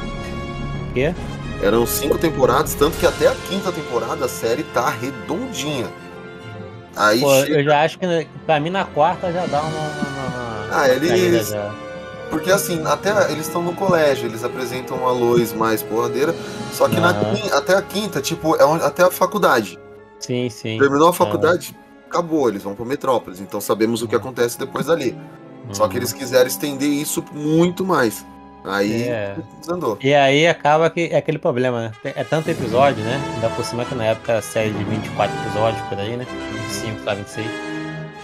Quê? 0.94 1.14
Eram 1.62 1.86
cinco 1.86 2.18
temporadas, 2.18 2.74
tanto 2.74 2.98
que 2.98 3.06
até 3.06 3.28
a 3.28 3.36
quinta 3.50 3.72
temporada 3.72 4.26
a 4.26 4.30
série 4.30 4.64
tá 4.64 4.90
redondinha. 4.90 5.88
Aí 6.96 7.20
Pô, 7.20 7.34
chega- 7.42 7.60
eu 7.60 7.64
já 7.64 7.82
acho 7.84 8.00
que 8.00 8.08
né, 8.08 8.26
pra 8.46 8.60
mim 8.60 8.70
na 8.70 8.86
quarta 8.86 9.32
já 9.32 9.46
dá 9.46 9.60
uma. 9.62 9.70
uma, 9.70 9.80
uma- 9.80 10.68
Ah, 10.72 10.86
uma 10.86 10.96
eles-. 10.96 11.54
Porque 12.30 12.52
assim, 12.52 12.82
até 12.86 13.32
eles 13.32 13.48
estão 13.48 13.62
no 13.64 13.74
colégio, 13.74 14.28
eles 14.28 14.44
apresentam 14.44 15.08
a 15.08 15.12
Lois 15.12 15.52
mais 15.54 15.82
porradeira, 15.82 16.36
só 16.74 16.88
que 16.88 17.00
na 17.00 17.14
quin- 17.14 17.50
até 17.52 17.76
a 17.76 17.82
quinta, 17.82 18.22
tipo, 18.22 18.56
é 18.56 18.64
onde- 18.66 18.84
até 18.84 19.04
a 19.04 19.10
faculdade. 19.12 19.80
Sim, 20.20 20.50
sim. 20.50 20.78
Terminou 20.78 21.08
a 21.08 21.10
Aham. 21.10 21.14
faculdade, 21.14 21.76
acabou, 22.08 22.48
eles 22.50 22.62
vão 22.64 22.76
pra 22.76 22.86
Metrópolis, 22.86 23.40
então 23.40 23.60
sabemos 23.60 24.02
o 24.02 24.08
que 24.08 24.16
acontece 24.16 24.60
depois 24.60 24.86
dali. 24.86 25.18
Só 25.72 25.88
que 25.88 25.98
eles 25.98 26.12
quiseram 26.14 26.48
estender 26.48 26.90
isso 26.90 27.24
muito 27.34 27.86
mais. 27.86 28.26
Aí 28.66 29.04
É. 29.04 29.36
desandou. 29.60 29.98
E 30.02 30.14
aí 30.14 30.46
acaba 30.48 30.90
que 30.90 31.10
é 31.12 31.18
aquele 31.18 31.38
problema, 31.40 31.80
né? 31.82 31.92
Tem- 32.04 32.14
É 32.16 32.24
tanto 32.24 32.50
episódio, 32.50 33.02
né? 33.04 33.22
Ainda 33.36 33.50
por 33.56 33.64
cima 33.64 33.86
que 33.86 33.96
na 33.96 34.06
época 34.06 34.34
era 34.34 34.42
série 34.42 34.72
de 34.72 34.84
24 34.84 35.36
episódios 35.46 35.82
por 35.88 35.98
aí, 35.98 36.18
né? 36.18 36.26
25 36.68 37.02
pra 37.04 37.14
26. 37.14 37.48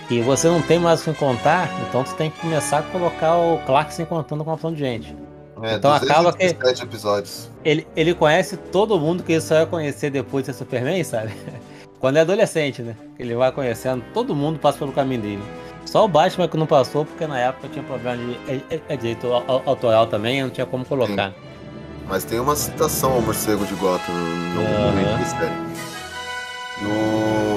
E 0.10 0.22
você 0.22 0.48
não 0.48 0.62
tem 0.62 0.78
mais 0.78 1.02
o 1.02 1.12
que 1.12 1.20
contar, 1.20 1.70
então 1.88 2.04
tu 2.04 2.14
tem 2.14 2.30
que 2.30 2.40
começar 2.40 2.80
a 2.80 2.84
colocar 2.84 3.38
o 3.38 3.58
Clark 3.66 3.94
se 3.94 4.04
encontrando 4.04 4.44
com 4.44 4.50
uma 4.52 4.56
opção 4.56 4.72
de 4.72 4.80
gente. 4.80 5.16
É, 5.64 5.76
Então 5.76 5.92
acaba 5.94 6.32
que- 6.34 6.40
227 6.54 6.84
episódios. 6.84 7.50
Ele, 7.64 7.88
ele 7.96 8.14
conhece 8.14 8.56
todo 8.58 9.00
mundo 9.00 9.24
que 9.24 9.32
ele 9.32 9.42
só 9.42 9.56
vai 9.56 9.66
conhecer 9.66 10.10
depois 10.12 10.46
de 10.46 10.52
ser 10.54 10.58
Superman, 10.60 11.04
sabe? 11.04 11.34
Quando 12.00 12.18
é 12.18 12.22
adolescente, 12.22 12.82
né? 12.84 12.96
Ele 13.18 13.34
vai 13.36 13.52
conhecendo, 13.52 14.04
todo 14.14 14.36
mundo 14.36 14.60
passa 14.60 14.78
pelo 14.78 14.92
caminho 14.92 15.22
dele. 15.22 15.44
Só 15.86 16.04
o 16.06 16.08
Batman 16.08 16.48
que 16.48 16.58
não 16.58 16.68
passou, 16.68 17.06
porque 17.06 17.26
na 17.26 17.40
época 17.40 17.68
tinha 17.70 17.84
problema 17.84 18.18
de 18.18 18.34
é, 18.52 18.76
é- 18.76 18.82
é 18.90 18.98
direito 18.98 19.26
au- 19.28 19.44
au- 19.48 19.64
autoral 19.66 20.06
também, 20.08 20.44
não 20.44 20.50
tinha 20.50 20.66
como 20.68 20.86
colocar. 20.86 21.34
Mas 22.08 22.24
tem 22.24 22.40
uma 22.40 22.56
citação 22.56 23.14
ao 23.14 23.22
morcego 23.22 23.66
de 23.66 23.74
Gotham 23.76 24.14
no 24.14 24.62
Aham. 24.62 24.92
momento 24.92 25.18
da 25.20 25.26
série. 25.26 25.56
No... 26.82 27.55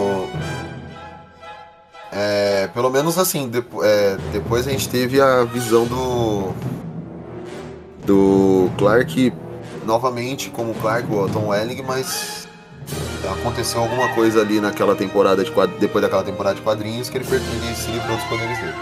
É, 2.12 2.68
pelo 2.72 2.90
menos 2.90 3.18
assim, 3.18 3.48
depo- 3.48 3.84
é, 3.84 4.16
depois 4.32 4.66
a 4.66 4.70
gente 4.70 4.88
teve 4.88 5.20
a 5.20 5.44
visão 5.44 5.84
do. 5.86 6.52
Do 8.04 8.70
Clark 8.78 9.32
novamente 9.84 10.48
como 10.50 10.74
Clark, 10.74 11.10
o 11.12 11.28
Tom 11.28 11.48
Welling, 11.48 11.82
mas 11.82 12.48
aconteceu 13.30 13.80
alguma 13.82 14.08
coisa 14.14 14.40
ali 14.40 14.60
naquela 14.60 14.94
temporada 14.96 15.44
de 15.44 15.50
depois 15.78 16.02
daquela 16.02 16.22
temporada 16.22 16.54
de 16.56 16.62
quadrinhos 16.62 17.10
que 17.10 17.18
ele, 17.18 17.24
per- 17.24 17.40
ele 17.40 17.74
se 17.74 17.90
livrou 17.90 18.16
dos 18.16 18.24
poderes 18.26 18.58
dele. 18.58 18.74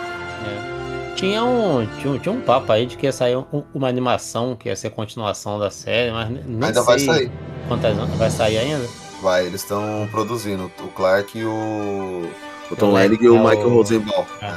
Tinha 1.16 1.42
um, 1.44 1.86
tinha, 1.98 2.12
um- 2.12 2.18
tinha 2.18 2.32
um 2.32 2.40
papo 2.40 2.70
aí 2.70 2.86
de 2.86 2.96
que 2.96 3.06
ia 3.06 3.12
sair 3.12 3.36
um- 3.36 3.64
uma 3.74 3.88
animação 3.88 4.54
que 4.54 4.68
ia 4.68 4.76
ser 4.76 4.90
continuação 4.90 5.58
da 5.58 5.70
série, 5.70 6.10
mas 6.12 6.28
nem 6.28 6.68
Ainda 6.68 6.82
vai 6.82 6.98
sair. 6.98 7.32
Quantas 7.68 7.96
vai 7.96 8.30
sair 8.30 8.58
ainda? 8.58 8.86
Vai, 9.22 9.46
eles 9.46 9.62
estão 9.62 10.06
produzindo 10.10 10.70
o 10.84 10.88
Clark 10.88 11.36
e 11.38 11.44
o. 11.44 12.28
O 12.70 12.76
Tom 12.76 12.92
Welling 12.92 13.18
e 13.20 13.28
o 13.28 13.36
o- 13.36 13.38
Michael 13.48 13.68
Rosenbaum. 13.70 14.24
É. 14.42 14.54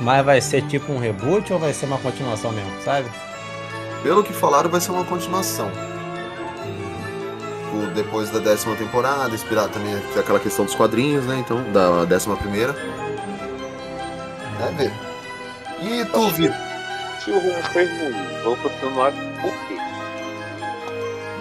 Mas 0.00 0.24
vai 0.24 0.40
ser 0.40 0.62
tipo 0.66 0.92
um 0.92 0.98
reboot 0.98 1.52
ou 1.52 1.58
vai 1.58 1.72
ser 1.72 1.86
uma 1.86 1.98
continuação 1.98 2.50
mesmo, 2.52 2.70
sabe? 2.84 3.08
Pelo 4.02 4.24
que 4.24 4.32
falaram, 4.32 4.68
vai 4.70 4.80
ser 4.80 4.90
uma 4.90 5.04
continuação. 5.04 5.70
O- 7.74 7.86
depois 7.94 8.30
da 8.30 8.38
décima 8.38 8.74
temporada, 8.76 9.34
inspirado 9.34 9.68
também 9.72 9.94
aquela 10.18 10.40
questão 10.40 10.64
dos 10.64 10.74
quadrinhos, 10.74 11.24
né? 11.26 11.38
Então, 11.38 11.62
da 11.72 12.04
décima 12.04 12.36
primeira. 12.36 12.74
Deve 14.58 14.88
ver. 14.88 14.92
E 15.82 16.04
tu, 16.06 16.28
Vitor? 16.30 16.56
Se 17.24 17.30
o 17.30 17.38
rumo 17.38 17.62
foi 17.72 17.84
ruim, 17.84 18.42
vou 18.42 18.56
continuar 18.56 19.12
por 19.40 19.52
quê? 19.68 19.76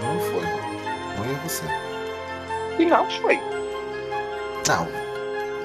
Não 0.04 0.20
foi, 0.20 0.42
mano. 0.42 0.82
Não 1.18 1.26
é 1.26 1.40
você. 1.48 1.64
Final 2.78 3.08
foi. 3.22 3.40
Não. 4.68 4.88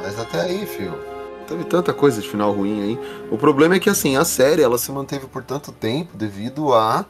Mas 0.02 0.18
até 0.18 0.40
aí, 0.42 0.66
filho. 0.66 0.98
Teve 1.46 1.64
tanta 1.64 1.92
coisa 1.94 2.20
de 2.20 2.28
final 2.28 2.52
ruim 2.52 2.82
aí. 2.82 2.98
O 3.30 3.38
problema 3.38 3.76
é 3.76 3.78
que, 3.78 3.88
assim, 3.88 4.16
a 4.16 4.24
série, 4.24 4.62
ela 4.62 4.78
se 4.78 4.90
manteve 4.90 5.26
por 5.26 5.44
tanto 5.44 5.70
tempo 5.70 6.16
devido 6.16 6.74
à 6.74 7.04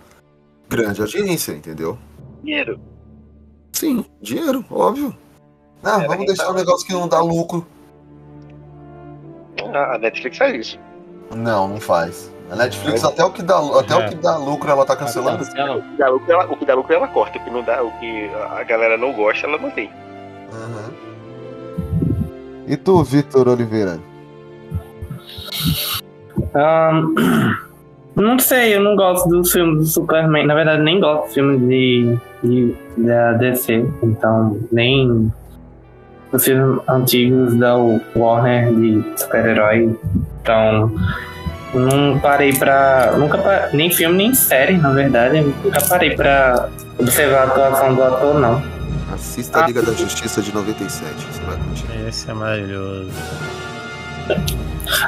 grande 0.68 1.00
audiência, 1.00 1.52
entendeu? 1.52 1.96
Dinheiro. 2.42 2.78
Sim, 3.72 4.04
dinheiro, 4.20 4.64
óbvio. 4.70 5.16
Ah, 5.82 5.98
Era 6.00 6.08
vamos 6.08 6.26
deixar 6.26 6.50
um 6.50 6.54
negócio 6.54 6.86
que 6.86 6.92
não 6.92 7.08
dá 7.08 7.20
lucro. 7.20 7.66
A 9.74 9.94
a 9.94 9.98
Netflix 9.98 10.36
faz 10.38 10.54
isso. 10.54 10.78
Não, 11.34 11.68
não 11.68 11.80
faz. 11.80 12.32
A 12.50 12.56
Netflix, 12.56 13.02
até 13.04 13.24
o 13.24 13.30
que 13.30 13.42
dá, 13.42 13.58
até 13.78 13.94
É. 13.94 14.06
o 14.06 14.08
que 14.08 14.14
dá 14.16 14.36
lucro, 14.36 14.70
ela 14.70 14.84
tá 14.84 14.94
cancelando. 14.94 15.44
Cancela. 15.44 15.76
O 15.76 15.82
que 15.82 15.96
dá 15.96 16.08
lucro, 16.08 16.32
ela, 16.32 16.44
o 16.52 16.56
que 16.56 16.64
dá 16.64 16.74
lucro 16.74 16.94
ela 16.94 17.08
corta. 17.08 17.38
O 17.38 17.44
que 17.44 17.50
não 17.50 17.62
dá, 17.62 17.82
o 17.82 17.90
que 17.98 18.30
a 18.34 18.62
galera 18.64 18.96
não 18.96 19.12
gosta, 19.12 19.46
ela 19.46 19.58
mantém. 19.58 19.90
Aham. 20.52 20.85
E 22.66 22.76
tu, 22.76 23.02
Vitor 23.04 23.48
Oliveira? 23.48 23.98
Ahn, 26.54 27.14
não 28.14 28.38
sei, 28.38 28.74
eu 28.76 28.80
não 28.82 28.96
gosto 28.96 29.28
dos 29.28 29.52
filmes 29.52 29.78
do 29.78 29.84
Superman. 29.86 30.46
Na 30.46 30.54
verdade, 30.54 30.82
nem 30.82 30.98
gosto 31.00 31.24
dos 31.26 31.34
filmes 31.34 31.60
de, 31.68 32.16
de- 32.42 32.74
da 32.96 33.32
DC. 33.34 33.84
Então, 34.02 34.58
nem 34.72 35.30
os 36.32 36.44
filmes 36.44 36.80
antigos 36.88 37.54
da 37.56 37.76
Warner 38.16 38.74
de 38.74 39.04
super-herói. 39.16 39.96
Então, 40.42 40.92
não 41.74 42.18
parei 42.20 42.52
pra. 42.56 43.14
Nunca 43.18 43.38
pa- 43.38 43.68
Nem 43.72 43.90
filme, 43.90 44.16
nem 44.16 44.34
série, 44.34 44.76
na 44.78 44.90
verdade. 44.92 45.40
Nunca 45.40 45.80
parei 45.88 46.14
pra 46.16 46.68
observar 46.98 47.40
a 47.40 47.44
atuação 47.44 47.94
do 47.94 48.02
ator, 48.02 48.34
não. 48.40 48.75
Assista 49.12 49.62
a 49.64 49.66
Liga 49.68 49.82
da 49.82 49.92
Justiça 49.92 50.42
de 50.42 50.52
97, 50.52 51.14
você 51.14 51.40
vai 51.42 51.56
curtir. 51.56 51.86
Esse 52.08 52.30
é 52.30 52.34
maravilhoso. 52.34 53.10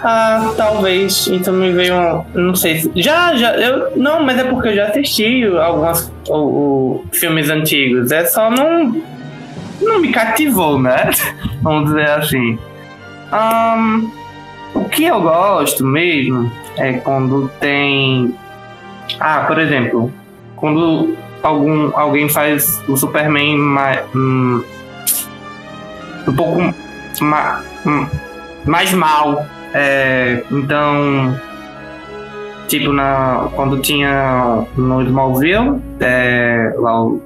Ah, 0.03 0.53
talvez. 0.57 1.26
Então 1.28 1.53
me 1.55 1.72
veio 1.72 1.94
um. 1.94 2.24
Não 2.34 2.55
sei 2.55 2.80
se. 2.80 2.90
Já, 2.96 3.34
já. 3.36 3.53
Eu, 3.57 3.96
não, 3.96 4.22
mas 4.22 4.38
é 4.38 4.44
porque 4.44 4.68
eu 4.68 4.74
já 4.76 4.86
assisti 4.88 5.44
alguns 5.44 6.11
o, 6.28 6.34
o- 6.36 7.05
filmes 7.12 7.49
antigos. 7.51 8.11
É 8.12 8.24
só 8.24 8.51
não. 8.51 9.01
Não 9.80 10.01
me 10.01 10.11
cativou, 10.12 10.80
né? 10.80 11.11
Vamos 11.62 11.90
dizer 11.90 12.11
assim. 12.11 12.59
Ahn, 13.32 14.09
o 14.74 14.84
que 14.84 15.05
eu 15.05 15.20
gosto 15.20 15.84
mesmo 15.84 16.51
é 16.76 16.94
quando 16.94 17.49
tem. 17.61 18.34
Ah, 19.20 19.44
por 19.46 19.59
exemplo, 19.59 20.12
quando 20.57 21.16
algum, 21.43 21.97
alguém 21.97 22.28
faz 22.28 22.82
o 22.89 22.97
Superman 22.97 23.57
mais. 23.59 24.01
um 24.14 24.62
pouco 26.36 26.74
ma, 27.20 27.62
hum, 27.86 28.07
mais 28.66 28.93
mal. 28.93 29.45
É, 29.74 30.43
então, 30.51 31.39
tipo, 32.68 32.93
na, 32.93 33.49
quando 33.55 33.80
tinha 33.80 34.64
no 34.76 35.03
Smallville, 35.03 35.80
é, 36.01 36.72
lá 36.76 37.03
o, 37.05 37.22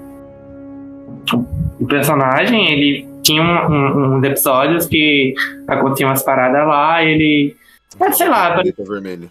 o 1.80 1.86
personagem, 1.86 2.70
ele 2.72 3.08
tinha 3.22 3.42
um- 3.42 3.72
um- 3.72 4.16
uns 4.18 4.24
episódios 4.24 4.86
que 4.86 5.34
aconteciam 5.68 6.10
umas 6.10 6.22
paradas 6.22 6.66
lá, 6.66 7.02
ele. 7.04 7.56
É, 8.00 8.10
sei 8.10 8.28
lá, 8.28 8.56
Caneta 8.56 8.84
vermelha. 8.84 9.28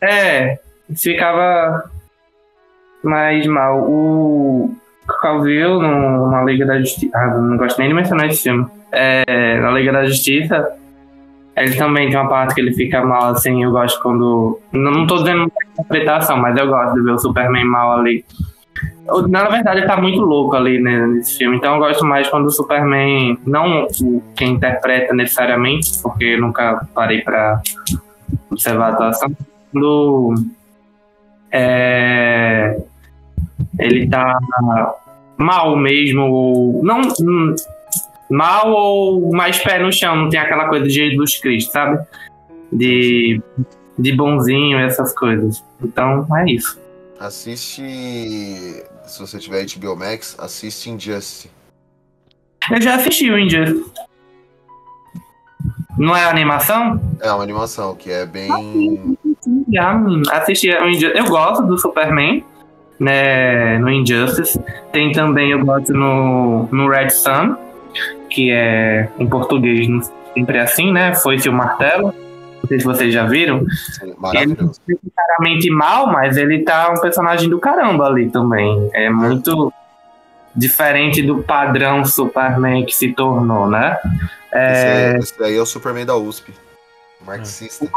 é, 0.00 0.58
ficava 0.96 1.90
mais 3.08 3.46
mal. 3.46 3.80
O 3.88 4.74
Calville, 5.20 5.78
na 5.78 6.42
Liga 6.44 6.66
da 6.66 6.78
Justiça. 6.78 7.16
Ah, 7.16 7.38
não 7.38 7.56
gosto 7.56 7.78
nem 7.78 7.88
de 7.88 7.94
mencionar 7.94 8.28
esse 8.28 8.42
filme. 8.42 8.66
É, 8.92 9.60
na 9.60 9.70
Liga 9.72 9.92
da 9.92 10.04
Justiça, 10.06 10.68
ele 11.56 11.74
também 11.76 12.08
tem 12.08 12.18
uma 12.18 12.28
parte 12.28 12.54
que 12.54 12.60
ele 12.60 12.74
fica 12.74 13.04
mal, 13.04 13.30
assim. 13.30 13.62
Eu 13.62 13.70
gosto 13.70 14.00
quando. 14.02 14.60
Não, 14.72 14.90
não 14.90 15.06
tô 15.06 15.16
dizendo 15.18 15.50
interpretação, 15.72 16.36
mas 16.38 16.56
eu 16.56 16.66
gosto 16.68 16.94
de 16.94 17.02
ver 17.02 17.12
o 17.12 17.18
Superman 17.18 17.64
mal 17.64 17.98
ali. 17.98 18.24
Na 19.28 19.48
verdade, 19.48 19.78
ele 19.78 19.86
tá 19.86 19.96
muito 19.96 20.20
louco 20.20 20.56
ali 20.56 20.80
né, 20.80 21.06
nesse 21.06 21.38
filme. 21.38 21.56
Então 21.56 21.74
eu 21.74 21.80
gosto 21.80 22.04
mais 22.04 22.28
quando 22.28 22.46
o 22.46 22.50
Superman. 22.50 23.38
Não 23.46 23.86
quem 24.34 24.52
interpreta 24.52 25.14
necessariamente, 25.14 25.92
porque 26.02 26.24
eu 26.24 26.40
nunca 26.40 26.86
parei 26.94 27.22
pra 27.22 27.60
observar 28.50 28.86
a 28.86 28.92
atuação. 28.92 29.30
Quando 29.72 30.34
é, 31.50 32.76
ele 33.78 34.08
tá 34.08 34.38
mal 35.36 35.76
mesmo, 35.76 36.22
ou 36.22 36.84
não 36.84 37.00
hum, 37.20 37.54
mal 38.30 38.70
ou 38.70 39.32
mais 39.32 39.58
pé 39.58 39.78
no 39.78 39.92
chão, 39.92 40.16
não 40.16 40.28
tem 40.28 40.40
aquela 40.40 40.68
coisa 40.68 40.86
de 40.86 40.92
Jesus 40.92 41.38
Cristo, 41.38 41.72
sabe? 41.72 42.04
De, 42.72 43.40
de 43.98 44.12
bonzinho, 44.12 44.78
essas 44.78 45.14
coisas. 45.14 45.62
Então 45.82 46.26
é 46.36 46.50
isso. 46.50 46.80
Assiste. 47.18 47.82
Se 49.04 49.20
você 49.20 49.38
tiver 49.38 49.64
HBO 49.64 49.96
Max, 49.96 50.36
assiste 50.38 50.90
Injustice. 50.90 51.50
Eu 52.70 52.82
já 52.82 52.96
assisti 52.96 53.30
o 53.30 53.38
Injustice. 53.38 53.92
Não 55.96 56.14
é 56.14 56.24
animação? 56.24 57.00
É 57.20 57.30
uma 57.32 57.42
animação 57.42 57.94
que 57.94 58.10
é 58.10 58.26
bem. 58.26 59.16
Já 59.72 59.96
hum, 59.96 60.22
assisti 60.30 60.70
o 60.70 60.88
Injustice. 60.88 61.16
Eu 61.16 61.26
gosto 61.26 61.64
do 61.64 61.78
Superman, 61.78 62.44
né? 62.98 63.78
No 63.78 63.90
Injustice. 63.90 64.60
Tem 64.92 65.12
também, 65.12 65.50
eu 65.50 65.64
gosto 65.64 65.92
no, 65.92 66.68
no 66.72 66.88
Red 66.88 67.10
Sun, 67.10 67.56
que 68.30 68.50
é 68.50 69.08
em 69.18 69.26
português 69.26 69.88
não 69.88 70.00
sempre 70.34 70.58
é 70.58 70.60
assim, 70.62 70.92
né? 70.92 71.14
Foi-se 71.14 71.48
o 71.48 71.52
martelo. 71.52 72.14
Não 72.62 72.68
sei 72.68 72.78
se 72.80 72.84
vocês 72.84 73.14
já 73.14 73.24
viram. 73.24 73.64
Maravilhoso. 74.18 74.80
Ele 74.88 74.98
é 75.06 75.10
claramente 75.14 75.70
mal, 75.70 76.08
mas 76.08 76.36
ele 76.36 76.62
tá 76.62 76.90
um 76.90 77.00
personagem 77.00 77.48
do 77.48 77.58
caramba 77.58 78.06
ali 78.06 78.28
também. 78.28 78.90
É 78.92 79.08
muito 79.08 79.72
diferente 80.54 81.22
do 81.22 81.42
padrão 81.42 82.04
Superman 82.04 82.84
que 82.84 82.94
se 82.94 83.12
tornou, 83.12 83.68
né? 83.68 83.96
É, 84.52 84.72
Esse, 84.72 84.86
é- 84.86 85.18
esse 85.18 85.44
aí 85.44 85.56
é 85.56 85.60
o 85.60 85.66
Superman 85.66 86.04
da 86.06 86.16
USP. 86.16 86.52
Marxista. 87.24 87.86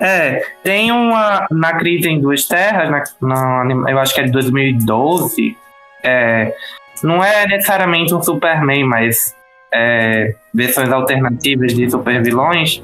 É, 0.00 0.42
tem 0.62 0.90
uma. 0.90 1.46
Na 1.50 1.74
Crise 1.74 2.08
em 2.08 2.20
Duas 2.20 2.46
Terras, 2.46 2.90
na, 2.90 3.04
na 3.20 3.60
anima- 3.60 3.90
eu 3.90 3.98
acho 3.98 4.14
que 4.14 4.20
é 4.20 4.24
de 4.24 4.30
2012. 4.32 5.56
É, 6.02 6.54
não 7.02 7.22
é 7.22 7.46
necessariamente 7.46 8.14
um 8.14 8.22
Superman, 8.22 8.84
mas 8.84 9.34
é, 9.72 10.34
versões 10.54 10.90
alternativas 10.90 11.74
de 11.74 11.90
supervilões, 11.90 12.82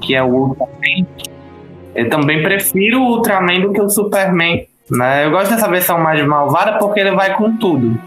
que 0.00 0.14
é 0.14 0.22
o 0.22 0.28
Ultraman. 0.28 1.06
Eu 1.94 2.08
também 2.08 2.42
prefiro 2.42 3.00
o 3.02 3.16
Ultraman 3.16 3.60
do 3.60 3.72
que 3.72 3.80
o 3.80 3.90
Superman. 3.90 4.66
Né? 4.90 5.24
Eu 5.26 5.30
gosto 5.30 5.50
dessa 5.50 5.68
versão 5.68 5.98
mais 6.00 6.24
malvada 6.26 6.78
porque 6.78 7.00
ele 7.00 7.12
vai 7.12 7.36
com 7.36 7.56
tudo. 7.58 8.00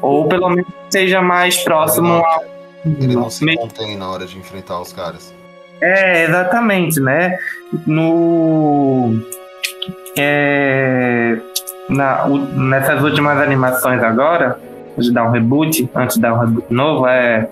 Ou 0.00 0.28
pelo 0.28 0.50
menos 0.50 0.66
seja 0.90 1.20
mais 1.22 1.56
próximo 1.64 2.08
Ele 2.08 2.18
não- 2.18 2.26
ao. 2.26 2.44
Ele 2.84 3.14
não 3.16 3.30
se 3.30 3.56
contém 3.56 3.96
na 3.96 4.10
hora 4.10 4.26
de 4.26 4.36
enfrentar 4.38 4.80
os 4.80 4.92
caras. 4.92 5.32
É, 5.82 6.24
exatamente, 6.24 7.00
né? 7.00 7.36
No. 7.86 9.16
É, 10.16 11.36
na, 11.88 12.26
o- 12.26 12.38
nessas 12.38 13.02
últimas 13.02 13.38
animações 13.38 14.02
agora, 14.02 14.58
de 14.96 15.12
dar 15.12 15.24
um 15.24 15.30
reboot, 15.30 15.88
antes 15.94 16.16
de 16.16 16.22
dar 16.22 16.34
um 16.34 16.38
reboot 16.38 16.66
novo, 16.72 17.06
é 17.06 17.48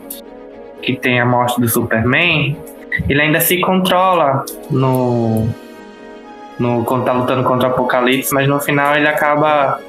que 0.82 0.94
tem 0.96 1.20
a 1.20 1.26
morte 1.26 1.60
do 1.60 1.68
Superman, 1.68 2.56
ele 3.08 3.20
ainda 3.20 3.40
se 3.40 3.60
controla 3.60 4.44
no. 4.70 5.48
no 6.58 6.84
quando 6.84 7.04
tá 7.04 7.12
lutando 7.12 7.42
contra 7.44 7.68
o 7.68 7.72
Apocalipse, 7.72 8.32
mas 8.32 8.48
no 8.48 8.60
final 8.60 8.96
ele 8.96 9.08
acaba 9.08 9.80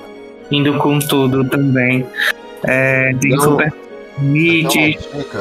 indo 0.49 0.77
com 0.79 0.97
tudo 0.99 1.43
também. 1.45 2.05
É, 2.63 3.13
tem 3.19 3.31
Não. 3.31 3.41
Super 3.41 3.73
Meat, 4.19 4.99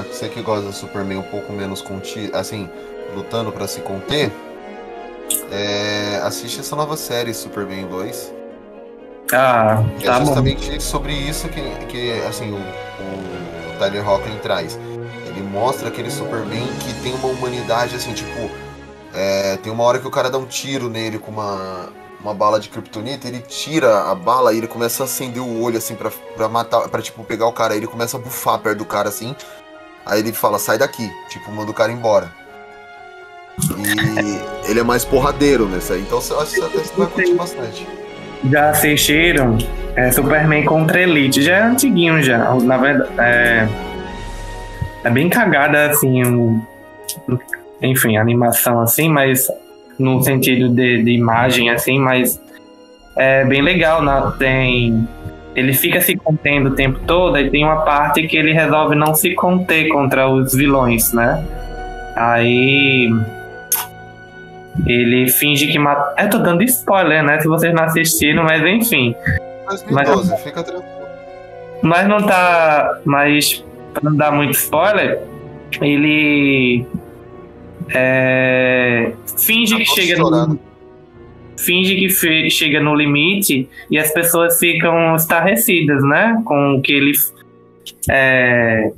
você 0.09 0.29
que 0.29 0.41
gosta 0.41 0.67
do 0.67 0.73
Superman 0.73 1.19
um 1.19 1.23
pouco 1.23 1.53
menos 1.53 1.83
contido, 1.83 2.35
assim, 2.37 2.69
lutando 3.15 3.53
pra 3.53 3.67
se 3.67 3.81
conter, 3.81 4.31
é, 5.51 6.21
assiste 6.25 6.61
essa 6.61 6.75
nova 6.77 6.97
série 6.97 7.33
Superman 7.35 7.87
2. 7.87 8.33
Ah, 9.33 9.85
Que 9.99 10.07
tá 10.07 10.17
é 10.17 10.19
bom. 10.19 10.27
justamente 10.27 10.83
sobre 10.83 11.13
isso 11.13 11.49
que, 11.49 11.61
que 11.87 12.13
assim, 12.29 12.51
o, 12.53 12.57
o 12.57 13.79
Tyler 13.79 14.09
Hoechlin 14.09 14.39
traz. 14.39 14.79
Ele 15.27 15.43
mostra 15.43 15.89
aquele 15.89 16.11
Superman 16.11 16.67
que 16.81 16.93
tem 17.03 17.15
uma 17.15 17.29
humanidade, 17.29 17.95
assim, 17.95 18.13
tipo... 18.13 18.51
é, 19.15 19.57
tem 19.59 19.73
uma 19.73 19.85
hora 19.85 19.99
que 20.01 20.07
o 20.07 20.11
cara 20.11 20.29
dá 20.31 20.39
um 20.39 20.47
tiro 20.47 20.89
nele 20.89 21.19
com 21.21 21.31
uma, 21.31 21.91
uma 22.21 22.35
bala 22.35 22.59
de 22.59 22.69
kryptonita, 22.69 23.29
ele 23.29 23.39
tira 23.41 24.11
a 24.11 24.15
bala 24.17 24.53
e 24.53 24.59
ele 24.59 24.67
começa 24.67 25.05
a 25.05 25.07
acender 25.07 25.41
o 25.43 25.63
olho, 25.63 25.79
assim, 25.79 25.95
pra, 25.95 26.11
pra 26.37 26.49
matar, 26.49 26.89
pra, 26.89 27.01
tipo, 27.01 27.23
pegar 27.23 27.47
o 27.47 27.53
cara. 27.53 27.73
Aí 27.75 27.79
ele 27.79 27.87
começa 27.87 28.17
a 28.17 28.21
bufar 28.21 28.59
perto 28.59 28.79
do 28.79 28.85
cara, 28.85 29.09
assim. 29.09 29.37
Aí 30.05 30.19
ele 30.21 30.33
fala, 30.33 30.59
sai 30.59 30.77
daqui. 30.79 31.09
Tipo, 31.29 31.53
manda 31.53 31.71
o 31.71 31.75
cara 31.75 31.93
embora. 31.93 32.35
E 33.69 34.71
ele 34.71 34.81
é 34.81 34.83
mais 34.83 35.05
porradeiro 35.05 35.67
nessa 35.69 35.95
aí. 35.95 36.01
Então 36.01 36.21
eu 36.31 36.41
acho 36.41 36.55
que 36.55 36.61
você 36.61 36.93
vai 36.97 37.07
curtir 37.09 37.35
bastante. 37.35 37.87
Já 38.51 38.71
assistiram 38.71 39.59
é, 39.97 40.11
Superman 40.11 40.65
contra 40.65 41.01
Elite? 41.03 41.43
Já 41.43 41.57
é 41.57 41.63
antiguinho 41.63 42.23
já. 42.23 42.39
Na 42.55 42.77
verdade, 42.79 43.11
é, 43.19 43.69
é 45.05 45.11
bem 45.11 45.29
cagada 45.29 45.91
assim, 45.91 46.25
um- 46.25 46.61
enfim, 47.83 48.17
animação 48.17 48.81
assim, 48.81 49.09
mas 49.09 49.49
no 49.99 50.23
sentido 50.23 50.69
de, 50.69 51.03
de 51.03 51.11
imagem 51.13 51.71
assim, 51.71 51.99
mas 51.99 52.41
é 53.17 53.45
bem 53.45 53.61
legal. 53.63 54.03
Né? 54.03 54.33
Tem, 54.39 55.09
ele 55.55 55.75
fica 55.75 56.01
se 56.01 56.17
contendo 56.17 56.71
o 56.71 56.75
tempo 56.75 57.01
todo 57.07 57.37
e 57.39 57.51
tem 57.51 57.65
uma 57.65 57.83
parte 57.83 58.27
que 58.27 58.37
ele 58.37 58.53
resolve 58.53 58.95
não 58.95 59.15
se 59.15 59.35
conter 59.35 59.89
contra 59.89 60.29
os 60.31 60.55
vilões, 60.55 61.13
né? 61.13 61.45
Aí 62.17 63.11
ele 64.87 65.29
finge 65.29 65.67
que 65.67 65.79
mata. 65.79 66.23
Eu 66.23 66.31
tô 66.31 66.39
dando 66.39 66.63
spoiler, 66.65 67.23
né? 67.23 67.41
Se 67.41 67.49
vocês 67.49 67.73
não 67.75 67.85
assistiram, 67.85 68.45
mas 68.45 68.63
enfim. 68.65 69.15
2012, 69.69 70.37
fica 70.43 70.63
tranquilo. 70.63 70.85
Mas 71.83 72.09
não 72.09 72.23
tá. 72.27 73.01
Mas 73.05 73.65
pra 73.93 74.03
não 74.11 74.17
dar 74.17 74.33
muito 74.33 74.53
spoiler, 74.53 75.21
ele. 75.81 76.85
É, 77.95 79.13
finge 79.39 79.77
que 79.77 79.85
chega 79.85 80.17
no. 80.19 80.59
Finge 81.57 81.95
que 81.97 82.09
fe- 82.09 82.49
chega 82.49 82.81
no 82.81 82.95
limite 82.95 83.69
e 83.91 83.99
as 83.99 84.11
pessoas 84.13 84.59
ficam 84.59 85.15
estarrecidas, 85.15 86.03
né? 86.05 86.41
Com 86.47 86.77
o 86.77 86.81
que 86.83 86.93
ele 86.93 87.13
é, 88.09 88.93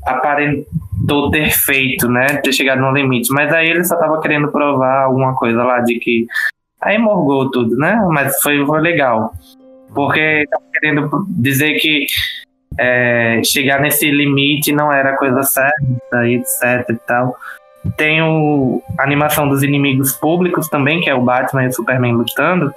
aparentou 1.02 1.30
ter 1.30 1.50
feito, 1.50 2.08
né? 2.08 2.26
Ter 2.42 2.52
chegado 2.52 2.80
no 2.80 2.92
limite. 2.92 3.32
Mas 3.32 3.52
aí 3.52 3.68
ele 3.68 3.84
só 3.84 3.96
tava 3.96 4.20
querendo 4.20 4.50
provar 4.50 5.04
alguma 5.04 5.34
coisa 5.34 5.62
lá 5.62 5.80
de 5.80 5.98
que. 5.98 6.26
Aí 6.80 6.98
morgou 6.98 7.50
tudo, 7.50 7.76
né? 7.76 8.00
Mas 8.10 8.40
foi, 8.40 8.64
foi 8.64 8.80
legal. 8.80 9.32
Porque 9.94 10.46
tava 10.50 10.64
querendo 10.72 11.26
dizer 11.28 11.74
que 11.74 12.06
é, 12.78 13.40
chegar 13.44 13.80
nesse 13.80 14.10
limite 14.10 14.72
não 14.72 14.92
era 14.92 15.16
coisa 15.16 15.42
certa, 15.42 16.28
etc 16.28 16.88
e 16.88 16.96
tal. 17.06 17.36
Tem 17.96 18.22
o, 18.22 18.82
a 18.98 19.02
animação 19.02 19.48
dos 19.48 19.62
inimigos 19.62 20.12
públicos 20.12 20.68
também, 20.68 21.00
que 21.00 21.10
é 21.10 21.14
o 21.14 21.22
Batman 21.22 21.64
e 21.64 21.68
o 21.68 21.72
Superman 21.72 22.14
lutando, 22.14 22.72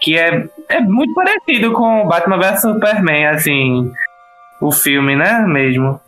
que 0.00 0.18
é, 0.18 0.46
é 0.68 0.80
muito 0.80 1.12
parecido 1.14 1.72
com 1.72 2.08
Batman 2.08 2.38
vs 2.38 2.62
Superman, 2.62 3.26
assim, 3.26 3.92
o 4.60 4.72
filme, 4.72 5.14
né, 5.14 5.40
mesmo. 5.46 6.00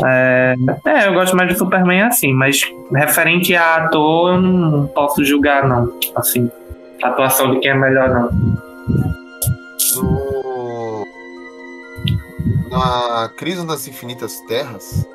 É, 0.00 0.54
é, 0.86 1.06
eu 1.06 1.12
gosto 1.12 1.36
mais 1.36 1.52
do 1.52 1.58
Superman 1.58 2.02
assim, 2.02 2.32
mas 2.32 2.62
referente 2.92 3.54
a 3.54 3.84
ator, 3.84 4.34
eu 4.34 4.40
não 4.40 4.86
posso 4.88 5.24
julgar, 5.24 5.68
não. 5.68 5.92
Assim, 6.16 6.50
a 7.02 7.08
atuação 7.08 7.54
de 7.54 7.60
quem 7.60 7.72
é 7.72 7.74
melhor, 7.74 8.08
não. 8.08 8.30
No... 9.96 11.04
Na 12.70 13.28
Crise 13.36 13.66
das 13.66 13.86
Infinitas 13.86 14.40
Terras, 14.48 15.06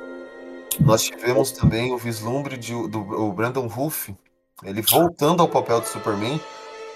nós 0.80 1.04
tivemos 1.04 1.52
também 1.52 1.92
o 1.92 1.98
vislumbre 1.98 2.56
de, 2.56 2.72
do 2.88 3.00
o 3.00 3.34
Brandon 3.34 3.66
Ruff, 3.66 4.16
ele 4.64 4.84
voltando 4.84 5.42
ao 5.42 5.48
papel 5.48 5.82
de 5.82 5.88
Superman, 5.88 6.40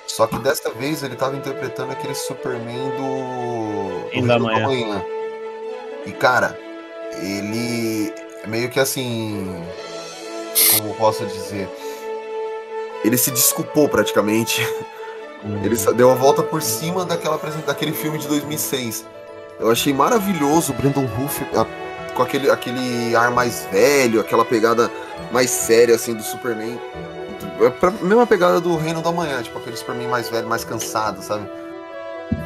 só 0.06 0.28
que 0.28 0.38
desta 0.38 0.70
vez 0.70 1.02
ele 1.02 1.14
estava 1.14 1.36
interpretando 1.36 1.92
aquele 1.92 2.14
Superman 2.14 2.92
do, 2.92 4.22
do 4.22 4.28
da 4.28 4.38
Reino 4.38 4.68
Manhã. 4.68 5.04
E 6.06 6.12
cara, 6.12 6.58
ele 7.22 8.14
é 8.44 8.48
meio 8.48 8.70
que 8.70 8.80
assim, 8.80 9.56
como 10.78 10.94
posso 10.96 11.26
dizer, 11.26 11.70
ele 13.04 13.18
se 13.18 13.32
desculpou 13.32 13.88
praticamente. 13.90 14.62
Ele 15.64 15.76
sa- 15.76 15.92
deu 15.92 16.12
a 16.12 16.14
volta 16.14 16.44
por 16.44 16.62
cima 16.62 17.04
daquela 17.04 17.40
daquele 17.66 17.94
filme 17.94 18.20
de 18.20 18.28
2006. 18.28 19.04
Eu 19.60 19.72
achei 19.72 19.92
maravilhoso 19.92 20.72
o 20.72 20.76
Brandon 20.76 21.06
Ruff 21.06 21.44
a- 21.56 21.66
com 22.14 22.22
aquele, 22.22 22.50
aquele 22.52 23.16
ar 23.16 23.32
mais 23.32 23.66
velho, 23.72 24.20
aquela 24.20 24.46
pegada 24.46 24.92
mais 25.32 25.50
séria 25.50 25.96
assim 25.96 26.14
do 26.14 26.22
Superman. 26.22 26.80
É 27.60 27.70
pra, 27.72 27.90
mesma 27.90 28.28
pegada 28.28 28.60
do 28.62 28.76
Reino 28.76 29.02
da 29.02 29.12
Manhã, 29.12 29.42
tipo 29.42 29.58
aquele 29.58 29.76
Superman 29.78 30.08
mais 30.10 30.30
velho, 30.30 30.48
mais 30.48 30.64
cansado, 30.64 31.24
sabe? 31.24 31.50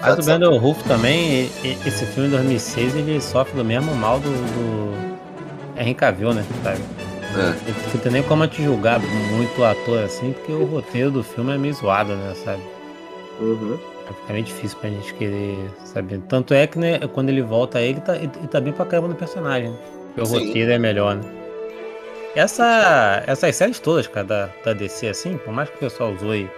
Mas 0.01 0.19
o 0.19 0.23
Brandon 0.23 0.57
Ruff 0.57 0.83
também, 0.83 1.49
esse 1.63 2.05
filme 2.05 2.29
de 2.29 2.35
2006, 2.35 2.95
ele 2.95 3.21
sofre 3.21 3.55
do 3.55 3.65
mesmo 3.65 3.95
mal 3.95 4.19
do, 4.19 4.29
do 4.29 4.93
Henry 5.79 5.93
Cavill, 5.93 6.33
né? 6.33 6.45
Sabe? 6.63 6.79
É. 7.37 7.93
Não 7.93 8.01
tem 8.01 8.11
nem 8.11 8.23
como 8.23 8.47
te 8.47 8.63
julgar 8.63 8.99
muito 8.99 9.61
o 9.61 9.65
ator 9.65 10.03
assim, 10.03 10.31
porque 10.33 10.51
o 10.51 10.65
roteiro 10.65 11.11
do 11.11 11.23
filme 11.23 11.53
é 11.53 11.57
meio 11.57 11.73
zoado, 11.73 12.15
né? 12.15 12.33
Sabe? 12.43 12.61
Uhum. 13.39 13.77
Fica 14.07 14.33
meio 14.33 14.45
difícil 14.45 14.77
pra 14.79 14.89
gente 14.89 15.13
querer 15.15 15.57
saber. 15.83 16.21
Tanto 16.29 16.53
é 16.53 16.67
que, 16.67 16.77
né, 16.77 16.99
quando 17.13 17.29
ele 17.29 17.41
volta, 17.41 17.81
ele 17.81 17.99
tá, 17.99 18.15
ele 18.15 18.27
tá 18.27 18.61
bem 18.61 18.71
pra 18.71 18.85
caramba 18.85 19.09
no 19.09 19.15
personagem. 19.15 19.71
Né? 19.71 19.77
Porque 20.07 20.21
o 20.21 20.25
Sim. 20.25 20.47
roteiro 20.47 20.71
é 20.71 20.77
melhor, 20.77 21.15
né? 21.15 21.23
Essa, 22.35 23.23
essas 23.25 23.55
séries 23.55 23.79
todas, 23.79 24.07
cara, 24.07 24.25
da, 24.25 24.49
da 24.63 24.73
DC, 24.73 25.07
assim, 25.07 25.37
por 25.37 25.53
mais 25.53 25.69
que 25.69 25.77
o 25.77 25.79
pessoal 25.79 26.15
zoe 26.17 26.49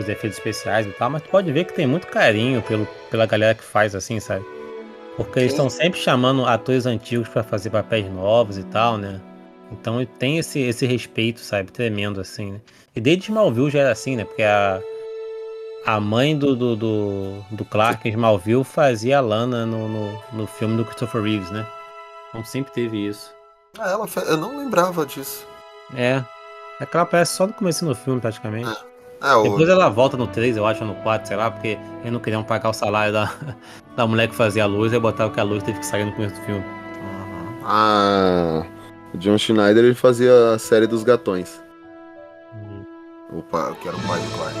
os 0.00 0.08
efeitos 0.08 0.38
especiais 0.38 0.86
e 0.86 0.90
tal, 0.90 1.10
mas 1.10 1.22
tu 1.22 1.28
pode 1.28 1.50
ver 1.52 1.64
que 1.64 1.72
tem 1.72 1.86
muito 1.86 2.06
carinho 2.06 2.62
pelo, 2.62 2.86
pela 3.10 3.26
galera 3.26 3.54
que 3.54 3.62
faz, 3.64 3.94
assim, 3.94 4.18
sabe? 4.20 4.44
Porque 5.16 5.38
eles 5.38 5.52
estão 5.52 5.70
sempre 5.70 6.00
chamando 6.00 6.44
atores 6.44 6.86
antigos 6.86 7.28
pra 7.28 7.42
fazer 7.44 7.70
papéis 7.70 8.10
novos 8.10 8.58
e 8.58 8.64
tal, 8.64 8.98
né? 8.98 9.20
Então 9.70 10.04
tem 10.18 10.38
esse, 10.38 10.60
esse 10.60 10.86
respeito, 10.86 11.40
sabe? 11.40 11.70
Tremendo, 11.70 12.20
assim, 12.20 12.52
né? 12.52 12.60
E 12.96 13.00
desde 13.00 13.24
Smallville 13.24 13.70
já 13.70 13.80
era 13.80 13.92
assim, 13.92 14.16
né? 14.16 14.24
Porque 14.24 14.42
a, 14.42 14.80
a 15.86 16.00
mãe 16.00 16.36
do, 16.36 16.54
do, 16.56 16.76
do, 16.76 17.44
do 17.50 17.64
Clark 17.64 18.08
Smallville 18.08 18.64
fazia 18.64 19.18
a 19.18 19.20
Lana 19.20 19.64
no, 19.64 19.88
no, 19.88 20.22
no 20.32 20.46
filme 20.46 20.76
do 20.76 20.84
Christopher 20.84 21.22
Reeves, 21.22 21.50
né? 21.50 21.66
Então 22.28 22.44
sempre 22.44 22.72
teve 22.72 23.06
isso. 23.06 23.32
Ah, 23.78 23.90
ela 23.90 24.06
fe- 24.06 24.24
eu 24.26 24.36
não 24.36 24.58
lembrava 24.58 25.06
disso. 25.06 25.46
É. 25.96 26.22
É 26.80 26.86
que 26.86 26.96
ela 26.96 27.04
aparece 27.04 27.36
só 27.36 27.46
no 27.46 27.52
começo 27.52 27.84
do 27.84 27.94
filme, 27.94 28.20
praticamente. 28.20 28.68
É, 28.68 28.76
o- 29.32 29.42
Depois 29.44 29.68
ela 29.68 29.88
volta 29.88 30.16
no 30.16 30.26
3, 30.26 30.56
eu 30.56 30.66
acho, 30.66 30.84
no 30.84 30.94
4, 30.96 31.28
sei 31.28 31.36
lá, 31.36 31.50
porque 31.50 31.78
eles 32.00 32.12
não 32.12 32.20
queriam 32.20 32.42
pagar 32.42 32.68
o 32.70 32.72
salário 32.74 33.12
da, 33.12 33.30
da 33.96 34.06
mulher 34.06 34.28
que 34.28 34.34
fazia 34.34 34.64
a 34.64 34.66
luz 34.66 34.92
e 34.92 34.98
botaram 34.98 35.30
que 35.30 35.40
a 35.40 35.44
luz 35.44 35.62
teve 35.62 35.78
que 35.78 35.86
sair 35.86 36.04
no 36.04 36.12
começo 36.12 36.34
do 36.34 36.40
filme. 36.42 36.64
Ah, 37.64 38.64
o 39.14 39.18
John 39.18 39.38
Schneider 39.38 39.84
ele 39.84 39.94
fazia 39.94 40.52
a 40.54 40.58
série 40.58 40.86
dos 40.86 41.02
gatões. 41.02 41.60
Uhum. 42.52 42.84
O 43.38 43.42
pai, 43.42 43.74
que 43.80 43.88
era 43.88 43.96
o 43.96 44.00
pai 44.00 44.20
do 44.20 44.36
Clark. 44.36 44.54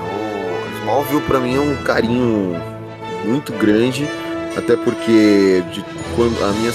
O 0.00 0.78
Smallville 0.82 1.22
pra 1.22 1.40
mim 1.40 1.56
é 1.56 1.60
um 1.60 1.76
carinho 1.82 2.54
muito 3.24 3.52
grande, 3.54 4.08
até 4.56 4.76
porque 4.76 5.62
de 5.72 5.84
quando 6.14 6.42
a 6.44 6.52
minha, 6.52 6.72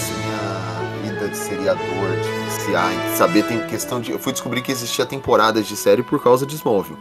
minha 1.04 1.28
de 1.30 1.38
seriador, 1.38 1.80
de 2.22 2.41
em 2.94 3.16
saber 3.16 3.44
tem 3.44 3.60
questão 3.68 4.02
de. 4.02 4.12
Eu 4.12 4.20
fui 4.20 4.32
descobrir 4.32 4.62
que 4.62 4.72
existia 4.72 5.06
temporadas 5.06 5.68
de 5.68 5.76
série 5.76 6.04
por 6.04 6.22
causa 6.22 6.46
de 6.46 6.56
Smallville. 6.56 6.98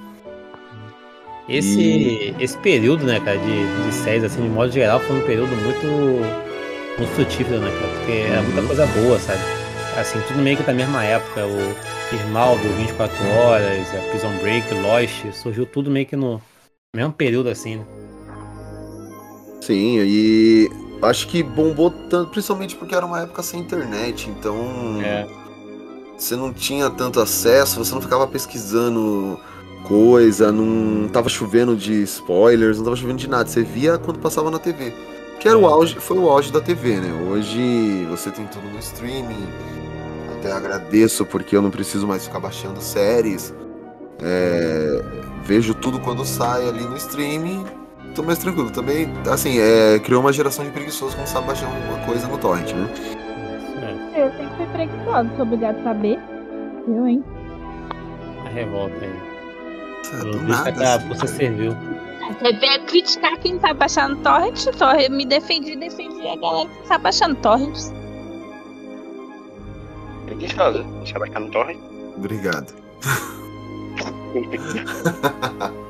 Esse, 1.48 2.34
esse 2.38 2.56
período, 2.58 3.04
né, 3.04 3.18
cara, 3.18 3.36
de, 3.36 3.84
de 3.84 3.92
séries, 3.92 4.22
assim, 4.22 4.42
de 4.42 4.48
modo 4.48 4.70
geral, 4.70 5.00
foi 5.00 5.16
um 5.16 5.26
período 5.26 5.50
muito, 5.56 5.86
muito 6.96 7.12
frutífero, 7.14 7.58
né, 7.58 7.70
cara? 7.70 7.92
Porque 7.94 8.12
era 8.12 8.42
muita 8.42 8.62
coisa 8.62 8.86
boa, 8.86 9.18
sabe? 9.18 9.40
Assim, 9.98 10.20
tudo 10.28 10.40
meio 10.40 10.56
que 10.56 10.62
da 10.62 10.72
mesma 10.72 11.04
época. 11.04 11.46
O 11.46 12.14
Smallville, 12.14 12.74
24 12.74 13.16
Horas, 13.30 13.94
a 13.94 14.10
Prison 14.10 14.32
Break, 14.40 14.72
Lost, 14.74 15.32
surgiu 15.32 15.66
tudo 15.66 15.90
meio 15.90 16.06
que 16.06 16.14
no 16.14 16.40
mesmo 16.94 17.12
período, 17.12 17.48
assim, 17.48 17.76
né? 17.76 17.84
Sim, 19.60 19.98
e 20.00 20.68
acho 21.02 21.26
que 21.26 21.42
bombou 21.42 21.90
tanto, 21.90 22.30
principalmente 22.30 22.76
porque 22.76 22.94
era 22.94 23.04
uma 23.04 23.22
época 23.22 23.42
sem 23.42 23.60
internet, 23.60 24.28
então 24.30 25.00
É. 25.02 25.39
você 26.20 26.36
não 26.36 26.52
tinha 26.52 26.90
tanto 26.90 27.18
acesso, 27.18 27.82
você 27.82 27.94
não 27.94 28.02
ficava 28.02 28.26
pesquisando 28.26 29.40
coisa, 29.84 30.52
não 30.52 31.08
tava 31.08 31.30
chovendo 31.30 31.74
de 31.74 32.02
spoilers, 32.02 32.76
não 32.76 32.84
tava 32.84 32.96
chovendo 32.96 33.18
de 33.18 33.28
nada, 33.28 33.48
você 33.48 33.62
via 33.62 33.96
quando 33.96 34.18
passava 34.18 34.50
na 34.50 34.58
TV. 34.58 34.92
Que 35.40 35.48
era 35.48 35.56
o 35.56 35.66
auge, 35.66 35.98
foi 35.98 36.18
o 36.18 36.28
auge 36.28 36.52
da 36.52 36.60
TV, 36.60 36.96
né? 36.96 37.10
Hoje 37.30 38.06
você 38.10 38.30
tem 38.30 38.46
tudo 38.46 38.68
no 38.68 38.78
streaming. 38.78 39.48
Até 40.38 40.52
agradeço 40.52 41.24
porque 41.24 41.56
eu 41.56 41.62
não 41.62 41.70
preciso 41.70 42.06
mais 42.06 42.26
ficar 42.26 42.38
baixando 42.38 42.78
séries. 42.82 43.54
É, 44.22 45.02
vejo 45.42 45.72
tudo 45.72 45.98
quando 45.98 46.26
sai 46.26 46.68
ali 46.68 46.84
no 46.84 46.96
streaming. 46.98 47.64
Tô 48.14 48.22
mais 48.22 48.38
tranquilo. 48.38 48.70
Também, 48.70 49.10
assim, 49.30 49.58
é, 49.58 49.98
criou 49.98 50.20
uma 50.20 50.32
geração 50.32 50.66
de 50.66 50.70
preguiçosos 50.70 51.14
que 51.14 51.20
não 51.20 51.26
sabe 51.26 51.46
baixar 51.46 51.66
alguma 51.66 52.04
coisa 52.04 52.26
no 52.26 52.36
torrent, 52.36 52.72
né? 52.74 53.29
Eu 54.20 54.30
sempre 54.32 54.54
fui 54.56 54.66
preguiçosa, 54.66 55.30
sou 55.34 55.46
obrigado 55.46 55.78
a 55.78 55.82
saber. 55.82 56.18
Eu, 56.86 57.06
hein? 57.06 57.24
A 58.44 58.48
revolta 58.50 59.02
aí. 59.02 59.14
do 60.02 60.10
Pelo 60.10 60.38
visto, 60.40 60.64
nada, 60.64 60.84
a 60.84 60.96
assim, 60.96 61.08
você 61.08 61.26
serviu. 61.26 61.72
Você 61.72 62.52
veio 62.52 62.84
criticar 62.84 63.38
quem 63.38 63.58
tá 63.58 63.72
baixando 63.72 64.22
torrent, 64.22 64.66
torrent 64.76 65.08
me 65.08 65.24
defendi, 65.24 65.74
defendi 65.74 66.28
a 66.28 66.36
galera 66.36 66.68
que 66.68 66.88
tá 66.88 66.98
baixando 66.98 67.34
torrents. 67.36 67.94
Preguiçosa. 70.26 70.82
Você 70.82 71.18
vai 71.18 71.28
ficar 71.28 71.40
no 71.40 71.50
torre? 71.50 71.78
Obrigado. 72.18 72.74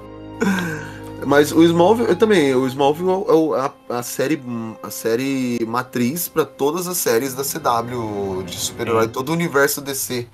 Mas 1.26 1.52
o 1.52 1.62
Smallville 1.62 2.08
eu 2.08 2.16
também, 2.16 2.54
o 2.54 2.66
Smallville 2.66 3.08
é 3.10 3.12
o- 3.32 3.54
a, 3.54 3.72
a 3.90 4.02
série 4.02 4.40
a 4.82 4.90
série 4.90 5.58
matriz 5.66 6.28
pra 6.28 6.44
todas 6.44 6.86
as 6.88 6.96
séries 6.96 7.34
da 7.34 7.42
CW 7.44 8.42
de 8.44 8.56
super-herói, 8.58 9.08
todo 9.08 9.28
o 9.28 9.32
universo 9.32 9.80
DC 9.80 10.26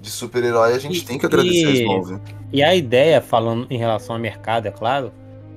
de 0.00 0.10
super-herói, 0.10 0.72
a 0.74 0.78
gente 0.78 1.04
tem 1.04 1.18
que 1.18 1.26
agradecer 1.26 1.66
a 1.66 1.70
E- 1.70 1.80
Smallville. 1.82 2.20
E 2.52 2.62
a 2.62 2.74
ideia, 2.74 3.20
falando 3.20 3.66
em 3.70 3.76
relação 3.76 4.16
ao 4.16 4.20
mercado, 4.20 4.66
é 4.66 4.70
claro, 4.70 5.12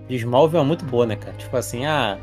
de 0.09 0.15
Smallville 0.17 0.61
é 0.61 0.65
muito 0.65 0.83
boa, 0.85 1.05
né, 1.05 1.15
cara? 1.15 1.35
Tipo 1.37 1.55
assim, 1.55 1.85
a 1.85 2.17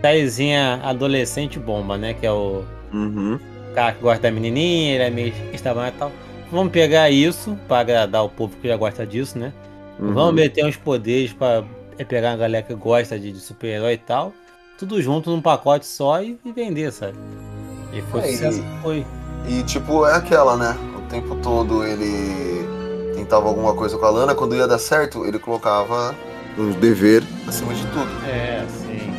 sériezinha 0.00 0.80
adolescente 0.84 1.58
bomba, 1.58 1.96
né? 1.98 2.14
Que 2.14 2.26
é 2.26 2.32
o 2.32 2.62
Uhum. 2.92 3.38
cara 3.74 3.92
que 3.92 4.00
gosta 4.00 4.22
da 4.22 4.30
menininha, 4.30 4.94
ele 4.94 5.04
é 5.04 5.10
meio 5.10 5.32
estabanho 5.52 5.92
e 5.94 5.98
tal. 5.98 6.12
Vamos 6.50 6.72
pegar 6.72 7.10
isso 7.10 7.58
pra 7.68 7.80
agradar 7.80 8.24
o 8.24 8.28
povo 8.28 8.56
que 8.62 8.68
já 8.68 8.76
gosta 8.76 9.04
disso, 9.06 9.38
né? 9.38 9.52
Uhum. 9.98 10.14
Vamos 10.14 10.34
meter 10.34 10.64
uns 10.64 10.76
poderes 10.76 11.32
pra 11.32 11.64
é, 11.98 12.04
pegar 12.04 12.30
uma 12.30 12.36
galera 12.36 12.64
que 12.64 12.74
gosta 12.74 13.18
de, 13.18 13.32
de 13.32 13.40
super-herói 13.40 13.94
e 13.94 13.98
tal. 13.98 14.32
Tudo 14.78 15.00
junto 15.00 15.30
num 15.30 15.40
pacote 15.40 15.86
só 15.86 16.20
e, 16.22 16.38
e 16.44 16.52
vender, 16.52 16.92
sabe? 16.92 17.16
E 17.92 18.02
foi 18.02 18.20
É, 18.20 18.30
e- 18.30 18.32
sucesso 18.34 18.62
que 18.62 18.82
foi. 18.82 19.06
E 19.48 19.62
tipo, 19.62 20.06
é 20.06 20.14
aquela, 20.14 20.56
né? 20.56 20.76
O 20.98 21.08
tempo 21.08 21.36
todo 21.36 21.84
ele 21.84 22.66
tentava 23.14 23.48
alguma 23.48 23.74
coisa 23.74 23.96
com 23.96 24.04
a 24.04 24.10
Lana, 24.10 24.34
quando 24.34 24.54
ia 24.56 24.66
dar 24.66 24.78
certo, 24.78 25.24
ele 25.24 25.38
colocava 25.38 26.14
o 26.58 26.72
dever 26.74 27.22
acima 27.46 27.72
de 27.74 27.82
tudo. 27.86 28.08
É, 28.26 28.66
sim. 28.68 29.12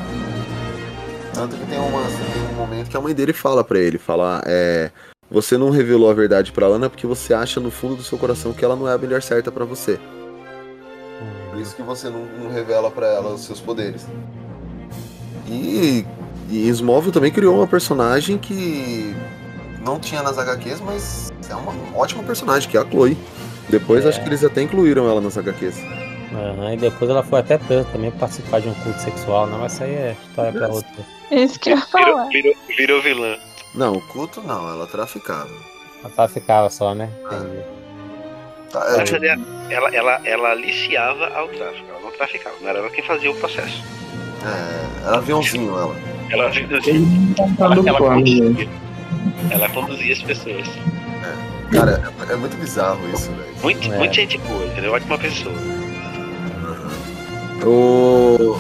Tanto 1.34 1.56
que 1.56 1.66
tem, 1.68 1.80
uma, 1.80 2.02
tem 2.02 2.52
um 2.52 2.56
momento 2.56 2.90
que 2.90 2.98
a 2.98 3.02
mãe 3.02 3.14
dele 3.14 3.32
fala 3.34 3.64
pra 3.64 3.80
ele, 3.80 3.98
fala, 3.98 4.42
é, 4.46 4.92
você 5.30 5.58
não 5.58 5.70
revelou 5.70 6.10
a 6.10 6.14
verdade 6.14 6.52
pra 6.52 6.68
Lana 6.68 6.90
porque 6.90 7.06
você 7.08 7.34
acha 7.34 7.60
no 7.60 7.70
fundo 7.72 7.96
do 7.96 8.04
seu 8.04 8.18
coração 8.18 8.54
que 8.54 8.66
ela 8.66 8.76
não 8.76 8.88
é 8.88 8.94
a 8.94 8.98
melhor 8.98 9.22
certa 9.22 9.52
pra 9.52 9.64
você. 9.66 10.00
Por 11.58 11.64
isso 11.64 11.76
que 11.76 11.82
você 11.82 12.08
não, 12.08 12.24
não 12.24 12.52
revela 12.52 12.92
pra 12.92 13.08
ela 13.08 13.34
os 13.34 13.42
seus 13.42 13.60
poderes. 13.60 14.06
E, 15.48 16.06
e 16.52 16.70
Smallville 16.70 17.12
também 17.12 17.32
criou 17.32 17.56
uma 17.56 17.66
personagem 17.66 18.38
que 18.38 19.16
não 19.84 20.00
tinha 20.00 20.22
nas 20.22 20.38
HQs, 20.38 20.80
mas 20.82 21.32
é 21.50 21.56
uma 21.56 21.74
ótima 21.98 22.22
personagem, 22.22 22.70
que 22.70 22.78
é 22.78 22.82
a 22.82 22.86
Chloe. 22.88 23.18
Depois 23.70 24.06
É. 24.06 24.10
acho 24.10 24.22
que 24.22 24.30
eles 24.30 24.44
até 24.44 24.62
incluíram 24.62 25.10
ela 25.10 25.20
nas 25.20 25.36
HQs. 25.36 25.78
Aham, 26.32 26.74
e 26.76 26.78
depois 26.78 27.10
ela 27.10 27.24
foi 27.24 27.40
até 27.40 27.58
presa 27.58 27.88
também 27.92 28.12
participar 28.12 28.62
de 28.62 28.70
um 28.70 28.74
culto 28.76 29.02
sexual, 29.02 29.48
não, 29.48 29.58
mas 29.58 29.74
isso 29.74 29.84
aí 29.84 29.96
é 29.96 30.16
história 30.30 30.52
pra 30.52 30.68
outra. 30.68 30.92
Isso 31.32 31.60
que 31.60 31.72
eu 31.72 31.76
ia 31.78 31.84
Virou, 31.84 31.90
falar. 32.18 32.28
virou, 32.30 32.54
virou 32.68 33.02
vilã. 33.02 33.36
Não, 33.74 33.94
o 33.94 34.02
culto 34.10 34.42
não, 34.44 34.70
ela 34.70 34.86
traficava. 34.86 35.50
Ela 36.04 36.14
traficava 36.14 36.70
só, 36.70 36.94
né? 36.94 37.10
Entendi. 37.26 37.77
Tá, 38.72 38.84
é, 39.00 39.04
tipo, 39.04 39.24
ela, 39.72 39.90
ela, 39.96 40.22
ela 40.26 40.50
aliciava 40.52 41.28
ao 41.30 41.48
tráfico, 41.48 41.86
ela 41.90 42.00
não 42.02 42.12
traficava, 42.12 42.56
não 42.62 42.70
era 42.70 42.80
ela 42.80 42.90
quem 42.90 43.04
fazia 43.04 43.32
o 43.32 43.36
processo. 43.36 43.84
é, 44.44 45.08
era 45.08 45.18
aviãozinho 45.18 45.70
ela. 45.78 45.96
Ela, 46.30 46.50
não 47.76 47.84
tá 47.84 47.90
ela, 47.90 47.98
conduzia, 47.98 48.70
ela 49.50 49.70
conduzia 49.70 50.14
as 50.14 50.22
pessoas. 50.22 50.68
Cara, 51.72 52.02
é, 52.30 52.34
é 52.34 52.36
muito 52.36 52.58
bizarro 52.58 53.00
isso, 53.14 53.30
velho. 53.32 53.56
Muito, 53.62 53.94
É. 53.94 53.98
Muita 53.98 54.14
gente 54.14 54.38
boa, 54.40 54.66
entendeu? 54.66 54.94
Ótima 54.94 55.18
pessoa. 55.18 55.56
O. 57.66 58.58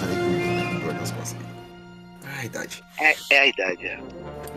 Peraí 0.00 0.80
que 0.80 0.86
eu 0.86 0.94
nas 0.94 1.12
costas. 1.12 1.36
Ah, 2.24 2.40
a 2.40 2.44
idade. 2.44 2.82
É, 3.00 3.14
é 3.30 3.38
a 3.40 3.46
idade, 3.46 3.86
é. 3.86 3.98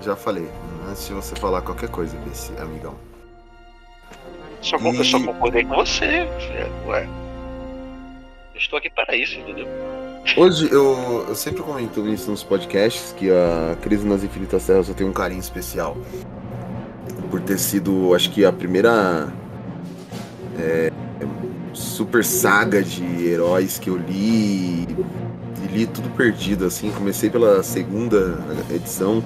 Já 0.01 0.15
falei. 0.15 0.47
Antes 0.87 1.07
de 1.07 1.13
você 1.13 1.35
falar 1.35 1.61
qualquer 1.61 1.89
coisa 1.89 2.15
desse 2.19 2.51
amigão. 2.57 2.95
Só, 4.61 4.77
Eu 4.77 5.03
só 5.03 5.17
E- 5.17 5.23
concordei 5.23 5.63
com 5.63 5.75
você, 5.75 6.27
ué. 6.87 7.07
Eu 8.53 8.59
estou 8.59 8.77
aqui 8.79 8.89
para 8.89 9.15
isso, 9.15 9.37
entendeu? 9.39 9.67
Hoje 10.37 10.69
eu, 10.71 11.25
eu 11.27 11.35
sempre 11.35 11.61
comento 11.61 12.07
isso 12.07 12.31
nos 12.31 12.43
podcasts 12.43 13.13
que 13.13 13.29
a 13.29 13.75
Crise 13.81 14.07
nas 14.07 14.23
Infinitas 14.23 14.65
Terras 14.65 14.87
eu 14.89 14.95
tenho 14.95 15.09
um 15.09 15.13
carinho 15.13 15.39
especial. 15.39 15.95
Por 17.29 17.41
ter 17.41 17.59
sido, 17.59 18.13
acho 18.15 18.31
que 18.31 18.43
a 18.45 18.51
primeira 18.51 19.31
é, 20.57 20.91
super 21.73 22.23
saga 22.23 22.81
de 22.81 23.27
heróis 23.27 23.77
que 23.77 23.89
eu 23.89 23.97
li. 23.97 24.87
E 25.63 25.67
li 25.71 25.85
tudo 25.85 26.09
perdido, 26.11 26.65
assim. 26.65 26.91
Comecei 26.91 27.29
pela 27.29 27.61
segunda 27.61 28.39
edição. 28.73 29.23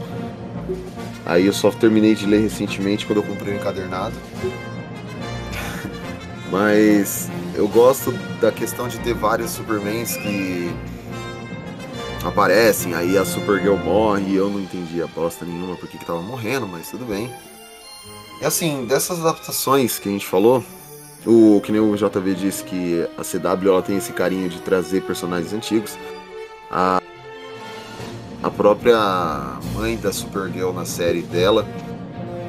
Aí 1.29 1.45
eu 1.45 1.53
só 1.53 1.69
terminei 1.69 2.15
de 2.15 2.25
ler 2.25 2.41
recentemente 2.41 3.05
quando 3.05 3.17
eu 3.17 3.23
comprei 3.23 3.53
o 3.53 3.57
encadernado. 3.57 4.15
Mas 6.49 7.29
eu 7.53 7.67
gosto 7.67 8.11
da 8.41 8.51
questão 8.51 8.87
de 8.87 8.97
ter 8.97 9.13
vários 9.13 9.51
Supermans 9.51 10.17
que 10.17 10.73
aparecem, 12.25 12.95
aí 12.95 13.15
a 13.15 13.23
Supergirl 13.23 13.77
morre 13.77 14.23
e 14.31 14.35
eu 14.37 14.49
não 14.49 14.59
entendi 14.59 15.03
a 15.03 15.05
bosta 15.05 15.45
nenhuma 15.45 15.75
porque 15.75 15.99
que 15.99 16.05
tava 16.05 16.19
morrendo, 16.19 16.67
mas 16.67 16.89
tudo 16.89 17.05
bem. 17.05 17.31
E 18.41 18.45
assim, 18.45 18.85
dessas 18.85 19.19
adaptações 19.19 19.99
que 19.99 20.09
a 20.09 20.11
gente 20.11 20.25
falou, 20.25 20.63
o 21.27 21.61
que 21.63 21.71
nem 21.71 21.79
o 21.79 21.95
JV 21.95 22.33
disse 22.33 22.63
que 22.63 23.07
a 23.15 23.23
CW 23.23 23.69
ela 23.69 23.83
tem 23.83 23.97
esse 23.97 24.13
carinho 24.13 24.49
de 24.49 24.59
trazer 24.61 25.03
personagens 25.03 25.53
antigos. 25.53 25.95
A, 26.71 26.99
a 28.41 28.49
própria 28.49 28.97
mãe 29.73 29.97
da 29.97 30.11
Supergirl 30.13 30.71
na 30.71 30.85
série 30.85 31.21
dela 31.21 31.65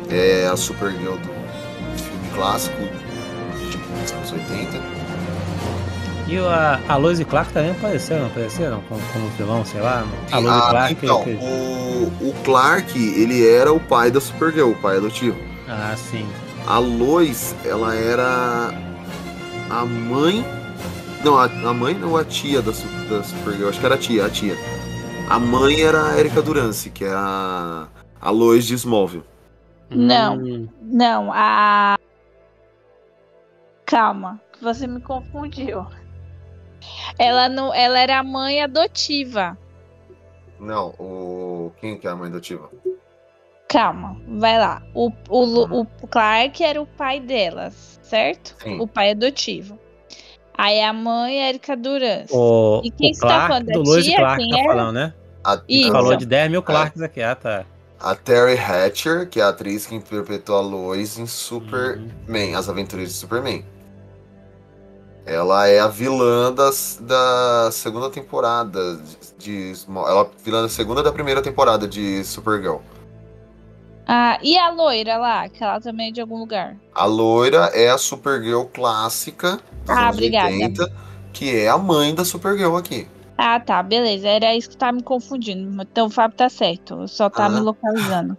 é 0.08 0.48
a 0.52 0.56
Supergirl 0.56 1.14
do 1.16 1.28
filme 1.98 2.28
clássico 2.34 2.76
dos 4.02 4.12
anos 4.12 4.32
80. 4.32 4.78
E 6.28 6.38
a, 6.38 6.80
a 6.88 6.96
Lois 6.96 7.18
e 7.18 7.24
Clark 7.24 7.52
também 7.52 7.72
apareceram, 7.72 8.20
não 8.22 8.28
apareceram? 8.28 8.80
Como, 8.88 9.00
como 9.12 9.28
vilão, 9.30 9.64
sei 9.64 9.80
lá. 9.80 10.04
A 10.30 10.38
Lois 10.38 10.54
e 10.54 10.58
Ah, 10.60 10.68
Clark. 10.70 10.92
então, 11.02 11.24
que- 11.24 11.38
o, 11.40 12.28
o 12.28 12.34
Clark, 12.44 12.96
ele 12.98 13.44
era 13.48 13.72
o 13.72 13.80
pai 13.80 14.12
da 14.12 14.20
Supergirl, 14.20 14.70
o 14.70 14.76
pai 14.76 14.98
adotivo. 14.98 15.36
Ah, 15.68 15.94
sim. 15.96 16.24
A 16.68 16.78
Lois, 16.78 17.54
ela 17.64 17.94
era 17.96 18.72
a 19.70 19.84
mãe. 19.84 20.44
Não, 21.24 21.36
a, 21.36 21.44
a 21.46 21.74
mãe 21.74 21.94
não, 21.94 22.16
a 22.16 22.24
tia 22.24 22.62
da, 22.62 22.70
da 22.70 23.24
Supergirl. 23.24 23.68
Acho 23.68 23.80
que 23.80 23.86
era 23.86 23.96
a 23.96 23.98
tia, 23.98 24.26
a 24.26 24.30
tia. 24.30 24.56
A 25.30 25.38
mãe 25.38 25.80
era 25.82 26.08
a 26.08 26.18
Erika 26.18 26.42
Durance, 26.42 26.90
que 26.90 27.04
é 27.04 27.12
a, 27.12 27.86
a 28.20 28.30
Lois 28.30 28.66
de 28.66 28.74
Smallville. 28.74 29.24
Não. 29.88 30.36
Hum, 30.36 30.68
Não, 30.82 31.30
a. 31.32 31.96
Calma, 33.86 34.40
você 34.60 34.86
me 34.86 35.00
confundiu. 35.00 35.86
Ela 37.18 37.48
não, 37.48 37.72
ela 37.72 37.98
era 37.98 38.18
a 38.18 38.22
mãe 38.24 38.60
adotiva. 38.62 39.56
Não, 40.58 40.88
o. 40.98 41.72
Quem 41.80 41.96
que 41.96 42.06
é 42.06 42.10
a 42.10 42.16
mãe 42.16 42.28
adotiva? 42.28 42.68
Calma, 43.68 44.16
vai 44.26 44.58
lá. 44.58 44.82
O, 44.94 45.12
o, 45.28 45.44
Lu- 45.44 45.86
o 46.02 46.06
Clark 46.08 46.62
era 46.64 46.82
o 46.82 46.86
pai 46.86 47.20
delas, 47.20 48.00
certo? 48.02 48.56
Sim. 48.62 48.80
O 48.80 48.86
pai 48.86 49.12
adotivo. 49.12 49.78
Aí 50.58 50.82
a 50.82 50.92
mãe 50.92 51.40
é 51.40 51.48
Erika 51.50 51.76
Duran. 51.76 52.24
O, 52.30 52.80
E 52.84 52.90
quem 52.90 53.12
o 53.12 53.14
você 53.14 53.20
tá 53.20 53.26
Clark, 53.28 53.48
falando? 53.48 53.66
Da 53.66 53.72
do 53.74 53.82
Lois 53.82 54.04
tia? 54.04 54.16
Clark 54.16 54.42
Quem 54.42 54.50
tá 54.50 54.58
é? 54.60 54.64
falando, 54.64 54.92
né? 54.94 55.14
A, 55.44 55.60
Isso. 55.68 55.90
Falou 55.92 56.16
de 56.16 56.26
10 56.26 56.50
mil 56.50 56.62
Clarks 56.62 57.00
aqui, 57.02 57.22
ah 57.22 57.34
tá. 57.34 57.64
a 57.98 58.14
Terry 58.14 58.58
Hatcher, 58.58 59.28
que 59.28 59.40
é 59.40 59.42
a 59.42 59.48
atriz 59.48 59.86
que 59.86 59.94
interpretou 59.94 60.56
a 60.56 60.60
Lois 60.60 61.18
em 61.18 61.26
Superman, 61.26 62.54
As 62.56 62.68
Aventuras 62.68 63.08
de 63.08 63.14
Superman. 63.14 63.64
Ela 65.26 65.68
é 65.68 65.78
a 65.78 65.86
vilã 65.86 66.52
das, 66.52 66.98
da 67.00 67.70
segunda 67.72 68.10
temporada 68.10 68.96
de, 69.38 69.72
de- 69.74 69.86
Ela 69.88 70.10
é 70.10 70.20
a 70.22 70.26
vilã 70.42 70.62
da 70.62 70.68
segunda 70.68 71.02
da 71.02 71.12
primeira 71.12 71.42
temporada 71.42 71.86
de 71.86 72.24
Supergirl. 72.24 72.78
Ah, 74.06 74.38
e 74.42 74.58
a 74.58 74.70
loira 74.70 75.18
lá, 75.18 75.48
que 75.48 75.62
ela 75.62 75.80
também 75.80 76.08
é 76.08 76.12
de 76.12 76.20
algum 76.20 76.38
lugar. 76.38 76.76
A 76.94 77.04
loira 77.04 77.70
é 77.74 77.90
a 77.90 77.98
Supergirl 77.98 78.64
clássica 78.64 79.60
dos 79.84 79.96
Ah, 79.96 80.08
anos 80.08 80.16
obrigada. 80.16 80.48
80, 80.48 80.92
que 81.32 81.56
é 81.60 81.68
a 81.68 81.78
mãe 81.78 82.12
da 82.14 82.24
Supergirl 82.24 82.76
aqui. 82.76 83.06
Ah, 83.42 83.58
tá, 83.58 83.82
beleza. 83.82 84.28
Era 84.28 84.54
isso 84.54 84.68
que 84.68 84.76
tá 84.76 84.92
me 84.92 85.02
confundindo. 85.02 85.80
Então 85.82 86.08
o 86.08 86.10
Fábio 86.10 86.36
tá 86.36 86.48
certo. 86.50 87.08
Só 87.08 87.30
tá 87.30 87.46
Ah. 87.46 87.48
me 87.48 87.60
localizando. 87.60 88.36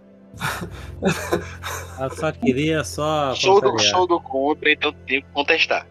Ela 1.98 2.10
só 2.10 2.30
queria 2.32 2.84
só. 2.84 3.34
Show 3.34 3.60
do, 3.60 3.78
show 3.78 4.06
do 4.06 4.20
contra, 4.20 4.70
então 4.70 4.92
tenho 5.06 5.22
que 5.22 5.28
contestar. 5.32 5.86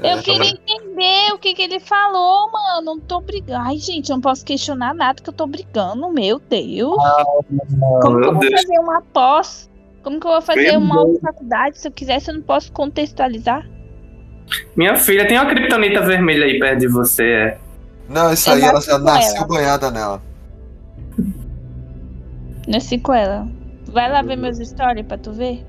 É, 0.00 0.12
Eu 0.14 0.22
queria 0.22 0.50
entender 0.50 1.32
o 1.32 1.38
que, 1.38 1.54
que 1.54 1.62
ele 1.62 1.80
falou, 1.80 2.50
mano. 2.50 2.82
Não 2.84 3.00
tô 3.00 3.20
brigando. 3.20 3.62
Ai, 3.66 3.78
gente, 3.78 4.10
eu 4.10 4.16
não 4.16 4.20
posso 4.20 4.44
questionar 4.44 4.92
nada 4.94 5.22
que 5.22 5.30
eu 5.30 5.34
tô 5.34 5.46
brigando. 5.46 6.10
Meu 6.12 6.38
Deus. 6.38 6.96
Como 8.02 8.20
que 8.20 8.26
eu 8.26 8.32
meu 8.32 8.34
vou 8.34 8.50
fazer 8.50 8.78
uma 8.80 9.00
pós? 9.00 9.70
Como 10.02 10.20
que 10.20 10.26
eu 10.26 10.32
vou 10.32 10.42
fazer 10.42 10.72
Meu 10.72 10.80
uma 10.80 11.06
faculdade? 11.20 11.78
Se 11.78 11.88
eu 11.88 11.92
quisesse, 11.92 12.30
eu 12.30 12.34
não 12.34 12.42
posso 12.42 12.70
contextualizar. 12.72 13.66
Minha 14.76 14.96
filha 14.96 15.26
tem 15.26 15.38
uma 15.38 15.46
criptonita 15.48 16.02
vermelha 16.02 16.44
aí 16.46 16.58
perto 16.58 16.80
de 16.80 16.88
você. 16.88 17.24
é. 17.24 17.58
Não, 18.08 18.32
isso 18.32 18.48
Eu 18.50 18.54
aí 18.54 18.62
ela 18.62 18.80
já 18.80 18.98
nasceu 18.98 19.36
ela. 19.36 19.46
banhada 19.46 19.90
nela. 19.90 20.22
Nasci 22.68 22.98
com 22.98 23.12
ela. 23.14 23.48
Vai 23.86 24.10
lá 24.10 24.22
ver 24.22 24.36
meus 24.36 24.58
stories 24.58 25.06
pra 25.06 25.16
tu 25.18 25.32
ver. 25.32 25.64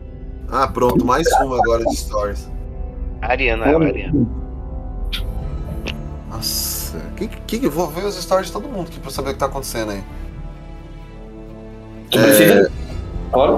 Ah, 0.49 0.67
pronto, 0.67 1.05
mais 1.05 1.27
uma 1.41 1.57
agora 1.59 1.83
de 1.85 1.95
stories. 1.95 2.49
Ariana, 3.21 3.65
ela, 3.65 3.85
Ariana. 3.85 4.27
Nossa, 6.29 6.99
que, 7.15 7.27
que, 7.27 7.59
que 7.59 7.69
vou 7.69 7.87
ver 7.89 8.05
os 8.05 8.15
stories 8.15 8.47
de 8.47 8.53
todo 8.53 8.67
mundo 8.67 8.87
aqui 8.87 8.99
pra 8.99 9.09
saber 9.11 9.29
o 9.31 9.33
que 9.33 9.39
tá 9.39 9.45
acontecendo 9.47 9.91
aí. 9.91 10.03
Tu 12.11 12.19
É. 12.19 12.23
precisa. 12.23 12.71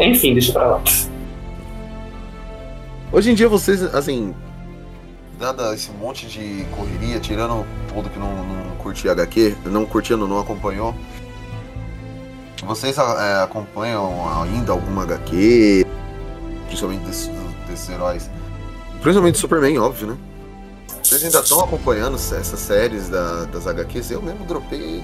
Enfim, 0.01 0.33
deixa 0.33 0.51
pra 0.53 0.65
lá. 0.67 0.81
Hoje 3.11 3.31
em 3.31 3.33
dia 3.35 3.49
vocês, 3.49 3.81
assim, 3.95 4.33
dada 5.39 5.73
esse 5.73 5.91
monte 5.91 6.27
de 6.27 6.65
correria, 6.75 7.19
tirando 7.19 7.65
todo 7.93 8.09
que 8.09 8.19
não, 8.19 8.27
não 8.45 8.68
curtia 8.89 9.11
HQ, 9.11 9.55
não 9.65 9.85
curtindo, 9.85 10.27
não 10.27 10.39
acompanhou, 10.39 10.95
vocês 12.65 12.97
é, 12.97 13.43
acompanham 13.43 14.11
ainda 14.41 14.71
alguma 14.71 15.03
HQ, 15.03 15.85
principalmente 16.65 17.01
desses, 17.05 17.29
desses 17.67 17.87
heróis, 17.89 18.29
principalmente 19.01 19.37
Superman, 19.37 19.77
óbvio, 19.77 20.07
né? 20.07 20.17
Vocês 21.03 21.23
ainda 21.23 21.39
estão 21.39 21.61
acompanhando 21.61 22.15
essas 22.15 22.59
séries 22.59 23.09
da- 23.09 23.45
das 23.45 23.67
HQs? 23.67 24.11
Eu 24.11 24.21
mesmo 24.23 24.43
dropei, 24.45 25.03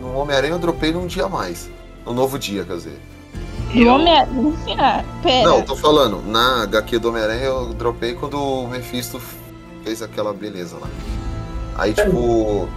no 0.00 0.14
Homem-Aranha 0.16 0.54
eu 0.54 0.58
dropei 0.58 0.92
num 0.92 1.06
dia 1.06 1.26
a 1.26 1.28
mais, 1.28 1.70
no 2.04 2.12
novo 2.12 2.36
dia, 2.38 2.64
quer 2.64 2.76
dizer. 2.76 3.00
Do 3.72 3.86
Homem-Aranha. 3.88 5.04
Pera. 5.22 5.48
Não, 5.48 5.62
tô 5.62 5.76
falando, 5.76 6.20
na 6.26 6.64
HQ 6.64 6.98
do 6.98 7.08
Homem-Aranha 7.10 7.44
eu 7.44 7.66
dropei 7.74 8.14
quando 8.14 8.40
o 8.40 8.68
Mephisto 8.68 9.20
fez 9.84 10.02
aquela 10.02 10.32
beleza 10.32 10.76
lá. 10.80 10.88
Aí, 11.76 11.92
tipo, 11.92 12.68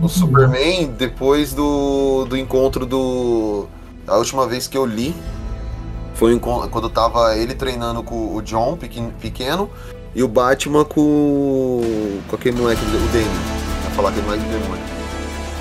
o 0.00 0.08
Superman, 0.08 0.92
depois 0.96 1.52
do, 1.52 2.24
do 2.26 2.36
encontro 2.36 2.86
do. 2.86 3.66
A 4.06 4.16
última 4.16 4.46
vez 4.46 4.66
que 4.66 4.76
eu 4.76 4.84
li 4.86 5.14
foi 6.14 6.38
quando 6.38 6.88
tava 6.88 7.36
ele 7.36 7.54
treinando 7.54 8.02
com 8.02 8.34
o 8.34 8.42
John 8.42 8.76
pequen- 8.76 9.12
pequeno 9.20 9.68
e 10.14 10.22
o 10.22 10.28
Batman 10.28 10.84
com, 10.84 11.80
com 12.28 12.36
aquele 12.36 12.56
moleque, 12.60 12.80
o 12.84 13.06
Damien. 13.12 13.28
Vai 13.84 13.92
falar 13.94 14.08
aquele 14.10 14.24
moleque 14.26 14.44
do 14.44 14.50
demônio. 14.50 14.84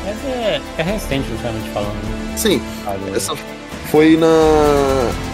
Mas 0.06 0.26
é, 0.26 0.62
é 0.78 0.82
recente, 0.84 1.28
justamente 1.30 1.70
falando. 1.70 1.94
né? 1.94 2.34
Sim, 2.38 2.62
Sabe? 2.84 3.16
Essa 3.16 3.36
foi 3.92 4.18
na. 4.18 4.28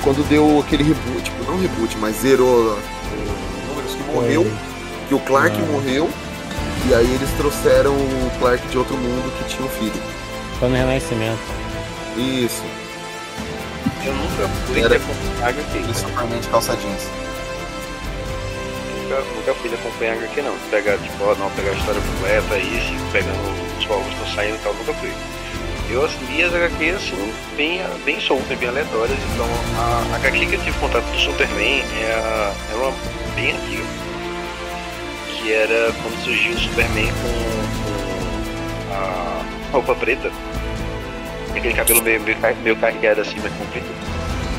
Quando 0.04 0.28
deu 0.28 0.60
aquele 0.60 0.84
reboot, 0.84 1.22
tipo, 1.24 1.44
não 1.52 1.60
reboot, 1.60 1.98
mas 2.00 2.18
zerou 2.18 2.78
números 3.70 3.96
que 3.96 4.04
morreu, 4.14 4.46
que 5.08 5.16
o 5.16 5.20
Clark 5.20 5.56
Ah. 5.58 5.72
morreu, 5.72 6.10
e 6.90 6.94
aí 6.94 7.14
eles 7.16 7.30
trouxeram 7.38 7.92
o 7.94 8.32
Clark 8.40 8.66
de 8.68 8.78
outro 8.78 8.96
mundo 8.98 9.32
que 9.38 9.50
tinha 9.56 9.66
um 9.66 9.70
filho. 9.70 10.02
Foi 10.60 10.70
no 10.70 10.76
Renascimento. 10.76 11.40
Isso, 12.16 12.64
Eu 14.06 14.14
nunca 14.14 14.48
fui 14.68 14.82
Era- 14.82 14.96
acompanhar 14.96 15.50
HQ. 15.50 15.78
e 15.80 16.40
de 16.40 16.48
calça 16.48 16.76
jeans. 16.78 17.04
Nunca, 19.04 19.22
nunca 19.36 19.54
fui 19.56 19.70
de 19.70 19.76
acompanhar 19.76 20.14
HQ 20.14 20.42
não. 20.42 20.56
Pegar, 20.72 20.98
tipo, 20.98 21.24
ó, 21.24 21.36
não, 21.36 21.50
pegar 21.52 21.72
a 21.72 21.74
história 21.74 22.02
completa 22.02 22.56
e 22.58 22.78
assim, 22.78 22.98
pegando 23.12 23.78
os 23.80 23.86
povos 23.86 24.06
que 24.08 24.14
estão 24.14 24.28
saindo 24.36 24.56
e 24.56 24.60
tal, 24.60 24.74
nunca 24.74 24.94
fui. 24.94 25.12
Eu 25.90 26.06
li 26.30 26.44
as 26.44 26.54
HQ 26.54 26.90
assim, 26.92 27.34
bem, 27.56 27.82
bem 28.04 28.20
soltas, 28.20 28.58
bem 28.58 28.68
aleatórias, 28.70 29.18
então 29.34 29.46
a, 29.78 30.14
a 30.14 30.16
HQ 30.18 30.46
que 30.46 30.56
eu 30.56 30.62
tive 30.64 30.80
contato 30.80 31.06
do 31.06 31.18
Superman 31.20 31.82
é, 32.02 32.14
a, 32.14 32.54
é 32.72 32.76
uma 32.76 32.92
bem 33.36 33.52
antiga. 33.52 33.84
Que 35.48 35.54
era 35.54 35.94
quando 35.94 36.26
surgiu 36.26 36.52
o 36.52 36.60
Superman 36.60 37.08
com, 37.08 38.90
com 38.90 38.94
a 38.94 39.72
roupa 39.72 39.96
preta, 39.96 40.30
aquele 41.56 41.74
cabelo 41.74 42.04
meio, 42.04 42.20
meio, 42.20 42.38
meio 42.64 42.76
carregado 42.76 43.22
assim, 43.22 43.40
mais 43.40 43.54
comprido. 43.54 43.86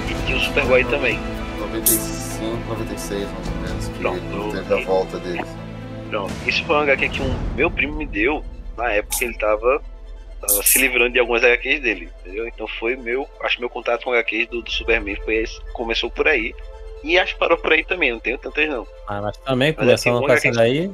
E 0.09 0.27
tinha 0.27 0.39
o 0.39 0.41
Superboy 0.41 0.83
também. 0.85 1.21
95, 1.59 2.69
96, 2.71 3.29
mais 3.31 3.49
ou 3.49 3.55
menos, 3.57 3.89
que 3.89 3.99
Pronto. 3.99 4.57
teve 4.57 4.75
a 4.75 4.87
volta 4.87 5.19
deles. 5.19 5.47
Pronto, 6.09 6.33
isso 6.47 6.65
foi 6.65 6.77
um 6.77 6.81
HQ 6.81 7.09
que 7.11 7.21
um 7.21 7.39
meu 7.55 7.71
primo 7.71 7.95
me 7.95 8.07
deu 8.07 8.43
na 8.75 8.91
época 8.91 9.19
que 9.19 9.27
ele 9.27 9.37
tava, 9.37 9.83
tava 10.41 10.63
se 10.63 10.79
livrando 10.79 11.13
de 11.13 11.19
algumas 11.19 11.45
HQs 11.45 11.83
dele, 11.83 12.09
entendeu? 12.21 12.49
Então 12.49 12.67
foi 12.67 12.97
meu, 12.97 13.29
acho 13.43 13.57
que 13.57 13.61
meu 13.61 13.69
contato 13.69 14.05
com 14.05 14.13
HQs 14.15 14.49
do, 14.49 14.63
do 14.63 14.71
Superman 14.71 15.17
foi 15.17 15.35
esse, 15.35 15.61
começou 15.75 16.11
por 16.11 16.27
aí. 16.27 16.55
E 17.03 17.19
acho 17.19 17.35
que 17.35 17.39
parou 17.41 17.57
por 17.59 17.73
aí 17.73 17.85
também, 17.85 18.13
não 18.13 18.19
tenho 18.21 18.39
tantas 18.39 18.69
não. 18.69 18.87
Ah, 19.07 19.23
mas 19.23 19.37
também, 19.39 19.69
Mas 19.71 19.79
começando 19.79 20.21
com 20.21 20.33
essa 20.33 20.49
uma 20.49 20.55
daí, 20.55 20.91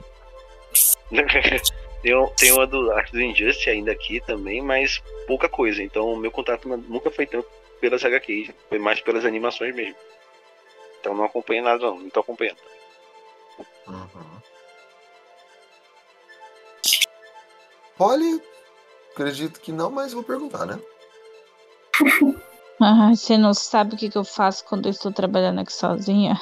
tem, 2.03 2.13
tem 2.37 2.53
uma 2.53 2.67
do 2.67 2.93
Arte 2.93 3.13
do 3.13 3.21
Injustice 3.23 3.71
ainda 3.71 3.93
aqui 3.93 4.21
também, 4.21 4.61
mas 4.61 5.03
pouca 5.27 5.49
coisa. 5.49 5.83
Então 5.83 6.13
o 6.13 6.17
meu 6.17 6.31
contato 6.31 6.69
nu- 6.69 6.77
nunca 6.89 7.11
foi 7.11 7.27
tanto 7.27 7.49
pelas 7.81 8.05
HQs, 8.05 8.51
foi 8.69 8.79
mais 8.79 9.01
pelas 9.01 9.25
animações 9.25 9.75
mesmo. 9.75 9.97
Então 11.01 11.15
não 11.15 11.25
acompanhei 11.25 11.63
nada 11.63 11.85
não, 11.85 11.99
não 12.01 12.11
tô 12.11 12.21
acompanhando. 12.21 12.59
Uhum. 13.87 14.35
Acredito 19.13 19.61
que 19.61 19.71
não, 19.71 19.91
mas 19.91 20.13
vou 20.13 20.25
perguntar, 20.25 20.67
né? 20.67 20.79
Ah, 22.87 23.15
você 23.15 23.39
não 23.39 23.55
sabe 23.55 23.95
o 23.95 23.97
que, 23.97 24.11
que 24.11 24.19
eu 24.19 24.25
faço 24.25 24.65
quando 24.67 24.87
eu 24.87 24.91
estou 24.91 25.11
trabalhando 25.11 25.61
aqui 25.61 25.73
sozinha? 25.73 26.39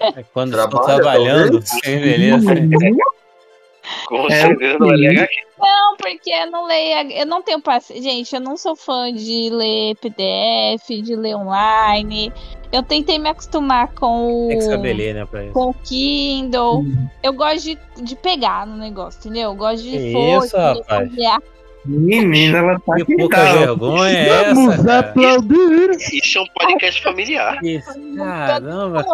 é 0.00 0.22
quando 0.34 0.56
estou 0.56 0.80
Trabalha, 0.80 0.96
trabalhando, 1.02 1.62
que 1.62 1.96
beleza. 1.98 2.54
Com 4.08 4.26
É, 4.26 4.40
certeza 4.40 4.78
não 4.80 4.92
é 4.92 4.96
sim. 4.96 5.06
HQ. 5.06 5.34
Não, 5.58 5.96
porque 5.96 6.30
eu 6.30 6.50
não 6.50 6.66
leio. 6.66 7.12
Eu 7.12 7.24
não 7.24 7.40
tenho 7.40 7.60
paciência. 7.60 8.02
Gente, 8.02 8.34
eu 8.34 8.40
não 8.40 8.56
sou 8.56 8.74
fã 8.74 9.12
de 9.12 9.48
ler 9.48 9.94
PDF, 9.96 10.88
de 11.02 11.14
ler 11.14 11.36
online. 11.36 12.32
Eu 12.72 12.82
tentei 12.82 13.16
me 13.18 13.28
acostumar 13.28 13.92
com 13.94 14.48
Tem 14.48 14.58
que 14.58 14.64
o, 14.64 14.70
saber 14.70 14.92
ler, 14.92 15.14
né, 15.14 15.24
pra 15.24 15.44
isso. 15.44 15.52
com 15.52 15.70
o 15.70 15.74
Kindle. 15.74 16.84
Eu 17.22 17.32
gosto 17.32 17.62
de, 17.62 17.78
de 18.02 18.16
pegar 18.16 18.66
no 18.66 18.76
negócio, 18.76 19.20
entendeu? 19.20 19.50
Eu 19.50 19.54
gosto 19.54 19.84
de 19.84 20.12
folha, 20.12 20.44
isso, 20.46 20.56
rapaz? 20.56 21.08
folhear. 21.08 21.42
Menina, 21.86 22.58
ela 22.58 22.80
tá 22.80 22.94
Que 22.96 23.02
aqui. 23.02 23.16
pouca 23.16 23.36
tá. 23.36 23.52
vergonha 23.54 24.10
é 24.18 24.28
essa, 24.28 24.54
Vamos 24.54 24.76
cara? 24.76 24.98
aplaudir! 25.00 25.90
Isso 26.12 26.38
é 26.38 26.40
um 26.42 26.46
podcast 26.48 27.02
familiar. 27.02 27.58
Isso, 27.64 27.90
caramba. 28.16 29.04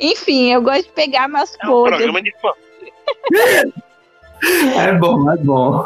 Enfim, 0.00 0.52
eu 0.52 0.62
gosto 0.62 0.84
de 0.86 0.92
pegar 0.92 1.28
umas 1.28 1.54
É 1.60 1.64
um 1.64 1.68
folhas. 1.70 1.96
programa 1.96 2.22
de 2.22 2.32
fã. 2.40 2.52
É 4.76 4.92
bom, 4.92 5.32
é 5.32 5.36
bom. 5.38 5.84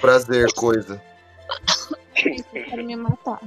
Prazer, 0.00 0.52
coisa. 0.54 1.00
Quero 2.14 2.82
me 2.84 2.96
matar. 2.96 3.38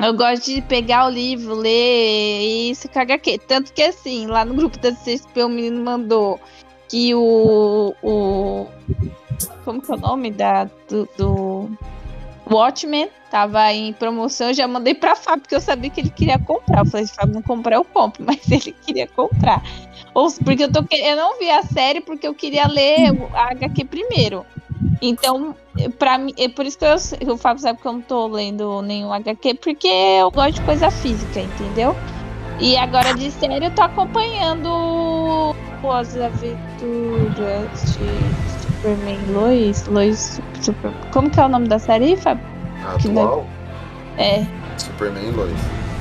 Eu 0.00 0.14
gosto 0.14 0.46
de 0.46 0.60
pegar 0.62 1.06
o 1.06 1.10
livro, 1.10 1.54
ler 1.54 1.70
e 1.70 2.74
se 2.74 2.88
caga 2.88 3.14
aqui. 3.14 3.38
Tanto 3.38 3.72
que 3.72 3.80
assim, 3.82 4.26
lá 4.26 4.44
no 4.44 4.54
grupo 4.54 4.76
da 4.78 4.90
CSP 4.90 5.44
o 5.44 5.48
menino 5.48 5.84
mandou 5.84 6.40
que 6.88 7.14
o. 7.14 7.94
o 8.02 8.66
como 9.64 9.80
que 9.80 9.90
é 9.90 9.94
o 9.94 9.98
nome 9.98 10.30
da, 10.30 10.64
do, 10.88 11.08
do, 11.16 11.70
Watchmen 12.50 13.08
tava 13.30 13.72
em 13.72 13.92
promoção, 13.92 14.48
eu 14.48 14.54
já 14.54 14.68
mandei 14.68 14.94
pra 14.94 15.16
Fábio, 15.16 15.42
porque 15.42 15.54
eu 15.54 15.60
sabia 15.60 15.88
que 15.88 16.00
ele 16.00 16.10
queria 16.10 16.38
comprar. 16.38 16.80
Eu 16.80 16.86
falei, 16.86 17.06
se 17.06 17.14
Fábio 17.14 17.34
não 17.34 17.42
comprar, 17.42 17.76
eu 17.76 17.84
compro, 17.84 18.22
mas 18.26 18.50
ele 18.50 18.74
queria 18.84 19.06
comprar. 19.08 19.62
Ou 20.12 20.30
porque 20.44 20.64
eu 20.64 20.72
tô 20.72 20.84
eu 20.90 21.16
não 21.16 21.38
vi 21.38 21.50
a 21.50 21.62
série 21.62 22.00
porque 22.00 22.26
eu 22.26 22.34
queria 22.34 22.66
ler 22.66 23.10
a 23.34 23.52
HQ 23.52 23.84
primeiro. 23.86 24.44
Então, 25.00 25.56
para 25.98 26.18
mim, 26.18 26.34
é 26.36 26.48
por 26.48 26.66
isso 26.66 26.78
que 26.78 26.84
eu, 26.84 27.32
o 27.32 27.36
Fábio 27.36 27.62
sabe 27.62 27.80
que 27.80 27.86
eu 27.86 27.92
não 27.92 28.02
tô 28.02 28.26
lendo 28.26 28.82
nenhum 28.82 29.12
HQ, 29.12 29.54
porque 29.54 29.88
eu 29.88 30.30
gosto 30.30 30.54
de 30.54 30.62
coisa 30.62 30.90
física, 30.90 31.40
entendeu? 31.40 31.96
E 32.60 32.76
agora 32.76 33.14
de 33.14 33.30
série 33.30 33.64
eu 33.64 33.74
tô 33.74 33.82
acompanhando 33.82 35.56
as 35.90 36.16
aventuras 36.16 37.96
de 37.96 38.61
Superman 38.82 39.18
Lois, 39.32 39.86
Lois 39.86 40.40
Super, 40.60 40.90
como 41.12 41.30
que 41.30 41.38
é 41.38 41.44
o 41.44 41.48
nome 41.48 41.68
da 41.68 41.78
série, 41.78 42.16
Fábio? 42.16 42.44
Que 43.00 43.08
não- 43.08 43.22
Atual, 43.22 43.46
É, 44.18 44.44
Superman 44.76 45.24
e 45.28 45.30
Lois. 45.30 45.52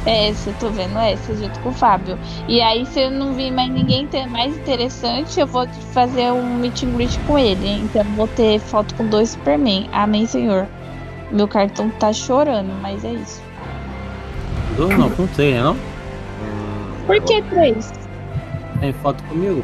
é 0.07 0.31
eu 0.31 0.53
tô 0.59 0.69
vendo 0.69 0.97
essa 0.97 1.35
junto 1.35 1.59
com 1.59 1.69
o 1.69 1.73
Fábio. 1.73 2.17
E 2.47 2.59
aí, 2.59 2.85
se 2.87 3.01
eu 3.01 3.11
não 3.11 3.33
vi 3.33 3.51
mais 3.51 3.69
ninguém 3.69 4.07
ter 4.07 4.25
mais 4.27 4.55
interessante, 4.57 5.39
eu 5.39 5.45
vou 5.45 5.67
fazer 5.93 6.31
um 6.31 6.55
meet 6.55 6.81
and 6.83 6.91
greet 6.95 7.19
com 7.27 7.37
ele. 7.37 7.81
Então, 7.83 8.01
eu 8.01 8.11
vou 8.15 8.27
ter 8.27 8.59
foto 8.59 8.95
com 8.95 9.05
dois 9.05 9.29
Superman. 9.29 9.87
Amém, 9.93 10.25
senhor. 10.25 10.67
Meu 11.31 11.47
cartão 11.47 11.89
tá 11.91 12.11
chorando, 12.11 12.71
mas 12.81 13.05
é 13.05 13.13
isso. 13.13 13.41
Dois 14.75 14.97
não, 14.97 15.09
com 15.11 15.27
três, 15.27 15.53
né 15.55 15.61
não? 15.61 15.77
Por 17.05 17.21
que 17.21 17.41
três? 17.43 17.93
Tem 18.79 18.91
foto 18.93 19.23
comigo? 19.25 19.63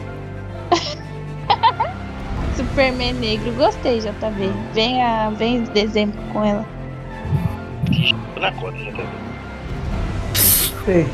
Superman 2.58 3.14
negro, 3.14 3.52
gostei, 3.54 4.00
JB. 4.00 4.52
Venha, 4.74 5.30
vem 5.38 5.58
em 5.58 5.64
dezembro 5.64 6.20
com 6.34 6.44
ela. 6.44 6.66
Tô 8.34 8.40
na 8.40 8.52
conta, 8.52 8.78
já 8.80 8.92
tá 8.92 9.04
Sei. 10.84 11.08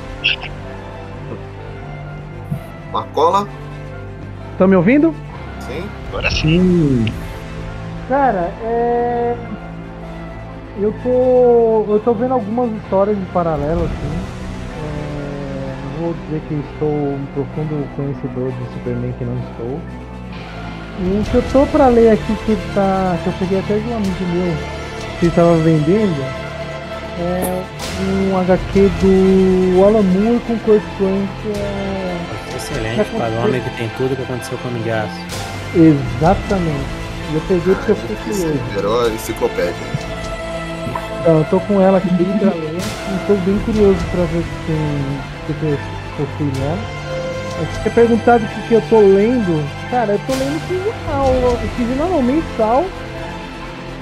Marcola? 2.94 3.48
Estão 4.54 4.68
me 4.70 4.76
ouvindo? 4.78 5.14
Sim? 5.60 5.84
Agora 6.10 6.32
sim. 6.32 7.06
Cara, 8.08 8.52
é. 8.64 9.36
Eu 10.80 10.94
tô. 11.04 11.94
Eu 11.94 12.02
tô 12.06 12.14
vendo 12.14 12.34
algumas 12.34 12.72
histórias 12.84 13.18
de 13.18 13.26
paralelo, 13.28 13.84
assim. 13.84 14.20
É... 14.80 15.76
Não 15.84 16.06
vou 16.06 16.14
dizer 16.26 16.42
que 16.48 16.54
estou 16.74 16.90
um 16.90 17.26
profundo 17.34 17.88
conhecedor 17.96 18.52
de 18.52 18.74
Superman 18.74 19.14
que 19.18 19.26
não 19.26 19.38
estou. 19.50 19.80
E 21.00 21.20
o 21.20 21.24
que 21.24 21.36
eu 21.36 21.44
tô 21.52 21.66
pra 21.68 21.88
ler 21.88 22.12
aqui 22.12 22.36
que 22.46 22.58
tá. 22.76 23.18
que 23.24 23.28
eu 23.28 23.34
peguei 23.40 23.60
até 23.60 23.78
de 23.78 23.88
um 23.88 23.98
amigo 23.98 24.26
meu 24.34 24.56
que 25.20 25.26
ele 25.26 25.36
tava 25.36 25.56
vendendo 25.58 26.24
é 27.20 27.64
um 28.02 28.38
HQ 28.40 28.92
do 29.02 29.84
Alan 29.86 30.02
Moore 30.02 30.40
com 30.48 30.58
Frank. 30.58 31.30
É... 31.56 32.56
Excelente, 32.56 33.10
para 33.12 33.32
o 33.32 33.44
homem 33.44 33.62
que 33.62 33.70
tem 33.72 33.90
tudo 33.98 34.16
que 34.16 34.22
aconteceu 34.22 34.58
com 34.60 34.70
o 34.70 34.94
Aço. 34.94 35.44
Exatamente. 35.76 37.04
E 37.32 37.36
eu 37.36 37.42
peguei 37.48 37.76
porque 37.76 37.92
eu 37.92 37.96
fiquei 37.96 38.16
curioso. 38.16 38.60
Virou 38.76 39.06
a 39.06 39.10
enciclopédia. 39.10 39.74
Então, 41.22 41.38
eu 41.38 41.46
tô 41.46 41.60
com 41.62 41.82
ela 41.82 41.98
aqui 41.98 42.10
pra 42.10 42.50
ler 42.50 42.78
e 42.78 43.28
tô 43.28 43.34
bem 43.34 43.58
curioso 43.60 44.00
pra 44.12 44.24
ver 44.26 44.40
o 44.40 44.44
que 44.44 44.50
tem 44.68 44.76
o 45.40 45.54
que 45.54 45.54
que 45.54 45.78
possui 46.18 46.60
nela. 46.60 47.03
Você 47.84 47.90
perguntar 47.90 48.40
do 48.40 48.48
que, 48.48 48.68
que 48.68 48.74
eu 48.74 48.82
tô 48.90 49.00
lendo, 49.00 49.64
cara, 49.90 50.14
eu 50.14 50.20
tô 50.26 50.34
lendo 50.34 50.58
o 50.58 50.68
quinzenal, 50.68 51.28
o 51.28 51.76
quinzenal 51.76 52.10
não, 52.10 52.22
mensal 52.22 52.86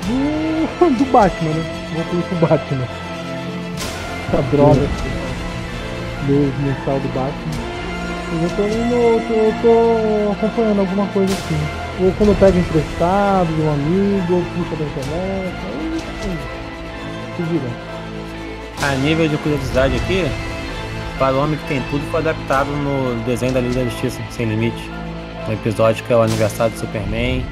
do, 0.07 0.97
do 0.97 1.11
Batman, 1.11 1.51
né? 1.51 2.05
Pedir 2.09 2.23
pro 2.23 2.47
Batman. 2.47 2.87
Essa 4.27 4.41
droga 4.43 4.87
do 6.27 6.63
mensal 6.63 6.99
do 6.99 7.07
Batman. 7.13 7.71
Eu 8.41 8.49
tô 8.55 8.61
lendo, 8.61 8.93
eu 8.93 9.21
tô, 9.27 9.33
eu 9.33 9.53
tô 9.61 10.31
acompanhando 10.31 10.79
alguma 10.79 11.05
coisa 11.07 11.33
assim. 11.33 11.59
Ou 11.99 12.11
quando 12.13 12.29
eu 12.29 12.35
pego 12.35 12.57
emprestado 12.57 13.47
de 13.53 13.61
um 13.61 13.73
amigo, 13.73 14.35
ou 14.35 14.43
puxa 14.55 14.75
da 14.77 14.85
internet, 14.85 15.53
aí, 15.67 16.01
aí, 16.23 16.37
se 17.35 17.43
vira. 17.43 17.91
A 18.81 18.95
nível 18.95 19.27
de 19.27 19.37
curiosidade 19.37 19.95
aqui, 19.97 20.25
para 21.21 21.35
o 21.35 21.39
homem 21.43 21.55
que 21.59 21.67
tem 21.67 21.79
tudo 21.91 22.03
foi 22.09 22.19
adaptado 22.19 22.67
no 22.71 23.23
desenho 23.25 23.53
da 23.53 23.59
Liga 23.61 23.75
da 23.75 23.83
Justiça, 23.91 24.19
Sem 24.31 24.47
Limite. 24.47 24.89
No 25.47 25.53
episódio 25.53 26.03
que 26.03 26.11
é 26.11 26.15
o 26.15 26.21
aniversário 26.23 26.73
do 26.73 26.79
Superman. 26.79 27.45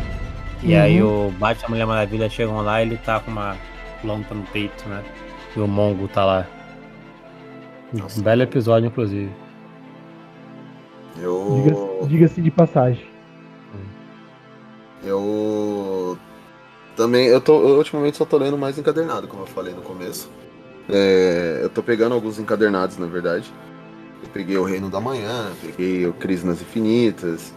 E 0.64 0.74
Uhum. 0.74 0.82
aí 0.82 1.04
o 1.04 1.32
Batman 1.38 1.78
e 1.78 1.82
a 1.82 1.86
Mulher 1.86 1.86
Maravilha 1.86 2.28
chegam 2.30 2.62
lá 2.62 2.82
e 2.82 2.88
ele 2.88 2.98
tá 2.98 3.20
com 3.20 3.30
uma 3.30 3.56
lâmpada 4.04 4.34
no 4.34 4.44
peito, 4.48 4.90
né? 4.90 5.04
E 5.56 5.60
o 5.60 5.68
Mongo 5.68 6.08
tá 6.08 6.26
lá. 6.26 6.48
Um 7.94 8.22
belo 8.24 8.42
episódio, 8.42 8.88
inclusive. 8.88 9.30
Eu. 11.22 11.62
Diga- 11.64 12.08
Diga-se 12.08 12.42
de 12.42 12.50
passagem. 12.52 13.06
Eu 15.04 16.18
também, 16.98 17.28
eu 17.28 17.40
tô, 17.40 17.62
eu 17.62 17.78
ultimamente 17.78 18.18
só 18.18 18.26
tô 18.26 18.38
lendo 18.38 18.58
mais 18.58 18.78
encadernado, 18.80 19.28
como 19.28 19.44
eu 19.44 19.48
falei 19.48 19.74
no 19.74 19.82
começo. 19.82 20.30
É, 20.90 21.60
eu 21.62 21.70
tô 21.70 21.84
pegando 21.84 22.16
alguns 22.16 22.40
encadernados, 22.40 22.98
na 22.98 23.06
verdade. 23.06 23.52
Eu 24.24 24.30
peguei 24.30 24.58
o 24.58 24.64
Reino 24.64 24.90
da 24.90 25.00
Manhã, 25.00 25.52
peguei 25.62 26.08
o 26.08 26.14
Crise 26.14 26.46
nas 26.46 26.62
Infinitas. 26.62 27.54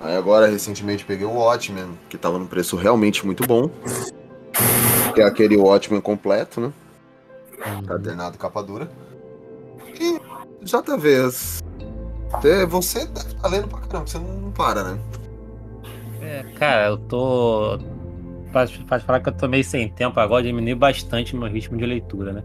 Aí 0.00 0.16
agora, 0.16 0.46
recentemente, 0.46 1.04
peguei 1.04 1.26
o 1.26 1.34
Watchmen, 1.34 1.98
que 2.08 2.16
tava 2.16 2.38
num 2.38 2.46
preço 2.46 2.76
realmente 2.76 3.26
muito 3.26 3.46
bom. 3.46 3.70
Que 5.14 5.22
é 5.22 5.24
aquele 5.24 5.56
Watchmen 5.56 6.00
completo, 6.00 6.60
né? 6.60 6.72
Encadernado 7.82 8.38
capa 8.38 8.62
dura. 8.62 8.88
E 9.98 10.20
JV, 10.62 11.22
você, 11.22 12.66
você 12.66 13.06
deve 13.06 13.28
estar 13.28 13.48
lendo 13.48 13.68
pra 13.68 13.80
caramba, 13.80 14.06
você 14.06 14.18
não 14.18 14.52
para, 14.52 14.84
né? 14.84 14.98
É, 16.20 16.42
cara, 16.58 16.88
eu 16.88 16.98
tô. 16.98 17.78
Faz, 18.52 18.70
faz 18.86 19.02
falar 19.02 19.20
que 19.20 19.28
eu 19.28 19.32
tô 19.32 19.48
meio 19.48 19.64
sem 19.64 19.88
tempo 19.88 20.18
agora, 20.18 20.42
diminui 20.42 20.74
bastante 20.74 21.34
o 21.34 21.38
meu 21.38 21.48
ritmo 21.48 21.76
de 21.76 21.84
leitura, 21.84 22.32
né? 22.32 22.44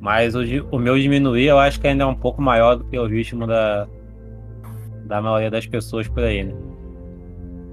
Mas 0.00 0.34
o, 0.34 0.40
o 0.70 0.78
meu 0.78 0.98
diminuir 0.98 1.46
eu 1.46 1.58
acho 1.58 1.80
que 1.80 1.86
ainda 1.86 2.04
é 2.04 2.06
um 2.06 2.14
pouco 2.14 2.40
maior 2.40 2.76
do 2.76 2.84
que 2.84 2.98
o 2.98 3.06
ritmo 3.06 3.46
da, 3.46 3.88
da 5.04 5.20
maioria 5.20 5.50
das 5.50 5.66
pessoas 5.66 6.06
por 6.06 6.22
aí, 6.22 6.44
né? 6.44 6.54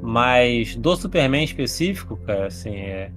Mas 0.02 0.76
do 0.76 0.96
Superman 0.96 1.42
em 1.42 1.46
específico, 1.46 2.18
cara, 2.18 2.48
assim, 2.48 2.76
é. 2.76 3.12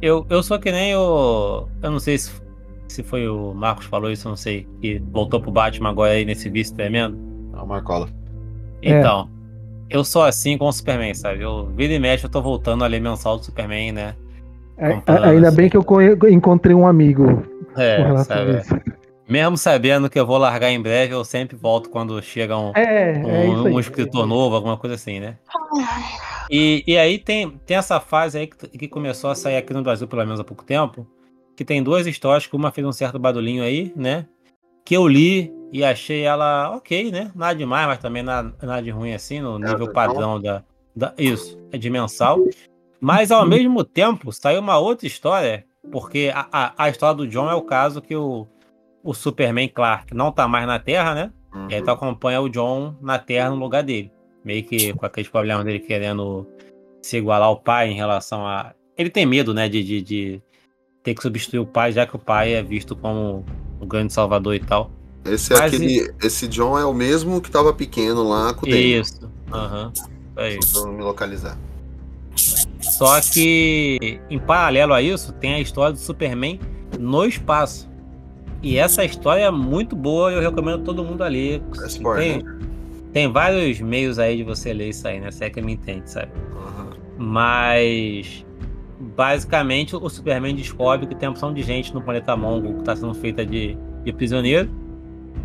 Eu, 0.00 0.26
eu, 0.28 0.42
sou 0.42 0.58
que 0.58 0.70
nem 0.70 0.94
o. 0.94 1.66
Eu 1.82 1.90
não 1.90 1.98
sei 1.98 2.18
se, 2.18 2.30
se 2.88 3.02
foi 3.02 3.26
o 3.28 3.54
Marcos 3.54 3.86
que 3.86 3.90
falou 3.90 4.10
isso, 4.10 4.26
eu 4.26 4.30
não 4.30 4.36
sei, 4.36 4.66
que 4.80 4.98
voltou 5.10 5.40
pro 5.40 5.50
Batman 5.50 5.90
agora 5.90 6.12
aí 6.12 6.24
nesse 6.24 6.50
vício 6.50 6.74
tremendo. 6.74 7.16
É 7.54 7.56
o 7.56 7.66
Marcola. 7.66 8.08
Então, 8.82 9.30
eu 9.94 10.04
sou 10.04 10.22
assim 10.24 10.58
com 10.58 10.66
o 10.66 10.72
Superman, 10.72 11.14
sabe? 11.14 11.42
Eu 11.42 11.66
vira 11.66 11.92
e 11.92 11.98
mexe, 12.00 12.26
eu 12.26 12.30
tô 12.30 12.42
voltando 12.42 12.82
a 12.82 12.86
ler 12.88 13.00
mensal 13.00 13.38
do 13.38 13.44
Superman, 13.44 13.92
né? 13.92 14.16
É, 14.76 15.00
ainda 15.22 15.52
bem 15.52 15.70
que 15.70 15.76
eu 15.76 15.84
encontrei 16.28 16.74
um 16.74 16.84
amigo 16.84 17.44
É, 17.76 18.24
sabe? 18.24 18.58
isso. 18.58 18.74
Mesmo 19.28 19.56
sabendo 19.56 20.10
que 20.10 20.18
eu 20.18 20.26
vou 20.26 20.36
largar 20.36 20.68
em 20.70 20.82
breve, 20.82 21.14
eu 21.14 21.24
sempre 21.24 21.56
volto 21.56 21.88
quando 21.90 22.20
chega 22.20 22.58
um, 22.58 22.72
É, 22.74 23.22
um, 23.24 23.30
é 23.30 23.46
isso 23.46 23.66
aí. 23.68 23.72
um 23.72 23.80
escritor 23.80 24.26
novo, 24.26 24.56
alguma 24.56 24.76
coisa 24.76 24.96
assim, 24.96 25.20
né? 25.20 25.36
E, 26.50 26.82
e 26.88 26.98
aí 26.98 27.16
tem, 27.16 27.50
tem 27.64 27.76
essa 27.76 28.00
fase 28.00 28.36
aí 28.36 28.46
que, 28.48 28.66
que 28.76 28.88
começou 28.88 29.30
a 29.30 29.34
sair 29.36 29.56
aqui 29.56 29.72
no 29.72 29.82
Brasil, 29.82 30.08
pelo 30.08 30.24
menos 30.24 30.40
há 30.40 30.44
pouco 30.44 30.64
tempo, 30.64 31.06
que 31.56 31.64
tem 31.64 31.82
duas 31.82 32.04
histórias, 32.08 32.48
que 32.48 32.56
uma 32.56 32.72
fez 32.72 32.84
um 32.84 32.92
certo 32.92 33.18
barulhinho 33.18 33.62
aí, 33.62 33.92
né? 33.94 34.26
Que 34.84 34.96
eu 34.96 35.06
li 35.06 35.52
e 35.74 35.84
achei 35.84 36.22
ela 36.22 36.70
ok, 36.76 37.10
né? 37.10 37.32
Nada 37.34 37.56
demais, 37.56 37.88
mas 37.88 37.98
também 37.98 38.22
nada, 38.22 38.54
nada 38.62 38.80
de 38.80 38.90
ruim 38.90 39.12
assim, 39.12 39.40
no 39.40 39.58
nível 39.58 39.92
padrão 39.92 40.40
da, 40.40 40.62
da. 40.94 41.12
Isso, 41.18 41.58
é 41.72 41.76
de 41.76 41.90
mensal. 41.90 42.38
Mas 43.00 43.32
ao 43.32 43.44
mesmo 43.44 43.82
tempo, 43.82 44.30
saiu 44.30 44.60
uma 44.60 44.78
outra 44.78 45.04
história, 45.04 45.66
porque 45.90 46.30
a, 46.32 46.46
a, 46.52 46.84
a 46.84 46.88
história 46.88 47.16
do 47.16 47.26
John 47.26 47.50
é 47.50 47.54
o 47.56 47.62
caso 47.62 48.00
que 48.00 48.14
o, 48.14 48.46
o 49.02 49.12
Superman 49.12 49.66
Clark 49.66 50.14
não 50.14 50.30
tá 50.30 50.46
mais 50.46 50.64
na 50.64 50.78
Terra, 50.78 51.12
né? 51.12 51.32
E 51.68 51.74
aí 51.74 51.82
tu 51.82 51.90
acompanha 51.90 52.40
o 52.40 52.48
John 52.48 52.94
na 53.00 53.18
Terra 53.18 53.50
no 53.50 53.56
lugar 53.56 53.82
dele. 53.82 54.12
Meio 54.44 54.62
que 54.62 54.92
com 54.92 55.04
aqueles 55.04 55.28
problemas 55.28 55.64
dele 55.64 55.80
querendo 55.80 56.46
se 57.02 57.16
igualar 57.16 57.48
ao 57.48 57.56
pai 57.56 57.90
em 57.90 57.94
relação 57.94 58.46
a. 58.46 58.72
Ele 58.96 59.10
tem 59.10 59.26
medo, 59.26 59.52
né, 59.52 59.68
de, 59.68 59.82
de, 59.82 60.02
de 60.02 60.42
ter 61.02 61.14
que 61.16 61.22
substituir 61.22 61.58
o 61.58 61.66
pai, 61.66 61.90
já 61.90 62.06
que 62.06 62.14
o 62.14 62.18
pai 62.18 62.52
é 62.52 62.62
visto 62.62 62.94
como 62.94 63.44
o 63.80 63.86
grande 63.86 64.12
salvador 64.12 64.54
e 64.54 64.60
tal. 64.60 64.88
Esse 65.24 65.52
é 65.52 65.58
Mas 65.58 65.74
aquele. 65.74 66.12
Esse 66.22 66.46
John 66.48 66.78
é 66.78 66.84
o 66.84 66.92
mesmo 66.92 67.40
que 67.40 67.50
tava 67.50 67.72
pequeno 67.72 68.28
lá 68.28 68.52
com 68.52 68.66
o. 68.66 68.68
Isso. 68.68 69.28
Aham. 69.52 69.92
É 70.36 70.56
isso. 70.56 70.82
Pra 70.82 70.92
me 70.92 71.02
localizar. 71.02 71.58
Só 72.80 73.20
que, 73.20 74.20
em 74.28 74.38
paralelo 74.38 74.92
a 74.92 75.00
isso, 75.00 75.32
tem 75.32 75.54
a 75.54 75.60
história 75.60 75.92
do 75.92 75.98
Superman 75.98 76.60
no 76.98 77.24
espaço. 77.24 77.88
E 78.62 78.78
essa 78.78 79.04
história 79.04 79.42
é 79.42 79.50
muito 79.50 79.94
boa 79.94 80.32
e 80.32 80.36
eu 80.36 80.40
recomendo 80.40 80.82
todo 80.82 81.04
mundo 81.04 81.22
a 81.22 81.28
ler. 81.28 81.62
Tem, 82.16 82.44
tem 83.12 83.30
vários 83.30 83.80
meios 83.80 84.18
aí 84.18 84.38
de 84.38 84.42
você 84.42 84.72
ler 84.72 84.88
isso 84.88 85.06
aí, 85.06 85.20
né? 85.20 85.30
Se 85.30 85.44
é 85.44 85.50
que 85.50 85.60
me 85.60 85.74
entende, 85.74 86.10
sabe? 86.10 86.32
Mas 87.16 88.44
basicamente 88.98 89.94
o 89.94 90.08
Superman 90.08 90.54
descobre 90.54 91.06
que 91.06 91.14
tem 91.14 91.28
uma 91.28 91.32
opção 91.32 91.52
de 91.52 91.62
gente 91.62 91.92
no 91.92 92.00
planeta 92.00 92.36
Mongo 92.36 92.74
que 92.74 92.80
está 92.80 92.96
sendo 92.96 93.14
feita 93.14 93.44
de, 93.44 93.76
de 94.02 94.12
prisioneiro. 94.12 94.70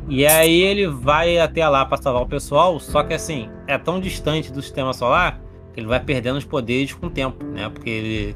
E 0.07 0.25
aí 0.25 0.61
ele 0.61 0.87
vai 0.87 1.37
até 1.39 1.67
lá 1.67 1.85
para 1.85 2.01
salvar 2.01 2.23
o 2.23 2.27
pessoal, 2.27 2.79
só 2.79 3.03
que 3.03 3.13
assim, 3.13 3.49
é 3.67 3.77
tão 3.77 3.99
distante 3.99 4.51
do 4.51 4.61
sistema 4.61 4.91
solar 4.93 5.39
que 5.73 5.79
ele 5.79 5.87
vai 5.87 5.99
perdendo 5.99 6.37
os 6.37 6.45
poderes 6.45 6.93
com 6.93 7.07
o 7.07 7.09
tempo, 7.09 7.43
né? 7.45 7.69
Porque 7.69 7.89
ele, 7.89 8.35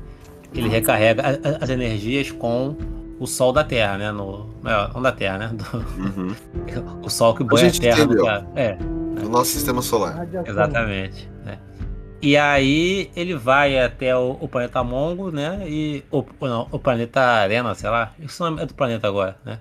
ele 0.53 0.69
recarrega 0.69 1.21
a- 1.23 1.29
a- 1.31 1.63
as 1.63 1.69
energias 1.69 2.29
com 2.31 2.75
o 3.19 3.25
Sol 3.25 3.51
da 3.51 3.63
Terra, 3.63 3.97
né? 3.97 4.11
No, 4.11 4.47
não 4.93 5.01
da 5.01 5.11
Terra, 5.11 5.37
né? 5.39 5.51
Do- 5.51 5.77
Uhum. 5.97 6.35
o 7.03 7.09
Sol 7.09 7.33
que 7.33 7.41
A 7.41 7.45
banha 7.45 7.65
a 7.65 7.69
gente 7.69 7.81
Terra. 7.81 8.05
no. 8.05 8.27
É, 8.55 8.75
Do 8.75 9.29
nosso 9.29 9.51
sistema 9.51 9.81
solar. 9.81 10.27
Exatamente. 10.45 11.27
né? 11.43 11.57
E 12.21 12.37
aí 12.37 13.09
ele 13.15 13.35
vai 13.35 13.79
até 13.79 14.15
o, 14.15 14.37
o 14.39 14.47
planeta 14.47 14.83
Mongo, 14.83 15.31
né? 15.31 15.63
E 15.67 16.03
o, 16.11 16.23
não, 16.41 16.67
o 16.71 16.77
planeta 16.79 17.19
Arena, 17.19 17.73
sei 17.75 17.89
lá. 17.89 18.11
Isso 18.19 18.47
não 18.49 18.59
é 18.59 18.65
do 18.65 18.73
planeta 18.75 19.07
agora, 19.07 19.35
né? 19.43 19.59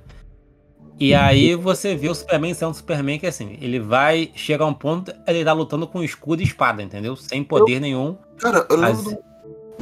E 1.01 1.15
aí 1.15 1.55
você 1.57 1.97
vê 1.97 2.09
o 2.09 2.15
Superman 2.15 2.55
sendo 2.55 2.75
Superman 2.75 3.19
que 3.19 3.27
assim, 3.27 3.57
ele 3.61 3.81
vai 3.81 4.31
chegar 4.35 4.65
a 4.65 4.69
um 4.69 4.75
ponto, 4.75 5.13
ele 5.27 5.45
tá 5.45 5.53
lutando 5.53 5.87
com 5.87 6.03
escudo 6.03 6.43
e 6.43 6.45
espada, 6.45 6.83
entendeu? 6.83 7.17
Sem 7.17 7.43
poder 7.43 7.81
nenhum. 7.81 8.17
Cara, 8.39 8.65
eu 8.71 8.77
lembro 8.77 9.03
do- 9.03 9.19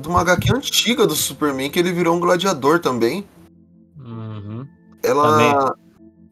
de 0.01 0.09
uma 0.09 0.21
HQ 0.21 0.55
antiga 0.55 1.07
do 1.07 1.15
Superman 1.15 1.71
que 1.71 1.79
ele 1.79 1.93
virou 1.93 2.17
um 2.17 2.21
gladiador 2.21 2.79
também. 2.81 3.27
Uhum. 3.99 4.67
Ela. 5.03 5.75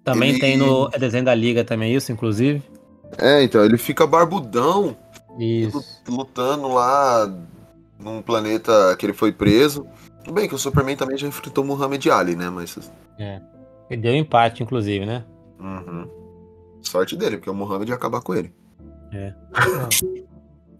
Também 0.05 0.31
Ele- 0.31 0.39
tem 0.41 0.57
no 0.57 0.89
desenho 0.89 1.25
da 1.25 1.35
Liga 1.35 1.65
também 1.65 1.95
isso, 1.95 2.11
inclusive. 2.11 2.63
É, 3.19 3.43
então, 3.43 3.63
ele 3.65 3.77
fica 3.77 4.07
barbudão 4.07 4.97
Isso. 5.39 5.83
lutando 6.09 6.69
lá 6.69 7.31
num 7.99 8.23
planeta 8.23 8.97
que 8.99 9.05
ele 9.05 9.13
foi 9.13 9.33
preso. 9.33 9.87
Tudo 10.25 10.33
bem 10.35 10.49
que 10.49 10.55
o 10.55 10.59
Superman 10.59 10.97
também 10.97 11.19
já 11.19 11.27
enfrentou 11.27 11.63
Muhammad 11.65 12.07
Ali, 12.09 12.37
né? 12.37 12.49
Mas. 12.49 12.79
É. 13.19 13.41
Ele 13.90 14.02
deu 14.02 14.15
empate, 14.15 14.62
inclusive, 14.62 15.05
né? 15.05 15.24
Uhum. 15.59 16.09
Sorte 16.82 17.16
dele, 17.16 17.36
porque 17.36 17.51
o 17.51 17.55
Muhammad 17.55 17.89
ia 17.89 17.94
acabar 17.94 18.20
com 18.20 18.35
ele. 18.35 18.52
É. 19.12 19.35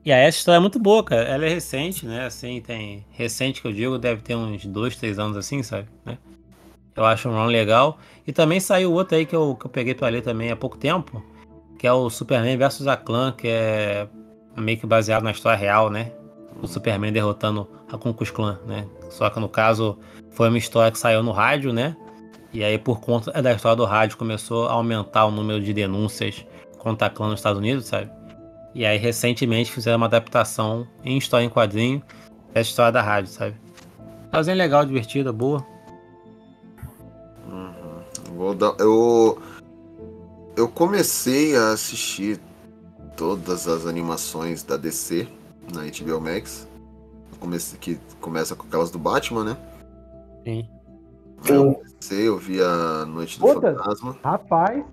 E 0.05 0.13
aí 0.13 0.23
essa 0.23 0.39
história 0.39 0.57
é 0.57 0.61
muito 0.61 0.79
boa, 0.79 1.03
cara. 1.03 1.23
Ela 1.23 1.47
é 1.47 1.49
recente, 1.49 2.07
né? 2.07 2.25
Assim, 2.27 2.61
tem. 2.61 3.05
Recente 3.11 3.61
que 3.61 3.69
eu 3.69 3.73
digo, 3.73 3.99
deve 3.99 4.23
ter 4.23 4.35
uns 4.35 4.65
dois, 4.65 4.97
três 4.97 5.19
anos 5.19 5.37
assim, 5.37 5.63
sabe? 5.63 5.89
Né? 6.05 6.17
Eu 6.97 7.05
acho 7.05 7.29
um 7.29 7.33
run 7.33 7.47
legal. 7.47 7.99
E 8.27 8.33
também 8.33 8.59
saiu 8.59 8.93
outro 8.93 9.17
aí 9.17 9.27
que 9.27 9.37
eu, 9.37 9.55
que 9.55 9.67
eu 9.67 9.71
peguei 9.71 9.95
pra 9.95 10.09
ler 10.09 10.23
também 10.23 10.51
há 10.51 10.57
pouco 10.57 10.77
tempo, 10.77 11.23
que 11.79 11.87
é 11.87 11.93
o 11.93 12.09
Superman 12.11 12.57
vs 12.57 12.87
a 12.87 12.97
Clã, 12.97 13.33
que 13.33 13.49
é 13.49 14.09
meio 14.57 14.79
que 14.79 14.87
baseado 14.87 15.23
na 15.23 15.31
história 15.31 15.59
real, 15.59 15.91
né? 15.91 16.13
O 16.61 16.67
Superman 16.67 17.13
derrotando 17.13 17.69
a 17.93 17.97
Klux 17.97 18.31
Klan, 18.31 18.59
né? 18.67 18.87
Só 19.11 19.31
que 19.31 19.39
no 19.39 19.49
caso 19.49 19.99
foi 20.31 20.49
uma 20.49 20.59
história 20.59 20.91
que 20.91 20.99
saiu 20.99 21.23
no 21.23 21.31
rádio, 21.31 21.73
né? 21.73 21.97
E 22.53 22.65
aí 22.65 22.79
por 22.79 23.01
conta 23.01 23.31
da 23.43 23.53
história 23.53 23.77
do 23.77 23.85
rádio 23.85 24.17
começou 24.17 24.69
a 24.69 24.73
aumentar 24.73 25.27
o 25.27 25.31
número 25.31 25.63
de 25.63 25.73
denúncias 25.73 26.47
contra 26.79 27.07
a 27.07 27.11
clã 27.11 27.29
nos 27.29 27.41
Estados 27.41 27.59
Unidos, 27.59 27.87
sabe? 27.87 28.11
E 28.75 28.85
aí 28.85 28.97
recentemente 28.97 29.73
fizeram 29.73 29.97
uma 29.97 30.07
adaptação 30.07 30.87
em 31.05 31.19
história 31.19 31.45
em 31.45 31.51
quadrinho 31.51 32.03
dessa 32.53 32.71
história 32.71 32.93
da 32.93 33.03
rádio, 33.03 33.31
sabe? 33.33 33.57
Fazendo 34.31 34.59
legal, 34.59 34.85
divertida, 34.85 35.33
boa. 35.33 35.65
Vou 38.39 38.55
dar, 38.55 38.77
eu, 38.79 39.43
eu 40.57 40.69
comecei 40.69 41.57
a 41.57 41.73
assistir 41.73 42.39
todas 43.17 43.67
as 43.67 43.85
animações 43.85 44.63
da 44.63 44.77
DC 44.77 45.27
na 45.75 45.83
HBO 45.83 46.21
Max. 46.21 46.69
Eu 47.33 47.39
comecei, 47.41 47.77
que 47.81 47.99
começa 48.21 48.55
com 48.55 48.65
aquelas 48.65 48.93
do 48.93 48.99
Batman, 48.99 49.43
né? 49.43 49.57
Sim. 50.45 50.69
Eu 51.47 51.75
comecei, 51.75 52.29
eu 52.29 52.39
vi 52.39 52.61
a 52.63 53.05
Noite 53.07 53.39
do 53.39 53.47
Todas? 53.47 53.77
Fantasma. 53.77 54.17
Rapaz, 54.23 54.85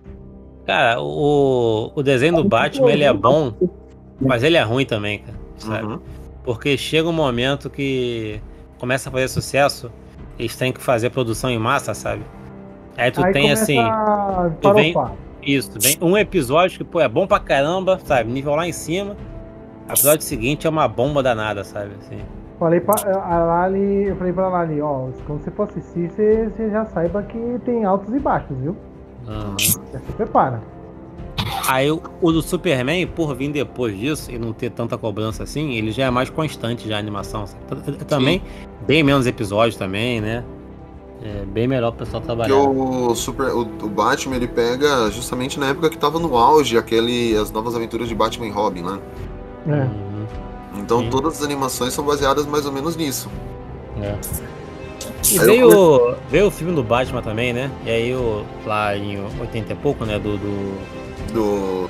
Cara, 0.65 0.99
o, 0.99 1.91
o 1.95 2.03
desenho 2.03 2.38
do 2.38 2.43
Batman 2.43 2.91
ele 2.91 3.03
é 3.03 3.13
bom, 3.13 3.53
mas 4.19 4.41
ele 4.41 4.57
é 4.57 4.63
ruim 4.63 4.85
também, 4.85 5.19
cara. 5.19 5.38
Sabe? 5.57 5.85
Uhum. 5.85 5.99
Porque 6.43 6.76
chega 6.76 7.07
um 7.07 7.13
momento 7.13 7.69
que 7.69 8.41
começa 8.80 9.09
a 9.09 9.11
fazer 9.11 9.27
sucesso, 9.27 9.91
eles 10.39 10.55
têm 10.55 10.73
que 10.73 10.81
fazer 10.81 11.11
produção 11.11 11.51
em 11.51 11.59
massa, 11.59 11.93
sabe? 11.93 12.23
Aí 12.97 13.11
tu 13.11 13.23
aí 13.23 13.31
tem 13.31 13.51
assim. 13.51 13.77
tu 14.59 14.73
vem-. 14.73 14.95
Isso, 15.43 15.72
vem 15.80 15.95
um 16.01 16.17
episódio 16.17 16.80
que, 16.80 16.84
pô, 16.84 16.99
é 16.99 17.07
bom 17.07 17.27
pra 17.27 17.39
caramba, 17.39 17.99
sabe? 18.03 18.31
Nível 18.31 18.55
lá 18.55 18.67
em 18.67 18.72
cima. 18.72 19.15
O 19.88 19.91
episódio 19.91 20.26
seguinte 20.26 20.65
é 20.65 20.69
uma 20.69 20.88
bomba 20.88 21.22
danada, 21.22 21.63
sabe? 21.63 21.91
Assim. 21.99 22.19
Falei 22.60 22.80
pra 22.80 22.95
a 23.22 23.40
Lali, 23.40 24.07
eu 24.07 24.15
falei 24.15 24.32
pra 24.32 24.48
Lali, 24.48 24.82
ó, 24.82 25.10
quando 25.27 25.44
você 25.44 25.52
for 25.52 25.68
assistir, 25.68 26.10
você, 26.10 26.49
você 26.49 26.69
já 26.69 26.86
saiba 26.86 27.22
que 27.23 27.60
tem 27.65 27.84
altos 27.84 28.14
e 28.14 28.19
baixos, 28.19 28.57
viu? 28.57 28.76
Aham. 29.27 29.56
Já 29.60 29.99
se 29.99 30.11
prepara. 30.15 30.61
Aí 31.68 31.91
o, 31.91 31.99
do 32.32 32.41
Superman, 32.41 33.07
por 33.07 33.36
vir 33.36 33.52
depois 33.52 33.98
disso 33.98 34.32
e 34.32 34.38
não 34.38 34.53
ter 34.53 34.69
tanta 34.69 34.98
cobrança 34.98 35.44
assim, 35.44 35.73
ele 35.73 35.91
já 35.91 36.06
é 36.06 36.10
mais 36.11 36.30
constante 36.30 36.88
já 36.88 36.95
a 36.95 36.99
animação. 36.99 37.45
Também, 38.07 38.41
bem 38.88 39.03
menos 39.03 39.27
episódios 39.27 39.76
também, 39.76 40.22
né? 40.22 40.44
É 41.23 41.44
bem 41.45 41.68
melhor 41.68 41.90
o 41.90 41.94
pessoal 41.94 42.22
Porque 42.22 42.48
trabalhar. 42.48 42.69
o, 42.69 43.15
Super, 43.15 43.48
o, 43.48 43.61
o 43.61 43.90
Batman 43.90 44.36
ele 44.36 44.48
pega 44.48 45.10
justamente 45.10 45.60
na 45.60 45.68
época 45.68 45.90
que 45.90 45.98
tava 45.98 46.19
no 46.19 46.38
auge 46.38 46.77
aquele 46.77 47.36
as 47.36 47.52
novas 47.52 47.76
aventuras 47.76 48.07
de 48.07 48.14
Batman 48.14 48.48
e 48.48 48.52
Robin, 48.52 48.84
né? 48.84 48.99
É. 49.68 50.14
Uhum, 50.76 50.81
Então 50.81 50.99
Sim. 50.99 51.10
todas 51.10 51.38
as 51.38 51.43
animações 51.43 51.93
são 51.93 52.03
baseadas 52.06 52.45
mais 52.45 52.65
ou 52.65 52.72
menos 52.72 52.95
nisso. 52.95 53.30
é. 54.02 54.15
E 55.31 55.39
Aí 55.39 55.57
eu 55.60 55.69
veio, 55.69 56.15
veio 56.30 56.47
o 56.47 56.52
filme 56.52 56.73
do 56.76 56.84
Batman 56.84 57.22
também, 57.22 57.52
né? 57.52 57.72
E 57.84 57.89
aí 57.89 58.14
o, 58.14 58.45
lá 58.65 58.95
em 58.95 59.19
80 59.39 59.73
e 59.73 59.76
pouco, 59.76 60.06
né? 60.06 60.19
Do, 60.19 60.38
do 60.38 60.77
Do 61.34 61.89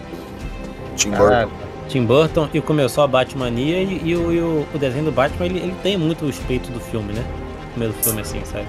Tim 0.95 1.11
Caraca, 1.11 1.47
Burton. 1.47 1.65
Tim 1.89 2.05
Burton 2.05 2.49
e 2.53 2.61
começou 2.61 3.03
a 3.03 3.07
Batmania 3.07 3.81
e, 3.83 4.01
e 4.05 4.15
o, 4.15 4.31
e 4.31 4.39
o, 4.39 4.65
desenho 4.79 5.03
do 5.05 5.11
Batman 5.11 5.45
ele, 5.47 5.59
ele 5.59 5.75
tem 5.83 5.97
muito 5.97 6.23
o 6.25 6.29
espírito 6.29 6.71
do 6.71 6.79
filme, 6.79 7.11
né? 7.11 7.23
O 7.67 7.69
primeiro 7.71 7.93
filme 8.01 8.21
assim, 8.21 8.41
sabe? 8.45 8.65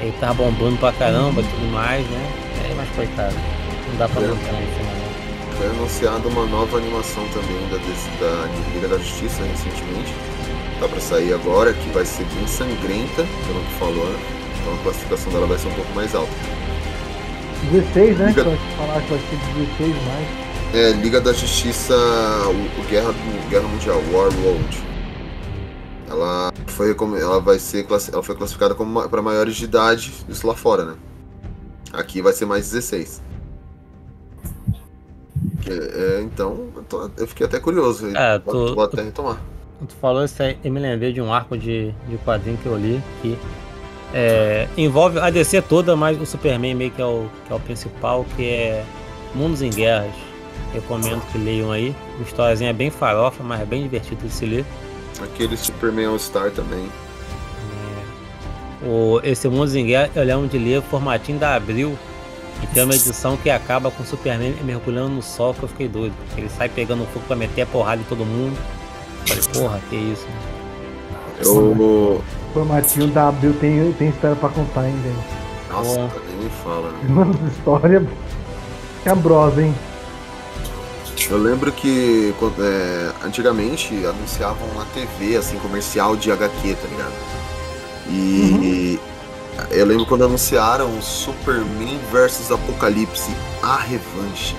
Ele 0.00 0.12
tá 0.20 0.32
bombando 0.32 0.76
pra 0.76 0.92
caramba 0.92 1.40
e 1.40 1.44
tudo 1.44 1.66
mais, 1.72 2.06
né? 2.08 2.32
É, 2.70 2.74
mas 2.74 2.88
coitado. 2.90 3.34
Não 3.90 3.96
dá 3.98 4.08
pra 4.08 4.22
É. 4.22 4.26
manter 4.28 4.50
Foi 5.60 5.68
anunciada 5.68 6.26
uma 6.26 6.46
nova 6.46 6.78
animação 6.78 7.22
também 7.34 7.58
da, 7.68 7.76
da 7.76 8.46
Liga 8.72 8.88
da 8.88 8.96
Justiça 8.96 9.42
recentemente. 9.42 10.10
Tá 10.80 10.88
pra 10.88 10.98
sair 10.98 11.34
agora, 11.34 11.74
que 11.74 11.86
vai 11.90 12.06
ser 12.06 12.24
bem 12.34 12.46
sangrenta, 12.46 13.26
pelo 13.46 13.60
que 13.66 13.74
falou, 13.78 14.06
né? 14.08 14.18
Então 14.58 14.72
a 14.72 14.78
classificação 14.78 15.30
dela 15.30 15.46
vai 15.46 15.58
ser 15.58 15.68
um 15.68 15.74
pouco 15.74 15.92
mais 15.92 16.14
alta. 16.14 16.32
16, 17.70 18.16
né? 18.16 18.28
Liga- 18.28 18.44
falar 18.78 19.02
que 19.02 19.10
vai 19.10 19.18
ser 19.18 19.36
16 19.76 19.94
mais. 20.06 20.74
É, 20.74 20.92
Liga 20.92 21.20
da 21.20 21.34
Justiça, 21.34 21.94
o, 21.94 22.80
o 22.80 22.84
Guerra, 22.88 23.10
o 23.10 23.50
Guerra 23.50 23.68
Mundial, 23.68 24.02
War 24.14 24.30
World. 24.42 24.82
Ela 26.08 26.50
foi, 26.68 26.96
ela 27.20 27.38
vai 27.38 27.58
ser, 27.58 27.86
ela 28.10 28.22
foi 28.22 28.34
classificada 28.34 28.74
como 28.74 29.06
para 29.10 29.20
maiores 29.20 29.56
de 29.56 29.64
idade, 29.64 30.10
isso 30.26 30.46
lá 30.46 30.54
fora, 30.54 30.86
né? 30.86 30.94
Aqui 31.92 32.22
vai 32.22 32.32
ser 32.32 32.46
mais 32.46 32.70
16. 32.70 33.20
Que- 35.60 35.70
é, 35.72 36.20
então, 36.22 36.68
eu, 36.76 36.82
tô- 36.88 37.10
eu 37.16 37.26
fiquei 37.26 37.46
até 37.46 37.58
curioso. 37.60 38.06
É, 38.16 38.38
vou, 38.38 38.54
tô- 38.68 38.74
vou 38.74 38.84
até 38.84 39.02
retomar. 39.02 39.38
Tu 39.88 39.94
falou 40.00 40.24
isso 40.24 40.42
aí, 40.42 40.58
eu 40.62 40.70
me 40.72 40.78
lembrei 40.80 41.12
de 41.12 41.20
um 41.22 41.32
arco 41.32 41.56
de, 41.56 41.92
de 42.08 42.18
quadrinho 42.18 42.58
que 42.58 42.66
eu 42.66 42.76
li 42.76 43.02
que 43.22 43.38
é, 44.12 44.68
envolve 44.76 45.18
a 45.18 45.30
DC 45.30 45.62
toda, 45.62 45.96
mas 45.96 46.20
o 46.20 46.26
Superman 46.26 46.74
meio 46.74 46.90
que 46.90 47.00
é 47.00 47.04
o, 47.06 47.26
que 47.46 47.52
é 47.52 47.56
o 47.56 47.60
principal, 47.60 48.26
que 48.36 48.44
é 48.44 48.84
Mundos 49.34 49.62
em 49.62 49.70
Guerras. 49.70 50.12
Recomendo 50.74 51.22
que 51.32 51.38
leiam 51.38 51.72
aí. 51.72 51.94
Uma 52.16 52.24
historiazinha 52.24 52.72
bem 52.74 52.90
farofa, 52.90 53.42
mas 53.42 53.60
é 53.60 53.64
bem 53.64 53.82
divertido 53.82 54.22
de 54.26 54.32
se 54.32 54.44
ler. 54.44 54.64
Aquele 55.22 55.56
Superman 55.56 56.06
All-Star 56.06 56.50
também. 56.50 56.86
O, 58.82 59.20
esse 59.22 59.46
Mundos 59.48 59.74
em 59.74 59.86
Guerra 59.86 60.10
eu 60.14 60.24
lembro 60.24 60.48
de 60.48 60.58
ler 60.58 60.80
formatinho 60.82 61.38
da 61.38 61.54
Abril. 61.54 61.98
E 62.62 62.66
tem 62.68 62.84
uma 62.84 62.94
edição 62.94 63.36
que 63.36 63.48
acaba 63.50 63.90
com 63.90 64.02
o 64.02 64.06
Superman 64.06 64.54
mergulhando 64.62 65.14
no 65.14 65.22
sol 65.22 65.54
que 65.54 65.62
eu 65.62 65.68
fiquei 65.68 65.88
doido. 65.88 66.14
Ele 66.36 66.48
sai 66.48 66.68
pegando 66.68 67.06
fogo 67.12 67.24
pra 67.26 67.36
meter 67.36 67.62
a 67.62 67.66
porrada 67.66 68.00
em 68.02 68.04
todo 68.04 68.24
mundo. 68.24 68.56
Falei, 69.26 69.42
porra, 69.52 69.80
que 69.88 69.96
isso, 69.96 70.26
né? 70.26 70.60
Eu, 71.42 71.54
O 71.56 72.22
formatinho 72.52 73.06
da 73.08 73.28
Abril 73.28 73.54
tem, 73.54 73.92
tem 73.94 74.08
história 74.10 74.36
pra 74.36 74.48
contar, 74.48 74.86
hein, 74.86 74.96
velho? 75.02 75.40
nossa, 75.70 76.10
nem 76.28 76.44
me 76.44 76.50
fala, 76.64 76.90
né? 76.90 76.98
Mano, 77.08 77.38
história 77.48 78.06
cabrosa, 79.04 79.62
hein? 79.62 79.74
Eu 81.28 81.38
lembro 81.38 81.70
que 81.70 82.34
é, 82.58 83.12
antigamente 83.24 83.94
anunciavam 84.04 84.66
na 84.74 84.84
TV, 84.86 85.36
assim, 85.36 85.58
comercial 85.58 86.16
de 86.16 86.32
HQ, 86.32 86.74
tá 86.74 86.88
ligado? 86.88 87.12
E 88.08 88.89
eu 89.70 89.86
lembro 89.86 90.06
quando 90.06 90.24
anunciaram 90.24 91.00
Superman 91.00 91.98
vs 92.12 92.50
Apocalipse, 92.50 93.30
a 93.62 93.76
revanche. 93.76 94.54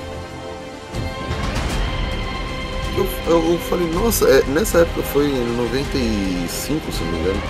eu, 2.98 3.08
eu, 3.28 3.52
eu 3.54 3.60
falei, 3.60 3.88
nossa, 3.92 4.28
é, 4.28 4.44
nessa 4.48 4.80
época 4.80 5.02
foi 5.04 5.26
em 5.28 5.56
95, 5.58 6.92
se 6.92 7.04
não 7.04 7.12
me 7.12 7.20
engano. 7.20 7.42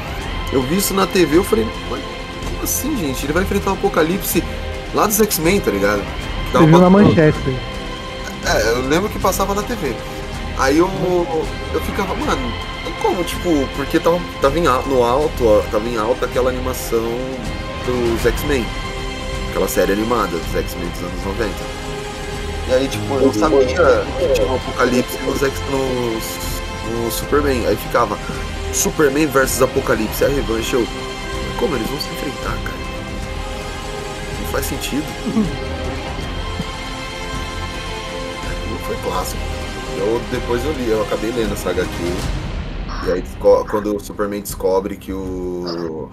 Eu 0.51 0.61
vi 0.63 0.77
isso 0.77 0.93
na 0.93 1.07
TV, 1.07 1.37
eu 1.37 1.43
falei, 1.43 1.67
mas 1.89 2.01
como 2.45 2.63
assim, 2.63 2.97
gente? 2.97 3.25
Ele 3.25 3.33
vai 3.33 3.43
enfrentar 3.43 3.71
o 3.71 3.73
Apocalipse 3.73 4.43
lá 4.93 5.07
dos 5.07 5.19
X-Men, 5.19 5.59
tá 5.59 5.71
ligado? 5.71 6.03
Você 6.51 6.65
viu 6.65 6.79
na 6.79 6.89
manchete. 6.89 7.37
É, 8.45 8.71
eu 8.71 8.87
lembro 8.87 9.09
que 9.09 9.19
passava 9.19 9.53
na 9.53 9.63
TV. 9.63 9.95
Aí 10.57 10.77
eu, 10.77 10.89
eu 11.73 11.81
ficava, 11.81 12.13
mano, 12.15 12.53
como, 13.01 13.23
tipo, 13.23 13.67
porque 13.75 13.99
tava, 13.99 14.19
tava 14.41 14.57
em, 14.59 14.63
no 14.63 15.03
alto, 15.03 15.45
ó, 15.45 15.61
tava 15.71 15.87
em 15.87 15.97
alta 15.97 16.25
aquela 16.25 16.49
animação 16.49 17.11
dos 17.85 18.25
X-Men. 18.25 18.65
Aquela 19.49 19.67
série 19.67 19.93
animada 19.93 20.37
dos 20.37 20.55
X-Men 20.55 20.87
dos 20.89 21.01
anos 21.01 21.25
90. 21.25 21.53
E 22.69 22.73
aí, 22.73 22.87
tipo, 22.87 23.13
eu 23.15 23.33
sabia 23.33 23.65
que 23.65 23.73
tinha 24.33 24.47
um 24.47 24.55
apocalipse 24.55 25.17
nos, 25.23 25.41
X, 25.41 25.59
nos, 25.69 26.23
no 26.89 27.11
Superman. 27.11 27.65
Aí 27.67 27.75
ficava 27.75 28.17
Superman 28.73 29.27
versus 29.27 29.61
Apocalipse, 29.61 30.23
a 30.23 30.29
revanche. 30.29 30.75
Eu, 30.75 30.87
como 31.57 31.75
eles 31.75 31.87
vão 31.89 31.99
se 31.99 32.07
enfrentar, 32.09 32.55
cara? 32.63 32.77
Não 34.39 34.47
faz 34.51 34.65
sentido. 34.67 35.03
Não 38.69 38.77
foi 38.87 38.95
clássico. 39.03 39.41
Eu, 39.97 40.21
depois 40.31 40.63
eu 40.63 40.71
li, 40.73 40.89
eu 40.89 41.01
acabei 41.03 41.31
lendo 41.31 41.53
essa 41.53 41.71
HQ. 41.71 41.89
E 43.07 43.11
aí 43.11 43.23
quando 43.69 43.95
o 43.95 43.99
Superman 43.99 44.41
descobre 44.41 44.95
que 44.95 45.11
o. 45.11 46.09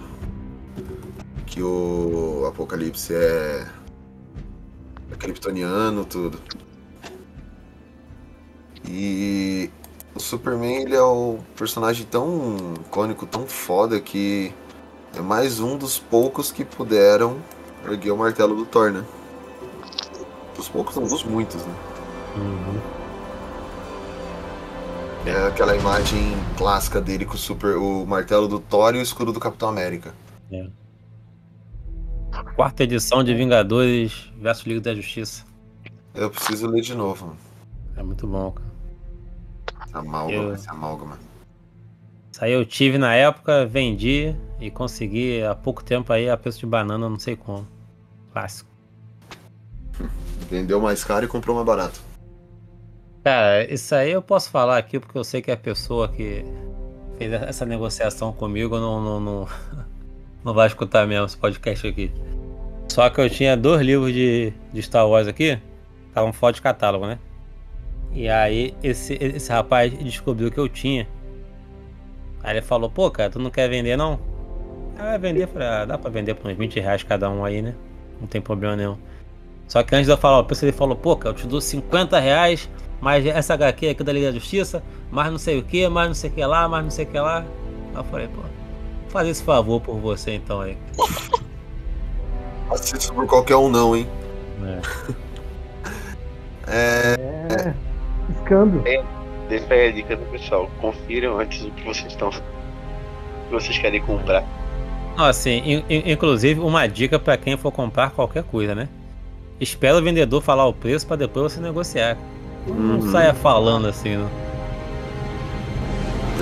que 1.47 1.63
o 1.63 2.47
Apocalipse 2.49 3.15
é. 3.15 3.67
é 5.11 5.15
kryptoniano, 5.17 6.05
tudo. 6.05 6.39
E 8.87 9.71
o 10.15 10.21
Superman 10.21 10.83
ele 10.83 10.97
é 10.97 11.05
um 11.05 11.39
personagem 11.57 12.07
tão 12.07 12.57
icônico, 12.87 13.27
tão 13.27 13.47
foda 13.47 14.01
que 14.01 14.55
é 15.15 15.21
mais 15.21 15.61
um 15.61 15.77
dos 15.77 15.99
poucos 15.99 16.51
que 16.51 16.65
puderam 16.65 17.37
erguer 17.85 18.13
o 18.13 18.17
martelo 18.17 18.57
do 18.57 18.65
Thor, 18.65 18.91
né? 18.91 19.05
Dos 20.57 20.69
poucos, 20.69 20.97
não, 20.97 21.05
dos 21.05 21.23
muitos, 21.23 21.63
né? 21.65 21.75
É 25.27 25.47
aquela 25.47 25.77
imagem 25.77 26.33
clássica 26.57 27.01
dele 27.01 27.25
com 27.25 27.35
o, 27.35 27.39
super, 27.39 27.77
o 27.77 28.07
martelo 28.07 28.49
do 28.49 28.59
Thor 28.59 28.95
e 28.95 28.99
o 28.99 29.03
escudo 29.03 29.33
do 29.33 29.41
Capitão 29.41 29.69
América. 29.69 30.15
Quarta 32.57 32.85
edição 32.85 33.23
de 33.23 33.35
Vingadores 33.35 34.31
versus 34.41 34.67
Liga 34.67 34.81
da 34.81 34.95
Justiça. 34.95 35.45
Eu 36.15 36.31
preciso 36.31 36.67
ler 36.67 36.81
de 36.83 36.95
novo, 36.95 37.27
mano. 37.27 37.39
É 37.97 38.03
muito 38.03 38.27
bom, 38.27 38.53
cara. 38.53 38.69
Amálgama, 39.93 40.43
Eu- 40.43 40.55
esse 40.55 40.69
amálgama. 40.69 41.19
Isso 42.33 42.45
aí 42.45 42.53
eu 42.53 42.65
tive 42.65 42.99
na 42.99 43.15
época, 43.15 43.67
vendi 43.67 44.35
e 44.61 44.71
consegui 44.71 45.43
há 45.43 45.55
pouco 45.55 45.83
tempo 45.83 46.13
aí 46.13 46.31
a 46.31 46.37
preço 46.37 46.61
de 46.61 46.67
banana, 46.67 47.09
não 47.09 47.19
sei 47.19 47.37
como. 47.37 47.67
Clássico. 48.33 48.71
Vendeu 50.49 50.81
mais 50.81 51.03
caro 51.05 51.25
e 51.25 51.29
comprou 51.29 51.55
mais 51.57 51.67
barato. 51.67 52.01
Cara, 53.25 53.73
isso 53.73 53.95
aí 53.95 54.13
eu 54.13 54.23
posso 54.23 54.51
falar 54.51 54.79
aqui 54.79 54.99
porque 54.99 55.19
eu 55.19 55.25
sei 55.25 55.43
que 55.43 55.51
a 55.51 55.57
pessoa 55.57 56.09
que 56.09 56.45
fez 57.19 57.33
essa 57.33 57.67
negociação 57.67 58.33
comigo 58.33 58.79
não, 58.79 59.03
não, 59.03 59.21
não, 59.21 59.49
não 60.45 60.55
vai 60.55 60.67
escutar 60.67 61.07
mesmo 61.07 61.27
esse 61.27 61.37
podcast 61.37 61.87
aqui. 61.87 62.13
Só 62.89 63.09
que 63.11 63.21
eu 63.21 63.29
tinha 63.29 63.57
dois 63.57 63.83
livros 63.83 64.13
de, 64.13 64.53
de 64.73 64.83
Star 64.83 65.07
Wars 65.07 65.27
aqui, 65.27 65.59
estavam 66.09 66.33
fora 66.33 66.53
de 66.53 66.63
catálogo, 66.63 67.07
né? 67.07 67.19
E 68.13 68.29
aí 68.29 68.75
esse, 68.83 69.15
esse 69.21 69.53
rapaz 69.53 69.93
descobriu 69.99 70.51
que 70.51 70.59
eu 70.59 70.69
tinha. 70.69 71.07
Aí 72.43 72.55
ele 72.55 72.63
falou, 72.63 72.89
pô, 72.89 73.11
cara, 73.11 73.29
tu 73.29 73.39
não 73.39 73.51
quer 73.51 73.69
vender 73.69 73.97
não? 73.97 74.19
Ia 74.99 75.19
vender, 75.19 75.49
ah, 75.61 75.85
dá 75.85 75.99
pra 75.99 76.11
vender 76.11 76.35
por 76.35 76.51
uns 76.51 76.57
20 76.57 76.81
reais 76.81 77.03
cada 77.03 77.29
um 77.31 77.45
aí, 77.45 77.61
né? 77.61 77.75
Não 78.21 78.27
tem 78.27 78.41
problema 78.41 78.75
nenhum. 78.75 78.97
Só 79.69 79.83
que 79.83 79.95
antes 79.95 80.07
de 80.07 80.13
eu 80.13 80.17
falar 80.17 80.39
o 80.39 80.45
preço, 80.45 80.65
ele 80.65 80.73
falou, 80.73 80.97
pô, 80.97 81.15
cara, 81.15 81.35
eu 81.35 81.39
te 81.39 81.47
dou 81.47 81.61
50 81.61 82.19
reais, 82.19 82.69
mais 83.01 83.25
essa 83.27 83.55
HQ 83.55 83.89
aqui 83.89 84.03
da 84.05 84.13
Liga 84.13 84.27
da 84.29 84.33
Justiça, 84.39 84.83
mais 85.11 85.31
não 85.31 85.39
sei 85.39 85.59
o 85.59 85.63
que, 85.63 85.87
mais 85.89 86.09
não 86.09 86.15
sei 86.15 86.31
o 86.31 86.33
que 86.33 86.45
lá, 86.45 86.69
mais 86.69 86.85
não 86.85 86.91
sei 86.91 87.05
o 87.05 87.09
que 87.09 87.19
lá. 87.19 87.39
Aí 87.95 87.97
eu 87.97 88.05
falei, 88.05 88.29
pô, 88.29 88.41
vou 88.43 89.11
fazer 89.11 89.31
esse 89.31 89.43
favor 89.43 89.81
por 89.81 89.97
você 89.99 90.33
então 90.35 90.61
aí. 90.61 90.77
Isso 92.75 93.13
por 93.15 93.27
qualquer 93.27 93.57
um 93.57 93.69
não, 93.69 93.97
hein? 93.97 94.07
É. 94.65 95.15
É. 96.71 97.73
Escândalo. 98.39 98.85
Deixa 99.49 99.73
aí 99.73 99.89
a 99.89 99.93
dica 99.93 100.17
do 100.17 100.25
pessoal. 100.27 100.71
Confiram 100.83 101.39
antes 101.41 101.65
o 101.65 101.71
que 101.71 101.83
vocês 101.83 102.09
estão. 102.13 102.29
O 102.29 102.33
que 102.33 103.53
vocês 103.53 103.79
querem 103.79 104.03
comprar. 104.03 104.45
Assim, 105.17 105.63
in- 105.65 105.85
in- 105.89 106.13
inclusive 106.13 106.61
uma 106.61 106.87
dica 106.87 107.19
pra 107.19 107.39
quem 107.39 107.57
for 107.57 107.73
comprar 107.73 108.11
qualquer 108.11 108.45
coisa, 108.45 108.75
né? 108.75 108.87
Espera 109.59 109.97
o 109.97 110.03
vendedor 110.03 110.43
falar 110.43 110.67
o 110.67 110.73
preço 110.75 111.07
pra 111.07 111.17
depois 111.17 111.53
você 111.55 111.61
negociar. 111.61 112.19
Não 112.69 112.97
Uhum. 113.01 113.11
saia 113.11 113.35
falando 113.35 113.87
assim, 113.89 114.17
não. 114.17 114.31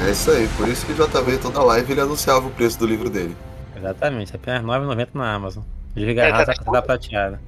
É 0.07 0.11
isso 0.11 0.31
aí, 0.31 0.47
por 0.57 0.69
isso 0.69 0.85
que 0.87 0.93
o 0.93 0.95
JV 0.95 1.39
toda 1.39 1.63
live 1.63 1.93
ele 1.93 2.01
anunciava 2.01 2.47
o 2.47 2.51
preço 2.51 2.79
do 2.79 2.87
livro 2.87 3.09
dele. 3.11 3.37
Exatamente, 3.77 4.35
apenas 4.37 4.61
R$ 4.61 4.67
9,90 4.67 5.09
na 5.15 5.35
Amazon. 5.35 5.63
Desliga 5.95 6.23
É, 6.23 6.31
a 6.31 6.45
tá- 6.45 6.55
da 6.73 6.83
prateada. 6.83 7.41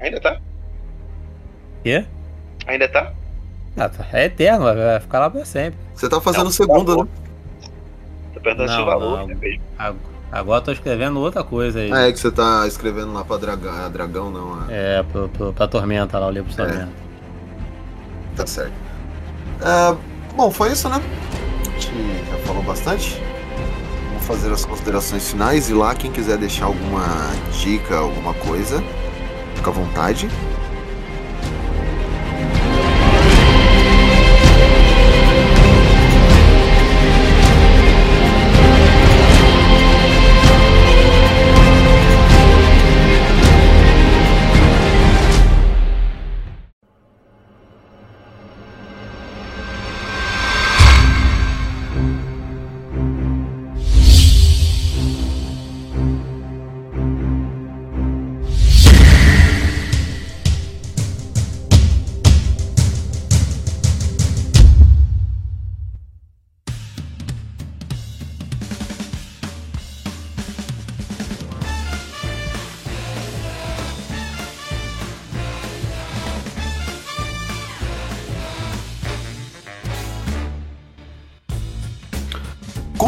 Ainda 0.00 0.20
tá? 0.20 0.38
Quê? 1.84 2.04
Ainda 2.66 2.88
tá? 2.88 3.12
Ah, 3.76 3.88
tá. 3.88 4.04
É 4.12 4.24
eterno, 4.26 4.64
vai- 4.64 5.00
ficar 5.00 5.20
lá 5.20 5.30
pra 5.30 5.44
sempre. 5.44 5.78
Você 5.94 6.08
tá 6.08 6.20
fazendo 6.20 6.44
Não, 6.44 6.50
segunda, 6.50 6.96
né? 6.96 7.08
Tô 8.34 8.40
perguntando 8.40 8.68
se 8.68 8.74
o 8.74 8.78
Não, 8.78 8.86
valor 8.86 9.18
não. 9.18 9.30
é 9.30 9.34
mesmo. 9.34 9.62
Ag- 9.78 9.96
Agora 10.32 10.60
eu 10.60 10.64
tô 10.64 10.72
escrevendo 10.72 11.20
outra 11.20 11.44
coisa 11.44 11.78
aí. 11.80 11.92
Ah, 11.92 12.08
é 12.08 12.12
que 12.12 12.18
você 12.18 12.30
tá 12.30 12.66
escrevendo 12.66 13.12
lá 13.12 13.22
pra 13.22 13.36
dragão, 13.36 13.90
dragão 13.90 14.30
não, 14.30 14.54
a- 14.54 14.66
É, 14.72 15.02
pro, 15.02 15.28
pro, 15.28 15.52
pra 15.52 15.68
Tormenta 15.68 16.18
lá, 16.18 16.26
o 16.26 16.30
livro 16.30 16.48
de 16.50 16.56
Tormenta. 16.56 16.88
Tá 18.36 18.46
certo. 18.46 18.72
Ah, 19.60 19.96
bom, 20.36 20.50
foi 20.50 20.72
isso, 20.72 20.88
né? 20.88 21.00
A 21.60 21.64
gente 21.64 21.90
já 22.30 22.38
falou 22.46 22.62
bastante. 22.62 23.20
Vamos 24.08 24.26
fazer 24.26 24.52
as 24.52 24.64
considerações 24.64 25.28
finais 25.30 25.68
e 25.68 25.74
lá 25.74 25.94
quem 25.94 26.10
quiser 26.10 26.38
deixar 26.38 26.66
alguma 26.66 27.04
dica, 27.60 27.96
alguma 27.96 28.34
coisa, 28.34 28.82
fica 29.54 29.70
à 29.70 29.72
vontade. 29.72 30.28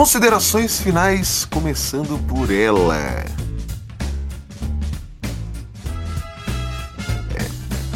Considerações 0.04 0.78
finais, 0.82 1.46
começando 1.46 2.22
por 2.28 2.52
ela. 2.52 2.94
É, 2.94 3.24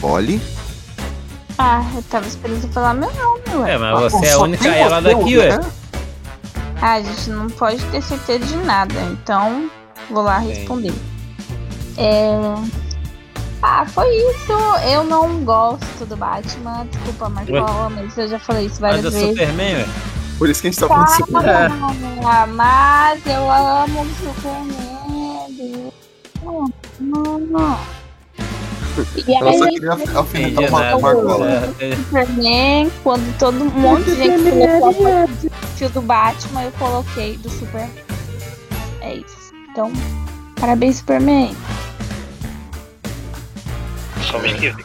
Polly? 0.01 0.41
Ah, 1.59 1.85
eu 1.95 2.03
tava 2.05 2.27
esperando 2.27 2.63
você 2.63 2.69
falar 2.69 2.95
meu 2.95 3.13
nome, 3.13 3.43
ué. 3.57 3.75
É, 3.75 3.77
mas 3.77 4.11
você 4.11 4.25
é 4.25 4.33
a 4.33 4.39
única 4.39 4.69
ela 4.69 5.03
daqui, 5.03 5.37
ué. 5.37 5.61
Ah, 6.81 6.95
a 6.95 7.03
gente 7.03 7.29
não 7.29 7.47
pode 7.47 7.85
ter 7.91 8.03
certeza 8.03 8.47
de 8.47 8.57
nada, 8.57 8.99
então 9.13 9.71
vou 10.09 10.23
lá 10.23 10.39
responder. 10.39 10.95
É... 11.99 12.31
Ah, 13.61 13.85
foi 13.85 14.09
isso. 14.17 14.53
Eu 14.91 15.05
não 15.05 15.45
gosto 15.45 16.07
do 16.07 16.17
Batman. 16.17 16.87
Desculpa, 16.91 17.29
Marcola, 17.29 17.91
mas 17.91 18.17
eu 18.17 18.29
já 18.29 18.39
falei 18.39 18.65
isso 18.65 18.81
várias 18.81 19.05
Mas 19.05 19.15
o 19.15 19.19
vezes. 19.19 19.29
Superman, 19.29 19.77
ué. 19.77 20.18
Por 20.39 20.48
isso 20.48 20.62
que 20.62 20.69
a 20.69 20.70
gente 20.70 20.81
tá 20.81 20.86
falando 20.86 21.09
Superman. 21.09 21.70
Ah, 22.24 22.47
mas 22.47 23.27
eu 23.27 23.51
amo 23.51 24.02
o 24.02 24.06
Superman. 24.15 25.93
Não, 27.01 27.39
não. 27.39 27.78
E 29.16 29.35
Ela 29.35 29.52
só 29.52 29.65
aí, 29.65 29.70
queria 29.74 29.93
alfinetar 30.15 30.69
uma 30.69 30.81
nada. 30.81 30.98
Marcola. 30.98 31.74
É, 31.81 31.97
Superman, 31.97 32.90
quando 33.02 33.39
todo 33.39 33.65
um 33.65 33.70
monte 33.70 34.05
de 34.05 34.16
gente 34.16 34.51
colocou 34.81 35.24
o 35.24 35.28
fio 35.77 35.90
do 35.90 36.02
Batman, 36.02 36.62
eu 36.65 36.73
coloquei 36.73 37.36
do 37.39 37.51
Super. 37.51 37.89
É 39.01 39.15
isso. 39.15 39.52
Então, 39.70 39.93
parabéns, 40.60 40.97
Superman. 40.98 41.55
Só 44.23 44.39
mês 44.39 44.55
que 44.55 44.70
vem. 44.70 44.85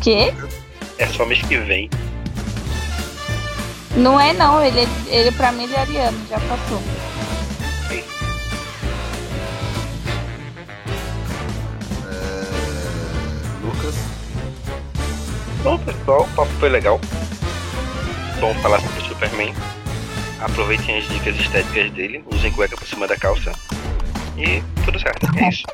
Quê? 0.00 0.34
É 0.98 1.06
só 1.06 1.26
mês 1.26 1.42
que 1.42 1.58
vem. 1.58 1.90
Não 3.96 4.20
é 4.20 4.32
não, 4.32 4.64
ele, 4.64 4.86
ele 5.08 5.32
pra 5.32 5.50
mim 5.50 5.64
ele 5.64 5.74
é 5.74 5.80
ariano, 5.80 6.18
já 6.28 6.38
passou. 6.40 6.80
É... 7.90 8.04
Lucas. 13.64 13.94
Bom, 15.64 15.76
pessoal, 15.78 16.22
o 16.22 16.28
papo 16.36 16.52
foi 16.60 16.68
legal. 16.68 17.00
Bom 18.40 18.54
falar 18.62 18.80
sobre 18.80 19.00
o 19.00 19.04
Superman. 19.06 19.52
Aproveitem 20.40 20.98
as 20.98 21.08
dicas 21.08 21.36
estéticas 21.36 21.90
dele, 21.90 22.24
usem 22.32 22.50
cueca 22.52 22.76
por 22.76 22.86
cima 22.86 23.06
da 23.06 23.16
calça. 23.16 23.52
E 24.38 24.62
tudo 24.84 24.98
certo, 24.98 25.26
é 25.36 25.48
isso. 25.48 25.64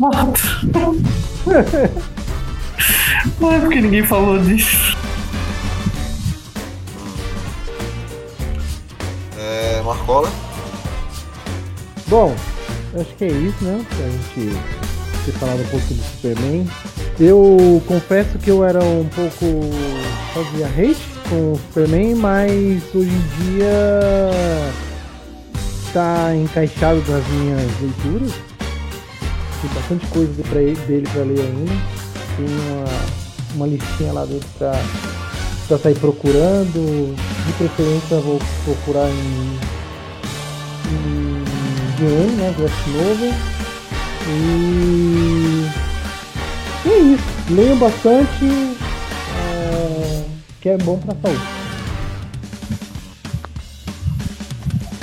Não 3.40 3.52
é 3.52 3.58
porque 3.60 3.80
ninguém 3.80 4.04
falou 4.04 4.38
disso. 4.38 4.96
Marcola. 9.84 10.30
Bom, 12.06 12.34
acho 12.98 13.14
que 13.16 13.24
é 13.24 13.28
isso, 13.28 13.64
né? 13.64 13.84
Pra 13.88 14.08
gente 14.08 14.58
ter 15.24 15.32
falado 15.32 15.60
um 15.60 15.68
pouco 15.68 15.86
do 15.86 16.02
Superman. 16.02 16.66
Eu 17.20 17.82
confesso 17.86 18.38
que 18.38 18.50
eu 18.50 18.64
era 18.64 18.82
um 18.82 19.08
pouco. 19.14 19.60
fazia 20.32 20.66
hate 20.66 21.14
com 21.28 21.52
o 21.52 21.56
Superman, 21.56 22.14
mas 22.16 22.82
hoje 22.94 23.10
em 23.10 23.52
dia 23.52 23.70
tá 25.92 26.34
encaixado 26.34 27.02
nas 27.08 27.26
minhas 27.28 27.80
leituras. 27.80 28.32
Tem 29.60 29.70
bastante 29.74 30.06
coisa 30.08 30.32
dele 30.86 31.08
pra 31.12 31.22
ler 31.22 31.40
ainda. 31.40 31.72
Tem 32.36 32.46
uma, 32.46 32.84
uma 33.54 33.66
listinha 33.66 34.12
lá 34.12 34.24
dentro 34.24 34.48
pra, 34.58 34.72
pra 35.68 35.78
sair 35.78 35.94
procurando. 35.98 37.14
De 37.46 37.52
preferência 37.54 38.16
vou 38.18 38.40
procurar 38.64 39.08
em 39.08 39.58
em 40.86 41.44
GM, 41.96 42.36
né? 42.36 42.54
Graphic 42.56 42.90
Novel. 42.90 43.34
E... 44.26 45.68
e 46.86 46.88
é 46.88 46.98
isso. 46.98 47.24
Leiam 47.50 47.76
bastante, 47.76 48.44
é, 49.36 50.24
que 50.60 50.68
é 50.70 50.78
bom 50.78 50.98
pra 50.98 51.14
saúde. 51.20 51.42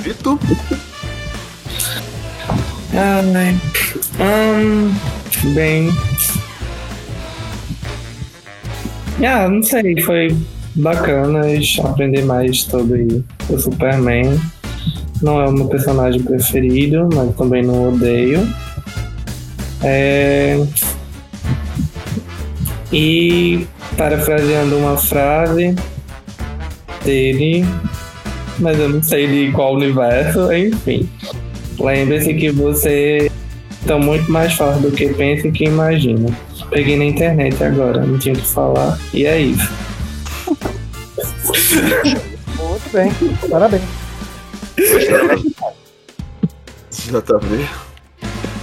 Vitor. 0.00 0.38
Ah, 2.94 3.22
né? 3.22 3.58
Hum, 4.20 4.92
bem. 5.54 5.90
Ah, 9.20 9.48
não 9.48 9.62
sei, 9.62 10.00
foi 10.00 10.36
bacana 10.74 11.42
aprender 11.84 12.24
mais 12.24 12.62
sobre 12.62 13.22
o 13.48 13.58
Superman. 13.58 14.40
Não 15.20 15.40
é 15.40 15.48
o 15.48 15.52
meu 15.52 15.66
personagem 15.66 16.22
preferido, 16.22 17.08
mas 17.14 17.34
também 17.36 17.62
não 17.62 17.88
odeio. 17.88 18.46
É... 19.82 20.64
E 22.92 23.66
parafraseando 23.96 24.76
uma 24.76 24.96
frase 24.96 25.74
dele, 27.04 27.64
mas 28.58 28.78
eu 28.78 28.88
não 28.88 29.02
sei 29.02 29.26
de 29.26 29.52
qual 29.52 29.74
universo, 29.74 30.52
enfim. 30.52 31.08
Lembre-se 31.78 32.34
que 32.34 32.50
você 32.50 33.30
está 33.82 33.98
muito 33.98 34.30
mais 34.30 34.54
forte 34.54 34.80
do 34.80 34.92
que 34.92 35.12
pensa 35.14 35.48
e 35.48 35.52
que 35.52 35.64
imagina. 35.64 36.30
Peguei 36.70 36.96
na 36.96 37.04
internet 37.04 37.62
agora, 37.62 38.04
não 38.06 38.18
tinha 38.18 38.34
o 38.34 38.38
que 38.38 38.46
falar. 38.46 38.98
E 39.12 39.26
é 39.26 39.40
isso. 39.40 39.70
Muito 42.56 42.92
bem, 42.92 43.12
parabéns. 43.50 43.82
JB. 47.06 47.68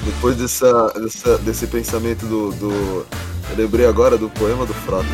Depois 0.05 0.37
dessa, 0.37 0.87
dessa, 0.99 1.37
desse 1.39 1.67
pensamento 1.67 2.25
do, 2.25 2.51
do. 2.53 3.05
Eu 3.51 3.57
lembrei 3.57 3.85
agora 3.85 4.17
do 4.17 4.29
poema 4.29 4.65
do 4.65 4.73
Frota. 4.73 5.05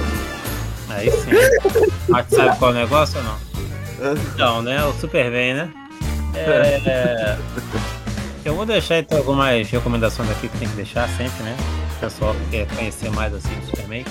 Aí 0.89 1.09
sim. 1.11 1.31
Mas 2.07 2.27
tu 2.27 2.35
sabe 2.35 2.57
qual 2.57 2.71
é 2.71 2.73
o 2.73 2.77
negócio 2.77 3.17
ou 3.17 3.23
não? 3.23 3.37
Então, 4.33 4.61
né? 4.61 4.83
O 4.85 4.93
Superman, 4.93 5.55
né? 5.55 5.69
É... 6.35 7.37
Eu 8.45 8.55
vou 8.55 8.65
deixar 8.65 8.99
então 8.99 9.17
algumas 9.17 9.67
recomendações 9.69 10.29
aqui 10.29 10.47
que 10.47 10.57
tem 10.59 10.67
que 10.69 10.75
deixar 10.75 11.07
sempre, 11.09 11.43
né? 11.43 11.57
O 11.97 11.99
pessoal 11.99 12.35
que 12.35 12.45
quer 12.57 12.67
conhecer 12.67 13.09
mais 13.11 13.33
assim 13.33 13.53
do 13.59 13.65
Superman. 13.65 14.05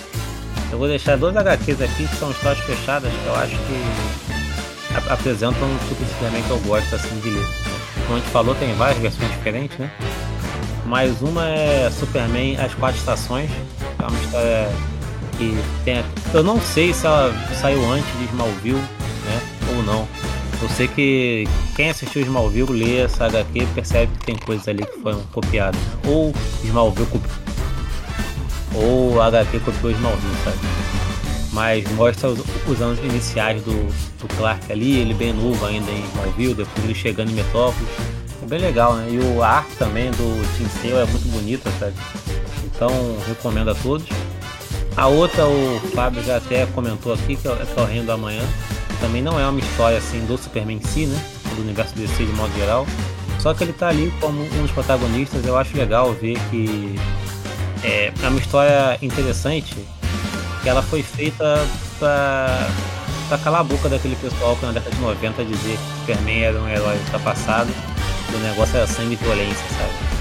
Eu 0.73 0.78
vou 0.78 0.89
deixar 0.89 1.16
dois 1.16 1.36
HQs 1.36 1.81
aqui 1.81 2.09
que 2.09 2.16
são 2.16 2.31
histórias 2.32 2.59
fechadas 2.65 3.12
que 3.12 3.27
eu 3.27 3.35
acho 3.36 3.51
que 3.56 4.97
ap- 4.97 5.11
apresentam 5.12 5.62
um 5.69 5.78
tipo 5.89 6.02
de 6.05 6.11
Superman 6.11 6.43
que 6.43 6.51
eu 6.51 6.59
gosto 6.61 6.94
assim 6.97 7.20
de 7.20 7.31
ler. 7.31 7.47
Como 8.06 8.16
a 8.19 8.20
gente 8.20 8.31
falou, 8.31 8.55
tem 8.56 8.74
várias 8.74 8.98
versões 8.98 9.31
diferentes, 9.31 9.78
né? 9.78 9.89
Mas 10.85 11.23
uma 11.23 11.47
é 11.48 11.89
Superman 11.90 12.56
As 12.59 12.74
Quatro 12.74 12.98
Estações, 12.98 13.48
que 13.51 14.02
é 14.05 14.06
uma 14.06 14.20
história 14.20 14.69
que 15.39 15.56
tem. 15.85 16.05
Eu 16.32 16.43
não 16.43 16.61
sei 16.61 16.93
se 16.93 17.06
ela 17.06 17.32
saiu 17.61 17.89
antes 17.90 18.11
de 18.19 18.24
Smallville, 18.24 18.81
né? 18.81 19.40
Ou 19.77 19.82
não. 19.85 20.09
Eu 20.64 20.70
sei 20.70 20.88
que 20.88 21.44
quem 21.76 21.90
assistiu 21.90 22.22
Smallville 22.22 22.72
lê 22.72 22.96
essa 23.00 23.26
HQ 23.26 23.66
percebe 23.74 24.10
que 24.18 24.24
tem 24.24 24.34
coisas 24.34 24.66
ali 24.66 24.82
que 24.86 24.98
foram 25.00 25.20
copiadas. 25.30 25.78
Ou 26.06 26.32
Smallville 26.64 27.06
copiou. 27.06 27.34
Ou 28.72 29.20
a 29.20 29.26
HQ 29.26 29.60
copiou 29.60 29.92
Smallville, 29.92 30.34
sabe? 30.42 30.56
Mas 31.52 31.86
mostra 31.92 32.30
os, 32.30 32.40
os 32.66 32.80
anos 32.80 32.98
iniciais 33.00 33.60
do, 33.62 33.74
do 34.18 34.36
Clark 34.38 34.72
ali, 34.72 35.00
ele 35.00 35.12
bem 35.12 35.34
novo 35.34 35.66
ainda 35.66 35.90
em 35.90 36.02
Smallville, 36.06 36.54
depois 36.54 36.82
ele 36.82 36.94
chegando 36.94 37.30
em 37.30 37.34
Metrópolis. 37.34 37.90
É 38.42 38.46
bem 38.46 38.58
legal, 38.58 38.94
né? 38.94 39.08
E 39.10 39.18
o 39.18 39.42
a 39.42 39.48
arte 39.48 39.76
também 39.76 40.10
do 40.12 40.56
Tim 40.56 40.66
Sale 40.80 41.02
é 41.02 41.04
muito 41.04 41.28
bonita, 41.28 41.70
sabe? 41.78 41.94
Então 42.64 42.88
recomendo 43.28 43.70
a 43.70 43.74
todos. 43.74 44.08
A 44.96 45.08
outra, 45.08 45.46
o 45.46 45.78
Fábio 45.94 46.22
já 46.22 46.38
até 46.38 46.64
comentou 46.66 47.12
aqui, 47.12 47.36
que 47.36 47.46
é, 47.46 47.54
que 47.54 47.78
é 47.78 47.82
o 47.82 47.84
Reino 47.84 48.10
Amanhã. 48.10 48.42
Também 49.00 49.22
não 49.22 49.38
é 49.38 49.46
uma 49.46 49.60
história 49.60 49.98
assim 49.98 50.24
do 50.26 50.36
Superman 50.36 50.78
em 50.78 50.86
si, 50.88 51.06
né? 51.06 51.22
Do 51.54 51.62
universo 51.62 51.94
DC 51.94 52.24
de 52.24 52.32
modo 52.32 52.52
geral. 52.54 52.86
Só 53.38 53.52
que 53.52 53.64
ele 53.64 53.72
tá 53.72 53.88
ali 53.88 54.12
como 54.20 54.42
um 54.42 54.62
dos 54.62 54.70
protagonistas. 54.70 55.44
Eu 55.44 55.56
acho 55.56 55.76
legal 55.76 56.12
ver 56.12 56.38
que 56.50 56.98
é, 57.82 58.12
é 58.22 58.28
uma 58.28 58.38
história 58.38 58.98
interessante. 59.02 59.76
Que 60.62 60.68
ela 60.68 60.82
foi 60.82 61.02
feita 61.02 61.66
pra, 61.98 62.68
pra 63.28 63.38
calar 63.38 63.60
a 63.60 63.64
boca 63.64 63.88
daquele 63.88 64.16
pessoal 64.16 64.56
que 64.56 64.64
na 64.64 64.72
década 64.72 64.94
de 64.94 65.02
90 65.02 65.44
dizia 65.44 65.76
que 65.76 66.00
Superman 66.00 66.42
era 66.42 66.60
um 66.60 66.68
herói 66.68 66.96
ultrapassado. 66.96 67.70
E 68.32 68.36
o 68.36 68.38
negócio 68.38 68.76
era 68.76 68.86
sangue 68.86 69.12
e 69.12 69.16
violência, 69.16 69.64
sabe? 69.76 70.14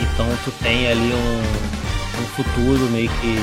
Então 0.00 0.26
tu 0.44 0.50
tem 0.62 0.88
ali 0.88 1.12
um, 1.12 2.22
um 2.22 2.26
futuro 2.36 2.90
meio 2.90 3.08
que 3.08 3.38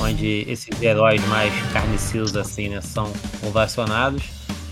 onde 0.00 0.44
esses 0.48 0.80
heróis 0.80 1.24
mais 1.28 1.52
carniceiros 1.72 2.36
assim, 2.36 2.68
né, 2.68 2.80
são 2.80 3.12
ovacionados, 3.42 4.22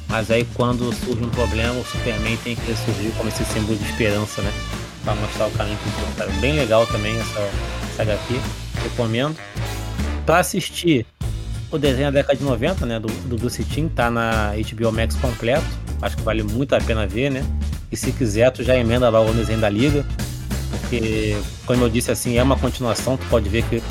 mas 0.09 0.31
aí 0.31 0.47
quando 0.55 0.93
surge 0.93 1.23
um 1.23 1.31
problema, 1.31 1.75
o 1.75 1.85
Superman 1.85 2.37
tem 2.39 2.57
que 2.57 2.75
surgir 2.77 3.11
como 3.17 3.29
esse 3.29 3.45
símbolo 3.45 3.77
de 3.77 3.85
esperança, 3.85 4.43
né, 4.43 4.53
para 5.05 5.15
mostrar 5.15 5.47
o 5.47 5.51
caminho 5.53 5.79
futuro. 5.79 6.13
Cara, 6.17 6.31
Bem 6.41 6.55
legal 6.55 6.87
também 6.87 7.19
essa, 7.19 7.51
essa 7.93 8.03
HQ, 8.03 8.35
recomendo. 8.83 9.37
Para 10.25 10.39
assistir 10.39 11.07
o 11.71 11.79
desenho 11.79 12.11
da 12.13 12.21
década 12.21 12.39
de 12.39 12.45
90, 12.45 12.87
né, 12.87 13.01
do, 13.01 13.09
do 13.29 13.37
Bruce 13.37 13.65
Timm, 13.65 13.89
tá 13.89 14.11
na 14.11 14.53
HBO 14.53 14.93
Max 14.93 15.17
completo, 15.17 15.67
acho 16.01 16.17
que 16.17 16.23
vale 16.23 16.43
muito 16.43 16.75
a 16.75 16.81
pena 16.81 17.07
ver, 17.07 17.31
né, 17.31 17.45
e 17.91 17.97
se 17.97 18.13
quiser 18.13 18.51
tu 18.51 18.63
já 18.63 18.77
emenda 18.77 19.09
logo 19.09 19.31
o 19.31 19.35
desenho 19.35 19.61
da 19.61 19.69
Liga, 19.69 20.05
porque, 20.81 21.37
como 21.67 21.85
eu 21.85 21.89
disse 21.89 22.11
assim, 22.11 22.37
é 22.37 22.43
uma 22.43 22.57
continuação, 22.57 23.17
tu 23.17 23.27
pode 23.27 23.49
ver 23.49 23.63
que 23.65 23.83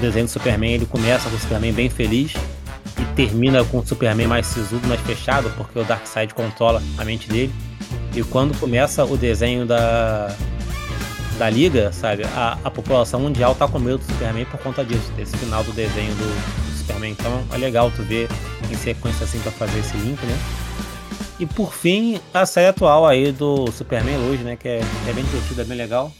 o 0.00 0.02
desenho 0.02 0.24
do 0.24 0.30
Superman 0.30 0.72
ele 0.72 0.86
começa 0.86 1.28
com 1.28 1.36
o 1.36 1.38
Superman 1.38 1.72
bem 1.72 1.90
feliz 1.90 2.32
e 2.98 3.04
termina 3.14 3.62
com 3.64 3.78
o 3.78 3.86
Superman 3.86 4.26
mais 4.26 4.46
sisudo, 4.46 4.88
mais 4.88 5.00
fechado, 5.02 5.52
porque 5.56 5.78
o 5.78 5.84
Darkseid 5.84 6.34
controla 6.34 6.82
a 6.96 7.04
mente 7.04 7.28
dele. 7.28 7.52
E 8.14 8.22
quando 8.24 8.58
começa 8.58 9.04
o 9.04 9.16
desenho 9.16 9.66
da, 9.66 10.34
da 11.38 11.50
Liga, 11.50 11.92
sabe, 11.92 12.24
a, 12.24 12.58
a 12.64 12.70
população 12.70 13.20
mundial 13.20 13.54
tá 13.54 13.68
com 13.68 13.78
medo 13.78 13.98
do 13.98 14.04
Superman 14.04 14.46
por 14.46 14.58
conta 14.60 14.84
disso, 14.84 15.12
desse 15.16 15.36
final 15.36 15.62
do 15.62 15.72
desenho 15.72 16.14
do, 16.14 16.70
do 16.70 16.78
Superman. 16.78 17.12
Então 17.12 17.44
é 17.52 17.58
legal 17.58 17.92
tu 17.94 18.02
ver 18.02 18.28
em 18.70 18.76
sequência 18.76 19.24
assim 19.24 19.38
pra 19.40 19.52
fazer 19.52 19.78
esse 19.78 19.96
link, 19.98 20.20
né? 20.24 20.38
E 21.38 21.46
por 21.46 21.74
fim, 21.74 22.20
a 22.34 22.44
série 22.44 22.68
atual 22.68 23.06
aí 23.06 23.32
do 23.32 23.70
Superman 23.70 24.16
hoje, 24.30 24.42
né? 24.42 24.56
Que 24.56 24.68
é, 24.68 24.80
que 25.04 25.10
é 25.10 25.12
bem 25.12 25.24
divertida, 25.24 25.62
é 25.62 25.64
bem 25.64 25.76
legal. 25.76 26.12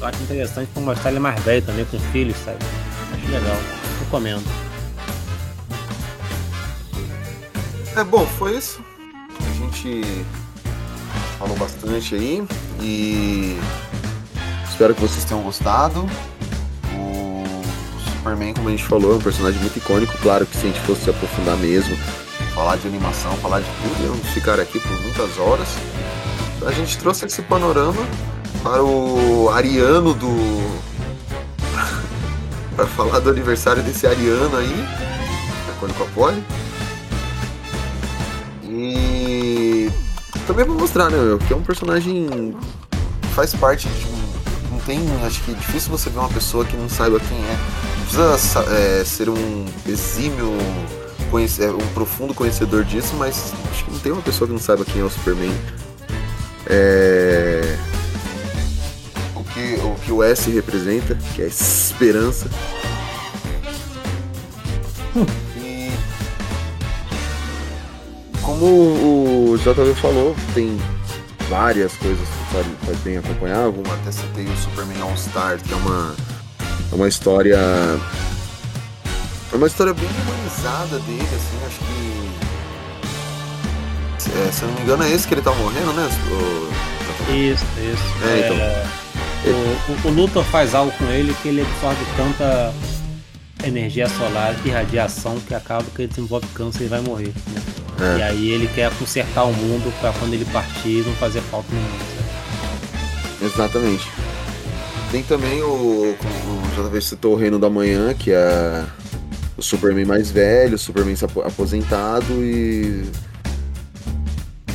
Eu 0.00 0.06
acho 0.06 0.22
interessante 0.22 0.68
pra 0.72 0.82
mostrar 0.82 1.10
ele 1.10 1.20
mais 1.20 1.40
velho 1.42 1.62
também, 1.62 1.84
com 1.84 1.98
filhos, 1.98 2.36
sabe? 2.38 2.58
Legal. 3.30 3.56
Recomendo. 4.00 4.44
É 7.96 8.02
bom, 8.02 8.26
foi 8.26 8.56
isso. 8.56 8.80
A 9.38 9.54
gente 9.54 10.02
falou 11.38 11.56
bastante 11.56 12.14
aí 12.14 12.44
e 12.80 13.58
espero 14.68 14.94
que 14.94 15.00
vocês 15.00 15.24
tenham 15.24 15.42
gostado. 15.42 16.08
O 16.96 17.44
Superman, 18.10 18.54
como 18.54 18.68
a 18.68 18.72
gente 18.72 18.84
falou, 18.84 19.12
é 19.12 19.16
um 19.16 19.20
personagem 19.20 19.60
muito 19.60 19.78
icônico. 19.78 20.16
Claro 20.18 20.44
que 20.44 20.56
se 20.56 20.66
a 20.66 20.70
gente 20.70 20.80
fosse 20.80 21.02
se 21.02 21.10
aprofundar 21.10 21.56
mesmo, 21.58 21.96
falar 22.54 22.76
de 22.76 22.88
animação, 22.88 23.32
falar 23.36 23.60
de 23.60 23.66
tudo, 23.66 24.04
iamos 24.04 24.26
ficar 24.30 24.58
aqui 24.58 24.80
por 24.80 25.00
muitas 25.02 25.38
horas. 25.38 25.68
A 26.66 26.72
gente 26.72 26.98
trouxe 26.98 27.26
esse 27.26 27.42
panorama 27.42 28.02
para 28.62 28.82
o 28.82 29.50
Ariano 29.50 30.14
do. 30.14 30.93
Para 32.74 32.86
falar 32.86 33.20
do 33.20 33.30
aniversário 33.30 33.82
desse 33.82 34.06
Ariano 34.06 34.56
aí, 34.56 34.84
icônico 35.76 36.02
Apollo. 36.02 36.42
E 38.64 39.90
também 40.46 40.64
pra 40.64 40.74
mostrar, 40.74 41.10
né, 41.10 41.16
meu, 41.18 41.38
que 41.38 41.52
é 41.52 41.56
um 41.56 41.62
personagem 41.62 42.54
que 43.22 43.28
faz 43.28 43.54
parte 43.54 43.88
de 43.88 44.06
um. 44.06 44.24
Não 44.72 44.78
tem. 44.80 45.00
Acho 45.24 45.40
que 45.42 45.52
é 45.52 45.54
difícil 45.54 45.90
você 45.90 46.10
ver 46.10 46.18
uma 46.18 46.28
pessoa 46.28 46.64
que 46.64 46.76
não 46.76 46.88
saiba 46.88 47.20
quem 47.20 47.38
é. 47.38 47.56
Não 47.98 48.02
precisa 48.02 48.38
sa- 48.38 48.64
é, 48.72 49.04
ser 49.04 49.28
um 49.28 49.64
exímio, 49.86 50.52
é, 51.60 51.70
um 51.70 51.86
profundo 51.94 52.34
conhecedor 52.34 52.84
disso, 52.84 53.14
mas 53.16 53.52
acho 53.72 53.84
que 53.84 53.90
não 53.92 53.98
tem 53.98 54.12
uma 54.12 54.22
pessoa 54.22 54.46
que 54.48 54.52
não 54.52 54.60
saiba 54.60 54.84
quem 54.84 55.00
é 55.00 55.04
o 55.04 55.10
Superman. 55.10 55.52
É. 56.66 57.76
O 60.14 60.22
S 60.22 60.50
representa, 60.50 61.16
que 61.34 61.42
é 61.42 61.46
esperança. 61.46 62.48
E 65.56 65.90
como 68.42 68.66
o 68.66 69.56
JV 69.58 69.94
falou, 70.00 70.34
tem 70.54 70.78
várias 71.48 71.92
coisas 71.96 72.26
que 72.28 72.54
vale, 72.54 72.76
vale 72.84 72.98
bem 73.04 73.16
acompanhar. 73.18 73.70
Vamos 73.70 73.90
até 73.90 74.12
citei 74.12 74.44
o 74.44 74.56
Superman 74.56 75.00
All 75.02 75.16
Star, 75.16 75.58
que 75.58 75.72
é 75.72 75.76
uma, 75.76 76.14
é 76.92 76.94
uma 76.94 77.08
história. 77.08 77.58
É 79.52 79.56
uma 79.56 79.66
história 79.66 79.94
bem 79.94 80.08
humanizada 80.08 80.98
dele, 81.00 81.22
assim, 81.22 81.66
acho 81.66 81.78
que. 81.78 82.30
é, 84.48 84.52
se 84.52 84.62
eu 84.62 84.68
não 84.68 84.74
me 84.76 84.82
engano, 84.82 85.02
é 85.04 85.10
esse 85.12 85.28
que 85.28 85.34
ele 85.34 85.42
tá 85.42 85.52
morrendo, 85.52 85.92
né? 85.92 86.08
O- 86.30 86.72
Isso, 87.32 87.64
isso. 87.78 88.02
É, 88.26 88.38
então. 88.46 89.03
O, 89.50 90.08
o, 90.08 90.08
o 90.08 90.10
Luthor 90.14 90.44
faz 90.44 90.74
algo 90.74 90.92
com 90.92 91.04
ele 91.06 91.34
que 91.42 91.48
ele 91.48 91.62
absorve 91.62 92.04
tanta 92.16 92.72
energia 93.66 94.08
solar 94.08 94.54
e 94.64 94.70
radiação 94.70 95.38
que 95.40 95.54
acaba 95.54 95.84
que 95.94 96.02
ele 96.02 96.08
desenvolve 96.08 96.46
câncer 96.54 96.84
e 96.84 96.88
vai 96.88 97.00
morrer. 97.00 97.32
né? 97.52 97.62
É. 98.16 98.18
E 98.18 98.22
aí 98.22 98.48
ele 98.50 98.68
quer 98.74 98.90
consertar 98.98 99.44
o 99.44 99.52
mundo 99.52 99.92
pra 100.00 100.12
quando 100.12 100.34
ele 100.34 100.44
partir 100.46 101.02
não 101.06 101.14
fazer 101.14 101.40
falta 101.42 101.68
no 101.72 101.80
mundo. 101.80 102.24
Exatamente. 103.42 104.08
Tem 105.10 105.22
também 105.22 105.62
o. 105.62 106.16
O 106.16 106.82
JV 106.90 107.00
citou 107.00 107.34
o 107.34 107.36
Reino 107.36 107.58
da 107.58 107.70
Manhã, 107.70 108.12
que 108.14 108.32
é 108.32 108.84
o 109.56 109.62
Superman 109.62 110.04
mais 110.04 110.30
velho, 110.30 110.74
o 110.74 110.78
Superman 110.78 111.14
se 111.14 111.24
apo- 111.24 111.42
aposentado 111.42 112.32
e. 112.42 113.04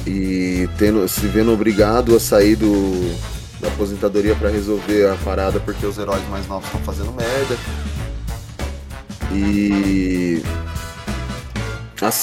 E 0.08 0.68
tendo, 0.78 1.08
se 1.08 1.28
vendo 1.28 1.52
obrigado 1.52 2.16
a 2.16 2.20
sair 2.20 2.56
do, 2.56 3.14
da 3.60 3.68
aposentadoria 3.68 4.36
pra 4.36 4.50
resolver 4.50 5.10
a 5.10 5.16
parada 5.18 5.60
porque 5.60 5.86
os 5.86 5.98
heróis 5.98 6.22
mais 6.30 6.48
novos 6.48 6.66
estão 6.68 6.82
fazendo 6.82 7.12
merda. 7.12 7.58
E. 9.32 10.42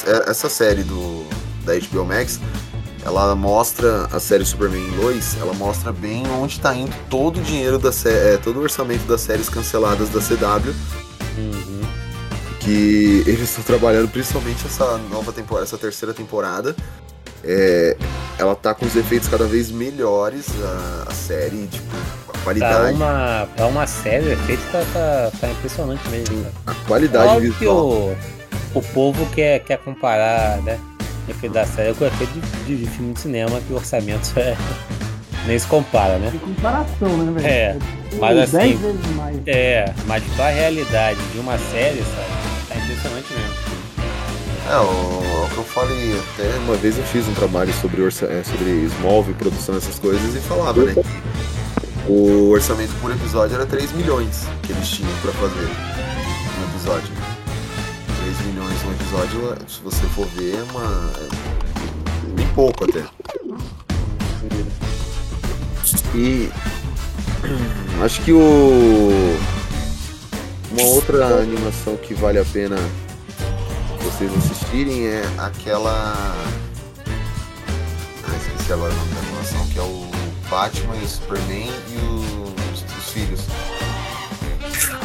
é- 0.07 0.31
essa 0.31 0.49
série 0.49 0.83
do, 0.83 1.25
da 1.65 1.75
HBO 1.79 2.05
Max 2.05 2.41
ela 3.05 3.37
mostra 3.37 4.07
a 4.07 4.19
série 4.19 4.45
Superman 4.45 4.83
em 4.85 4.97
Lois, 4.97 5.37
ela 5.41 5.55
mostra 5.55 5.93
bem 5.93 6.25
onde 6.41 6.55
está 6.55 6.75
indo 6.75 6.93
todo 7.09 7.39
o 7.39 7.43
dinheiro 7.43 7.79
da 7.79 7.93
sé- 7.93 8.35
é, 8.35 8.37
todo 8.37 8.59
o 8.59 8.63
orçamento 8.63 9.07
das 9.07 9.21
séries 9.21 9.49
canceladas 9.49 10.09
da 10.09 10.19
CW, 10.21 10.75
Uhum. 11.39 11.83
que 12.59 13.23
eles 13.25 13.43
estão 13.49 13.63
trabalhando 13.63 14.09
principalmente 14.09 14.67
essa 14.67 14.99
nova 15.09 15.33
temporada, 15.33 15.65
essa 15.65 15.79
terceira 15.79 16.13
temporada. 16.13 16.75
É, 17.47 17.97
ela 18.39 18.55
tá 18.57 18.75
com 18.75 18.85
os 18.85 18.97
efeitos 18.97 19.29
cada 19.29 19.45
vez 19.47 19.71
melhores, 19.71 20.47
a, 20.63 21.11
a 21.11 21.15
série, 21.15 21.67
tipo, 21.69 21.87
a 22.29 22.33
Pra 22.33 22.41
qualidade, 22.43 22.93
uma, 22.97 23.49
pra 23.57 23.67
uma 23.67 23.87
série, 23.87 24.27
o 24.27 24.33
efeito 24.33 24.63
tá, 24.71 24.85
tá, 24.93 25.33
tá 25.41 25.49
impressionante 25.49 26.09
mesmo. 26.09 26.43
cara. 26.45 26.53
a 26.67 26.75
qualidade 26.87 27.29
Óbvio 27.29 27.53
que 27.55 27.59
visual. 27.61 27.87
o, 27.87 28.17
o 28.75 28.83
povo 28.83 29.27
quer, 29.35 29.61
quer 29.61 29.79
comparar, 29.79 30.59
né? 30.63 30.79
O 31.27 31.31
efeito 31.31 31.53
da 31.53 31.65
série 31.67 31.93
com 31.95 32.05
o 32.05 32.07
efeito 32.07 32.33
de, 32.35 32.41
de- 32.65 32.85
de 32.85 32.91
filme 32.91 33.13
de 33.15 33.21
cinema, 33.21 33.61
que 33.61 33.73
o 33.73 33.77
orçamento 33.77 34.33
é, 34.39 34.57
nem 35.47 35.59
se 35.59 35.67
compara, 35.67 36.19
né? 36.19 36.31
Tem 36.31 36.39
comparação, 36.41 37.17
né, 37.19 37.33
velho? 37.41 37.47
É, 37.47 37.77
mas 38.21 38.39
assim- 38.39 38.59
10 38.77 38.81
vezes 38.81 39.07
mais. 39.17 39.37
É, 39.47 39.93
mas 40.07 40.23
pra 40.37 40.49
realidade 40.51 41.19
de 41.33 41.39
uma 41.41 41.59
série, 41.59 41.99
sabe? 41.99 42.69
Tá 42.69 42.77
impressionante 42.77 43.27
mesmo. 43.33 43.66
É, 44.69 44.79
o, 44.79 45.45
o 45.45 45.49
que 45.51 45.57
eu 45.59 45.65
falei, 45.65 46.19
até 46.19 46.59
uma 46.59 46.75
vez 46.75 46.99
eu 46.99 47.05
fiz 47.05 47.29
um 47.29 47.35
trabalho 47.35 47.73
sobre, 47.75 48.03
orça, 48.03 48.27
é, 48.27 48.43
sobre 48.43 48.71
Smallville, 48.87 49.37
produção, 49.37 49.77
essas 49.77 49.99
coisas, 49.99 50.35
e 50.35 50.41
falava, 50.41 50.83
né, 50.85 50.95
o 52.09 52.51
orçamento 52.51 52.93
por 53.01 53.11
episódio 53.11 53.55
era 53.55 53.67
3 53.67 53.93
milhões 53.93 54.47
que 54.63 54.73
eles 54.73 54.89
tinham 54.89 55.11
pra 55.23 55.33
fazer 55.33 55.69
um 56.59 56.71
episódio. 56.71 57.13
3 58.23 58.41
milhões 58.47 58.85
um 58.85 58.93
episódio, 58.93 59.69
se 59.69 59.81
você 59.83 60.07
for 60.15 60.27
ver, 60.29 60.55
é 60.55 60.63
uma. 60.71 61.13
É 61.21 62.35
bem 62.35 62.47
pouco 62.55 62.85
até. 62.85 63.05
E. 66.15 66.51
Acho 68.05 68.21
que 68.23 68.33
o. 68.33 69.37
Uma 70.73 70.89
outra 70.89 71.27
animação 71.39 71.97
que 71.97 72.15
vale 72.15 72.39
a 72.39 72.45
pena 72.45 72.77
vocês 74.07 74.33
assistirem 74.37 75.07
é 75.09 75.23
aquela. 75.39 76.15
Ah, 78.25 78.37
esqueci 78.37 78.73
agora 78.73 78.93
o 78.93 78.97
nome 78.97 79.13
da 79.13 79.21
animação, 79.21 79.67
que 79.67 79.79
é 79.79 79.83
o 79.83 80.07
Batman 80.49 80.97
e 80.97 81.05
o 81.05 81.09
Superman 81.09 81.71
e 81.89 81.97
os, 82.73 82.99
os 82.99 83.11
filhos. 83.11 83.41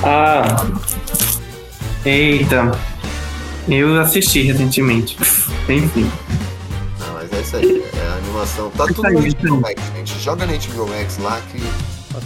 Ah. 0.03 0.43
Eita. 2.05 2.71
Eu 3.67 3.99
assisti 3.99 4.43
recentemente. 4.43 5.17
Enfim. 5.67 6.11
Não, 6.99 7.13
mas 7.13 7.31
é 7.33 7.41
isso 7.41 7.55
aí. 7.57 7.83
É 7.93 8.07
a 8.07 8.17
animação. 8.17 8.69
Tá 8.71 8.85
tudo 8.85 9.03
na 9.03 9.09
HBO 9.09 9.61
Max, 9.61 9.81
gente. 9.95 10.19
Joga 10.19 10.45
na 10.45 10.53
HBO 10.53 10.87
Max 10.87 11.17
lá 11.17 11.41
que. 11.51 11.59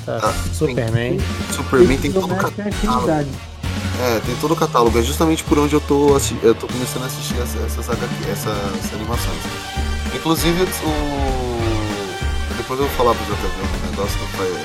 Ah, 0.07 0.33
Superman. 0.53 1.19
Superman 1.51 1.97
tem 1.97 2.11
todo 2.11 2.33
o 2.33 2.35
catálogo. 2.35 3.29
É, 4.01 4.19
tem 4.19 4.35
todo 4.37 4.53
o 4.53 4.55
catálogo. 4.55 4.97
É 4.99 5.01
justamente 5.01 5.43
por 5.43 5.57
onde 5.57 5.73
eu 5.73 5.81
tô, 5.81 6.17
eu 6.43 6.53
tô 6.55 6.67
começando 6.67 7.03
a 7.03 7.05
assistir 7.05 7.35
essa- 7.41 7.59
essas, 7.59 7.89
HQ, 7.89 8.29
essas 8.29 8.93
animações. 8.93 9.39
Inclusive, 10.13 10.63
o. 10.63 12.55
Depois 12.57 12.79
eu 12.79 12.87
vou 12.87 12.95
falar 12.95 13.13
pro 13.15 13.25
JV 13.25 13.47
um 13.85 13.89
negócio 13.91 14.19
que 14.19 14.37
foi. 14.37 14.55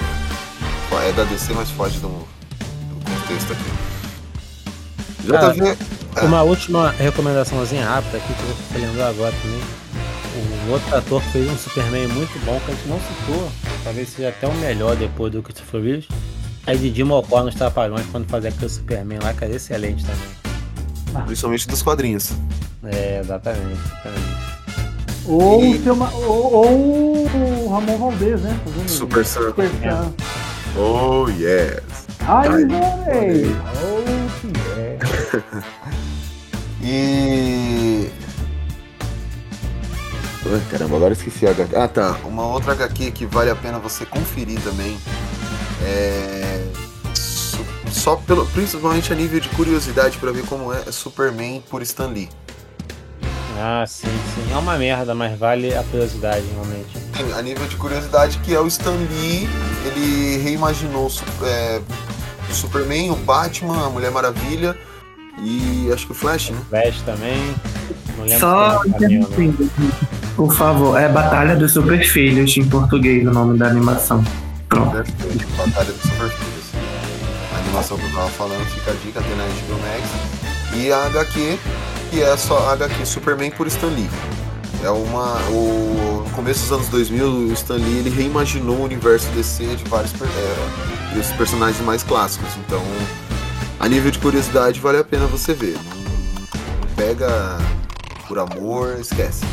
É 1.09 1.12
da 1.12 1.24
DC, 1.24 1.52
mas 1.55 1.70
foge 1.70 1.98
do, 2.01 2.09
do 2.09 3.05
contexto 3.05 3.52
aqui. 3.52 3.70
JV. 5.24 5.77
Ah, 6.16 6.24
uma 6.24 6.43
última 6.43 6.90
recomendaçãozinha 6.90 7.89
rápida 7.89 8.19
aqui 8.19 8.35
que 8.35 8.43
eu 8.43 8.57
tô 8.73 8.78
lembrando 8.86 9.09
agora 9.09 9.35
também. 9.40 9.61
O 10.69 10.73
outro 10.73 10.97
ator 10.97 11.23
fez 11.32 11.48
um 11.51 11.57
Superman 11.57 12.09
muito 12.09 12.39
bom 12.44 12.61
que 12.65 12.70
a 12.73 12.74
gente 12.74 12.89
não 12.89 12.98
citou, 13.01 13.51
talvez 13.85 14.09
seja 14.11 14.28
até 14.28 14.47
o 14.47 14.55
melhor 14.55 14.94
depois 14.97 15.32
do 15.32 15.43
Christopher 15.43 15.82
Reeves, 15.82 16.07
é 16.66 16.74
Didi 16.74 17.03
Mocó 17.05 17.43
nos 17.43 17.55
Trapalhões 17.55 18.07
quando 18.12 18.28
fazia 18.28 18.51
aquele 18.51 18.69
Superman 18.69 19.19
lá, 19.23 19.32
que 19.32 19.45
era 19.45 19.55
excelente 19.55 20.05
também. 20.05 21.24
Principalmente 21.27 21.66
dos 21.66 21.82
quadrinhos. 21.82 22.31
É, 22.85 23.20
exatamente. 23.20 23.81
exatamente. 23.81 24.51
Ou, 25.27 25.65
E- 25.65 25.77
o 25.77 25.82
seu 25.82 25.97
Ma- 25.97 26.11
ou, 26.12 26.53
ou 26.55 27.27
o 27.27 27.69
Ramon 27.70 27.99
Valdez, 27.99 28.41
né? 28.43 28.59
Fazendo 28.65 28.89
Super 28.89 29.24
Sam. 29.27 29.41
Super 29.47 29.70
Sam. 29.82 30.15
Oh, 30.77 31.28
yes. 31.28 31.81
Ai, 32.20 32.49
Ai! 32.49 33.57
Oh, 33.74 34.41
que 34.41 34.53
é. 34.81 34.99
E. 36.82 38.11
Ai, 40.53 40.62
caramba, 40.70 40.97
agora 40.97 41.12
esqueci 41.12 41.47
a 41.47 41.51
HQ. 41.51 41.77
Ah, 41.77 41.89
tá. 41.89 42.16
Uma 42.24 42.47
outra 42.47 42.73
HQ 42.73 43.11
que 43.11 43.27
vale 43.27 43.51
a 43.51 43.57
pena 43.57 43.78
você 43.78 44.07
conferir 44.07 44.61
também. 44.62 44.97
É. 45.85 46.50
Só 48.01 48.17
pelo, 48.17 48.47
principalmente 48.47 49.13
a 49.13 49.17
nível 49.17 49.39
de 49.41 49.49
curiosidade 49.51 50.17
pra 50.17 50.33
ver 50.33 50.47
como 50.47 50.73
é 50.73 50.91
Superman 50.91 51.63
por 51.69 51.83
Stan 51.83 52.07
Lee. 52.07 52.31
Ah, 53.59 53.85
sim, 53.87 54.09
sim. 54.09 54.51
É 54.51 54.57
uma 54.57 54.79
merda, 54.79 55.15
mas 55.15 55.39
vale 55.39 55.75
a 55.75 55.83
curiosidade, 55.83 56.47
realmente. 56.55 56.97
Sim, 57.15 57.31
a 57.39 57.43
nível 57.43 57.67
de 57.67 57.77
curiosidade, 57.77 58.39
que 58.39 58.55
é 58.55 58.59
o 58.59 58.67
Stan 58.67 58.97
Lee, 58.97 59.47
ele 59.85 60.39
reimaginou 60.39 61.13
é, 61.43 61.83
o 62.49 62.55
Superman, 62.55 63.11
o 63.11 63.17
Batman, 63.17 63.85
a 63.87 63.91
Mulher 63.91 64.11
Maravilha 64.11 64.75
e 65.43 65.91
acho 65.93 66.07
que 66.07 66.13
o 66.13 66.15
Flash, 66.15 66.51
né? 66.51 66.59
Flash 66.71 67.03
também. 67.03 67.55
Só 68.39 68.83
não. 68.83 68.87
interrompendo, 68.87 69.71
por 70.37 70.55
favor, 70.55 70.99
é 70.99 71.07
Batalha 71.07 71.55
dos 71.55 71.73
Super 71.73 72.03
Filhos 72.03 72.57
em 72.57 72.67
português 72.67 73.27
o 73.27 73.31
nome 73.31 73.59
da 73.59 73.67
animação. 73.67 74.25
Pronto. 74.71 75.05
Batalha 75.59 75.93
dos 75.93 76.03
Super 76.03 76.31
Filhos. 76.31 76.60
A 76.60 76.60
animação 77.71 77.97
que 77.97 78.05
eu 78.05 78.13
tava 78.13 78.29
falando, 78.31 78.67
fica 78.67 78.91
a 78.91 78.95
dica, 78.95 79.23
tem 79.23 79.37
na 79.37 79.45
HBO 79.45 79.79
Max. 79.81 80.77
E 80.77 80.93
a 80.93 81.07
HQ, 81.07 81.59
que 82.11 82.23
é 82.23 82.37
só 82.37 82.59
a 82.69 82.73
HQ 82.73 83.07
Superman 83.07 83.51
por 83.53 83.67
Stan 83.69 83.89
Lee. 83.89 84.11
É 84.83 84.91
uma. 84.91 85.37
O, 85.51 86.25
no 86.27 86.31
começo 86.31 86.61
dos 86.63 86.73
anos 86.73 86.89
2000, 86.89 87.27
o 87.27 87.53
Stan 87.53 87.77
Lee 87.77 87.99
ele 87.99 88.11
reimaginou 88.11 88.77
o 88.77 88.85
universo 88.85 89.29
DC 89.31 89.77
de 89.77 89.85
vários 89.85 90.13
é, 90.15 91.15
dos 91.15 91.29
personagens 91.33 91.85
mais 91.85 92.03
clássicos. 92.03 92.49
Então, 92.67 92.83
a 93.79 93.89
nível 93.89 94.11
de 94.11 94.19
curiosidade, 94.19 94.81
vale 94.81 94.99
a 94.99 95.05
pena 95.05 95.27
você 95.27 95.55
ver. 95.55 95.77
Não 95.77 96.95
pega 96.97 97.59
por 98.27 98.39
amor, 98.39 98.99
esquece. 98.99 99.45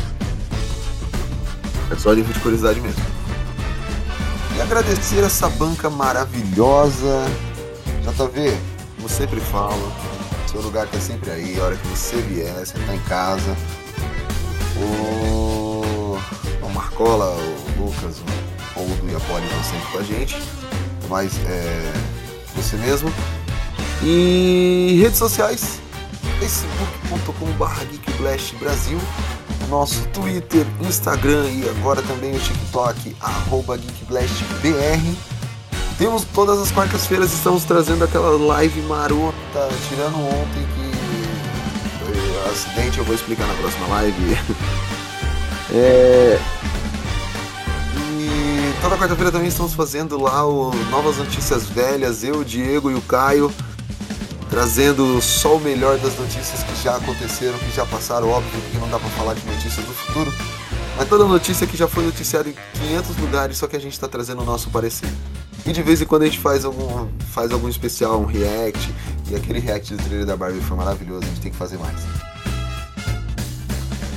É 1.90 1.96
só 1.96 2.10
a 2.10 2.14
nível 2.14 2.32
de 2.32 2.40
curiosidade 2.40 2.80
mesmo. 2.80 3.02
E 4.56 4.60
agradecer 4.60 5.22
essa 5.22 5.48
banca 5.50 5.88
maravilhosa. 5.88 7.26
JV, 8.02 8.56
como 8.96 9.08
sempre 9.08 9.40
falo, 9.40 9.92
seu 10.50 10.60
lugar 10.62 10.86
tá 10.86 10.98
sempre 10.98 11.30
aí, 11.30 11.60
a 11.60 11.64
hora 11.64 11.76
que 11.76 11.86
você 11.88 12.16
vier, 12.22 12.54
você 12.54 12.78
tá 12.78 12.94
em 12.94 13.00
casa. 13.00 13.56
O, 14.76 16.16
o 16.62 16.68
Marcola, 16.72 17.36
o 17.36 17.84
Lucas, 17.84 18.18
o 18.18 18.80
Oldo 18.80 19.10
e 19.10 19.14
a 19.14 19.20
Polly 19.20 19.44
estão 19.46 19.64
sempre 19.64 19.92
com 19.92 19.98
a 19.98 20.02
gente. 20.02 20.36
Mas 21.08 21.38
é 21.46 21.92
você 22.54 22.76
mesmo. 22.76 23.12
E 24.02 24.98
redes 25.02 25.18
sociais, 25.18 25.80
facebook.com.br 26.38 27.84
geekblast 27.90 28.54
Brasil, 28.56 28.98
nosso 29.68 30.06
Twitter, 30.08 30.64
Instagram 30.80 31.48
e 31.50 31.68
agora 31.68 32.00
também 32.02 32.34
o 32.34 32.38
TikTok, 32.38 33.16
arroba 33.20 33.76
geekblastbr. 33.76 35.37
Temos 35.98 36.24
todas 36.32 36.60
as 36.60 36.70
quartas-feiras, 36.70 37.32
estamos 37.32 37.64
trazendo 37.64 38.04
aquela 38.04 38.30
live 38.30 38.80
marota, 38.82 39.68
tirando 39.88 40.16
ontem 40.16 40.64
que 40.74 42.04
foi 42.04 42.50
acidente, 42.52 42.98
eu 42.98 43.04
vou 43.04 43.16
explicar 43.16 43.46
na 43.46 43.54
próxima 43.54 43.86
live. 43.88 44.38
É, 45.70 46.40
E 47.94 48.72
toda 48.80 48.96
quarta-feira 48.96 49.30
também 49.30 49.48
estamos 49.48 49.74
fazendo 49.74 50.18
lá 50.18 50.46
o 50.46 50.70
Novas 50.90 51.18
Notícias 51.18 51.64
Velhas, 51.66 52.24
eu, 52.24 52.36
o 52.36 52.44
Diego 52.44 52.90
e 52.90 52.94
o 52.94 53.02
Caio, 53.02 53.52
trazendo 54.48 55.20
só 55.20 55.56
o 55.56 55.60
melhor 55.60 55.98
das 55.98 56.18
notícias 56.18 56.62
que 56.62 56.82
já 56.82 56.96
aconteceram, 56.96 57.58
que 57.58 57.70
já 57.70 57.84
passaram, 57.84 58.30
óbvio, 58.30 58.50
porque 58.62 58.78
não 58.78 58.88
dá 58.88 58.98
pra 58.98 59.10
falar 59.10 59.34
de 59.34 59.44
notícias 59.44 59.84
do 59.84 59.92
futuro. 59.92 60.32
Mas 60.96 61.06
toda 61.06 61.26
notícia 61.26 61.66
que 61.66 61.76
já 61.76 61.86
foi 61.86 62.02
noticiada 62.06 62.48
em 62.48 62.54
500 62.80 63.16
lugares, 63.18 63.58
só 63.58 63.66
que 63.66 63.76
a 63.76 63.80
gente 63.80 63.92
está 63.92 64.08
trazendo 64.08 64.40
o 64.40 64.44
nosso 64.46 64.70
parecer. 64.70 65.10
E 65.66 65.72
de 65.72 65.82
vez 65.82 66.00
em 66.00 66.06
quando 66.06 66.22
a 66.22 66.26
gente 66.26 66.38
faz 66.38 66.64
algum, 66.64 67.08
faz 67.30 67.52
algum 67.52 67.68
especial, 67.68 68.20
um 68.20 68.24
react, 68.24 68.92
e 69.30 69.36
aquele 69.36 69.58
react 69.58 69.94
do 69.94 70.02
trailer 70.02 70.26
da 70.26 70.36
Barbie 70.36 70.60
foi 70.60 70.76
maravilhoso, 70.76 71.24
a 71.24 71.26
gente 71.26 71.40
tem 71.40 71.52
que 71.52 71.58
fazer 71.58 71.78
mais. 71.78 72.00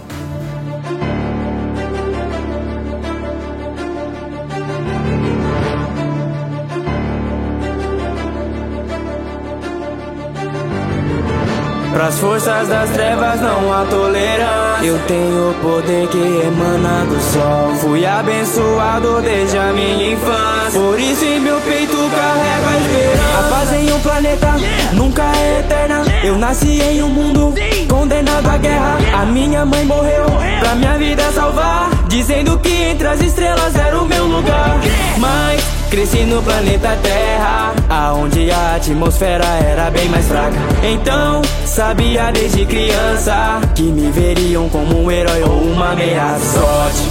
Pras 12.03 12.19
forças 12.19 12.67
das 12.67 12.91
trevas 12.91 13.41
não 13.41 13.73
há 13.73 13.85
tolerância. 13.85 14.85
Eu 14.85 14.99
tenho 15.07 15.51
o 15.51 15.55
poder 15.63 16.09
que 16.09 16.19
emana 16.19 17.05
do 17.05 17.21
sol. 17.21 17.77
Fui 17.77 18.05
abençoado 18.05 19.23
desde 19.23 19.57
a 19.57 19.73
minha 19.73 20.13
infância. 20.13 20.81
Por 20.81 20.99
isso 20.99 21.25
em 21.25 21.39
meu 21.39 21.61
peito 21.61 21.97
carrego 21.97 22.69
a 22.69 22.77
esperança. 22.81 23.39
A 23.39 23.51
paz 23.51 23.73
em 23.73 23.93
um 23.93 24.01
planeta 24.01 24.49
nunca 24.95 25.23
é 25.23 25.61
eterna. 25.61 26.03
Eu 26.25 26.37
nasci 26.39 26.83
em 26.83 27.05
um 27.05 27.09
mundo 27.09 27.55
condenado 27.89 28.51
à 28.51 28.57
guerra. 28.57 28.99
A 29.21 29.25
minha 29.25 29.65
mãe 29.65 29.85
morreu 29.85 30.27
pra 30.59 30.75
minha 30.75 30.99
vida 30.99 31.23
salvar. 31.31 31.89
Dizendo 32.09 32.59
que 32.59 32.83
entre 32.83 33.07
as 33.07 33.21
estrelas 33.21 33.77
era 33.77 33.97
o 33.97 34.07
meu 34.07 34.27
lugar. 34.27 34.77
Mas 35.19 35.63
Cresci 35.93 36.25
no 36.25 36.41
planeta 36.41 36.97
Terra, 37.03 37.75
aonde 37.91 38.51
a 38.51 38.77
atmosfera 38.77 39.45
era 39.45 39.91
bem 39.91 40.09
mais 40.09 40.27
fraca. 40.27 40.57
Então, 40.83 41.43
sabia 41.67 42.33
desde 42.33 42.65
criança 42.65 43.61
que 43.75 43.83
me 43.83 44.11
veriam 44.11 44.71
como 44.71 45.03
um 45.05 45.11
herói 45.11 45.43
ou 45.43 45.61
uma 45.65 45.91
ameaça. 45.91 46.61
Sorte, 46.61 47.03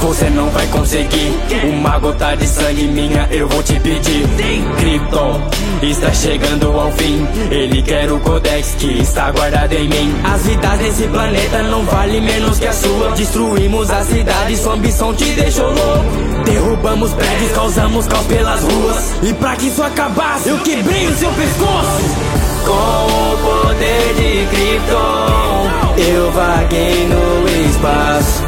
você 0.00 0.30
não 0.30 0.48
vai 0.50 0.64
conseguir. 0.68 1.32
Uma 1.64 1.98
gota 1.98 2.36
de 2.36 2.46
sangue 2.46 2.86
minha 2.86 3.26
eu 3.32 3.48
vou 3.48 3.64
te 3.64 3.80
pedir. 3.80 4.24
Krypton 4.78 5.42
está 5.82 6.12
chegando 6.12 6.70
ao 6.78 6.92
fim. 6.92 7.26
Ele 7.50 7.82
quer 7.82 8.12
o 8.12 8.20
codex 8.20 8.76
que 8.78 9.00
está 9.00 9.32
guardado 9.32 9.72
em 9.72 9.88
mim. 9.88 10.14
As 10.22 10.42
vidas 10.46 10.78
desse 10.78 11.08
planeta 11.08 11.64
não 11.64 11.82
valem 11.82 12.20
menos 12.20 12.60
que 12.60 12.66
a 12.68 12.72
sua. 12.72 13.10
Destruímos 13.10 13.90
a 13.90 14.04
cidade, 14.04 14.56
sua 14.56 14.74
ambição 14.74 15.12
te 15.14 15.24
deixou 15.32 15.66
louco. 15.66 16.29
Derrubamos 16.50 17.12
prédios, 17.12 17.52
causamos 17.52 18.06
caos 18.08 18.26
pelas 18.26 18.60
ruas. 18.62 19.12
E 19.22 19.32
pra 19.34 19.54
que 19.54 19.68
isso 19.68 19.82
acabasse, 19.82 20.48
eu 20.48 20.58
quebrei 20.58 21.06
o 21.06 21.16
seu 21.16 21.30
pescoço. 21.30 22.00
Com 22.66 22.72
o 22.72 23.66
poder 23.66 24.14
de 24.14 24.46
Krypton, 24.46 25.70
eu 25.96 26.32
vaguei 26.32 27.06
no 27.06 27.70
espaço. 27.70 28.42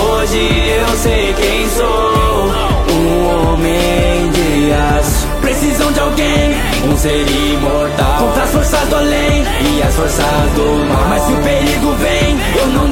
Hoje 0.00 0.38
eu 0.38 0.96
sei 0.96 1.34
quem 1.34 1.68
sou, 1.70 2.52
um 2.94 3.50
homem 3.50 4.30
de 4.30 4.72
aço. 4.72 5.28
Precisam 5.42 5.92
de 5.92 6.00
alguém, 6.00 6.56
um 6.90 6.96
ser 6.96 7.26
imortal. 7.28 8.18
Contra 8.18 8.44
as 8.44 8.50
forças 8.50 8.88
do 8.88 8.96
além 8.96 9.44
e 9.76 9.82
as 9.82 9.94
forças 9.94 10.52
do 10.54 10.86
mal. 10.88 11.04
Mas 11.10 11.22
se 11.22 11.32
o 11.32 11.36
perigo 11.36 11.92
vem, 11.96 12.40
eu 12.58 12.66
não 12.68 12.88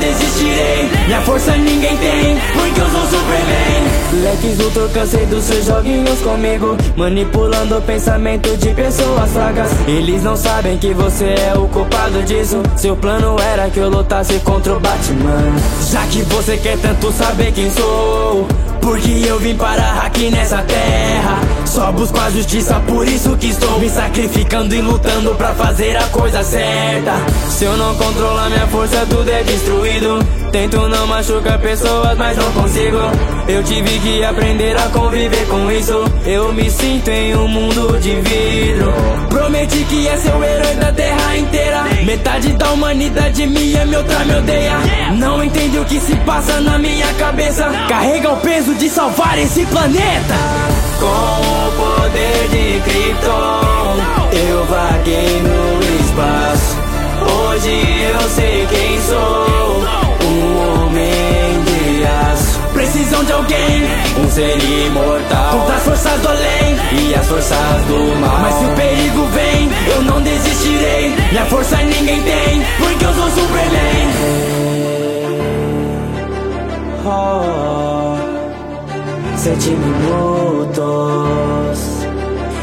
desistirei. 0.70 1.06
Minha 1.06 1.20
força 1.22 1.56
ninguém 1.56 1.96
tem, 1.96 2.38
porque 2.52 2.80
eu 2.80 2.90
sou 2.90 3.00
Superman. 3.02 3.90
Lex 4.12 4.58
Luthor, 4.58 4.88
cansei 4.90 5.26
dos 5.26 5.44
seus 5.44 5.66
joguinhos 5.66 6.18
comigo. 6.20 6.76
Manipulando 6.96 7.78
o 7.78 7.82
pensamento 7.82 8.56
de 8.56 8.70
pessoas 8.70 9.30
fragas. 9.30 9.70
Eles 9.86 10.22
não 10.22 10.36
sabem 10.36 10.78
que 10.78 10.92
você 10.94 11.26
é 11.26 11.56
o 11.56 11.68
culpado 11.68 12.22
disso. 12.22 12.60
Seu 12.76 12.96
plano 12.96 13.36
era 13.40 13.70
que 13.70 13.78
eu 13.78 13.88
lutasse 13.88 14.38
contra 14.40 14.74
o 14.74 14.80
Batman. 14.80 15.54
Já 15.90 16.06
que 16.06 16.22
você 16.22 16.56
quer 16.56 16.76
tanto 16.78 17.12
saber 17.12 17.52
quem 17.52 17.70
sou. 17.70 18.46
Porque 18.80 19.24
eu 19.26 19.38
vim 19.38 19.54
parar 19.54 20.06
aqui 20.06 20.30
nessa 20.30 20.62
terra. 20.62 21.38
Só 21.66 21.92
busco 21.92 22.18
a 22.18 22.30
justiça, 22.30 22.80
por 22.88 23.06
isso 23.06 23.36
que 23.36 23.48
estou 23.48 23.78
me 23.78 23.88
sacrificando 23.88 24.74
e 24.74 24.80
lutando 24.80 25.34
pra 25.36 25.54
fazer 25.54 25.96
a 25.96 26.06
coisa 26.08 26.42
certa. 26.42 27.12
Se 27.48 27.64
eu 27.64 27.76
não 27.76 27.94
controlar 27.94 28.48
minha 28.48 28.66
força, 28.66 29.06
tudo 29.08 29.30
é 29.30 29.42
destruído. 29.44 30.39
Tento 30.52 30.88
não 30.88 31.06
machucar 31.06 31.58
pessoas, 31.60 32.18
mas 32.18 32.36
não 32.36 32.50
consigo. 32.52 32.98
Eu 33.46 33.62
tive 33.62 33.98
que 34.00 34.24
aprender 34.24 34.76
a 34.76 34.88
conviver 34.88 35.46
com 35.46 35.70
isso. 35.70 36.04
Eu 36.26 36.52
me 36.52 36.68
sinto 36.68 37.08
em 37.08 37.36
um 37.36 37.46
mundo 37.46 37.98
de 38.00 38.20
vidro. 38.20 38.92
Prometi 39.28 39.84
que 39.84 39.94
ia 39.94 40.16
ser 40.18 40.34
o 40.34 40.42
herói 40.42 40.74
da 40.74 40.92
terra 40.92 41.36
inteira. 41.36 41.84
Metade 42.04 42.52
da 42.54 42.72
humanidade 42.72 43.46
me 43.46 43.76
ama, 43.76 43.98
outra 43.98 44.24
me 44.24 44.34
odeia. 44.34 44.78
Não 45.16 45.44
entende 45.44 45.78
o 45.78 45.84
que 45.84 46.00
se 46.00 46.16
passa 46.16 46.60
na 46.60 46.78
minha 46.78 47.06
cabeça. 47.14 47.70
Carrega 47.88 48.32
o 48.32 48.36
peso 48.38 48.74
de 48.74 48.88
salvar 48.88 49.38
esse 49.38 49.64
planeta. 49.66 50.34
Com 50.98 51.06
o 51.06 51.72
poder 51.76 52.48
de 52.48 52.80
Krypton, 52.80 53.96
eu 54.32 54.64
vaguei 54.64 55.40
no 55.42 55.80
espaço. 56.04 56.76
Hoje 57.22 57.70
eu 57.70 58.28
sei 58.30 58.66
quem 58.70 59.00
sou, 59.02 59.69
ser 64.30 64.56
imortal 64.86 65.58
Contra 65.58 65.76
as 65.76 65.82
forças 65.82 66.20
do 66.20 66.28
além 66.28 66.76
e 66.92 67.14
as 67.14 67.26
forças 67.26 67.84
do 67.86 68.20
mal 68.20 68.38
Mas 68.40 68.54
se 68.54 68.64
o 68.64 68.68
perigo 68.74 69.26
vem, 69.26 69.70
eu 69.94 70.02
não 70.02 70.22
desistirei 70.22 71.14
Minha 71.30 71.44
força 71.46 71.76
ninguém 71.78 72.22
tem, 72.22 72.62
porque 72.78 73.04
eu 73.04 73.14
sou 73.14 73.30
Superman 73.30 74.08
oh, 77.04 78.16
Sete 79.36 79.70
minutos. 79.70 80.80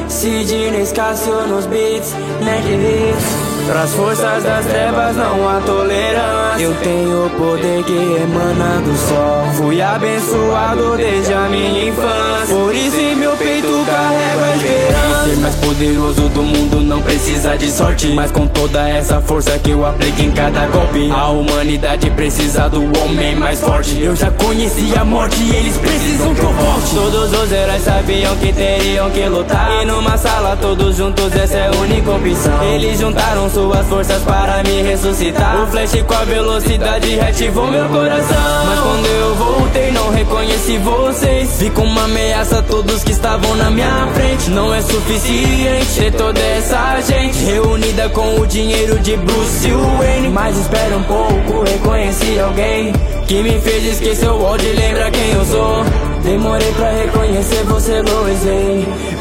Sidney 0.08 0.86
Cássio 0.96 1.48
nos 1.48 1.66
beats, 1.66 2.16
Nerd 2.42 2.68
Hits 2.68 3.47
Pras 3.68 3.94
forças 3.94 4.44
das 4.44 4.66
trevas 4.66 5.16
não 5.18 5.50
há 5.50 5.60
tolerância. 5.60 6.64
Eu 6.64 6.74
tenho 6.76 7.26
o 7.26 7.30
poder 7.32 7.84
que 7.84 7.94
emana 7.94 8.82
do 8.82 8.98
sol. 8.98 9.46
Fui 9.56 9.82
abençoado 9.82 10.96
desde 10.96 11.34
a 11.34 11.50
minha 11.50 11.90
infância. 11.90 12.56
Por 12.56 12.74
isso 12.74 12.96
em 12.98 13.16
meu 13.16 13.36
peito 13.36 13.68
carrego 13.86 14.44
a 14.44 14.56
esperança. 14.56 15.30
Ser 15.30 15.38
mais 15.38 15.56
poderoso 15.56 16.30
do 16.30 16.44
mundo 16.44 16.80
não 16.80 17.02
precisa 17.02 17.58
de 17.58 17.70
sorte. 17.70 18.08
Mas 18.14 18.32
com 18.32 18.48
toda 18.48 18.88
essa 18.88 19.20
força 19.20 19.60
que 19.60 19.72
eu 19.72 19.86
aplico 19.86 20.22
em 20.22 20.32
cada 20.32 20.66
golpe 20.68 21.12
A 21.12 21.28
humanidade 21.28 22.10
precisa 22.12 22.70
do 22.70 22.84
homem 23.02 23.36
mais 23.36 23.60
forte. 23.60 24.02
Eu 24.02 24.16
já 24.16 24.32
conheci 24.32 24.94
a 24.98 25.04
morte 25.04 25.42
e 25.42 25.56
eles 25.56 25.76
precisam 25.78 26.34
que 26.34 26.42
eu 26.42 26.54
volte. 26.54 26.96
Todos 26.96 27.34
os 27.34 27.52
heróis 27.52 27.84
sabiam 27.84 28.36
que 28.38 28.54
teriam 28.54 29.12
que 29.12 29.26
lutar. 29.28 29.70
E 29.82 29.86
numa 29.86 30.18
sala 30.18 30.56
todos 30.56 30.96
juntos 30.96 31.36
essa 31.36 31.58
é 31.58 31.68
a 31.68 31.72
única 31.72 32.12
opção. 32.12 32.64
Eles 32.64 32.98
juntaram 32.98 33.50
suas 33.58 33.88
forças 33.88 34.22
para 34.22 34.62
me 34.64 34.84
ressuscitar. 34.84 35.64
O 35.64 35.68
flash 35.68 36.04
com 36.06 36.14
a 36.14 36.24
velocidade 36.26 37.16
reativou 37.16 37.66
meu 37.66 37.90
coração. 37.90 38.66
Mas 38.66 38.80
quando 38.80 39.06
eu 39.08 39.36
voltei 39.36 39.92
não 39.92 40.12
reconheci 40.12 40.78
vocês. 40.78 41.58
Vi 41.60 41.72
como 41.72 41.90
uma 41.90 42.04
ameaça 42.04 42.62
todos 42.62 43.04
que 43.04 43.12
estavam 43.12 43.56
na 43.56 43.72
minha 43.72 44.08
frente. 44.14 44.52
Não 44.52 44.72
é 44.72 44.80
suficiente 44.82 45.98
ter 45.98 46.12
toda 46.14 46.40
essa 46.40 47.02
gente 47.02 47.44
Reunida 47.44 48.10
com 48.10 48.40
o 48.40 48.46
dinheiro 48.46 49.00
de 49.00 49.18
Bruce 49.18 49.72
Wayne. 49.98 50.30
Mas 50.30 50.56
espera 50.56 50.96
um 50.96 51.04
pouco, 51.04 51.64
reconheci 51.64 52.40
alguém 52.40 52.94
Que 53.26 53.42
me 53.42 53.60
fez 53.60 53.86
esquecer 53.86 54.30
o 54.30 54.40
old 54.40 54.64
lembra 54.64 55.10
quem 55.10 55.32
eu 55.32 55.46
sou. 55.46 55.84
Demorei 56.24 56.72
pra 56.74 56.92
reconhecer 56.92 57.64
você, 57.64 58.02
Lois 58.02 58.44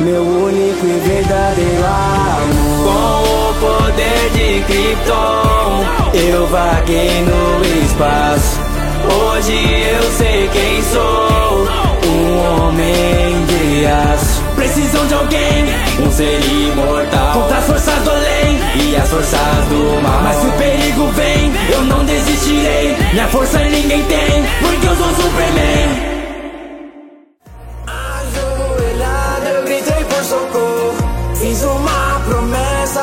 Meu 0.00 0.22
único 0.22 0.86
e 0.86 1.08
verdadeiro 1.08 1.84
Com 2.66 3.22
o 3.22 3.54
poder 3.60 4.30
de 4.34 4.60
Krypton 4.64 5.84
Eu 6.14 6.46
vaguei 6.48 7.22
no 7.22 7.84
espaço. 7.84 8.60
Hoje 9.08 9.52
eu 9.52 10.10
sei 10.12 10.48
quem 10.48 10.82
sou 10.82 11.66
Um 12.04 12.64
homem 12.64 13.44
de 13.46 13.86
aço. 13.86 14.42
Precisam 14.56 15.06
de 15.06 15.14
alguém 15.14 15.64
Um 16.00 16.10
ser 16.10 16.40
imortal. 16.44 17.32
Contra 17.34 17.58
as 17.58 17.66
forças 17.66 18.02
do 18.02 18.10
além 18.10 18.60
E 18.82 18.96
as 18.96 19.08
forças 19.08 19.64
do 19.68 20.02
mal. 20.02 20.22
Mas 20.22 20.36
se 20.36 20.46
o 20.46 20.52
perigo 20.52 21.06
vem 21.12 21.52
Eu 21.70 21.82
não 21.84 22.04
desistirei. 22.04 22.96
Minha 23.12 23.28
força 23.28 23.58
ninguém 23.60 24.02
tem 24.04 24.44
Porque 24.60 24.86
eu 24.86 24.96
sou 24.96 25.08
Superman 25.14 26.25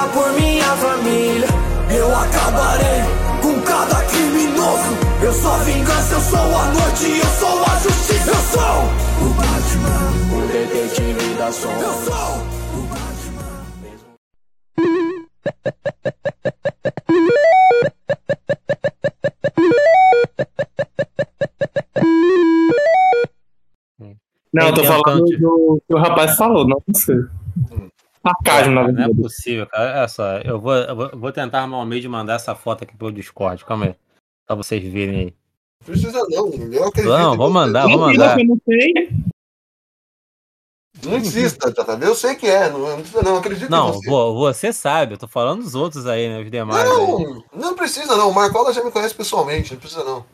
promessa 0.04 0.08
por 0.10 0.34
minha 0.34 0.64
família. 0.76 1.48
Eu 1.96 2.16
acabarei 2.16 3.04
com 3.42 3.62
cada 3.62 4.04
criminoso. 4.06 4.98
Eu 5.22 5.34
sou 5.34 5.54
a 5.54 5.58
vingança, 5.60 6.16
eu 6.16 6.20
sou 6.20 6.40
a 6.40 6.66
noite 6.66 7.20
Eu 7.20 7.30
sou 7.40 7.64
a 7.64 7.80
justiça, 7.80 8.30
eu 8.30 8.36
sou 8.36 8.84
o 9.22 9.34
Batman 9.36 10.12
O 10.36 10.48
detetive 10.48 11.34
da 11.36 11.50
sombra 11.50 11.88
Eu 11.88 11.94
sou 11.94 12.14
o 12.14 12.94
Não, 24.54 24.68
eu 24.68 24.74
tô 24.74 24.84
falando 24.84 25.24
do 25.24 25.82
que 25.88 25.96
o 25.96 25.98
rapaz 25.98 26.36
falou, 26.36 26.68
não 26.68 26.78
você. 26.88 27.16
Sarcasmo, 28.26 28.74
na 28.74 28.82
Não 28.84 28.90
é 28.90 28.94
verdade. 28.94 29.22
possível, 29.22 29.68
cara. 29.68 29.98
Olha 30.00 30.08
só, 30.08 30.38
eu 30.40 30.60
vou, 30.60 30.74
eu 30.76 31.20
vou, 31.20 31.32
tentar 31.32 31.60
arrumar 31.60 31.80
um 31.82 31.86
meio 31.86 32.02
de 32.02 32.08
mandar 32.08 32.36
essa 32.36 32.56
foto 32.56 32.84
aqui 32.84 32.95
pelo 32.95 33.12
Discord. 33.12 33.66
Calma 33.66 33.86
aí. 33.88 33.95
Pra 34.48 34.56
vocês 34.56 34.82
verem 34.84 35.20
aí. 35.20 35.34
Não 35.82 35.86
precisa 35.88 36.26
não, 36.30 36.54
eu 36.72 36.88
acredito. 36.88 37.10
Não, 37.12 37.36
vou 37.36 37.50
mandar, 37.50 37.88
vou 37.88 38.00
mandar. 38.00 38.40
eu 38.40 38.45
não 38.45 38.58
sei. 38.66 38.94
Não 41.04 41.18
insista, 41.18 41.70
JV, 41.70 42.06
eu 42.06 42.16
sei 42.16 42.36
que 42.36 42.48
é, 42.48 42.70
não, 42.70 42.80
não 42.80 43.04
não, 43.24 43.38
acredito 43.38 43.70
Não, 43.70 43.90
em 43.90 43.91
você. 43.94 44.10
vo- 44.10 44.34
você 44.36 44.72
sabe, 44.72 45.16
eu 45.16 45.18
tô 45.18 45.28
falando 45.28 45.62
dos 45.64 45.76
outros 45.76 46.08
aí, 46.08 46.30
né? 46.30 46.41
Os 46.41 46.50
demais. 46.50 46.90
aí. 46.90 46.98
Não, 46.98 47.44
não 47.54 47.76
precisa 47.76 48.16
não, 48.16 48.30
o 48.30 48.34
Marcola 48.34 48.72
já 48.72 48.82
me 48.82 48.91
conhece 48.91 49.14
pessoalmente, 49.14 49.74
não 49.74 49.80
precisa 49.82 50.04
não. 50.06 50.26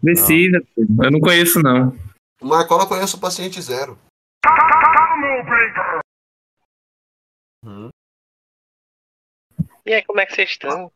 Precisa, 0.00 0.62
eu 0.78 1.10
não 1.10 1.20
conheço, 1.20 1.60
não. 1.60 1.94
O 2.40 2.46
Marcola 2.46 2.86
conhece 2.86 3.14
o 3.14 3.18
paciente 3.20 3.60
zero. 3.60 3.98
E 9.84 9.92
aí, 9.92 10.04
como 10.04 10.20
é 10.20 10.26
que 10.26 10.34
vocês 10.34 10.50
estão? 10.50 10.92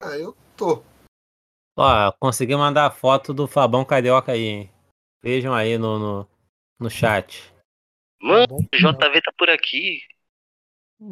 Ah, 0.00 0.16
eu 0.18 0.34
tô. 0.56 0.82
Ó, 1.76 2.12
consegui 2.18 2.56
mandar 2.56 2.86
a 2.86 2.90
foto 2.90 3.34
do 3.34 3.46
Fabão 3.46 3.84
Carioca 3.84 4.32
aí, 4.32 4.44
hein? 4.44 4.70
Vejam 5.22 5.54
aí 5.54 5.76
no, 5.76 5.98
no, 5.98 6.26
no 6.80 6.90
chat. 6.90 7.52
Mano, 8.20 8.56
o 8.56 8.76
JV 8.76 9.20
tá 9.22 9.32
por 9.36 9.50
aqui. 9.50 10.00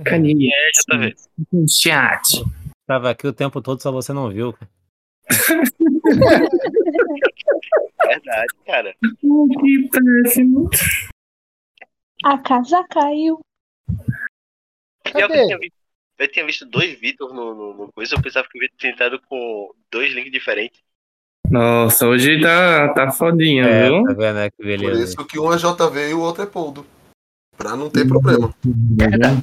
Caninha. 0.04 0.54
É, 0.54 0.70
JV. 0.94 1.14
Chat. 1.68 2.42
Tava 2.86 3.10
aqui 3.10 3.26
o 3.26 3.32
tempo 3.32 3.60
todo, 3.60 3.82
só 3.82 3.92
você 3.92 4.12
não 4.12 4.30
viu. 4.30 4.52
cara. 4.52 4.70
Verdade, 8.06 8.54
cara. 8.64 8.94
Que 9.02 9.88
péssimo. 9.90 10.70
A 12.24 12.38
casa 12.38 12.84
caiu. 12.88 13.40
Pior 15.12 15.28
que 15.28 15.38
eu 15.38 15.46
tinha 15.46 15.58
visto, 15.58 15.74
eu 16.18 16.28
tinha 16.28 16.46
visto 16.46 16.66
dois 16.66 16.98
Vitor 16.98 17.32
no, 17.34 17.54
no, 17.54 17.74
no 17.74 17.92
coisa, 17.92 18.14
eu 18.14 18.22
pensava 18.22 18.46
que 18.50 18.58
o 18.58 18.60
Vitor 18.60 18.76
tinha 18.78 18.92
entrado 18.92 19.20
com 19.28 19.70
dois 19.90 20.12
links 20.12 20.32
diferentes. 20.32 20.80
Nossa, 21.50 22.06
hoje 22.06 22.40
tá, 22.40 22.92
tá 22.94 23.10
fodinha, 23.10 23.64
É, 23.64 23.88
viu? 23.88 24.04
tá 24.04 24.12
vendo, 24.12 24.34
né? 24.36 24.50
Que 24.50 24.56
Por 24.56 24.64
beleza. 24.66 25.02
isso 25.04 25.26
que 25.26 25.38
um 25.38 25.52
é 25.52 25.56
JV 25.56 26.10
e 26.10 26.14
o 26.14 26.20
outro 26.20 26.42
é 26.44 26.46
Poldo. 26.46 26.86
Pra 27.56 27.76
não 27.76 27.90
ter 27.90 28.06
problema. 28.06 28.54
Verdade. 28.64 29.42